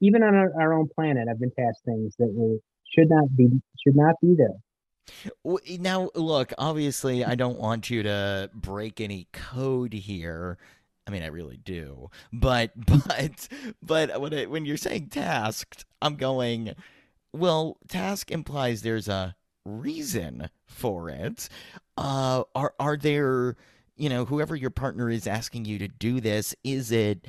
even 0.00 0.22
on 0.22 0.34
our, 0.34 0.50
our 0.60 0.72
own 0.72 0.88
planet, 0.94 1.28
I've 1.30 1.38
been 1.38 1.52
tasked 1.52 1.84
things 1.84 2.14
that 2.18 2.30
were, 2.32 2.56
should 2.94 3.08
not 3.08 3.34
be 3.36 3.48
should 3.84 3.96
not 3.96 4.16
be 4.20 4.34
there. 4.36 4.56
W- 5.44 5.78
Now, 5.78 6.10
look, 6.14 6.52
obviously, 6.58 7.24
I 7.24 7.34
don't 7.34 7.58
want 7.58 7.90
you 7.90 8.02
to 8.02 8.50
break 8.54 9.00
any 9.00 9.28
code 9.32 9.92
here. 9.92 10.58
I 11.06 11.10
mean, 11.10 11.22
I 11.22 11.26
really 11.26 11.56
do, 11.58 12.10
but 12.32 12.72
but 12.76 13.48
but 13.82 14.20
when 14.20 14.32
it, 14.32 14.50
when 14.50 14.64
you're 14.64 14.76
saying 14.76 15.08
tasked, 15.08 15.84
I'm 16.02 16.16
going. 16.16 16.74
Well, 17.34 17.78
task 17.88 18.30
implies 18.30 18.82
there's 18.82 19.08
a 19.08 19.36
reason 19.64 20.50
for 20.66 21.10
it. 21.10 21.48
Uh, 21.96 22.44
are 22.54 22.74
are 22.80 22.96
there, 22.96 23.56
you 23.96 24.08
know, 24.08 24.24
whoever 24.24 24.56
your 24.56 24.70
partner 24.70 25.10
is 25.10 25.26
asking 25.26 25.64
you 25.66 25.78
to 25.78 25.88
do 25.88 26.20
this, 26.20 26.54
is 26.64 26.92
it 26.92 27.26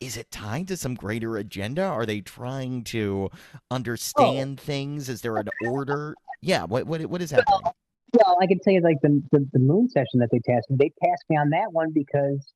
is 0.00 0.16
it 0.16 0.30
tied 0.30 0.68
to 0.68 0.76
some 0.76 0.94
greater 0.94 1.36
agenda? 1.38 1.82
Are 1.84 2.06
they 2.06 2.20
trying 2.20 2.84
to 2.84 3.30
understand 3.70 4.60
things? 4.60 5.08
Is 5.08 5.22
there 5.22 5.38
an 5.38 5.48
order? 5.60 6.14
Yeah, 6.44 6.64
what 6.64 6.86
what 6.86 7.00
what 7.06 7.22
is 7.22 7.30
happening? 7.30 7.72
Well, 8.12 8.36
I 8.40 8.46
can 8.46 8.60
tell 8.60 8.74
you 8.74 8.82
like 8.82 8.98
the, 9.02 9.22
the 9.32 9.48
the 9.52 9.58
moon 9.58 9.88
session 9.88 10.20
that 10.20 10.28
they 10.30 10.40
tested. 10.44 10.78
They 10.78 10.92
passed 11.02 11.24
me 11.30 11.36
on 11.36 11.50
that 11.50 11.72
one 11.72 11.90
because 11.92 12.52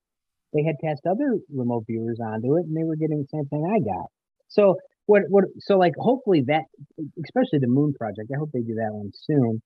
they 0.53 0.63
had 0.63 0.77
passed 0.85 1.07
other 1.07 1.39
remote 1.53 1.85
viewers 1.87 2.19
onto 2.21 2.57
it, 2.57 2.67
and 2.67 2.77
they 2.77 2.85
were 2.85 2.97
getting 2.97 3.19
the 3.23 3.29
same 3.33 3.47
thing 3.47 3.65
I 3.65 3.81
got. 3.81 4.09
So 4.49 4.77
what 5.07 5.23
what 5.31 5.45
so 5.59 5.79
like 5.79 5.95
hopefully 5.97 6.45
that 6.49 6.65
especially 7.25 7.61
the 7.61 7.67
moon 7.67 7.95
project. 7.95 8.31
I 8.33 8.39
hope 8.39 8.51
they 8.53 8.61
do 8.61 8.75
that 8.75 8.93
one 8.93 9.11
soon, 9.15 9.63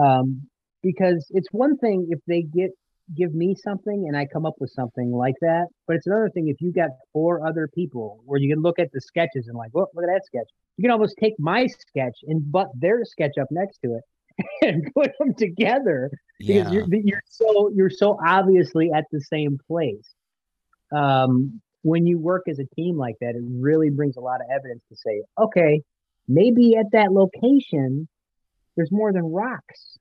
um, 0.00 0.42
because 0.82 1.26
it's 1.30 1.48
one 1.50 1.76
thing 1.76 2.06
if 2.10 2.20
they 2.28 2.42
get 2.42 2.70
give 3.14 3.34
me 3.34 3.54
something 3.54 4.06
and 4.08 4.16
I 4.16 4.26
come 4.26 4.46
up 4.46 4.54
with 4.58 4.70
something 4.70 5.12
like 5.12 5.36
that, 5.40 5.66
but 5.86 5.96
it's 5.96 6.06
another 6.06 6.30
thing 6.30 6.48
if 6.48 6.60
you 6.60 6.72
got 6.72 6.90
four 7.12 7.46
other 7.46 7.68
people 7.68 8.20
where 8.24 8.40
you 8.40 8.52
can 8.52 8.62
look 8.62 8.78
at 8.78 8.90
the 8.92 9.00
sketches 9.00 9.46
and 9.48 9.56
like, 9.56 9.70
well, 9.72 9.88
look 9.94 10.04
at 10.04 10.10
that 10.12 10.24
sketch. 10.26 10.48
You 10.76 10.82
can 10.82 10.90
almost 10.90 11.16
take 11.20 11.34
my 11.38 11.66
sketch 11.66 12.18
and 12.26 12.50
butt 12.50 12.68
their 12.74 13.04
sketch 13.04 13.38
up 13.40 13.48
next 13.50 13.78
to 13.84 13.96
it 13.98 14.46
and 14.62 14.92
put 14.94 15.12
them 15.18 15.34
together 15.34 16.10
because 16.38 16.70
Yeah. 16.72 16.84
you're, 16.88 17.00
you're 17.04 17.22
so 17.26 17.70
you're 17.74 17.90
so 17.90 18.18
obviously 18.26 18.90
at 18.92 19.04
the 19.12 19.20
same 19.20 19.58
place. 19.66 20.14
Um, 20.94 21.60
when 21.82 22.06
you 22.06 22.18
work 22.18 22.42
as 22.48 22.58
a 22.58 22.66
team 22.74 22.96
like 22.96 23.14
that, 23.20 23.30
it 23.36 23.42
really 23.46 23.90
brings 23.90 24.16
a 24.16 24.20
lot 24.20 24.40
of 24.40 24.48
evidence 24.52 24.82
to 24.88 24.96
say, 24.96 25.22
okay, 25.38 25.80
maybe 26.26 26.76
at 26.76 26.86
that 26.92 27.12
location, 27.12 28.08
there's 28.76 28.90
more 28.90 29.12
than 29.12 29.24
rocks. 29.32 29.96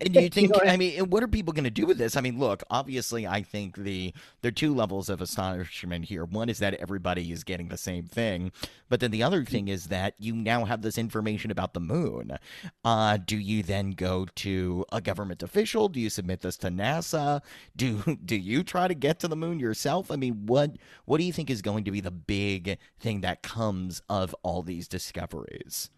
And 0.00 0.14
you 0.14 0.28
think, 0.28 0.52
I 0.66 0.76
mean, 0.76 1.10
what 1.10 1.22
are 1.22 1.28
people 1.28 1.52
going 1.52 1.64
to 1.64 1.70
do 1.70 1.86
with 1.86 1.98
this? 1.98 2.16
I 2.16 2.20
mean, 2.20 2.38
look, 2.38 2.62
obviously, 2.70 3.26
I 3.26 3.42
think 3.42 3.76
the 3.76 4.12
there 4.40 4.48
are 4.48 4.52
two 4.52 4.74
levels 4.74 5.08
of 5.08 5.20
astonishment 5.20 6.06
here. 6.06 6.24
One 6.24 6.48
is 6.48 6.58
that 6.58 6.74
everybody 6.74 7.32
is 7.32 7.44
getting 7.44 7.68
the 7.68 7.78
same 7.78 8.06
thing, 8.06 8.52
but 8.88 9.00
then 9.00 9.10
the 9.10 9.22
other 9.22 9.44
thing 9.44 9.68
is 9.68 9.86
that 9.86 10.14
you 10.18 10.34
now 10.34 10.64
have 10.64 10.82
this 10.82 10.98
information 10.98 11.50
about 11.50 11.74
the 11.74 11.80
moon. 11.80 12.38
Uh, 12.84 13.18
do 13.24 13.36
you 13.36 13.62
then 13.62 13.92
go 13.92 14.26
to 14.36 14.84
a 14.92 15.00
government 15.00 15.42
official? 15.42 15.88
Do 15.88 16.00
you 16.00 16.10
submit 16.10 16.40
this 16.40 16.56
to 16.58 16.68
NASA? 16.68 17.40
Do 17.76 18.18
do 18.24 18.36
you 18.36 18.62
try 18.62 18.88
to 18.88 18.94
get 18.94 19.18
to 19.20 19.28
the 19.28 19.36
moon 19.36 19.58
yourself? 19.60 20.10
I 20.10 20.16
mean, 20.16 20.46
what 20.46 20.76
what 21.04 21.18
do 21.18 21.24
you 21.24 21.32
think 21.32 21.50
is 21.50 21.62
going 21.62 21.84
to 21.84 21.90
be 21.90 22.00
the 22.00 22.10
big 22.10 22.78
thing 23.00 23.20
that 23.22 23.42
comes 23.42 24.02
of 24.08 24.34
all 24.42 24.62
these 24.62 24.88
discoveries? 24.88 25.90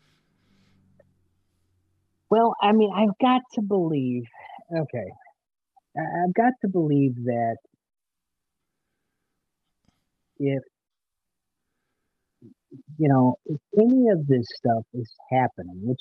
Well, 2.34 2.56
I 2.60 2.72
mean, 2.72 2.90
I've 2.92 3.16
got 3.22 3.42
to 3.52 3.62
believe. 3.62 4.24
Okay, 4.76 5.08
I've 5.96 6.34
got 6.34 6.52
to 6.62 6.68
believe 6.68 7.14
that 7.26 7.56
if 10.40 10.62
you 12.98 13.08
know, 13.08 13.36
if 13.46 13.60
any 13.78 14.08
of 14.08 14.26
this 14.26 14.46
stuff 14.56 14.82
is 14.94 15.08
happening, 15.30 15.78
which, 15.84 16.00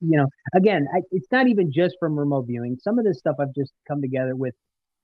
you 0.00 0.16
know, 0.16 0.26
again, 0.54 0.86
I, 0.94 1.00
it's 1.10 1.26
not 1.32 1.48
even 1.48 1.72
just 1.72 1.96
from 1.98 2.16
remote 2.16 2.46
viewing. 2.46 2.76
Some 2.80 3.00
of 3.00 3.04
this 3.04 3.18
stuff 3.18 3.34
I've 3.40 3.54
just 3.56 3.72
come 3.88 4.00
together 4.00 4.36
with. 4.36 4.54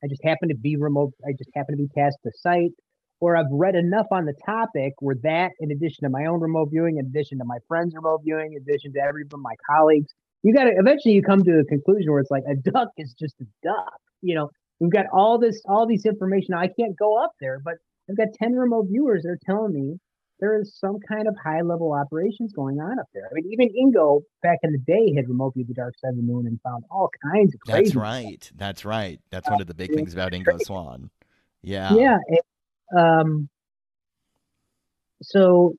I 0.05 0.07
just 0.07 0.23
happen 0.23 0.51
to 0.51 0.55
be 0.55 0.77
remote. 0.77 1.13
I 1.27 1.33
just 1.37 1.51
happen 1.57 1.77
to 1.77 1.83
be 1.83 1.89
tasked 1.97 2.23
the 2.23 2.31
site, 2.37 2.71
or 3.19 3.37
I've 3.37 3.51
read 3.51 3.75
enough 3.75 4.07
on 4.13 4.25
the 4.25 4.35
topic 4.47 4.93
where 5.01 5.17
that, 5.25 5.51
in 5.59 5.73
addition 5.73 6.05
to 6.05 6.11
my 6.11 6.27
own 6.27 6.39
remote 6.39 6.69
viewing, 6.71 6.99
in 6.99 7.07
addition 7.07 7.39
to 7.39 7.45
my 7.45 7.59
friends' 7.67 7.93
remote 7.97 8.21
viewing, 8.25 8.53
in 8.53 8.63
addition 8.63 8.93
to 8.93 9.01
everyone, 9.01 9.31
of 9.33 9.41
my 9.41 9.57
colleagues, 9.69 10.15
you 10.43 10.55
got 10.55 10.65
to 10.65 10.73
eventually 10.77 11.15
you 11.15 11.23
come 11.23 11.45
to 11.45 11.59
a 11.59 11.65
conclusion 11.65 12.11
where 12.11 12.21
it's 12.21 12.31
like 12.31 12.45
a 12.49 12.55
duck 12.55 12.89
is 12.97 13.15
just 13.19 13.35
a 13.41 13.47
duck. 13.63 14.01
You 14.23 14.35
know, 14.35 14.51
we've 14.79 14.93
got 14.93 15.07
all 15.13 15.39
this, 15.39 15.63
all 15.67 15.87
these 15.87 16.07
information. 16.07 16.55
I 16.55 16.69
can't 16.69 16.97
go 16.99 17.23
up 17.23 17.33
there, 17.41 17.61
but 17.65 17.75
I've 18.09 18.17
got 18.17 18.29
10 18.35 18.55
remote 18.55 18.87
viewers 18.91 19.23
that 19.23 19.31
are 19.31 19.39
telling 19.47 19.73
me 19.73 19.99
there 20.41 20.59
is 20.59 20.75
some 20.79 20.97
kind 21.07 21.29
of 21.29 21.37
high 21.43 21.61
level 21.61 21.93
operations 21.93 22.53
going 22.55 22.81
on 22.81 22.99
up 22.99 23.07
there. 23.15 23.29
I 23.31 23.35
mean, 23.35 23.53
even 23.53 23.69
Ingo 23.69 24.23
back 24.43 24.59
in 24.63 24.73
the 24.73 24.79
day 24.79 25.15
had 25.15 25.29
remote 25.29 25.53
viewed 25.55 25.69
the 25.69 25.75
dark 25.75 25.95
side 25.99 26.11
of 26.11 26.17
the 26.17 26.23
moon 26.23 26.47
and 26.47 26.59
found 26.63 26.85
all 26.91 27.11
kinds 27.33 27.55
of 27.55 27.61
crazy. 27.61 27.85
That's 27.85 27.95
right. 27.95 28.51
That's 28.57 28.85
right. 28.85 29.21
That's 29.31 29.49
one 29.49 29.61
of 29.61 29.67
the 29.67 29.75
big 29.75 29.95
things 29.95 30.15
about 30.15 30.33
Ingo 30.33 30.59
Swann. 30.63 31.11
Yeah. 31.63 31.95
Yeah. 31.95 32.17
It, 32.29 32.45
um, 32.97 33.49
so, 35.23 35.75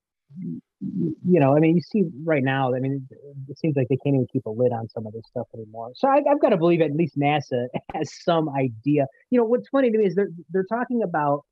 you 0.82 1.40
know, 1.40 1.56
I 1.56 1.60
mean, 1.60 1.76
you 1.76 1.82
see 1.82 2.06
right 2.24 2.44
now, 2.44 2.74
I 2.74 2.80
mean, 2.80 3.08
it 3.48 3.60
seems 3.60 3.76
like 3.76 3.88
they 3.88 3.98
can't 3.98 4.16
even 4.16 4.28
keep 4.32 4.46
a 4.48 4.50
lid 4.50 4.72
on 4.72 4.90
some 4.90 5.06
of 5.06 5.14
this 5.14 5.24
stuff 5.28 5.48
anymore. 5.54 5.92
So 5.96 6.08
I, 6.08 6.22
I've 6.30 6.42
got 6.42 6.50
to 6.50 6.58
believe 6.58 6.82
at 6.82 6.96
least 6.96 7.18
NASA 7.18 7.68
has 7.94 8.12
some 8.24 8.50
idea. 8.50 9.06
You 9.30 9.40
know, 9.40 9.46
what's 9.46 9.70
funny 9.70 9.92
to 9.92 9.98
me 9.98 10.06
is 10.06 10.16
they're 10.16 10.32
they're 10.50 10.66
talking 10.66 11.04
about 11.04 11.46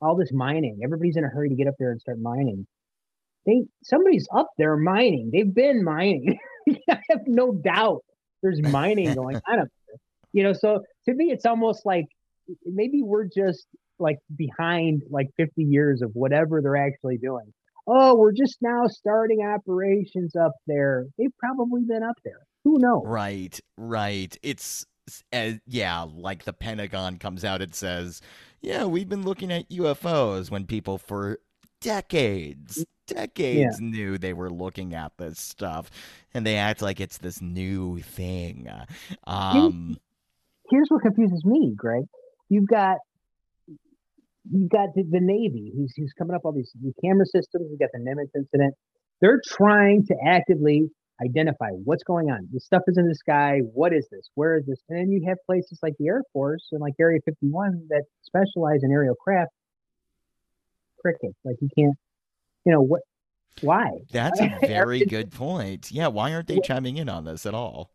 all 0.00 0.16
this 0.16 0.32
mining. 0.32 0.80
Everybody's 0.84 1.16
in 1.16 1.24
a 1.24 1.28
hurry 1.28 1.48
to 1.48 1.54
get 1.54 1.66
up 1.66 1.74
there 1.78 1.90
and 1.90 2.00
start 2.00 2.20
mining. 2.20 2.66
They 3.44 3.64
somebody's 3.82 4.28
up 4.34 4.50
there 4.56 4.76
mining. 4.76 5.30
They've 5.32 5.52
been 5.52 5.82
mining. 5.82 6.38
I 6.88 7.00
have 7.10 7.22
no 7.26 7.52
doubt 7.52 8.04
there's 8.42 8.62
mining 8.62 9.14
going 9.14 9.36
on 9.48 9.60
up 9.60 9.68
there. 9.88 9.96
You 10.32 10.44
know, 10.44 10.52
so 10.52 10.84
to 11.06 11.14
me, 11.14 11.32
it's 11.32 11.44
almost 11.44 11.84
like 11.84 12.06
maybe 12.64 13.02
we're 13.02 13.26
just 13.26 13.66
like 13.98 14.18
behind 14.34 15.02
like 15.10 15.26
50 15.36 15.62
years 15.64 16.02
of 16.02 16.10
whatever 16.14 16.62
they're 16.62 16.76
actually 16.76 17.18
doing. 17.18 17.52
Oh, 17.86 18.14
we're 18.14 18.32
just 18.32 18.58
now 18.60 18.86
starting 18.86 19.44
operations 19.44 20.36
up 20.36 20.52
there. 20.66 21.06
They've 21.18 21.36
probably 21.38 21.82
been 21.82 22.02
up 22.02 22.16
there. 22.24 22.46
Who 22.64 22.78
knows? 22.78 23.02
Right, 23.06 23.58
right. 23.76 24.36
It's 24.42 24.84
uh, 25.32 25.52
yeah, 25.66 26.02
like 26.02 26.44
the 26.44 26.52
Pentagon 26.52 27.18
comes 27.18 27.44
out 27.44 27.62
and 27.62 27.74
says, 27.74 28.20
"Yeah, 28.60 28.84
we've 28.84 29.08
been 29.08 29.24
looking 29.24 29.50
at 29.50 29.68
UFOs." 29.70 30.50
When 30.50 30.66
people 30.66 30.98
for 30.98 31.38
decades, 31.80 32.84
decades 33.06 33.80
yeah. 33.80 33.88
knew 33.88 34.18
they 34.18 34.32
were 34.32 34.50
looking 34.50 34.94
at 34.94 35.12
this 35.16 35.38
stuff, 35.38 35.90
and 36.34 36.46
they 36.46 36.56
act 36.56 36.82
like 36.82 37.00
it's 37.00 37.18
this 37.18 37.40
new 37.40 38.00
thing. 38.00 38.70
Um, 39.24 39.98
here's 40.70 40.88
what 40.88 41.02
confuses 41.02 41.44
me, 41.44 41.74
Greg. 41.76 42.04
You've 42.48 42.68
got 42.68 42.98
you've 44.50 44.70
got 44.70 44.94
the, 44.94 45.04
the 45.10 45.20
Navy 45.20 45.72
who's 45.76 45.92
who's 45.96 46.12
coming 46.16 46.34
up 46.34 46.42
all 46.44 46.52
these, 46.52 46.72
these 46.82 46.94
camera 47.04 47.26
systems. 47.26 47.66
You've 47.70 47.80
got 47.80 47.90
the 47.92 48.00
Nimitz 48.00 48.30
incident. 48.34 48.74
They're 49.20 49.40
trying 49.46 50.06
to 50.06 50.16
actively 50.26 50.90
identify 51.22 51.68
what's 51.84 52.02
going 52.02 52.30
on. 52.30 52.48
This 52.52 52.64
stuff 52.64 52.82
is 52.86 52.96
in 52.96 53.06
the 53.06 53.14
sky. 53.14 53.60
What 53.74 53.92
is 53.92 54.08
this? 54.10 54.30
Where 54.34 54.56
is 54.56 54.66
this? 54.66 54.78
And 54.88 54.98
then 54.98 55.10
you 55.10 55.22
have 55.28 55.38
places 55.46 55.78
like 55.82 55.94
the 55.98 56.08
Air 56.08 56.22
Force 56.32 56.68
and 56.72 56.80
like 56.80 56.94
Area 56.98 57.20
51 57.24 57.86
that 57.90 58.04
specialize 58.22 58.82
in 58.82 58.90
aerial 58.90 59.14
craft. 59.14 59.52
Cricket. 61.00 61.34
Like 61.44 61.56
you 61.60 61.68
can't, 61.76 61.94
you 62.64 62.72
know, 62.72 62.80
what, 62.80 63.02
why? 63.60 63.90
That's 64.10 64.40
a 64.40 64.58
very 64.60 65.04
good 65.04 65.30
point. 65.30 65.90
Yeah. 65.92 66.08
Why 66.08 66.32
aren't 66.32 66.46
they 66.46 66.60
chiming 66.60 66.96
in 66.96 67.08
on 67.08 67.24
this 67.24 67.46
at 67.46 67.54
all? 67.54 67.90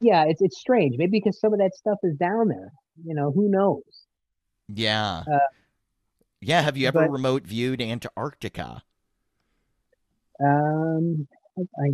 Yeah. 0.00 0.24
It's, 0.26 0.42
it's 0.42 0.58
strange. 0.58 0.96
Maybe 0.98 1.18
because 1.18 1.38
some 1.40 1.52
of 1.52 1.58
that 1.60 1.74
stuff 1.74 1.98
is 2.02 2.16
down 2.16 2.48
there. 2.48 2.72
You 3.04 3.14
know, 3.14 3.30
who 3.30 3.48
knows? 3.48 3.82
Yeah. 4.68 5.22
Uh, 5.30 5.38
yeah. 6.46 6.62
Have 6.62 6.76
you 6.76 6.86
ever 6.88 7.02
but, 7.02 7.10
remote 7.10 7.42
viewed 7.42 7.80
Antarctica? 7.82 8.82
Um, 10.42 11.26
I, 11.58 11.92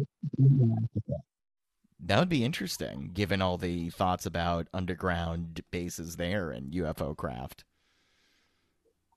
that 2.05 2.19
would 2.19 2.29
be 2.29 2.45
interesting, 2.45 3.11
given 3.15 3.41
all 3.41 3.57
the 3.57 3.91
thoughts 3.91 4.27
about 4.27 4.67
underground 4.75 5.63
bases 5.71 6.17
there 6.17 6.51
and 6.51 6.73
UFO 6.73 7.17
craft. 7.17 7.65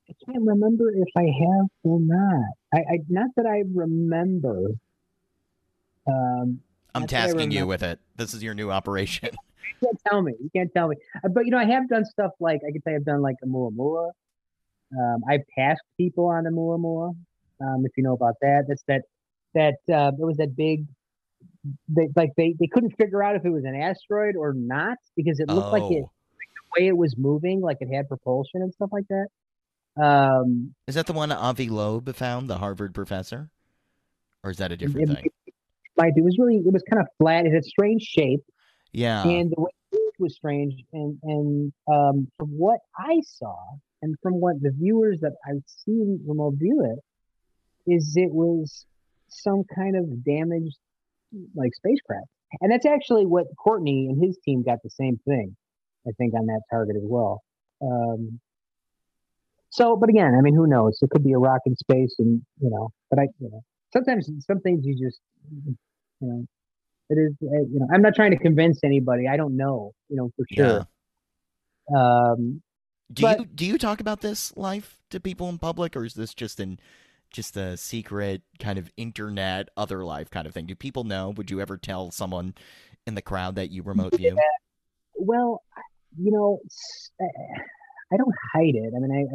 I 0.07 0.13
can't 0.25 0.45
remember 0.45 0.91
if 0.91 1.09
I 1.17 1.23
have 1.23 1.67
or 1.83 1.99
not. 1.99 2.53
I, 2.73 2.77
I 2.77 2.99
not 3.09 3.31
that 3.37 3.47
I 3.47 3.63
remember. 3.73 4.69
Um, 6.07 6.61
I'm 6.93 7.07
tasking 7.07 7.51
you 7.51 7.65
with 7.65 7.81
it. 7.81 7.99
This 8.15 8.33
is 8.35 8.43
your 8.43 8.53
new 8.53 8.71
operation. 8.71 9.29
you 9.81 9.87
can't 9.87 10.01
tell 10.07 10.21
me. 10.21 10.33
You 10.39 10.49
can't 10.55 10.71
tell 10.73 10.87
me. 10.87 10.95
Uh, 11.23 11.29
but 11.29 11.45
you 11.45 11.51
know, 11.51 11.57
I 11.57 11.65
have 11.65 11.89
done 11.89 12.05
stuff 12.05 12.31
like 12.39 12.61
I 12.67 12.71
could 12.71 12.83
say 12.83 12.93
I've 12.95 13.03
done 13.03 13.21
like 13.21 13.37
a 13.43 13.47
Oumuamua. 13.47 14.11
Um, 14.97 15.21
I've 15.29 15.41
tasked 15.57 15.87
people 15.97 16.27
on 16.27 16.43
the 16.43 16.49
Oumuamua. 16.51 17.15
Um, 17.61 17.83
if 17.85 17.91
you 17.97 18.03
know 18.03 18.13
about 18.13 18.35
that, 18.41 18.65
that's 18.67 18.83
that 18.87 19.03
that 19.53 19.75
uh, 19.93 20.11
it 20.19 20.25
was 20.25 20.37
that 20.37 20.55
big 20.55 20.85
they 21.89 22.09
like 22.15 22.31
they, 22.37 22.55
they 22.59 22.67
couldn't 22.67 22.91
figure 22.97 23.23
out 23.23 23.35
if 23.35 23.45
it 23.45 23.49
was 23.49 23.63
an 23.63 23.75
asteroid 23.75 24.35
or 24.35 24.53
not 24.53 24.97
because 25.15 25.39
it 25.39 25.49
looked 25.49 25.67
oh. 25.67 25.71
like 25.71 25.91
it 25.91 26.03
oh. 26.05 26.11
the 26.75 26.81
way 26.81 26.87
it 26.87 26.97
was 26.97 27.15
moving 27.17 27.61
like 27.61 27.77
it 27.79 27.93
had 27.93 28.07
propulsion 28.07 28.61
and 28.61 28.73
stuff 28.73 28.89
like 28.91 29.05
that. 29.09 29.27
Um 30.01 30.75
is 30.87 30.95
that 30.95 31.07
the 31.07 31.13
one 31.13 31.31
avi 31.31 31.69
loeb 31.69 32.13
found 32.15 32.49
the 32.49 32.57
harvard 32.57 32.93
professor? 32.93 33.49
Or 34.43 34.51
is 34.51 34.57
that 34.57 34.71
a 34.71 34.77
different 34.77 35.09
it, 35.09 35.15
thing? 35.15 35.25
it, 35.47 36.13
it 36.17 36.23
was 36.23 36.37
really 36.37 36.57
it 36.57 36.71
was 36.71 36.83
kind 36.89 37.01
of 37.01 37.07
flat. 37.17 37.45
It 37.45 37.53
had 37.53 37.65
strange 37.65 38.03
shape. 38.03 38.43
Yeah. 38.91 39.23
And 39.23 39.51
the 39.51 39.61
way 39.61 39.71
it 39.91 40.13
was 40.19 40.35
strange. 40.35 40.75
And 40.93 41.17
and 41.23 41.73
um 41.91 42.27
from 42.37 42.49
what 42.49 42.79
i 42.97 43.21
saw 43.25 43.57
and 44.01 44.15
from 44.21 44.33
what 44.33 44.55
the 44.61 44.71
viewers 44.71 45.19
that 45.21 45.33
i've 45.47 45.63
seen 45.65 46.19
remote 46.27 46.55
view 46.57 46.81
it 46.83 46.99
is 47.91 48.13
it 48.15 48.31
was 48.31 48.85
some 49.27 49.63
kind 49.75 49.95
of 49.95 50.23
damaged 50.23 50.77
like 51.55 51.73
spacecraft. 51.73 52.27
And 52.61 52.71
that's 52.71 52.85
actually 52.85 53.25
what 53.25 53.47
Courtney 53.57 54.07
and 54.09 54.23
his 54.23 54.37
team 54.45 54.63
got 54.63 54.79
the 54.83 54.89
same 54.89 55.19
thing, 55.27 55.55
I 56.07 56.11
think, 56.17 56.33
on 56.33 56.45
that 56.47 56.61
target 56.69 56.95
as 56.95 57.03
well. 57.03 57.41
Um, 57.81 58.39
so, 59.69 59.97
but 59.97 60.09
again, 60.09 60.33
I 60.37 60.41
mean, 60.41 60.55
who 60.55 60.67
knows? 60.67 60.97
It 61.01 61.09
could 61.09 61.23
be 61.23 61.33
a 61.33 61.37
rock 61.37 61.61
in 61.65 61.75
space, 61.75 62.15
and 62.19 62.41
you 62.61 62.69
know. 62.69 62.91
But 63.09 63.19
I, 63.19 63.23
you 63.39 63.49
know, 63.49 63.61
sometimes 63.91 64.29
some 64.47 64.61
things 64.61 64.85
you 64.85 64.93
just, 64.93 65.19
you 65.51 65.75
know, 66.21 66.45
it 67.09 67.15
is. 67.15 67.33
You 67.41 67.79
know, 67.79 67.87
I'm 67.93 68.01
not 68.01 68.15
trying 68.15 68.31
to 68.31 68.37
convince 68.37 68.79
anybody. 68.85 69.27
I 69.27 69.35
don't 69.35 69.57
know, 69.57 69.91
you 70.07 70.15
know, 70.15 70.31
for 70.37 70.45
sure. 70.49 70.87
Yeah. 71.89 72.31
Um, 72.31 72.61
do 73.11 73.21
but, 73.21 73.39
you 73.39 73.45
do 73.45 73.65
you 73.65 73.77
talk 73.77 73.99
about 73.99 74.21
this 74.21 74.55
life 74.57 74.97
to 75.11 75.19
people 75.19 75.49
in 75.49 75.57
public, 75.57 75.95
or 75.95 76.05
is 76.05 76.13
this 76.13 76.33
just 76.33 76.59
in 76.59 76.79
just 77.31 77.57
a 77.57 77.75
secret 77.77 78.41
kind 78.59 78.79
of 78.79 78.89
internet 78.97 79.69
other 79.75 80.03
life 80.03 80.29
kind 80.29 80.47
of 80.47 80.53
thing? 80.53 80.65
Do 80.65 80.75
people 80.75 81.03
know? 81.03 81.31
Would 81.31 81.51
you 81.51 81.61
ever 81.61 81.77
tell 81.77 82.11
someone 82.11 82.55
in 83.05 83.15
the 83.15 83.21
crowd 83.21 83.55
that 83.55 83.71
you 83.71 83.83
remote 83.83 84.15
view? 84.15 84.37
Well, 85.15 85.61
you 86.17 86.31
know, 86.31 86.59
uh, 87.21 87.25
I 88.13 88.17
don't 88.17 88.33
hide 88.53 88.75
it. 88.75 88.93
I 88.95 88.99
mean, 88.99 89.27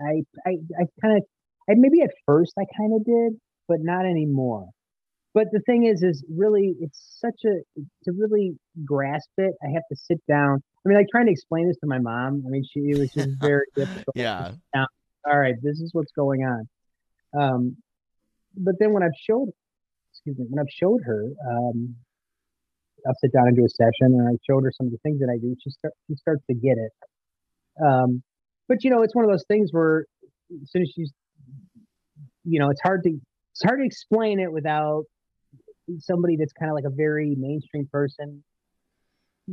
I, 0.00 0.04
I, 0.04 0.22
I, 0.46 0.50
I, 0.78 0.84
kind 1.00 1.16
of, 1.16 1.22
maybe 1.68 2.02
at 2.02 2.10
first 2.26 2.52
I 2.58 2.64
kind 2.76 2.94
of 2.94 3.04
did, 3.04 3.40
but 3.66 3.78
not 3.80 4.04
anymore. 4.04 4.68
But 5.32 5.46
the 5.52 5.60
thing 5.60 5.84
is, 5.84 6.02
is 6.02 6.24
really, 6.34 6.74
it's 6.80 7.18
such 7.20 7.44
a 7.44 7.60
to 8.04 8.12
really 8.12 8.56
grasp 8.84 9.30
it. 9.36 9.54
I 9.62 9.70
have 9.72 9.82
to 9.90 9.96
sit 9.96 10.20
down. 10.26 10.62
I 10.86 10.88
mean, 10.88 10.98
like 10.98 11.08
trying 11.10 11.26
to 11.26 11.32
explain 11.32 11.66
this 11.66 11.76
to 11.78 11.86
my 11.86 11.98
mom. 11.98 12.44
I 12.46 12.50
mean, 12.50 12.64
she 12.64 12.80
it 12.90 12.98
was 12.98 13.12
just 13.12 13.30
very 13.40 13.66
difficult. 13.74 14.14
yeah. 14.72 14.84
All 15.28 15.36
right, 15.36 15.56
this 15.60 15.80
is 15.80 15.90
what's 15.92 16.12
going 16.12 16.44
on. 16.44 16.68
Um, 17.36 17.76
but 18.56 18.76
then 18.78 18.92
when 18.92 19.02
I've 19.02 19.18
showed, 19.28 19.48
excuse 20.12 20.38
me, 20.38 20.46
when 20.48 20.60
I've 20.60 20.70
showed 20.70 21.00
her, 21.04 21.24
um, 21.50 21.96
I'll 23.04 23.16
sit 23.20 23.32
down 23.32 23.48
and 23.48 23.56
do 23.56 23.64
a 23.64 23.68
session, 23.68 24.14
and 24.14 24.28
I 24.28 24.38
showed 24.48 24.62
her 24.62 24.70
some 24.70 24.86
of 24.86 24.92
the 24.92 24.98
things 25.02 25.18
that 25.18 25.28
I 25.28 25.38
do. 25.38 25.56
She 25.62 25.70
start, 25.70 25.94
she 26.06 26.14
starts 26.14 26.44
to 26.46 26.54
get 26.54 26.78
it. 26.78 26.92
Um, 27.84 28.22
but 28.68 28.84
you 28.84 28.90
know, 28.90 29.02
it's 29.02 29.14
one 29.14 29.24
of 29.24 29.30
those 29.30 29.44
things 29.48 29.70
where 29.72 30.06
as 30.62 30.70
soon 30.70 30.82
as 30.82 30.90
she's, 30.94 31.12
you 32.44 32.60
know, 32.60 32.70
it's 32.70 32.80
hard 32.80 33.02
to 33.04 33.10
it's 33.10 33.64
hard 33.64 33.80
to 33.80 33.84
explain 33.84 34.38
it 34.38 34.52
without 34.52 35.04
somebody 35.98 36.36
that's 36.36 36.52
kind 36.52 36.70
of 36.70 36.76
like 36.76 36.84
a 36.84 36.94
very 36.94 37.34
mainstream 37.36 37.88
person, 37.90 38.44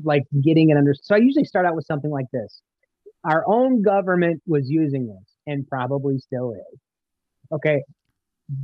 like 0.04 0.24
getting 0.44 0.70
it 0.70 0.78
under. 0.78 0.94
So 1.02 1.16
I 1.16 1.20
usually 1.20 1.46
start 1.46 1.66
out 1.66 1.76
with 1.76 1.86
something 1.86 2.12
like 2.12 2.28
this: 2.34 2.62
Our 3.24 3.44
own 3.48 3.82
government 3.82 4.42
was 4.46 4.70
using 4.70 5.08
this, 5.08 5.34
and 5.48 5.68
probably 5.68 6.20
still 6.20 6.54
is 6.54 6.80
okay, 7.52 7.84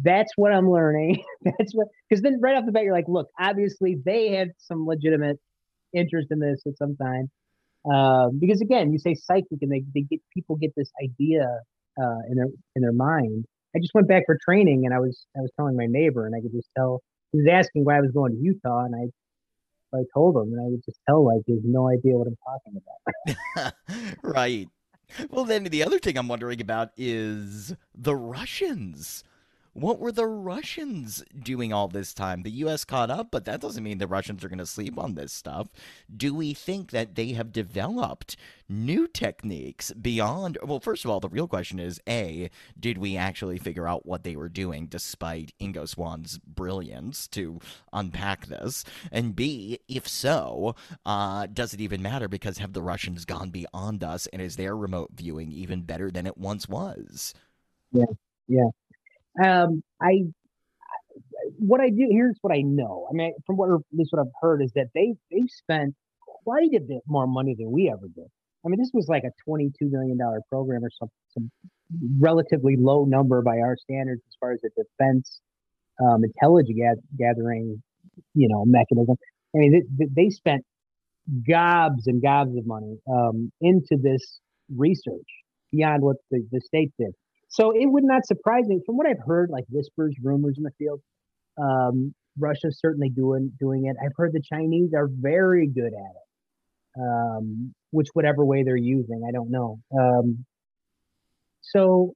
that's 0.04 0.32
what 0.36 0.52
I'm 0.52 0.70
learning. 0.70 1.24
that's 1.44 1.74
what, 1.74 1.88
because 2.10 2.22
then 2.24 2.40
right 2.42 2.56
off 2.58 2.66
the 2.66 2.72
bat, 2.72 2.84
you're 2.84 2.94
like, 2.94 3.08
look, 3.08 3.28
obviously 3.40 3.98
they 4.04 4.32
had 4.32 4.50
some 4.58 4.86
legitimate 4.88 5.38
interest 5.94 6.30
in 6.32 6.40
this 6.40 6.62
at 6.66 6.78
some 6.78 6.96
time. 6.96 7.30
Um, 7.92 8.40
because 8.40 8.62
again, 8.62 8.92
you 8.92 9.00
say 9.00 9.16
psychic 9.16 9.60
and 9.62 9.72
they, 9.72 9.84
they 9.94 10.02
get 10.02 10.20
people 10.34 10.56
get 10.56 10.72
this 10.76 10.92
idea 11.04 11.44
uh, 12.02 12.20
in 12.30 12.36
their 12.36 12.48
in 12.76 12.82
their 12.82 12.94
mind 12.94 13.46
I 13.76 13.80
just 13.80 13.94
went 13.94 14.08
back 14.08 14.24
for 14.26 14.38
training, 14.44 14.86
and 14.86 14.94
I 14.94 15.00
was 15.00 15.26
I 15.38 15.42
was 15.42 15.52
telling 15.56 15.76
my 15.76 15.86
neighbor, 15.88 16.26
and 16.26 16.36
I 16.36 16.42
could 16.42 16.52
just 16.52 16.70
tell 16.76 17.02
he 17.32 17.40
was 17.40 17.48
asking 17.52 17.86
why 17.86 17.98
I 17.98 18.02
was 18.02 18.12
going 18.12 18.32
to 18.32 18.38
Utah, 18.40 18.86
and 18.86 18.96
I 18.96 19.10
I 19.94 20.04
told 20.14 20.36
him, 20.36 20.54
and 20.54 20.62
I 20.62 20.66
would 20.66 20.84
just 20.86 21.00
tell 21.08 21.26
like 21.26 21.42
he 21.46 21.54
has 21.54 21.62
no 21.64 21.90
idea 21.90 22.16
what 22.16 22.28
I'm 22.28 22.38
talking 22.46 22.82
about. 23.56 23.74
right. 24.24 24.68
Well, 25.30 25.46
then 25.46 25.64
the 25.66 25.84
other 25.84 26.00
thing 26.00 26.18
I'm 26.18 26.28
wondering 26.28 26.62
about 26.62 26.92
is 26.96 27.76
the 27.96 28.16
Russians. 28.16 29.24
What 29.74 30.00
were 30.00 30.12
the 30.12 30.26
Russians 30.26 31.24
doing 31.38 31.72
all 31.72 31.88
this 31.88 32.14
time? 32.14 32.42
The 32.42 32.52
U.S. 32.52 32.86
caught 32.86 33.10
up, 33.10 33.30
but 33.32 33.46
that 33.46 33.62
doesn't 33.62 33.84
mean 33.84 33.98
the 33.98 34.08
Russians 34.08 34.44
are 34.44 34.50
going 34.50 34.60
to 34.60 34.66
sleep 34.66 34.98
on 34.98 35.16
this 35.16 35.32
stuff. 35.32 35.70
Do 36.16 36.34
we 36.34 36.54
think 36.54 36.92
that 36.92 37.16
they 37.16 37.34
have 37.34 37.52
developed 37.52 38.36
new 38.68 39.08
techniques 39.08 39.92
beyond? 39.94 40.58
Well, 40.64 40.80
first 40.80 41.06
of 41.06 41.12
all, 41.12 41.20
the 41.20 41.30
real 41.30 41.48
question 41.48 41.80
is 41.80 42.02
A, 42.10 42.50
did 42.80 42.98
we 42.98 43.16
actually 43.16 43.58
figure 43.58 43.88
out 43.88 44.06
what 44.06 44.24
they 44.24 44.36
were 44.36 44.50
doing 44.50 44.88
despite 44.88 45.54
Ingo 45.62 45.88
Swann's 45.88 46.40
brilliance 46.40 47.28
to 47.30 47.60
unpack 47.94 48.48
this? 48.48 48.84
And 49.12 49.36
B, 49.36 49.80
if 49.88 50.08
so, 50.08 50.76
uh, 51.06 51.48
does 51.48 51.74
it 51.74 51.82
even 51.82 52.02
matter 52.02 52.28
because 52.28 52.58
have 52.58 52.74
the 52.74 52.82
Russians 52.82 53.24
gone 53.26 53.50
beyond 53.50 54.04
us 54.04 54.28
and 54.28 54.42
is 54.42 54.56
their 54.56 54.76
remote 54.76 55.12
viewing 55.14 55.52
even 55.52 55.84
better 55.84 56.10
than 56.10 56.26
it 56.26 56.38
once 56.38 56.68
was? 56.68 57.34
Yeah, 57.92 58.06
yeah. 58.48 58.70
Um, 59.44 59.84
I 60.02 60.24
what 61.58 61.82
I 61.82 61.90
do 61.90 62.08
here's 62.10 62.38
what 62.42 62.54
I 62.54 62.62
know. 62.62 63.08
I 63.10 63.14
mean, 63.14 63.34
from 63.46 63.58
what 63.58 63.70
at 63.72 63.80
least 63.92 64.12
what 64.12 64.22
I've 64.22 64.34
heard 64.42 64.62
is 64.62 64.72
that 64.74 64.88
they 64.94 65.16
they 65.32 65.44
spent 65.48 65.96
quite 66.44 66.74
a 66.76 66.80
bit 66.80 67.02
more 67.08 67.28
money 67.28 67.56
than 67.58 67.72
we 67.72 67.90
ever 67.90 68.08
did. 68.14 68.28
I 68.66 68.70
mean, 68.70 68.80
this 68.80 68.92
was 68.94 69.08
like 69.08 69.24
a 69.24 69.32
twenty-two 69.46 69.90
million 69.90 70.18
dollar 70.18 70.42
program 70.50 70.84
or 70.84 70.90
some 71.00 71.10
some 71.30 71.52
relatively 72.20 72.76
low 72.78 73.06
number 73.06 73.42
by 73.42 73.60
our 73.60 73.78
standards 73.78 74.22
as 74.28 74.36
far 74.40 74.52
as 74.52 74.60
the 74.62 74.70
defense 74.76 75.42
um, 76.02 76.24
intelligence 76.24 77.00
gathering, 77.18 77.82
you 78.34 78.48
know, 78.48 78.64
mechanism. 78.66 79.16
I 79.56 79.60
mean, 79.60 79.84
they, 79.98 80.06
they 80.24 80.30
spent 80.30 80.64
gobs 81.48 82.08
and 82.08 82.22
gobs 82.22 82.56
of 82.56 82.66
money 82.66 82.98
um, 83.12 83.52
into 83.62 83.98
this 84.02 84.40
research 84.76 85.28
beyond 85.72 86.04
what 86.04 86.18
the, 86.32 86.46
the 86.52 86.62
states 86.62 86.94
did. 87.00 87.14
So 87.50 87.72
it 87.72 87.88
would 87.88 88.04
not 88.04 88.26
surprise 88.26 88.66
me 88.68 88.80
from 88.86 88.96
what 88.96 89.08
I've 89.08 89.26
heard, 89.26 89.50
like 89.50 89.66
whispers, 89.70 90.16
rumors 90.22 90.56
in 90.58 90.64
the 90.64 90.72
field. 90.78 91.02
Um, 91.62 92.14
Russia's 92.38 92.80
certainly 92.80 93.10
doing 93.10 93.52
doing 93.60 93.88
it. 93.88 93.98
I've 94.04 94.14
heard 94.16 94.34
the 94.34 94.42
Chinese 94.42 94.94
are 94.94 95.10
very 95.12 95.68
good 95.68 95.94
at 95.94 96.12
it. 96.16 97.00
Um, 97.02 97.74
which 97.92 98.08
whatever 98.14 98.46
way 98.46 98.64
they're 98.64 98.76
using, 98.76 99.24
I 99.28 99.32
don't 99.32 99.50
know. 99.52 99.80
Um, 100.00 100.46
so 101.62 102.14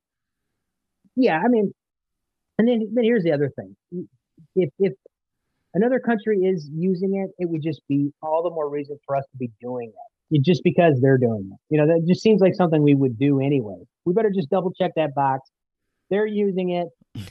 yeah, 1.16 1.40
I 1.44 1.48
mean, 1.48 1.74
and 2.60 2.68
then 2.68 2.92
then 2.94 3.04
here's 3.04 3.24
the 3.24 3.32
other 3.32 3.50
thing: 3.50 3.76
if 4.56 4.70
if 4.80 4.94
another 5.74 6.00
country 6.00 6.42
is 6.42 6.70
using 6.72 7.16
it, 7.16 7.32
it 7.44 7.50
would 7.50 7.64
just 7.64 7.82
be 7.88 8.14
all 8.22 8.44
the 8.44 8.52
more 8.52 8.70
reason 8.70 8.98
for 9.06 9.16
us 9.16 9.26
to 9.32 9.38
be 9.38 9.52
doing 9.60 9.90
it 9.90 10.13
just 10.42 10.64
because 10.64 11.00
they're 11.02 11.18
doing 11.18 11.50
it. 11.52 11.60
You 11.70 11.80
know, 11.80 11.88
that 11.88 12.06
just 12.08 12.22
seems 12.22 12.42
like 12.42 12.56
something 12.56 12.82
we 12.82 12.96
would 12.96 13.18
do 13.18 13.40
anyway. 13.40 13.78
We 14.06 14.14
better 14.14 14.32
just 14.32 14.50
double 14.50 14.72
check 14.72 14.92
that 14.96 15.14
box. 15.16 15.50
They're 16.10 16.28
using 16.28 16.72
it. 16.72 16.88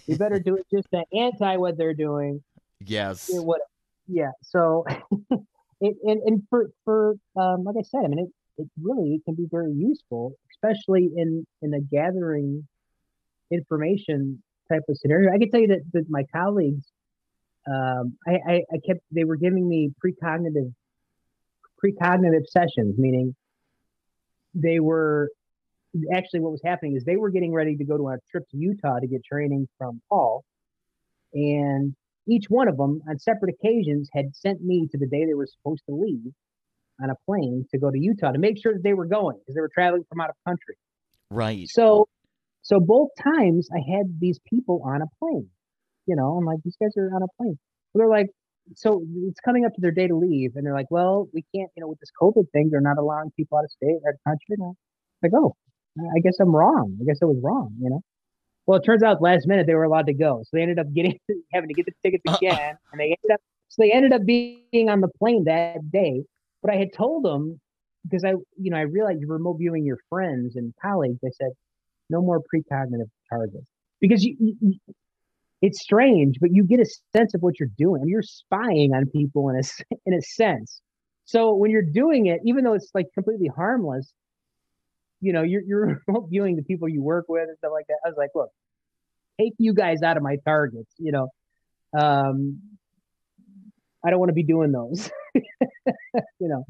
We 0.06 0.16
better 0.16 0.38
do 0.38 0.56
it 0.56 0.66
just 0.72 0.88
to 0.92 1.04
anti 1.16 1.56
what 1.56 1.76
they're 1.76 1.94
doing. 1.94 2.42
Yes. 2.84 3.30
Yeah. 4.06 4.30
So, 4.42 4.84
it, 5.80 5.96
and 6.04 6.20
and 6.24 6.42
for 6.48 6.70
for 6.84 7.14
um, 7.36 7.64
like 7.64 7.76
I 7.78 7.82
said, 7.82 8.02
I 8.04 8.08
mean, 8.08 8.18
it, 8.18 8.62
it 8.62 8.68
really 8.80 9.14
it 9.14 9.24
can 9.24 9.34
be 9.34 9.46
very 9.50 9.72
useful, 9.72 10.34
especially 10.52 11.10
in 11.16 11.46
in 11.62 11.74
a 11.74 11.80
gathering 11.80 12.66
information 13.50 14.42
type 14.70 14.82
of 14.88 14.96
scenario. 14.98 15.32
I 15.32 15.38
can 15.38 15.50
tell 15.50 15.60
you 15.60 15.68
that, 15.68 15.82
that 15.92 16.06
my 16.08 16.24
colleagues, 16.34 16.86
um, 17.66 18.16
I, 18.26 18.38
I, 18.46 18.54
I 18.72 18.78
kept 18.86 19.00
they 19.10 19.24
were 19.24 19.36
giving 19.36 19.68
me 19.68 19.90
precognitive 20.04 20.72
precognitive 21.84 22.46
sessions, 22.48 22.96
meaning 22.98 23.34
they 24.54 24.80
were 24.80 25.30
actually 26.14 26.40
what 26.40 26.52
was 26.52 26.62
happening 26.64 26.96
is 26.96 27.04
they 27.04 27.16
were 27.16 27.30
getting 27.30 27.52
ready 27.52 27.76
to 27.76 27.84
go 27.84 27.96
to 27.96 28.08
a 28.08 28.16
trip 28.30 28.44
to 28.50 28.56
Utah 28.56 28.98
to 29.00 29.06
get 29.06 29.24
training 29.24 29.68
from 29.78 30.00
Paul. 30.08 30.44
And 31.34 31.94
each 32.28 32.46
one 32.48 32.68
of 32.68 32.76
them 32.76 33.02
on 33.08 33.18
separate 33.18 33.54
occasions 33.54 34.08
had 34.14 34.34
sent 34.34 34.62
me 34.62 34.88
to 34.90 34.98
the 34.98 35.06
day 35.06 35.26
they 35.26 35.34
were 35.34 35.46
supposed 35.46 35.82
to 35.88 35.94
leave 35.94 36.32
on 37.02 37.10
a 37.10 37.14
plane 37.26 37.66
to 37.72 37.78
go 37.78 37.90
to 37.90 37.98
Utah 37.98 38.32
to 38.32 38.38
make 38.38 38.62
sure 38.62 38.72
that 38.74 38.82
they 38.82 38.94
were 38.94 39.06
going 39.06 39.36
because 39.38 39.54
they 39.54 39.60
were 39.60 39.70
traveling 39.72 40.04
from 40.08 40.20
out 40.20 40.30
of 40.30 40.36
country. 40.46 40.76
Right. 41.30 41.66
So 41.68 42.08
so 42.62 42.78
both 42.78 43.08
times 43.22 43.68
I 43.72 43.80
had 43.96 44.20
these 44.20 44.38
people 44.48 44.82
on 44.84 45.02
a 45.02 45.06
plane. 45.18 45.48
You 46.06 46.16
know, 46.16 46.36
I'm 46.38 46.44
like, 46.44 46.58
these 46.64 46.76
guys 46.80 46.90
are 46.96 47.14
on 47.14 47.22
a 47.22 47.26
plane. 47.36 47.58
they're 47.94 48.08
like, 48.08 48.28
so 48.76 49.02
it's 49.24 49.40
coming 49.40 49.64
up 49.64 49.74
to 49.74 49.80
their 49.80 49.90
day 49.90 50.06
to 50.06 50.16
leave, 50.16 50.52
and 50.56 50.64
they're 50.64 50.74
like, 50.74 50.90
"Well, 50.90 51.28
we 51.32 51.44
can't, 51.54 51.70
you 51.76 51.80
know, 51.80 51.88
with 51.88 52.00
this 52.00 52.10
COVID 52.20 52.50
thing, 52.52 52.68
they're 52.70 52.80
not 52.80 52.98
allowing 52.98 53.30
people 53.36 53.58
out 53.58 53.64
of 53.64 53.70
state, 53.70 53.98
out 54.06 54.14
of 54.14 54.24
country." 54.24 54.56
And 54.58 54.76
like, 55.22 55.32
"Oh, 55.34 55.54
I 55.98 56.20
guess 56.20 56.36
I'm 56.40 56.54
wrong. 56.54 56.98
I 57.00 57.04
guess 57.04 57.18
I 57.22 57.26
was 57.26 57.38
wrong." 57.42 57.74
You 57.80 57.90
know. 57.90 58.00
Well, 58.66 58.78
it 58.78 58.84
turns 58.84 59.02
out 59.02 59.20
last 59.20 59.46
minute 59.46 59.66
they 59.66 59.74
were 59.74 59.84
allowed 59.84 60.06
to 60.06 60.14
go, 60.14 60.42
so 60.44 60.50
they 60.52 60.62
ended 60.62 60.78
up 60.78 60.92
getting 60.94 61.18
having 61.52 61.68
to 61.68 61.74
get 61.74 61.86
the 61.86 61.92
tickets 62.02 62.22
uh-uh. 62.26 62.36
again, 62.36 62.76
and 62.92 63.00
they 63.00 63.04
ended 63.04 63.32
up 63.32 63.40
so 63.68 63.82
they 63.82 63.92
ended 63.92 64.12
up 64.12 64.24
being 64.26 64.88
on 64.88 65.00
the 65.00 65.08
plane 65.18 65.44
that 65.44 65.90
day. 65.90 66.24
But 66.62 66.72
I 66.72 66.76
had 66.76 66.92
told 66.92 67.24
them 67.24 67.60
because 68.04 68.24
I, 68.24 68.32
you 68.56 68.70
know, 68.70 68.76
I 68.76 68.82
realized 68.82 69.20
you're 69.20 69.30
remote 69.30 69.56
viewing 69.58 69.84
your 69.84 69.98
friends 70.08 70.56
and 70.56 70.74
colleagues. 70.80 71.18
I 71.24 71.30
said, 71.30 71.52
no 72.10 72.20
more 72.20 72.40
precognitive 72.40 73.08
targets 73.30 73.66
because 74.00 74.24
you, 74.24 74.36
you 74.38 74.78
it's 75.62 75.80
strange, 75.80 76.38
but 76.40 76.50
you 76.52 76.64
get 76.64 76.80
a 76.80 76.86
sense 77.16 77.34
of 77.34 77.40
what 77.40 77.58
you're 77.58 77.70
doing. 77.78 78.02
You're 78.06 78.22
spying 78.22 78.92
on 78.92 79.06
people 79.06 79.48
in 79.48 79.56
a 79.56 79.62
in 80.04 80.12
a 80.12 80.20
sense. 80.20 80.80
So 81.24 81.54
when 81.54 81.70
you're 81.70 81.82
doing 81.82 82.26
it, 82.26 82.40
even 82.44 82.64
though 82.64 82.74
it's 82.74 82.90
like 82.94 83.06
completely 83.14 83.46
harmless, 83.46 84.12
you 85.20 85.32
know, 85.32 85.42
you're 85.42 85.62
you're 85.62 86.02
viewing 86.28 86.56
the 86.56 86.62
people 86.62 86.88
you 86.88 87.00
work 87.00 87.26
with 87.28 87.48
and 87.48 87.56
stuff 87.58 87.70
like 87.72 87.86
that. 87.86 87.98
I 88.04 88.08
was 88.08 88.16
like, 88.18 88.30
look, 88.34 88.50
take 89.40 89.54
you 89.58 89.72
guys 89.72 90.02
out 90.02 90.16
of 90.16 90.22
my 90.24 90.36
targets. 90.44 90.92
You 90.98 91.12
know, 91.12 91.28
um, 91.96 92.60
I 94.04 94.10
don't 94.10 94.18
want 94.18 94.30
to 94.30 94.34
be 94.34 94.42
doing 94.42 94.72
those. 94.72 95.10
you 95.34 95.92
know, 96.40 96.64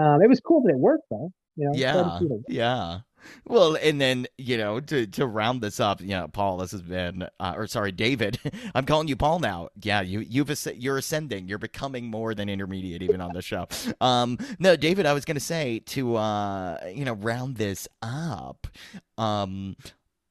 um, 0.00 0.22
it 0.22 0.28
was 0.28 0.38
cool 0.38 0.62
that 0.62 0.70
it 0.70 0.78
worked 0.78 1.04
though. 1.10 1.32
You 1.56 1.66
know, 1.66 1.72
yeah, 1.74 2.20
yeah. 2.48 2.98
Well, 3.46 3.76
and 3.82 4.00
then 4.00 4.26
you 4.36 4.56
know 4.56 4.80
to 4.80 5.06
to 5.06 5.26
round 5.26 5.60
this 5.60 5.80
up, 5.80 6.00
you 6.00 6.08
know, 6.08 6.28
Paul, 6.28 6.58
this 6.58 6.72
has 6.72 6.82
been, 6.82 7.28
uh, 7.40 7.54
or 7.56 7.66
sorry, 7.66 7.92
David, 7.92 8.38
I'm 8.74 8.86
calling 8.86 9.08
you 9.08 9.16
Paul 9.16 9.38
now. 9.40 9.68
Yeah, 9.82 10.00
you 10.00 10.20
you've 10.20 10.50
you're 10.76 10.98
ascending, 10.98 11.48
you're 11.48 11.58
becoming 11.58 12.06
more 12.06 12.34
than 12.34 12.48
intermediate 12.48 13.02
even 13.02 13.20
on 13.20 13.32
the 13.32 13.42
show. 13.42 13.66
Um, 14.00 14.38
no, 14.58 14.76
David, 14.76 15.06
I 15.06 15.12
was 15.12 15.24
gonna 15.24 15.40
say 15.40 15.80
to 15.86 16.16
uh, 16.16 16.78
you 16.94 17.04
know 17.04 17.14
round 17.14 17.56
this 17.56 17.88
up. 18.02 18.66
Um, 19.16 19.76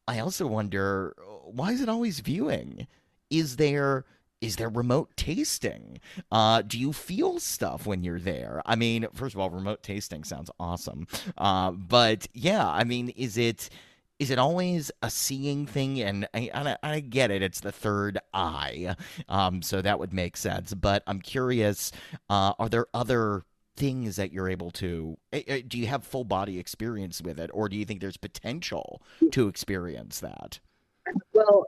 I 0.07 0.19
also 0.19 0.47
wonder 0.47 1.15
why 1.43 1.71
is 1.71 1.81
it 1.81 1.89
always 1.89 2.19
viewing? 2.19 2.87
Is 3.29 3.57
there 3.57 4.05
is 4.41 4.57
there 4.57 4.69
remote 4.69 5.09
tasting? 5.15 5.99
Uh, 6.31 6.61
do 6.61 6.79
you 6.79 6.93
feel 6.93 7.39
stuff 7.39 7.85
when 7.85 8.03
you're 8.03 8.19
there? 8.19 8.61
I 8.65 8.75
mean, 8.75 9.07
first 9.13 9.35
of 9.35 9.41
all, 9.41 9.49
remote 9.49 9.83
tasting 9.83 10.23
sounds 10.23 10.51
awesome. 10.59 11.07
Uh, 11.37 11.71
but 11.71 12.27
yeah, 12.33 12.67
I 12.67 12.83
mean, 12.83 13.09
is 13.09 13.37
it 13.37 13.69
is 14.19 14.31
it 14.31 14.39
always 14.39 14.91
a 15.01 15.09
seeing 15.09 15.65
thing? 15.65 16.01
And 16.01 16.27
I, 16.33 16.49
I, 16.53 16.77
I 16.83 16.99
get 16.99 17.31
it; 17.31 17.41
it's 17.41 17.59
the 17.59 17.71
third 17.71 18.19
eye, 18.33 18.95
um, 19.29 19.61
so 19.61 19.81
that 19.81 19.99
would 19.99 20.13
make 20.13 20.37
sense. 20.37 20.73
But 20.73 21.03
I'm 21.07 21.21
curious: 21.21 21.91
uh, 22.29 22.53
are 22.59 22.69
there 22.69 22.87
other 22.93 23.43
things 23.75 24.15
that 24.15 24.31
you're 24.31 24.49
able 24.49 24.71
to? 24.71 25.17
Eh, 25.33 25.43
eh, 25.47 25.61
do 25.67 25.77
you 25.77 25.87
have 25.87 26.03
full 26.03 26.23
body 26.23 26.59
experience 26.59 27.21
with 27.21 27.39
it, 27.39 27.49
or 27.53 27.69
do 27.69 27.75
you 27.75 27.85
think 27.85 28.01
there's 28.01 28.17
potential 28.17 29.01
to 29.31 29.47
experience 29.47 30.19
that? 30.19 30.59
Well, 31.33 31.65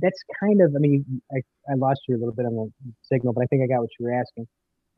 that's 0.00 0.20
kind 0.40 0.60
of, 0.60 0.74
I 0.76 0.78
mean, 0.78 1.22
I, 1.32 1.38
I 1.70 1.74
lost 1.76 2.00
you 2.08 2.16
a 2.16 2.18
little 2.18 2.34
bit 2.34 2.46
on 2.46 2.54
the 2.54 2.92
signal, 3.02 3.32
but 3.32 3.42
I 3.42 3.46
think 3.46 3.62
I 3.62 3.66
got 3.66 3.80
what 3.80 3.90
you 3.98 4.06
were 4.06 4.12
asking. 4.12 4.46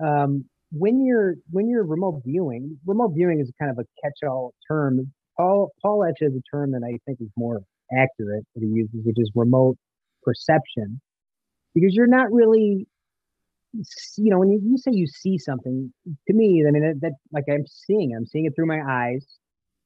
Um, 0.01 0.45
when 0.70 1.05
you're 1.05 1.35
when 1.51 1.69
you're 1.69 1.85
remote 1.85 2.23
viewing, 2.27 2.79
remote 2.87 3.12
viewing 3.15 3.41
is 3.41 3.51
kind 3.59 3.70
of 3.70 3.79
a 3.79 3.85
catch-all 4.03 4.53
term. 4.70 5.12
Paul 5.37 5.70
Paul 5.83 6.05
actually 6.05 6.27
has 6.27 6.35
a 6.35 6.57
term 6.57 6.73
that 6.73 6.83
I 6.85 6.99
think 7.07 7.20
is 7.20 7.31
more 7.37 7.61
accurate 7.93 8.45
that 8.55 8.61
he 8.61 8.66
uses, 8.66 9.01
which 9.05 9.16
is 9.19 9.31
remote 9.35 9.77
perception, 10.23 11.01
because 11.75 11.95
you're 11.95 12.07
not 12.07 12.31
really, 12.31 12.87
you 13.73 14.31
know, 14.31 14.39
when 14.39 14.51
you, 14.51 14.61
you 14.62 14.77
say 14.77 14.91
you 14.93 15.07
see 15.07 15.39
something, 15.39 15.91
to 16.27 16.35
me, 16.35 16.65
I 16.69 16.70
mean 16.70 16.83
that, 16.83 17.01
that 17.01 17.12
like 17.33 17.45
I'm 17.51 17.65
seeing, 17.66 18.15
I'm 18.15 18.27
seeing 18.27 18.45
it 18.45 18.53
through 18.55 18.66
my 18.66 18.81
eyes, 18.87 19.25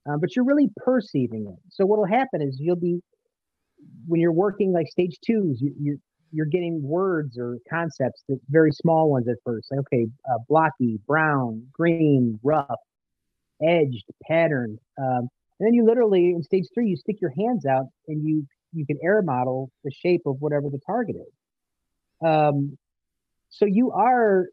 uh, 0.09 0.17
but 0.21 0.35
you're 0.35 0.45
really 0.45 0.69
perceiving 0.85 1.47
it. 1.47 1.61
So 1.71 1.87
what'll 1.87 2.07
happen 2.07 2.43
is 2.43 2.57
you'll 2.59 2.75
be 2.75 3.01
when 4.07 4.21
you're 4.21 4.33
working 4.33 4.73
like 4.73 4.89
stage 4.89 5.17
twos, 5.25 5.61
you, 5.61 5.73
you 5.81 5.99
you're 6.35 6.47
getting 6.47 6.83
words 6.83 7.37
or 7.39 7.59
concepts 7.69 8.23
that 8.29 8.39
very 8.49 8.73
small 8.73 9.11
ones 9.11 9.29
at 9.29 9.37
first. 9.45 9.69
Like 9.71 9.81
okay, 9.81 10.07
uh, 10.31 10.39
blocky, 10.49 10.99
brown, 11.07 11.67
green, 11.73 12.39
rough, 12.43 12.81
edged, 13.63 14.05
patterned, 14.27 14.79
um, 14.99 15.29
and 15.59 15.67
then 15.67 15.75
you 15.75 15.85
literally 15.85 16.31
in 16.31 16.43
stage 16.43 16.65
three 16.75 16.89
you 16.89 16.97
stick 16.97 17.21
your 17.21 17.33
hands 17.37 17.67
out 17.67 17.87
and 18.09 18.27
you 18.27 18.47
you 18.73 18.87
can 18.87 18.99
air 19.03 19.23
model 19.23 19.71
the 19.85 19.91
shape 19.91 20.23
of 20.27 20.37
whatever 20.41 20.69
the 20.71 20.81
target 20.87 21.17
is. 21.17 22.27
Um, 22.27 22.79
so 23.51 23.67
you 23.67 23.93
are, 23.93 24.47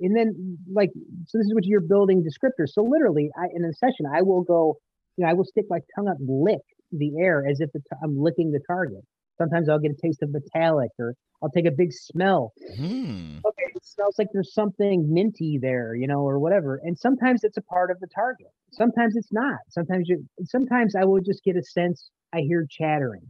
and 0.00 0.16
then 0.16 0.58
like, 0.72 0.90
so 1.26 1.38
this 1.38 1.46
is 1.46 1.54
what 1.54 1.64
you're 1.64 1.80
building 1.80 2.24
descriptors. 2.24 2.70
So 2.70 2.82
literally, 2.82 3.30
I, 3.38 3.46
in 3.54 3.64
a 3.64 3.72
session, 3.72 4.06
I 4.12 4.22
will 4.22 4.42
go, 4.42 4.78
you 5.16 5.24
know, 5.24 5.30
I 5.30 5.34
will 5.34 5.44
stick 5.44 5.66
my 5.68 5.78
tongue 5.94 6.08
up, 6.08 6.16
and 6.18 6.44
lick 6.44 6.62
the 6.92 7.18
air 7.18 7.46
as 7.48 7.60
if 7.60 7.70
t- 7.72 7.80
I'm 8.02 8.18
licking 8.18 8.52
the 8.52 8.60
target. 8.66 9.04
Sometimes 9.38 9.68
I'll 9.68 9.78
get 9.78 9.92
a 9.92 10.00
taste 10.00 10.22
of 10.22 10.30
metallic, 10.30 10.90
or 10.98 11.14
I'll 11.42 11.50
take 11.50 11.66
a 11.66 11.70
big 11.70 11.92
smell. 11.92 12.52
Hmm. 12.76 13.38
Okay, 13.44 13.62
it 13.74 13.84
smells 13.84 14.16
like 14.18 14.28
there's 14.32 14.52
something 14.52 15.12
minty 15.12 15.58
there, 15.60 15.94
you 15.94 16.06
know, 16.06 16.20
or 16.20 16.38
whatever. 16.38 16.80
And 16.82 16.98
sometimes 16.98 17.42
it's 17.42 17.56
a 17.56 17.62
part 17.62 17.90
of 17.90 17.98
the 18.00 18.06
target. 18.14 18.48
Sometimes 18.72 19.16
it's 19.16 19.32
not. 19.32 19.58
Sometimes 19.68 20.08
you. 20.08 20.26
Sometimes 20.44 20.94
I 20.94 21.04
will 21.04 21.20
just 21.20 21.42
get 21.42 21.56
a 21.56 21.62
sense. 21.62 22.10
I 22.32 22.40
hear 22.40 22.66
chattering. 22.70 23.26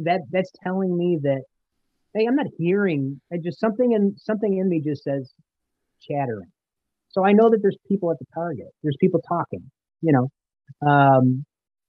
That 0.00 0.22
that's 0.30 0.50
telling 0.62 0.96
me 0.96 1.18
that 1.22 1.42
hey, 2.14 2.26
I'm 2.26 2.36
not 2.36 2.46
hearing. 2.58 3.20
I 3.32 3.36
just 3.42 3.60
something 3.60 3.92
in 3.92 4.14
something 4.16 4.56
in 4.56 4.68
me 4.68 4.80
just 4.80 5.04
says 5.04 5.32
chattering. 6.00 6.50
So 7.08 7.24
I 7.24 7.32
know 7.32 7.48
that 7.50 7.58
there's 7.62 7.78
people 7.88 8.10
at 8.10 8.18
the 8.18 8.26
target. 8.34 8.66
There's 8.82 8.96
people 9.00 9.20
talking. 9.28 9.70
You 10.02 10.12
know, 10.12 10.88
um, 10.88 11.44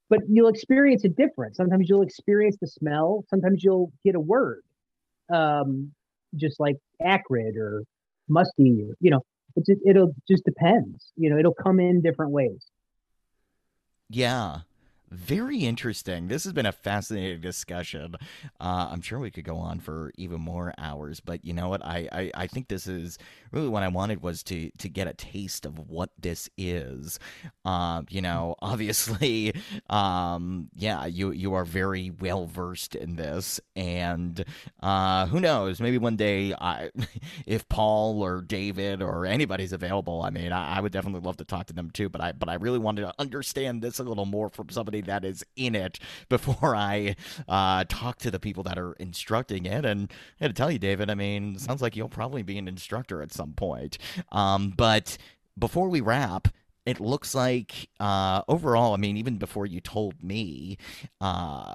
but 0.10 0.20
you'll 0.30 0.50
experience 0.50 1.04
it 1.04 1.16
different. 1.16 1.56
Sometimes 1.56 1.90
you'll 1.90 2.04
experience 2.04 2.58
the 2.62 2.68
smell. 2.68 3.26
Sometimes 3.30 3.64
you'll 3.64 3.92
get 4.04 4.16
a 4.16 4.20
word, 4.20 4.62
um, 5.34 5.92
just 6.36 6.60
like 6.60 6.76
acrid 7.02 7.56
or 7.58 7.84
musty. 8.28 8.84
Or, 8.84 8.96
you 9.00 9.12
know, 9.12 9.22
it'll 9.88 10.14
just 10.28 10.44
depends. 10.46 11.12
You 11.16 11.30
know, 11.30 11.38
it'll 11.38 11.54
come 11.54 11.80
in 11.80 12.02
different 12.02 12.32
ways. 12.32 12.66
Yeah. 14.10 14.60
Very 15.12 15.60
interesting. 15.60 16.28
This 16.28 16.44
has 16.46 16.54
been 16.54 16.66
a 16.66 16.72
fascinating 16.72 17.40
discussion. 17.40 18.16
Uh, 18.60 18.90
I'm 18.92 19.02
sure 19.02 19.20
we 19.20 19.30
could 19.30 19.44
go 19.46 19.58
on 19.58 19.80
for 19.80 20.12
even 20.18 20.42
more 20.42 20.74
hours, 20.80 21.20
but 21.20 21.46
you 21.46 21.54
know 21.54 21.70
what? 21.70 21.86
I, 21.86 22.10
I, 22.12 22.32
I 22.34 22.48
think 22.48 22.68
this 22.68 22.88
is 22.88 23.20
really 23.52 23.70
what 23.70 23.84
I 23.84 23.88
wanted 23.88 24.24
was 24.24 24.42
to 24.44 24.72
to 24.80 24.90
get 24.90 25.08
a 25.08 25.14
taste 25.14 25.66
of 25.66 25.78
what 25.78 26.10
this 26.20 26.50
is. 26.58 27.20
Uh, 27.64 28.02
you 28.10 28.20
know, 28.22 28.56
obviously, 28.62 29.54
um, 29.92 30.70
yeah, 30.76 31.06
you 31.06 31.32
you 31.32 31.54
are 31.54 31.66
very 31.66 32.10
well 32.10 32.48
versed 32.48 32.96
in 32.96 33.16
this, 33.16 33.60
and 33.76 34.44
uh, 34.82 35.28
who 35.28 35.40
knows? 35.40 35.80
Maybe 35.80 36.00
one 36.00 36.16
day, 36.16 36.54
I, 36.60 36.90
if 37.46 37.68
Paul 37.70 38.24
or 38.24 38.42
David 38.42 39.04
or 39.04 39.28
anybody's 39.28 39.72
available, 39.72 40.24
I 40.24 40.32
mean, 40.32 40.52
I, 40.52 40.78
I 40.78 40.82
would 40.82 40.92
definitely 40.92 41.22
love 41.22 41.38
to 41.38 41.46
talk 41.46 41.68
to 41.68 41.74
them 41.74 41.92
too. 41.92 42.10
But 42.10 42.22
I 42.22 42.32
but 42.32 42.50
I 42.50 42.56
really 42.56 42.80
wanted 42.80 43.02
to 43.02 43.14
understand 43.20 43.84
this 43.84 44.00
a 44.00 44.04
little 44.04 44.26
more 44.26 44.50
from 44.50 44.70
somebody 44.70 44.95
that 45.02 45.26
is 45.26 45.44
in 45.56 45.76
it 45.76 46.00
before 46.30 46.76
I 46.76 47.16
uh, 47.48 47.86
talk 47.88 48.18
to 48.20 48.32
the 48.32 48.40
people 48.40 48.64
that 48.64 48.78
are 48.78 48.94
instructing 48.94 49.66
it. 49.66 49.86
And 49.86 50.12
I 50.40 50.48
to 50.48 50.54
tell 50.54 50.72
you, 50.72 50.80
David, 50.80 51.10
I 51.10 51.16
mean, 51.16 51.58
sounds 51.58 51.82
like 51.82 51.96
you'll 51.96 52.10
probably 52.10 52.44
be 52.44 52.58
an 52.58 52.68
instructor 52.68 53.22
at 53.22 53.34
some 53.34 53.54
point. 53.54 53.98
Um, 54.32 54.74
but 54.76 55.18
before 55.58 55.90
we 55.90 56.02
wrap, 56.02 56.50
it 56.86 57.00
looks 57.00 57.34
like 57.34 57.90
uh, 58.00 58.44
overall, 58.48 58.94
I 58.94 58.98
mean, 58.98 59.18
even 59.18 59.38
before 59.38 59.66
you 59.66 59.82
told 59.82 60.22
me, 60.24 60.78
uh, 61.20 61.74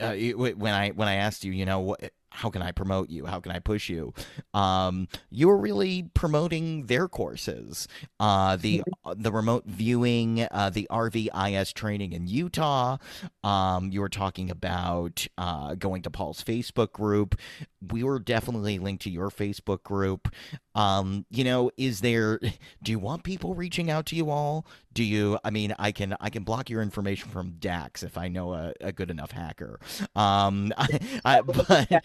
uh, 0.00 0.14
when 0.14 0.74
I 0.74 0.90
when 0.90 1.06
I 1.06 1.14
asked 1.14 1.44
you, 1.44 1.52
you 1.52 1.64
know, 1.64 1.80
what 1.80 2.12
how 2.34 2.50
can 2.50 2.62
I 2.62 2.72
promote 2.72 3.10
you? 3.10 3.26
How 3.26 3.38
can 3.38 3.52
I 3.52 3.60
push 3.60 3.88
you? 3.88 4.12
Um, 4.52 5.06
you 5.30 5.46
were 5.46 5.56
really 5.56 6.10
promoting 6.14 6.86
their 6.86 7.06
courses, 7.08 7.86
uh, 8.18 8.56
the 8.56 8.82
the 9.14 9.30
remote 9.30 9.64
viewing, 9.66 10.46
uh, 10.50 10.70
the 10.70 10.88
RVIS 10.90 11.72
training 11.72 12.12
in 12.12 12.26
Utah. 12.26 12.98
Um, 13.44 13.90
you 13.92 14.00
were 14.00 14.08
talking 14.08 14.50
about 14.50 15.26
uh, 15.38 15.76
going 15.76 16.02
to 16.02 16.10
Paul's 16.10 16.42
Facebook 16.42 16.92
group. 16.92 17.36
We 17.80 18.02
were 18.02 18.18
definitely 18.18 18.78
linked 18.78 19.04
to 19.04 19.10
your 19.10 19.30
Facebook 19.30 19.84
group. 19.84 20.28
Um, 20.74 21.26
you 21.30 21.44
know, 21.44 21.70
is 21.76 22.00
there? 22.00 22.40
Do 22.82 22.90
you 22.90 22.98
want 22.98 23.22
people 23.22 23.54
reaching 23.54 23.90
out 23.90 24.06
to 24.06 24.16
you 24.16 24.30
all? 24.30 24.66
Do 24.92 25.04
you? 25.04 25.38
I 25.44 25.50
mean, 25.50 25.74
I 25.78 25.92
can 25.92 26.16
I 26.20 26.30
can 26.30 26.42
block 26.42 26.68
your 26.68 26.82
information 26.82 27.30
from 27.30 27.52
Daz 27.60 28.02
if 28.02 28.18
I 28.18 28.28
know 28.28 28.54
a, 28.54 28.72
a 28.80 28.92
good 28.92 29.10
enough 29.10 29.30
hacker. 29.30 29.78
Um, 30.16 30.72
I, 30.78 31.00
I, 31.24 31.40
but 31.42 32.04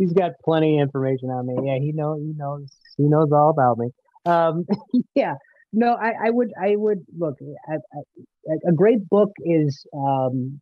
he's 0.00 0.12
got 0.14 0.32
plenty 0.44 0.78
of 0.78 0.82
information 0.82 1.28
on 1.28 1.46
me. 1.46 1.54
Yeah, 1.68 1.78
he 1.78 1.92
knows 1.92 2.20
he 2.20 2.32
knows 2.36 2.66
he 2.96 3.04
knows 3.04 3.30
all 3.32 3.50
about 3.50 3.78
me. 3.78 3.90
Um, 4.24 4.64
yeah, 5.14 5.34
no, 5.72 5.94
I, 5.94 6.26
I 6.26 6.30
would 6.30 6.50
I 6.60 6.74
would 6.74 7.04
look. 7.16 7.36
I, 7.68 7.74
I, 7.74 8.54
a 8.66 8.72
great 8.72 9.08
book 9.08 9.30
is 9.44 9.84
um, 9.94 10.60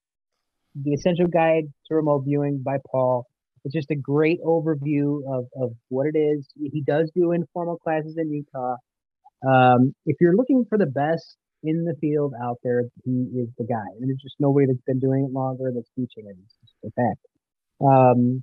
the 0.75 0.93
Essential 0.93 1.27
Guide 1.27 1.65
to 1.87 1.95
Remote 1.95 2.25
Viewing 2.27 2.63
by 2.65 2.79
Paul. 2.91 3.27
It's 3.65 3.75
just 3.75 3.91
a 3.91 3.97
great 3.97 4.41
overview 4.45 5.21
of, 5.29 5.47
of 5.61 5.73
what 5.89 6.07
it 6.07 6.19
is. 6.19 6.49
He 6.57 6.81
does 6.81 7.11
do 7.15 7.33
informal 7.33 7.77
classes 7.77 8.17
in 8.17 8.31
Utah. 8.31 8.77
Um, 9.47 9.95
if 10.07 10.17
you're 10.21 10.35
looking 10.35 10.65
for 10.69 10.79
the 10.79 10.87
best 10.87 11.37
in 11.63 11.85
the 11.85 11.95
field 12.01 12.35
out 12.43 12.59
there, 12.63 12.85
he 13.05 13.11
is 13.11 13.49
the 13.59 13.65
guy. 13.65 13.85
And 14.01 14.09
there's 14.09 14.23
just 14.23 14.37
nobody 14.39 14.67
that's 14.67 14.81
been 14.87 15.01
doing 15.01 15.25
it 15.25 15.33
longer 15.33 15.71
that's 15.75 15.91
teaching 15.97 16.31
it. 16.31 16.37
It's 16.45 16.55
just 16.63 16.75
a 16.85 16.91
fact. 16.93 17.27
Um, 17.81 18.43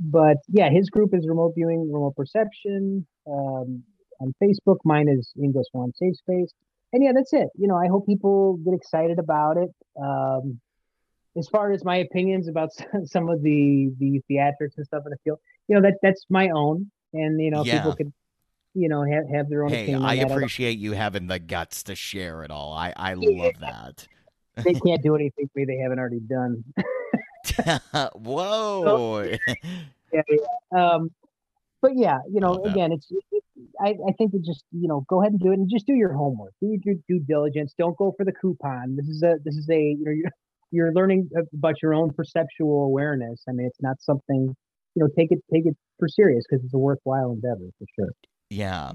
but 0.00 0.38
yeah, 0.48 0.70
his 0.70 0.88
group 0.88 1.10
is 1.14 1.26
remote 1.28 1.52
viewing, 1.54 1.92
remote 1.92 2.16
perception. 2.16 3.06
Um, 3.26 3.82
on 4.20 4.34
Facebook, 4.42 4.78
mine 4.84 5.08
is 5.08 5.32
English 5.42 5.66
One 5.72 5.92
Safe 5.94 6.16
Space. 6.16 6.52
And 6.92 7.04
yeah, 7.04 7.12
that's 7.14 7.32
it. 7.32 7.48
You 7.56 7.68
know, 7.68 7.76
I 7.76 7.86
hope 7.88 8.06
people 8.06 8.56
get 8.64 8.74
excited 8.74 9.18
about 9.18 9.56
it. 9.56 9.70
Um, 10.02 10.60
as 11.36 11.46
far 11.48 11.70
as 11.70 11.84
my 11.84 11.96
opinions 11.96 12.48
about 12.48 12.70
some 13.04 13.28
of 13.28 13.42
the 13.42 13.90
the 13.98 14.20
theatrics 14.30 14.76
and 14.76 14.86
stuff 14.86 15.02
in 15.06 15.10
the 15.10 15.16
field, 15.22 15.38
you 15.68 15.76
know, 15.76 15.82
that 15.82 15.94
that's 16.02 16.24
my 16.28 16.48
own, 16.50 16.90
and 17.12 17.40
you 17.40 17.50
know, 17.50 17.64
Yeah. 17.64 17.78
people 17.78 17.94
could, 17.94 18.12
you 18.74 18.88
know, 18.88 19.04
have, 19.04 19.28
have 19.32 19.48
their 19.48 19.62
own 19.64 19.70
hey, 19.70 19.82
opinion. 19.84 20.04
I 20.04 20.14
appreciate 20.16 20.78
you 20.78 20.92
having 20.92 21.26
the 21.28 21.38
guts 21.38 21.84
to 21.84 21.94
share 21.94 22.42
it 22.42 22.50
all. 22.50 22.72
I 22.72 22.92
I 22.96 23.14
love 23.16 23.58
that. 23.60 24.08
they 24.56 24.74
can't 24.86 25.02
do 25.02 25.14
anything 25.14 25.46
to 25.46 25.52
me 25.54 25.64
they 25.64 25.76
haven't 25.76 25.98
already 26.00 26.20
done. 26.20 26.64
Whoa. 28.14 29.22
yeah, 30.12 30.22
yeah. 30.28 30.38
Um, 30.72 31.10
but 31.82 31.92
yeah, 31.96 32.18
you 32.30 32.40
know, 32.40 32.60
that. 32.62 32.70
again, 32.70 32.92
it's. 32.92 33.06
It, 33.10 33.44
I, 33.80 33.96
I 34.06 34.12
think 34.18 34.32
that 34.32 34.44
just 34.44 34.64
you 34.72 34.88
know 34.88 35.04
go 35.08 35.20
ahead 35.22 35.32
and 35.32 35.40
do 35.40 35.50
it 35.52 35.58
and 35.58 35.68
just 35.70 35.86
do 35.86 35.94
your 35.94 36.12
homework, 36.12 36.52
do 36.60 36.78
your 36.84 36.96
due 37.08 37.20
diligence. 37.20 37.74
Don't 37.78 37.96
go 37.96 38.12
for 38.16 38.24
the 38.24 38.32
coupon. 38.32 38.96
This 38.96 39.06
is 39.08 39.22
a 39.22 39.36
this 39.44 39.56
is 39.56 39.68
a 39.70 39.78
you 39.78 40.04
know 40.04 40.12
you're, 40.12 40.30
you're 40.70 40.92
learning 40.92 41.30
about 41.54 41.82
your 41.82 41.94
own 41.94 42.12
perceptual 42.12 42.84
awareness. 42.84 43.42
I 43.48 43.52
mean, 43.52 43.66
it's 43.66 43.80
not 43.80 44.00
something 44.00 44.54
you 44.94 45.02
know 45.02 45.08
take 45.16 45.32
it 45.32 45.38
take 45.52 45.66
it 45.66 45.76
for 45.98 46.08
serious 46.08 46.44
because 46.48 46.64
it's 46.64 46.74
a 46.74 46.78
worthwhile 46.78 47.32
endeavor 47.32 47.70
for 47.78 47.86
sure. 47.98 48.10
Yeah. 48.50 48.92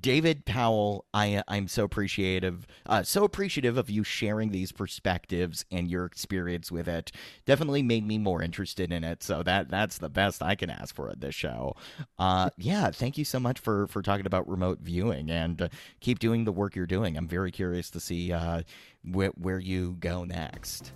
David 0.00 0.44
Powell, 0.44 1.04
I 1.14 1.42
I'm 1.48 1.68
so 1.68 1.84
appreciative, 1.84 2.66
uh, 2.86 3.02
so 3.02 3.24
appreciative 3.24 3.76
of 3.76 3.88
you 3.88 4.04
sharing 4.04 4.50
these 4.50 4.72
perspectives 4.72 5.64
and 5.70 5.88
your 5.88 6.04
experience 6.04 6.72
with 6.72 6.88
it. 6.88 7.12
Definitely 7.44 7.82
made 7.82 8.06
me 8.06 8.18
more 8.18 8.42
interested 8.42 8.92
in 8.92 9.04
it. 9.04 9.22
So 9.22 9.42
that 9.42 9.68
that's 9.70 9.98
the 9.98 10.08
best 10.08 10.42
I 10.42 10.54
can 10.54 10.70
ask 10.70 10.94
for 10.94 11.10
at 11.10 11.20
this 11.20 11.34
show. 11.34 11.74
Uh, 12.18 12.50
yeah, 12.58 12.90
thank 12.90 13.16
you 13.16 13.24
so 13.24 13.38
much 13.38 13.58
for 13.58 13.86
for 13.86 14.02
talking 14.02 14.26
about 14.26 14.48
remote 14.48 14.80
viewing 14.80 15.30
and 15.30 15.62
uh, 15.62 15.68
keep 16.00 16.18
doing 16.18 16.44
the 16.44 16.52
work 16.52 16.74
you're 16.74 16.86
doing. 16.86 17.16
I'm 17.16 17.28
very 17.28 17.52
curious 17.52 17.90
to 17.90 18.00
see 18.00 18.32
uh, 18.32 18.62
wh- 19.04 19.36
where 19.38 19.58
you 19.58 19.96
go 20.00 20.24
next. 20.24 20.92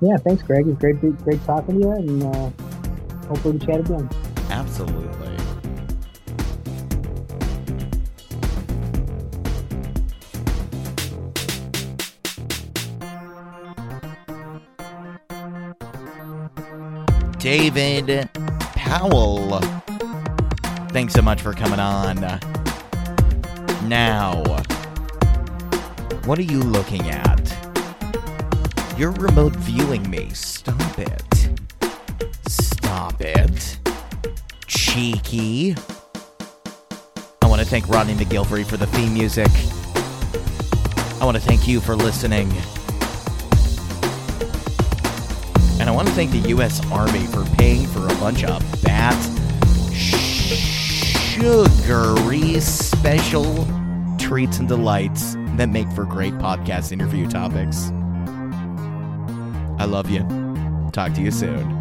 Yeah, 0.00 0.16
thanks, 0.18 0.42
Greg. 0.42 0.68
It's 0.68 0.78
great 0.78 1.00
great 1.24 1.44
talking 1.44 1.80
to 1.80 1.86
you, 1.86 1.92
and 1.92 2.22
uh, 2.22 2.50
hopefully 3.26 3.58
we 3.58 3.66
chat 3.66 3.80
again. 3.80 4.08
Absolutely. 4.50 5.57
David 17.38 18.28
Powell. 18.74 19.60
Thanks 20.90 21.14
so 21.14 21.22
much 21.22 21.40
for 21.40 21.52
coming 21.52 21.78
on. 21.78 22.16
Now, 23.88 24.42
what 26.24 26.38
are 26.38 26.42
you 26.42 26.60
looking 26.60 27.08
at? 27.08 27.54
You're 28.98 29.12
remote 29.12 29.54
viewing 29.54 30.10
me. 30.10 30.30
Stop 30.30 30.98
it. 30.98 31.50
Stop 32.48 33.20
it. 33.20 33.78
Cheeky. 34.66 35.76
I 37.40 37.46
want 37.46 37.60
to 37.60 37.66
thank 37.66 37.88
Rodney 37.88 38.14
McGilvery 38.14 38.66
for 38.66 38.76
the 38.76 38.86
theme 38.86 39.14
music. 39.14 39.50
I 41.20 41.24
want 41.24 41.36
to 41.36 41.42
thank 41.42 41.68
you 41.68 41.80
for 41.80 41.94
listening. 41.94 42.50
And 45.80 45.88
I 45.88 45.92
want 45.92 46.08
to 46.08 46.14
thank 46.14 46.30
the 46.30 46.48
U.S. 46.50 46.84
Army 46.90 47.26
for 47.26 47.44
paying 47.56 47.86
for 47.86 48.04
a 48.04 48.14
bunch 48.16 48.44
of 48.44 48.62
fat, 48.80 49.14
sugary, 51.38 52.60
special 52.60 53.66
treats 54.18 54.58
and 54.58 54.68
delights 54.68 55.36
that 55.56 55.68
make 55.68 55.88
for 55.92 56.04
great 56.04 56.34
podcast 56.34 56.92
interview 56.92 57.28
topics. 57.28 57.90
I 59.80 59.84
love 59.84 60.10
you. 60.10 60.26
Talk 60.92 61.14
to 61.14 61.22
you 61.22 61.30
soon. 61.30 61.77